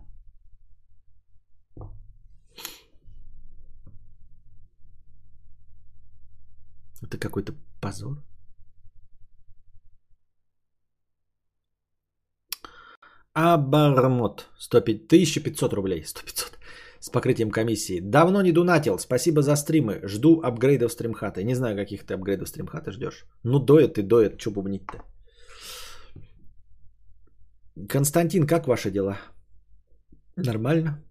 [7.02, 8.33] Это какой-то позор.
[13.34, 14.48] Абармот.
[14.58, 16.02] 105, 1500 рублей.
[16.02, 16.58] 100-500.
[17.00, 18.00] С покрытием комиссии.
[18.00, 18.98] Давно не донатил.
[18.98, 20.00] Спасибо за стримы.
[20.04, 21.42] Жду апгрейдов стримхата.
[21.42, 23.26] Не знаю, каких ты апгрейдов стримхата ждешь.
[23.42, 24.38] Ну, доет и доет.
[24.38, 25.02] Че бубнить-то?
[27.88, 29.18] Константин, как ваши дела?
[30.36, 31.02] Нормально.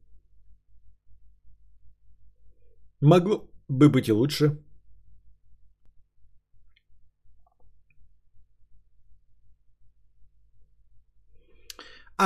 [3.02, 4.64] Могло бы быть и лучше.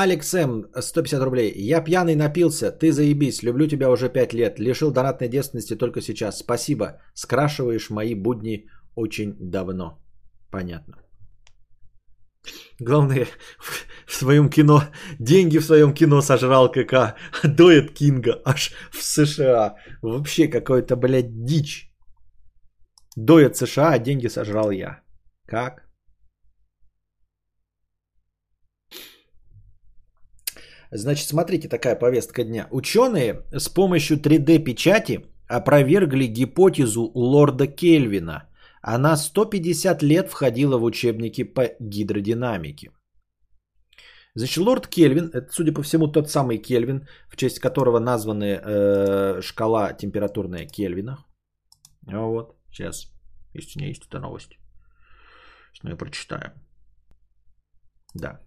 [0.01, 1.53] Алекс М, 150 рублей.
[1.55, 6.37] Я пьяный напился, ты заебись, люблю тебя уже 5 лет, лишил донатной девственности только сейчас.
[6.39, 9.99] Спасибо, скрашиваешь мои будни очень давно.
[10.51, 10.95] Понятно.
[12.79, 13.27] Главное,
[14.05, 14.83] в своем кино,
[15.19, 19.75] деньги в своем кино сожрал КК, доет Кинга аж в США.
[20.01, 21.91] Вообще какой-то, блядь, дичь.
[23.15, 25.01] Доет США, а деньги сожрал я.
[25.47, 25.86] Как?
[30.91, 32.67] Значит, смотрите, такая повестка дня.
[32.71, 38.49] Ученые с помощью 3D-печати опровергли гипотезу лорда Кельвина.
[38.81, 42.91] Она 150 лет входила в учебники по гидродинамике.
[44.35, 49.41] Значит, лорд Кельвин, это, судя по всему, тот самый Кельвин, в честь которого названы э,
[49.41, 51.17] шкала температурная Кельвина.
[52.03, 53.11] Вот, сейчас,
[53.53, 54.57] если у меня есть эта новость.
[55.83, 56.51] Мы ее прочитаем.
[58.13, 58.39] Да.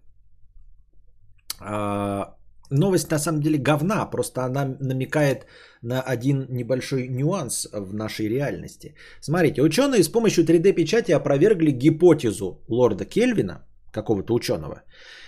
[1.63, 2.35] А,
[2.69, 5.45] новость на самом деле говна, просто она намекает
[5.81, 8.95] на один небольшой нюанс в нашей реальности.
[9.21, 14.83] Смотрите, ученые с помощью 3D-печати опровергли гипотезу лорда Кельвина, какого-то ученого,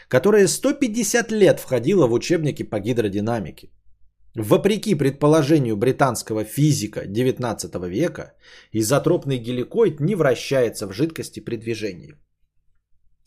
[0.07, 3.69] которая 150 лет входила в учебники по гидродинамике.
[4.35, 8.33] Вопреки предположению британского физика 19 века,
[8.71, 12.15] изотропный геликоид не вращается в жидкости при движении.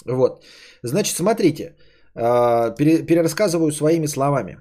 [0.05, 0.45] Вот.
[0.83, 1.77] Значит, смотрите,
[2.17, 4.61] перерассказываю своими словами.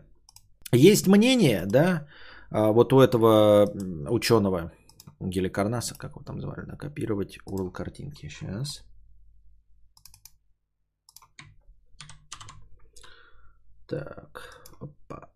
[0.73, 2.07] Есть мнение, да,
[2.51, 3.69] а, вот у этого
[4.09, 4.71] ученого
[5.19, 8.29] Геликарнаса, как его там звали, да, копировать URL картинки.
[8.29, 8.83] Сейчас.
[13.87, 15.29] Так, опа.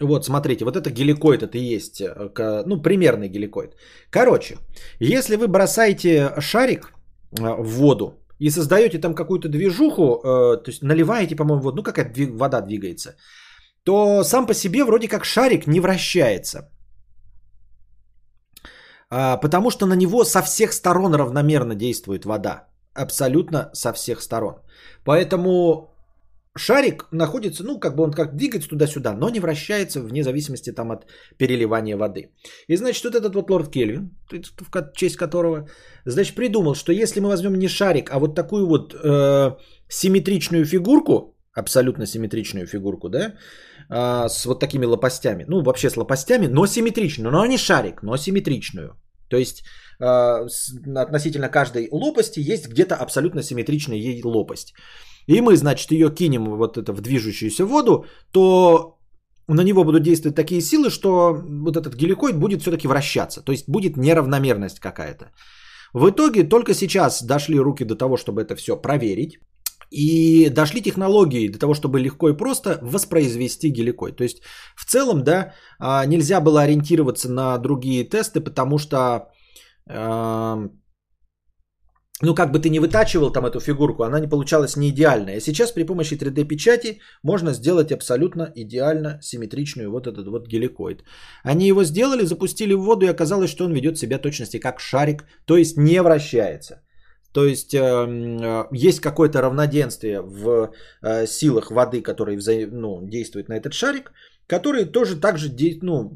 [0.00, 3.76] Вот, смотрите, вот это геликоид, это и есть, э, ну, примерный геликоид.
[4.10, 4.56] Короче,
[4.98, 6.92] если вы бросаете шарик
[7.38, 11.82] э, в воду, и создаете там какую-то движуху, э, то есть наливаете, по-моему, воду, ну
[11.82, 13.14] какая вода двигается,
[13.84, 16.68] то сам по себе вроде как шарик не вращается.
[19.10, 22.66] А, потому что на него со всех сторон равномерно действует вода.
[22.94, 24.54] Абсолютно со всех сторон.
[25.04, 25.91] Поэтому
[26.56, 30.90] шарик находится, ну, как бы он как двигается туда-сюда, но не вращается вне зависимости там
[30.90, 31.06] от
[31.38, 32.30] переливания воды.
[32.68, 35.68] И значит, вот этот вот лорд Кельвин, в честь которого,
[36.04, 39.56] значит, придумал, что если мы возьмем не шарик, а вот такую вот э,
[39.88, 43.34] симметричную фигурку, абсолютно симметричную фигурку, да,
[43.88, 48.16] э, с вот такими лопастями, ну, вообще с лопастями, но симметричную, но не шарик, но
[48.16, 48.96] симметричную.
[49.28, 49.62] То есть
[50.00, 50.46] э,
[50.96, 54.74] относительно каждой лопасти есть где-то абсолютно симметричная ей лопасть
[55.26, 58.98] и мы, значит, ее кинем вот это в движущуюся воду, то
[59.48, 63.40] на него будут действовать такие силы, что вот этот геликоид будет все-таки вращаться.
[63.40, 65.32] То есть будет неравномерность какая-то.
[65.94, 69.38] В итоге только сейчас дошли руки до того, чтобы это все проверить.
[69.90, 74.16] И дошли технологии для того, чтобы легко и просто воспроизвести геликоид.
[74.16, 74.42] То есть
[74.74, 79.28] в целом, да, а, нельзя было ориентироваться на другие тесты, потому что
[82.22, 85.36] ну, как бы ты не вытачивал там эту фигурку, она не получалась не идеальная.
[85.36, 91.02] А сейчас при помощи 3D-печати можно сделать абсолютно идеально симметричную вот этот вот геликоид.
[91.42, 95.24] Они его сделали, запустили в воду, и оказалось, что он ведет себя точности как шарик,
[95.46, 96.82] то есть не вращается.
[97.32, 103.48] То есть э, э, есть какое-то равноденствие в э, силах воды, которые вза- ну, действуют
[103.48, 104.12] на этот шарик,
[104.46, 105.50] которые тоже также
[105.82, 106.12] ну,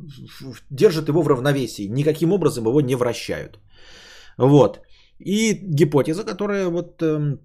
[0.70, 3.58] держат его в равновесии, никаким образом его не вращают.
[4.38, 4.80] Вот.
[5.18, 7.38] И гипотеза, которая вот э,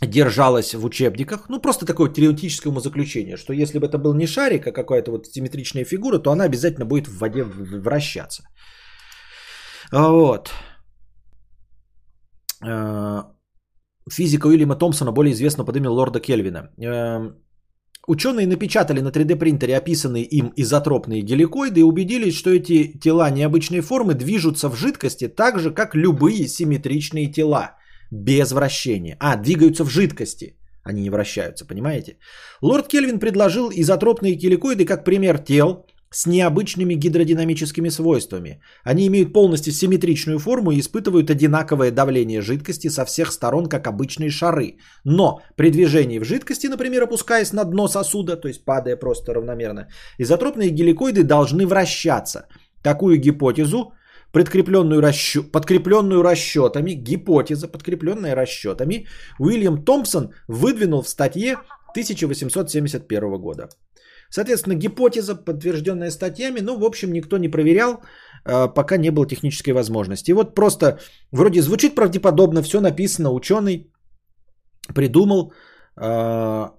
[0.00, 4.66] держалась в учебниках, ну просто такое теоретическое заключение, что если бы это был не шарик,
[4.66, 8.42] а какая-то вот симметричная фигура, то она обязательно будет в воде вращаться.
[9.92, 10.50] Вот.
[12.64, 13.22] Э,
[14.10, 16.70] физика Уильяма Томпсона, более известного под именем Лорда Кельвина.
[18.08, 23.80] Ученые напечатали на 3D принтере описанные им изотропные геликоиды и убедились, что эти тела необычной
[23.80, 27.76] формы движутся в жидкости так же, как любые симметричные тела,
[28.10, 29.16] без вращения.
[29.20, 32.16] А, двигаются в жидкости, они не вращаются, понимаете?
[32.62, 38.60] Лорд Кельвин предложил изотропные геликоиды как пример тел, с необычными гидродинамическими свойствами.
[38.84, 44.30] Они имеют полностью симметричную форму и испытывают одинаковое давление жидкости со всех сторон, как обычные
[44.30, 44.78] шары.
[45.04, 49.88] Но при движении в жидкости, например, опускаясь на дно сосуда, то есть падая просто равномерно,
[50.18, 52.46] изотропные геликоиды должны вращаться.
[52.82, 53.92] Такую гипотезу,
[54.32, 59.06] подкрепленную, расчет, подкрепленную расчетами, гипотеза, подкрепленная расчетами,
[59.38, 61.56] Уильям Томпсон выдвинул в статье
[61.92, 63.68] 1871 года.
[64.30, 68.02] Соответственно, гипотеза, подтвержденная статьями, ну, в общем, никто не проверял,
[68.44, 70.30] а, пока не было технической возможности.
[70.30, 70.98] И вот просто
[71.32, 73.90] вроде звучит правдеподобно, все написано, ученый
[74.94, 75.52] придумал
[75.96, 76.74] а,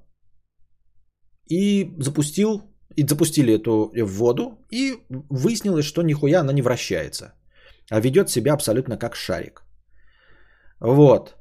[1.50, 2.62] и запустил,
[2.96, 4.98] и запустили эту в воду, и
[5.30, 7.34] выяснилось, что нихуя она не вращается,
[7.90, 9.64] а ведет себя абсолютно как шарик.
[10.80, 11.39] Вот.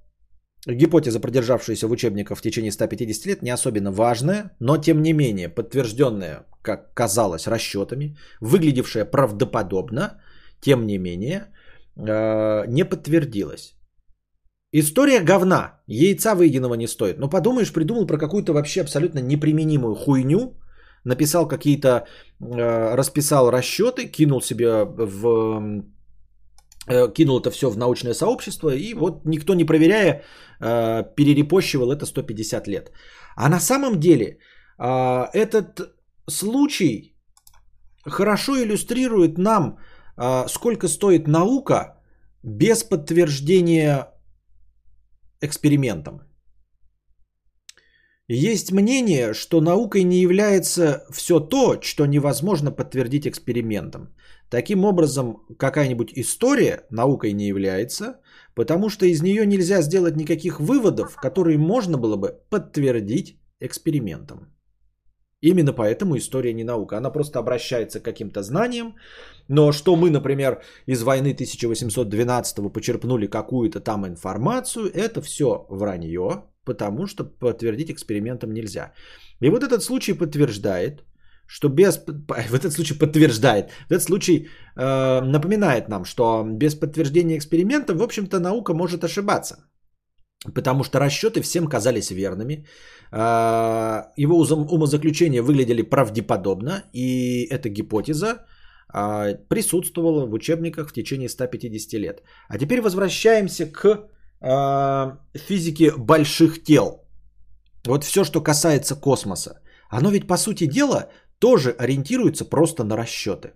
[0.66, 5.48] Гипотеза, продержавшаяся в учебниках в течение 150 лет, не особенно важная, но тем не менее
[5.48, 10.20] подтвержденная, как казалось, расчетами, выглядевшая правдоподобно,
[10.60, 11.46] тем не менее,
[11.96, 13.74] э, не подтвердилась.
[14.72, 15.80] История говна.
[15.86, 17.18] Яйца выеденного не стоит.
[17.18, 20.58] Но подумаешь, придумал про какую-то вообще абсолютно неприменимую хуйню,
[21.04, 21.88] написал какие-то,
[22.40, 25.84] э, расписал расчеты, кинул себе в
[27.15, 30.23] кинул это все в научное сообщество, и вот никто не проверяя,
[30.60, 32.92] э, перерепощивал это 150 лет.
[33.36, 34.39] А на самом деле
[34.78, 35.94] э, этот
[36.28, 37.15] случай
[38.05, 39.78] хорошо иллюстрирует нам,
[40.49, 42.00] сколько стоит наука
[42.42, 44.08] без подтверждения
[45.41, 46.27] экспериментом.
[48.31, 54.15] Есть мнение, что наукой не является все то, что невозможно подтвердить экспериментом.
[54.50, 58.20] Таким образом, какая-нибудь история наукой не является,
[58.55, 64.55] потому что из нее нельзя сделать никаких выводов, которые можно было бы подтвердить экспериментом.
[65.40, 66.98] Именно поэтому история не наука.
[66.98, 68.97] Она просто обращается к каким-то знаниям.
[69.48, 77.06] Но что мы, например, из войны 1812 почерпнули какую-то там информацию, это все вранье, потому
[77.06, 78.92] что подтвердить экспериментом нельзя.
[79.42, 81.05] И вот этот случай подтверждает,
[81.48, 81.98] что без...
[82.50, 83.70] В этот случай подтверждает.
[83.88, 89.56] В этот случай э, напоминает нам, что без подтверждения эксперимента, в общем-то, наука может ошибаться.
[90.55, 92.66] Потому что расчеты всем казались верными.
[93.12, 94.36] Э, его
[94.70, 96.84] умозаключения выглядели правдеподобно.
[96.92, 98.26] И эта гипотеза
[98.94, 102.22] э, присутствовала в учебниках в течение 150 лет.
[102.48, 104.08] А теперь возвращаемся к
[104.41, 107.05] э, физике больших тел.
[107.86, 109.60] Вот все, что касается космоса.
[109.91, 111.08] Оно ведь, по сути дела,
[111.39, 113.52] тоже ориентируется просто на расчеты.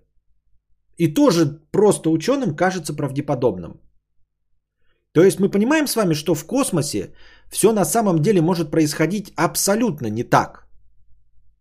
[0.97, 3.81] И тоже просто ученым кажется правдеподобным.
[5.12, 7.12] То есть мы понимаем с вами, что в космосе
[7.51, 10.67] все на самом деле может происходить абсолютно не так,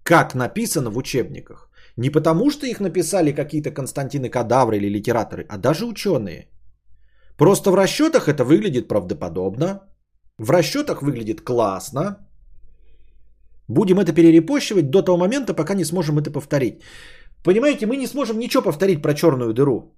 [0.04, 1.70] как написано в учебниках.
[1.98, 6.48] Не потому, что их написали какие-то Константины Кадавры или литераторы, а даже ученые.
[7.42, 9.80] Просто в расчетах это выглядит правдоподобно,
[10.38, 12.18] в расчетах выглядит классно,
[13.68, 16.84] Будем это перерепощивать до того момента, пока не сможем это повторить.
[17.44, 19.96] Понимаете, мы не сможем ничего повторить про черную дыру.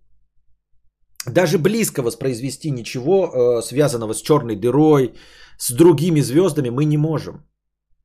[1.26, 5.14] Даже близко воспроизвести ничего, э, связанного с черной дырой,
[5.58, 7.34] с другими звездами мы не можем.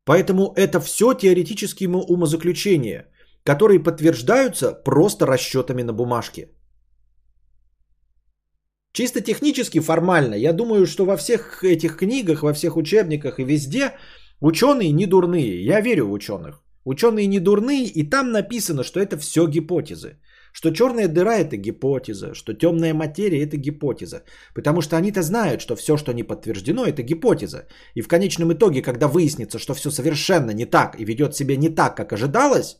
[0.04, 3.06] Поэтому это все теоретические умозаключения,
[3.44, 6.48] которые подтверждаются просто расчетами на бумажке.
[8.92, 13.92] Чисто технически, формально, я думаю, что во всех этих книгах, во всех учебниках и везде
[14.40, 16.62] Ученые не дурные, я верю в ученых.
[16.84, 20.20] Ученые не дурные, и там написано, что это все гипотезы.
[20.52, 24.22] Что черная дыра это гипотеза, что темная материя это гипотеза.
[24.54, 27.66] Потому что они-то знают, что все, что не подтверждено, это гипотеза.
[27.94, 31.68] И в конечном итоге, когда выяснится, что все совершенно не так и ведет себя не
[31.68, 32.78] так, как ожидалось,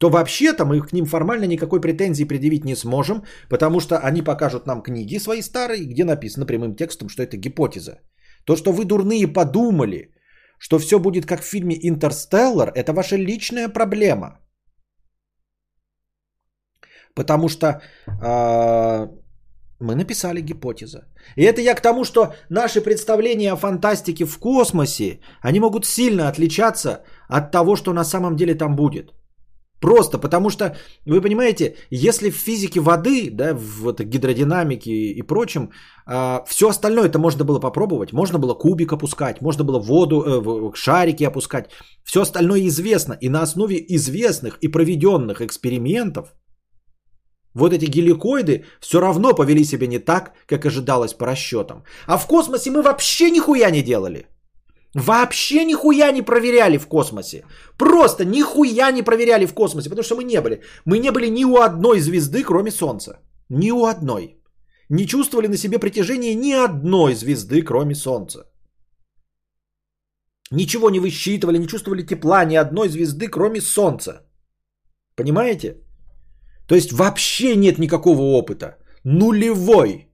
[0.00, 4.66] то вообще-то мы к ним формально никакой претензии предъявить не сможем, потому что они покажут
[4.66, 8.00] нам книги свои старые, где написано прямым текстом, что это гипотеза.
[8.46, 10.14] То, что вы дурные подумали,
[10.58, 14.38] что все будет как в фильме «Интерстеллар», это ваша личная проблема.
[17.14, 19.06] Потому что э,
[19.80, 21.00] мы написали гипотеза.
[21.36, 26.28] И это я к тому, что наши представления о фантастике в космосе, они могут сильно
[26.28, 29.12] отличаться от того, что на самом деле там будет.
[29.80, 30.76] Просто потому что,
[31.06, 35.70] вы понимаете, если в физике воды, да, в этой гидродинамике и прочем,
[36.06, 38.12] э, все остальное это можно было попробовать.
[38.12, 41.70] Можно было кубик опускать, можно было воду, э, шарики опускать.
[42.04, 43.16] Все остальное известно.
[43.20, 46.34] И на основе известных и проведенных экспериментов
[47.54, 51.84] вот эти геликоиды все равно повели себя не так, как ожидалось по расчетам.
[52.06, 54.26] А в космосе мы вообще нихуя не делали.
[54.94, 57.44] Вообще нихуя не проверяли в космосе.
[57.78, 60.62] Просто нихуя не проверяли в космосе, потому что мы не были.
[60.84, 63.20] Мы не были ни у одной звезды, кроме Солнца.
[63.48, 64.36] Ни у одной.
[64.88, 68.50] Не чувствовали на себе притяжение ни одной звезды, кроме Солнца.
[70.52, 74.26] Ничего не высчитывали, не чувствовали тепла ни одной звезды, кроме Солнца.
[75.14, 75.76] Понимаете?
[76.66, 78.76] То есть вообще нет никакого опыта.
[79.04, 80.08] Нулевой.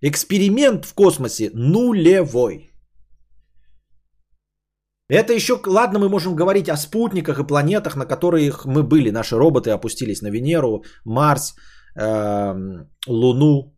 [0.00, 2.67] Эксперимент в космосе нулевой.
[5.10, 9.10] Это еще, ладно, мы можем говорить о спутниках и планетах, на которых мы были.
[9.10, 11.54] Наши роботы опустились на Венеру, Марс,
[11.98, 12.54] э,
[13.06, 13.74] Луну.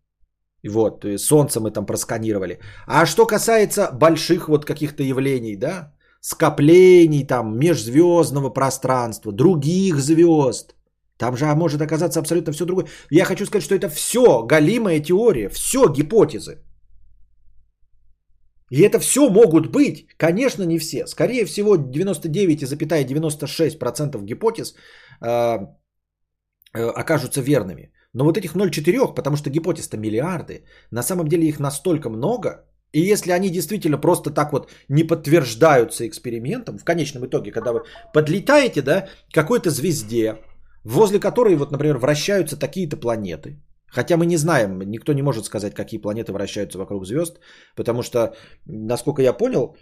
[0.68, 2.58] Вот, Солнце мы там просканировали.
[2.86, 10.74] А что касается больших вот каких-то явлений, да, скоплений там межзвездного пространства, других звезд,
[11.16, 12.86] там же может оказаться абсолютно все другое.
[13.10, 16.58] Я хочу сказать, что это все галимая теория, все гипотезы.
[18.70, 21.06] И это все могут быть, конечно, не все.
[21.06, 24.74] Скорее всего, 99,96% гипотез
[25.20, 25.58] э,
[26.74, 27.92] э, окажутся верными.
[28.12, 33.12] Но вот этих 0,4, потому что гипотез-то миллиарды, на самом деле их настолько много, и
[33.12, 37.82] если они действительно просто так вот не подтверждаются экспериментом, в конечном итоге, когда вы
[38.12, 40.36] подлетаете, да, какой-то звезде,
[40.84, 43.60] возле которой, вот, например, вращаются такие-то планеты,
[43.90, 47.40] Хотя мы не знаем, никто не может сказать, какие планеты вращаются вокруг звезд,
[47.76, 48.34] потому что,
[48.66, 49.76] насколько я понял,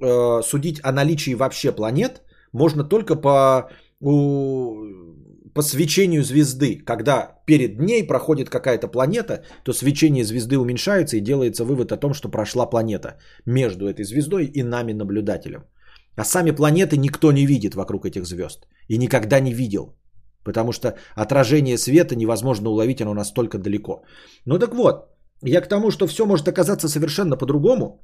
[0.00, 3.68] э, судить о наличии вообще планет можно только по,
[4.00, 6.78] по свечению звезды.
[6.86, 12.14] Когда перед ней проходит какая-то планета, то свечение звезды уменьшается и делается вывод о том,
[12.14, 15.64] что прошла планета между этой звездой и нами, наблюдателем.
[16.16, 19.97] А сами планеты никто не видит вокруг этих звезд и никогда не видел.
[20.48, 24.02] Потому что отражение света невозможно уловить, оно настолько далеко.
[24.46, 24.94] Ну так вот,
[25.44, 28.00] я к тому, что все может оказаться совершенно по-другому.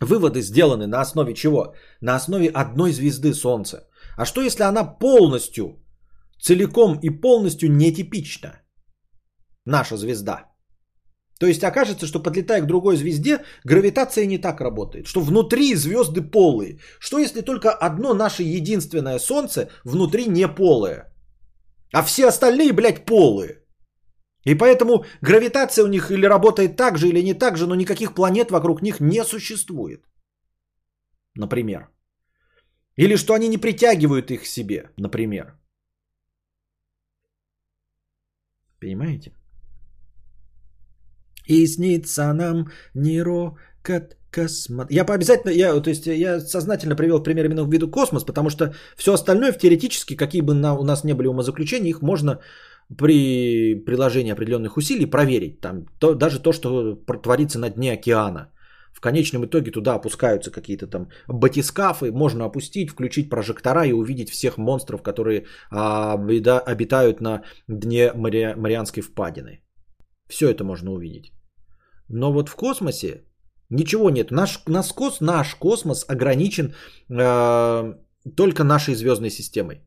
[0.00, 1.74] Выводы сделаны на основе чего?
[2.00, 3.88] На основе одной звезды Солнца.
[4.16, 5.64] А что если она полностью,
[6.42, 8.60] целиком и полностью нетипична?
[9.64, 10.46] Наша звезда.
[11.38, 15.06] То есть окажется, что подлетая к другой звезде, гравитация не так работает.
[15.06, 16.80] Что внутри звезды полые.
[16.98, 21.04] Что если только одно наше единственное Солнце внутри не полое?
[21.92, 23.62] А все остальные, блядь, полые.
[24.44, 28.14] И поэтому гравитация у них или работает так же, или не так же, но никаких
[28.14, 30.04] планет вокруг них не существует.
[31.34, 31.88] Например.
[32.96, 35.58] Или что они не притягивают их к себе, например.
[38.80, 39.32] Понимаете?
[41.46, 44.86] И снится нам не рокот Космо...
[44.90, 48.74] Я обязательно, я, то есть я сознательно привел пример именно в виду космос, потому что
[48.96, 52.40] все остальное теоретически, какие бы на, у нас не были умозаключения, их можно
[52.96, 55.60] при приложении определенных усилий проверить.
[55.60, 58.52] Там, то, даже то, что творится на дне океана.
[58.92, 64.58] В конечном итоге туда опускаются какие-то там батискафы, можно опустить, включить прожектора и увидеть всех
[64.58, 68.54] монстров, которые а, обитают на дне Мари...
[68.56, 69.60] Марианской впадины.
[70.28, 71.32] Все это можно увидеть.
[72.08, 73.27] Но вот в космосе
[73.70, 74.30] Ничего нет.
[74.30, 76.74] Наш, наш, кос, наш космос ограничен
[77.10, 77.94] э,
[78.36, 79.82] только нашей звездной системой.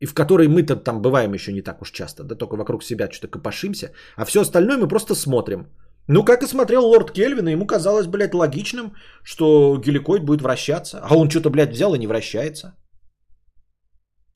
[0.00, 3.10] И в которой мы-то там бываем еще не так уж часто, да только вокруг себя
[3.10, 5.66] что-то копошимся, а все остальное мы просто смотрим.
[6.08, 11.00] Ну, как и смотрел лорд Кельвин, и ему казалось, блядь, логичным, что геликоид будет вращаться.
[11.02, 12.76] А он что-то, блядь, взял и не вращается.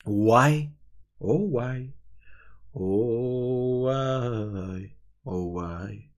[0.05, 0.69] Why?
[1.19, 1.93] Oh, why?
[2.73, 4.97] Oh, why?
[5.23, 6.10] Oh, why?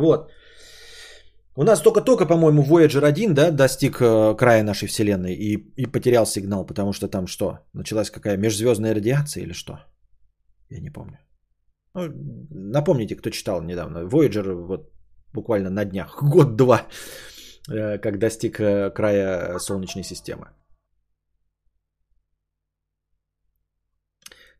[0.00, 0.30] Вот.
[1.56, 6.26] У нас только-только, по-моему, Voyager 1 да, достиг э, края нашей Вселенной и, и потерял
[6.26, 7.58] сигнал, потому что там что?
[7.72, 9.78] Началась какая межзвездная радиация или что?
[10.70, 11.18] Я не помню.
[11.94, 12.10] Ну,
[12.50, 14.08] напомните, кто читал недавно.
[14.08, 14.90] Voyager вот
[15.32, 16.86] буквально на днях, год-два,
[17.70, 20.46] э, как достиг э, края Солнечной системы.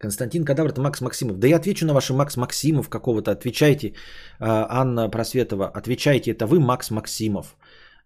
[0.04, 1.38] Константин Кадавр, Макс Максимов.
[1.38, 3.30] Да я отвечу на ваши Макс Максимов какого-то.
[3.30, 3.94] Отвечайте,
[4.38, 5.66] а, Анна Просветова.
[5.74, 7.56] Отвечайте, это вы Макс Максимов.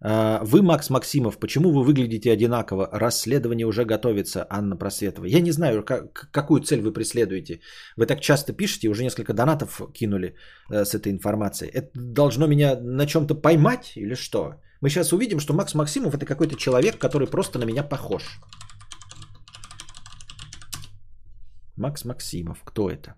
[0.01, 2.87] А, вы, Макс Максимов, почему вы выглядите одинаково?
[2.93, 5.25] Расследование уже готовится, Анна Просветова.
[5.25, 7.59] Я не знаю, как, какую цель вы преследуете.
[7.97, 10.35] Вы так часто пишете, уже несколько донатов кинули
[10.71, 11.71] э, с этой информацией.
[11.73, 14.53] Это должно меня на чем-то поймать или что?
[14.81, 18.39] Мы сейчас увидим, что Макс Максимов это какой-то человек, который просто на меня похож.
[21.79, 22.63] Макс Максимов.
[22.63, 23.15] Кто это?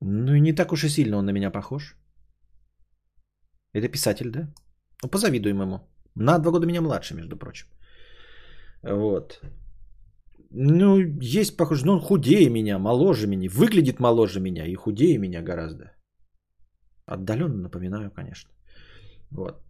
[0.00, 1.96] Ну и не так уж и сильно он на меня похож.
[3.74, 4.48] Это писатель, да?
[5.02, 5.80] Ну, позавидуем ему.
[6.14, 7.66] На два года меня младше, между прочим.
[8.82, 9.40] Вот.
[10.50, 15.42] Ну, есть похоже, ну, он худее меня, моложе меня, выглядит моложе меня и худее меня
[15.42, 15.92] гораздо.
[17.06, 18.50] Отдаленно напоминаю, конечно.
[19.30, 19.67] Вот.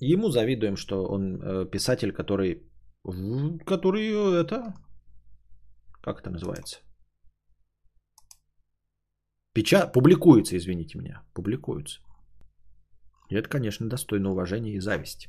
[0.00, 2.62] Ему завидуем, что он э, писатель, который,
[3.66, 4.74] который э, это,
[6.02, 6.80] как это называется?
[9.52, 9.86] Печа...
[9.86, 12.00] Публикуется, извините меня, публикуется.
[13.28, 15.28] И это, конечно, достойно уважения и зависти.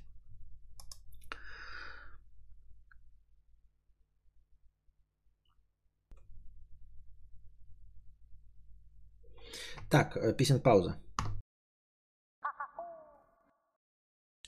[9.90, 10.96] Так, э, писем пауза.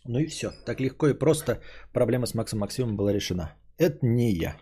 [0.06, 0.52] Ну и все.
[0.66, 1.62] Так легко и просто
[1.94, 3.56] проблема с Максом Максимом была решена.
[3.78, 4.58] Это не я.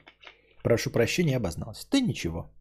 [0.63, 1.85] Прошу прощения, обозналась.
[1.85, 2.51] Ты ничего.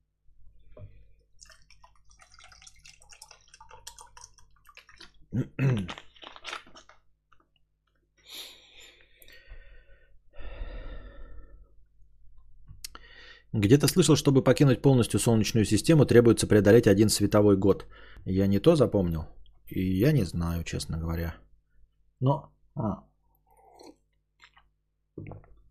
[13.53, 17.87] Где-то слышал, чтобы покинуть полностью Солнечную систему, требуется преодолеть один световой год.
[18.25, 19.25] Я не то запомнил.
[19.67, 21.35] И я не знаю, честно говоря.
[22.21, 22.53] Но...
[22.75, 23.05] А.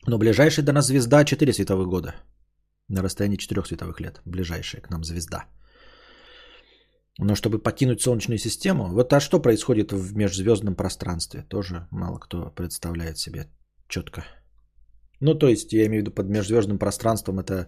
[0.08, 2.16] Но ближайшая до нас звезда 4 световых года.
[2.88, 4.22] На расстоянии 4 световых лет.
[4.26, 5.46] Ближайшая к нам звезда.
[7.20, 12.50] Но чтобы покинуть Солнечную систему, вот а что происходит в межзвездном пространстве, тоже мало кто
[12.56, 13.48] представляет себе
[13.90, 14.24] четко.
[15.20, 17.68] Ну, то есть, я имею в виду под межзвездным пространством, это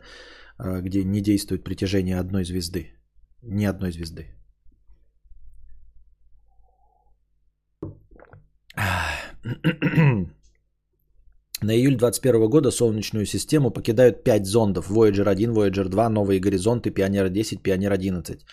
[0.58, 2.93] а, где не действует притяжение одной звезды.
[3.42, 4.27] Ни одной звезды.
[11.61, 14.90] На июль 2021 года Солнечную систему покидают 5 зондов.
[14.90, 18.45] Voyager 1, Voyager 2, Новые горизонты, Пионер 10, Пионер 11.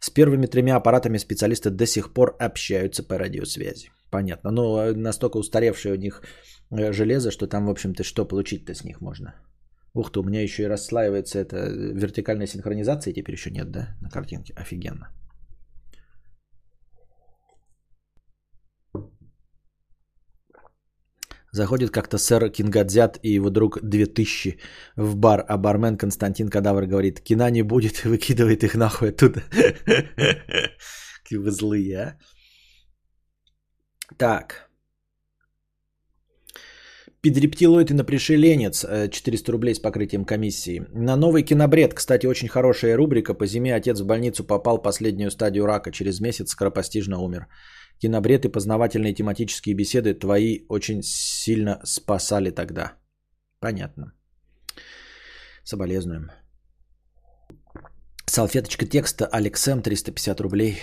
[0.00, 3.90] С первыми тремя аппаратами специалисты до сих пор общаются по радиосвязи.
[4.10, 4.50] Понятно.
[4.50, 6.22] Но ну, а настолько устаревшее у них
[6.70, 9.34] э, железо, что там, в общем-то, что получить-то с них можно?
[9.94, 14.10] Ух ты, у меня еще и расслаивается это вертикальная синхронизация, теперь еще нет, да, на
[14.10, 14.52] картинке.
[14.56, 15.08] Офигенно.
[21.54, 24.58] Заходит как-то сэр Кингадзят и его друг 2000
[24.96, 29.40] в бар, а бармен Константин Кадавр говорит, кина не будет, выкидывает их нахуй оттуда.
[31.22, 32.18] Какие вы злые, а?
[34.18, 34.68] Так.
[37.20, 40.84] Педрептилоид и напришеленец, 400 рублей с покрытием комиссии.
[40.92, 43.32] На новый кинобред, кстати, очень хорошая рубрика.
[43.32, 45.92] По зиме отец в больницу попал последнюю стадию рака.
[45.92, 47.46] Через месяц скоропостижно умер.
[47.98, 52.94] Кинобред и познавательные тематические беседы твои очень сильно спасали тогда.
[53.60, 54.12] Понятно.
[55.64, 56.30] Соболезнуем.
[58.26, 60.78] Салфеточка текста Алексем 350 рублей.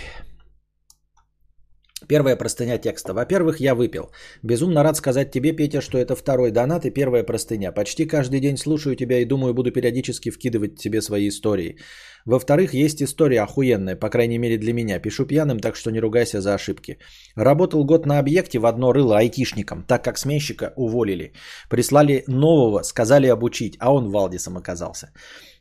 [2.08, 3.12] Первая простыня текста.
[3.14, 4.10] Во-первых, я выпил.
[4.42, 7.72] Безумно рад сказать тебе, Петя, что это второй донат и первая простыня.
[7.72, 11.76] Почти каждый день слушаю тебя и думаю, буду периодически вкидывать тебе свои истории.
[12.24, 15.00] Во-вторых, есть история охуенная, по крайней мере для меня.
[15.00, 16.98] Пишу пьяным, так что не ругайся за ошибки.
[17.34, 21.32] Работал год на объекте в одно рыло айтишником, так как сменщика уволили.
[21.68, 25.12] Прислали нового, сказали обучить, а он Валдисом оказался.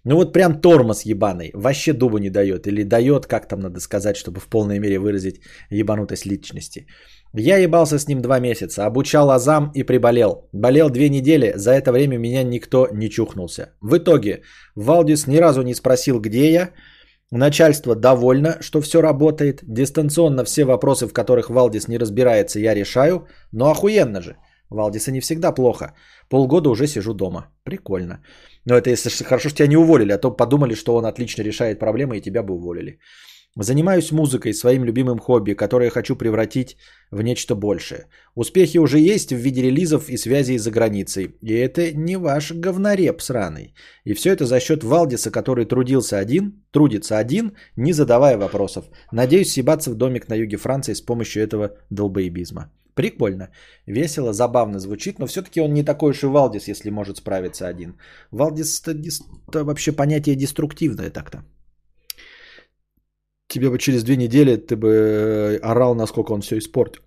[0.03, 2.67] Ну вот прям тормоз ебаный, вообще дубу не дает.
[2.67, 6.87] Или дает, как там надо сказать, чтобы в полной мере выразить ебанутость личности.
[7.33, 10.49] Я ебался с ним два месяца, обучал азам и приболел.
[10.51, 13.73] Болел две недели, за это время меня никто не чухнулся.
[13.81, 14.41] В итоге
[14.75, 16.69] Валдис ни разу не спросил, где я.
[17.31, 19.59] Начальство довольно, что все работает.
[19.63, 23.27] Дистанционно все вопросы, в которых Валдис не разбирается, я решаю.
[23.51, 24.35] Но охуенно же.
[24.71, 25.93] Валдиса не всегда плохо.
[26.29, 27.47] Полгода уже сижу дома.
[27.63, 28.23] Прикольно.
[28.65, 31.79] Но это если хорошо, что тебя не уволили, а то подумали, что он отлично решает
[31.79, 32.99] проблемы и тебя бы уволили.
[33.57, 36.77] Занимаюсь музыкой, своим любимым хобби, которое хочу превратить
[37.11, 38.07] в нечто большее.
[38.33, 41.35] Успехи уже есть в виде релизов и связей за границей.
[41.41, 43.73] И это не ваш говнореп сраный.
[44.05, 48.85] И все это за счет Валдиса, который трудился один, трудится один, не задавая вопросов.
[49.11, 52.71] Надеюсь съебаться в домик на юге Франции с помощью этого долбоебизма.
[52.95, 53.49] Прикольно,
[53.87, 57.97] весело, забавно звучит, но все-таки он не такой уж и Валдис, если может справиться один.
[58.31, 61.43] Валдис это, вообще понятие деструктивное так-то
[63.51, 67.01] тебе бы через две недели ты бы э, орал, насколько он все испортил.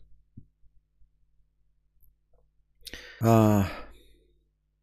[3.20, 3.66] А,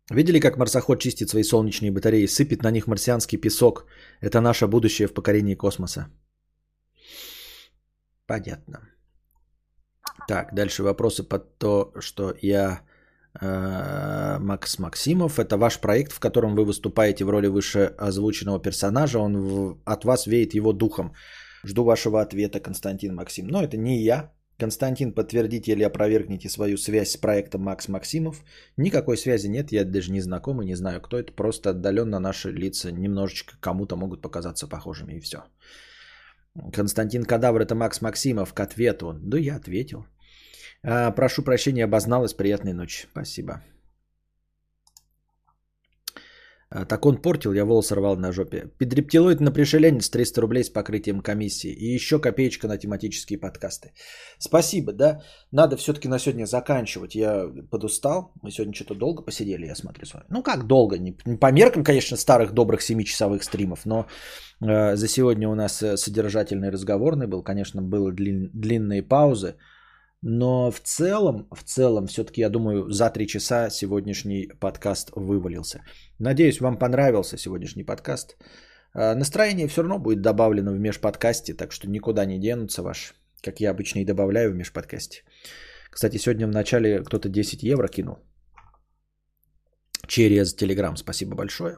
[0.09, 3.85] видели, как марсоход чистит свои солнечные батареи, сыпет на них марсианский песок?
[4.21, 6.07] Это наше будущее в покорении космоса.
[8.25, 8.79] Понятно.
[10.27, 12.81] Так, дальше вопросы под то, что я
[13.41, 15.39] э, Макс Максимов.
[15.39, 19.19] Это ваш проект, в котором вы выступаете в роли выше озвученного персонажа.
[19.19, 21.13] Он в, от вас веет его духом.
[21.65, 23.47] Жду вашего ответа, Константин Максим.
[23.47, 24.31] Но это не я.
[24.57, 28.43] Константин, подтвердите или опровергните свою связь с проектом Макс Максимов.
[28.77, 31.33] Никакой связи нет, я даже не знаком и не знаю, кто это.
[31.33, 35.37] Просто отдаленно наши лица немножечко кому-то могут показаться похожими и все.
[36.73, 39.13] Константин Кадавр, это Макс Максимов, к ответу.
[39.13, 40.05] Да я ответил.
[40.83, 42.33] А, прошу прощения, обозналась.
[42.33, 43.07] Приятной ночи.
[43.11, 43.53] Спасибо.
[46.13, 48.71] А, так он портил, я волос рвал на жопе.
[48.77, 51.71] Педрептилоид на пришеленец 300 рублей с покрытием комиссии.
[51.71, 53.91] И еще копеечка на тематические подкасты.
[54.39, 55.21] Спасибо, да?
[55.51, 57.15] Надо все-таки на сегодня заканчивать.
[57.15, 58.31] Я подустал.
[58.41, 60.25] Мы сегодня что-то долго посидели, я смотрю с вами.
[60.29, 60.97] Ну как долго?
[60.97, 64.07] Не по меркам, конечно, старых добрых 7-часовых стримов, но
[64.61, 67.43] э, за сегодня у нас э, содержательный разговорный был.
[67.43, 69.55] Конечно, были длин, длинные паузы.
[70.21, 75.83] Но в целом, в целом, все-таки, я думаю, за три часа сегодняшний подкаст вывалился.
[76.19, 78.37] Надеюсь, вам понравился сегодняшний подкаст.
[78.93, 83.59] А, настроение все равно будет добавлено в межподкасте, так что никуда не денутся ваш, как
[83.59, 85.23] я обычно и добавляю в межподкасте.
[85.89, 88.19] Кстати, сегодня в начале кто-то 10 евро кинул
[90.07, 90.97] через Телеграм.
[90.97, 91.77] Спасибо большое.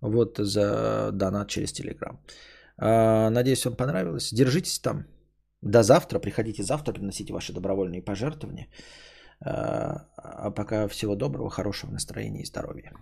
[0.00, 2.20] Вот за донат через Телеграм.
[2.78, 4.32] Надеюсь, вам понравилось.
[4.32, 5.06] Держитесь там.
[5.64, 6.18] До завтра.
[6.18, 8.68] Приходите завтра, приносите ваши добровольные пожертвования.
[9.40, 12.92] А, а пока всего доброго, хорошего настроения и здоровья.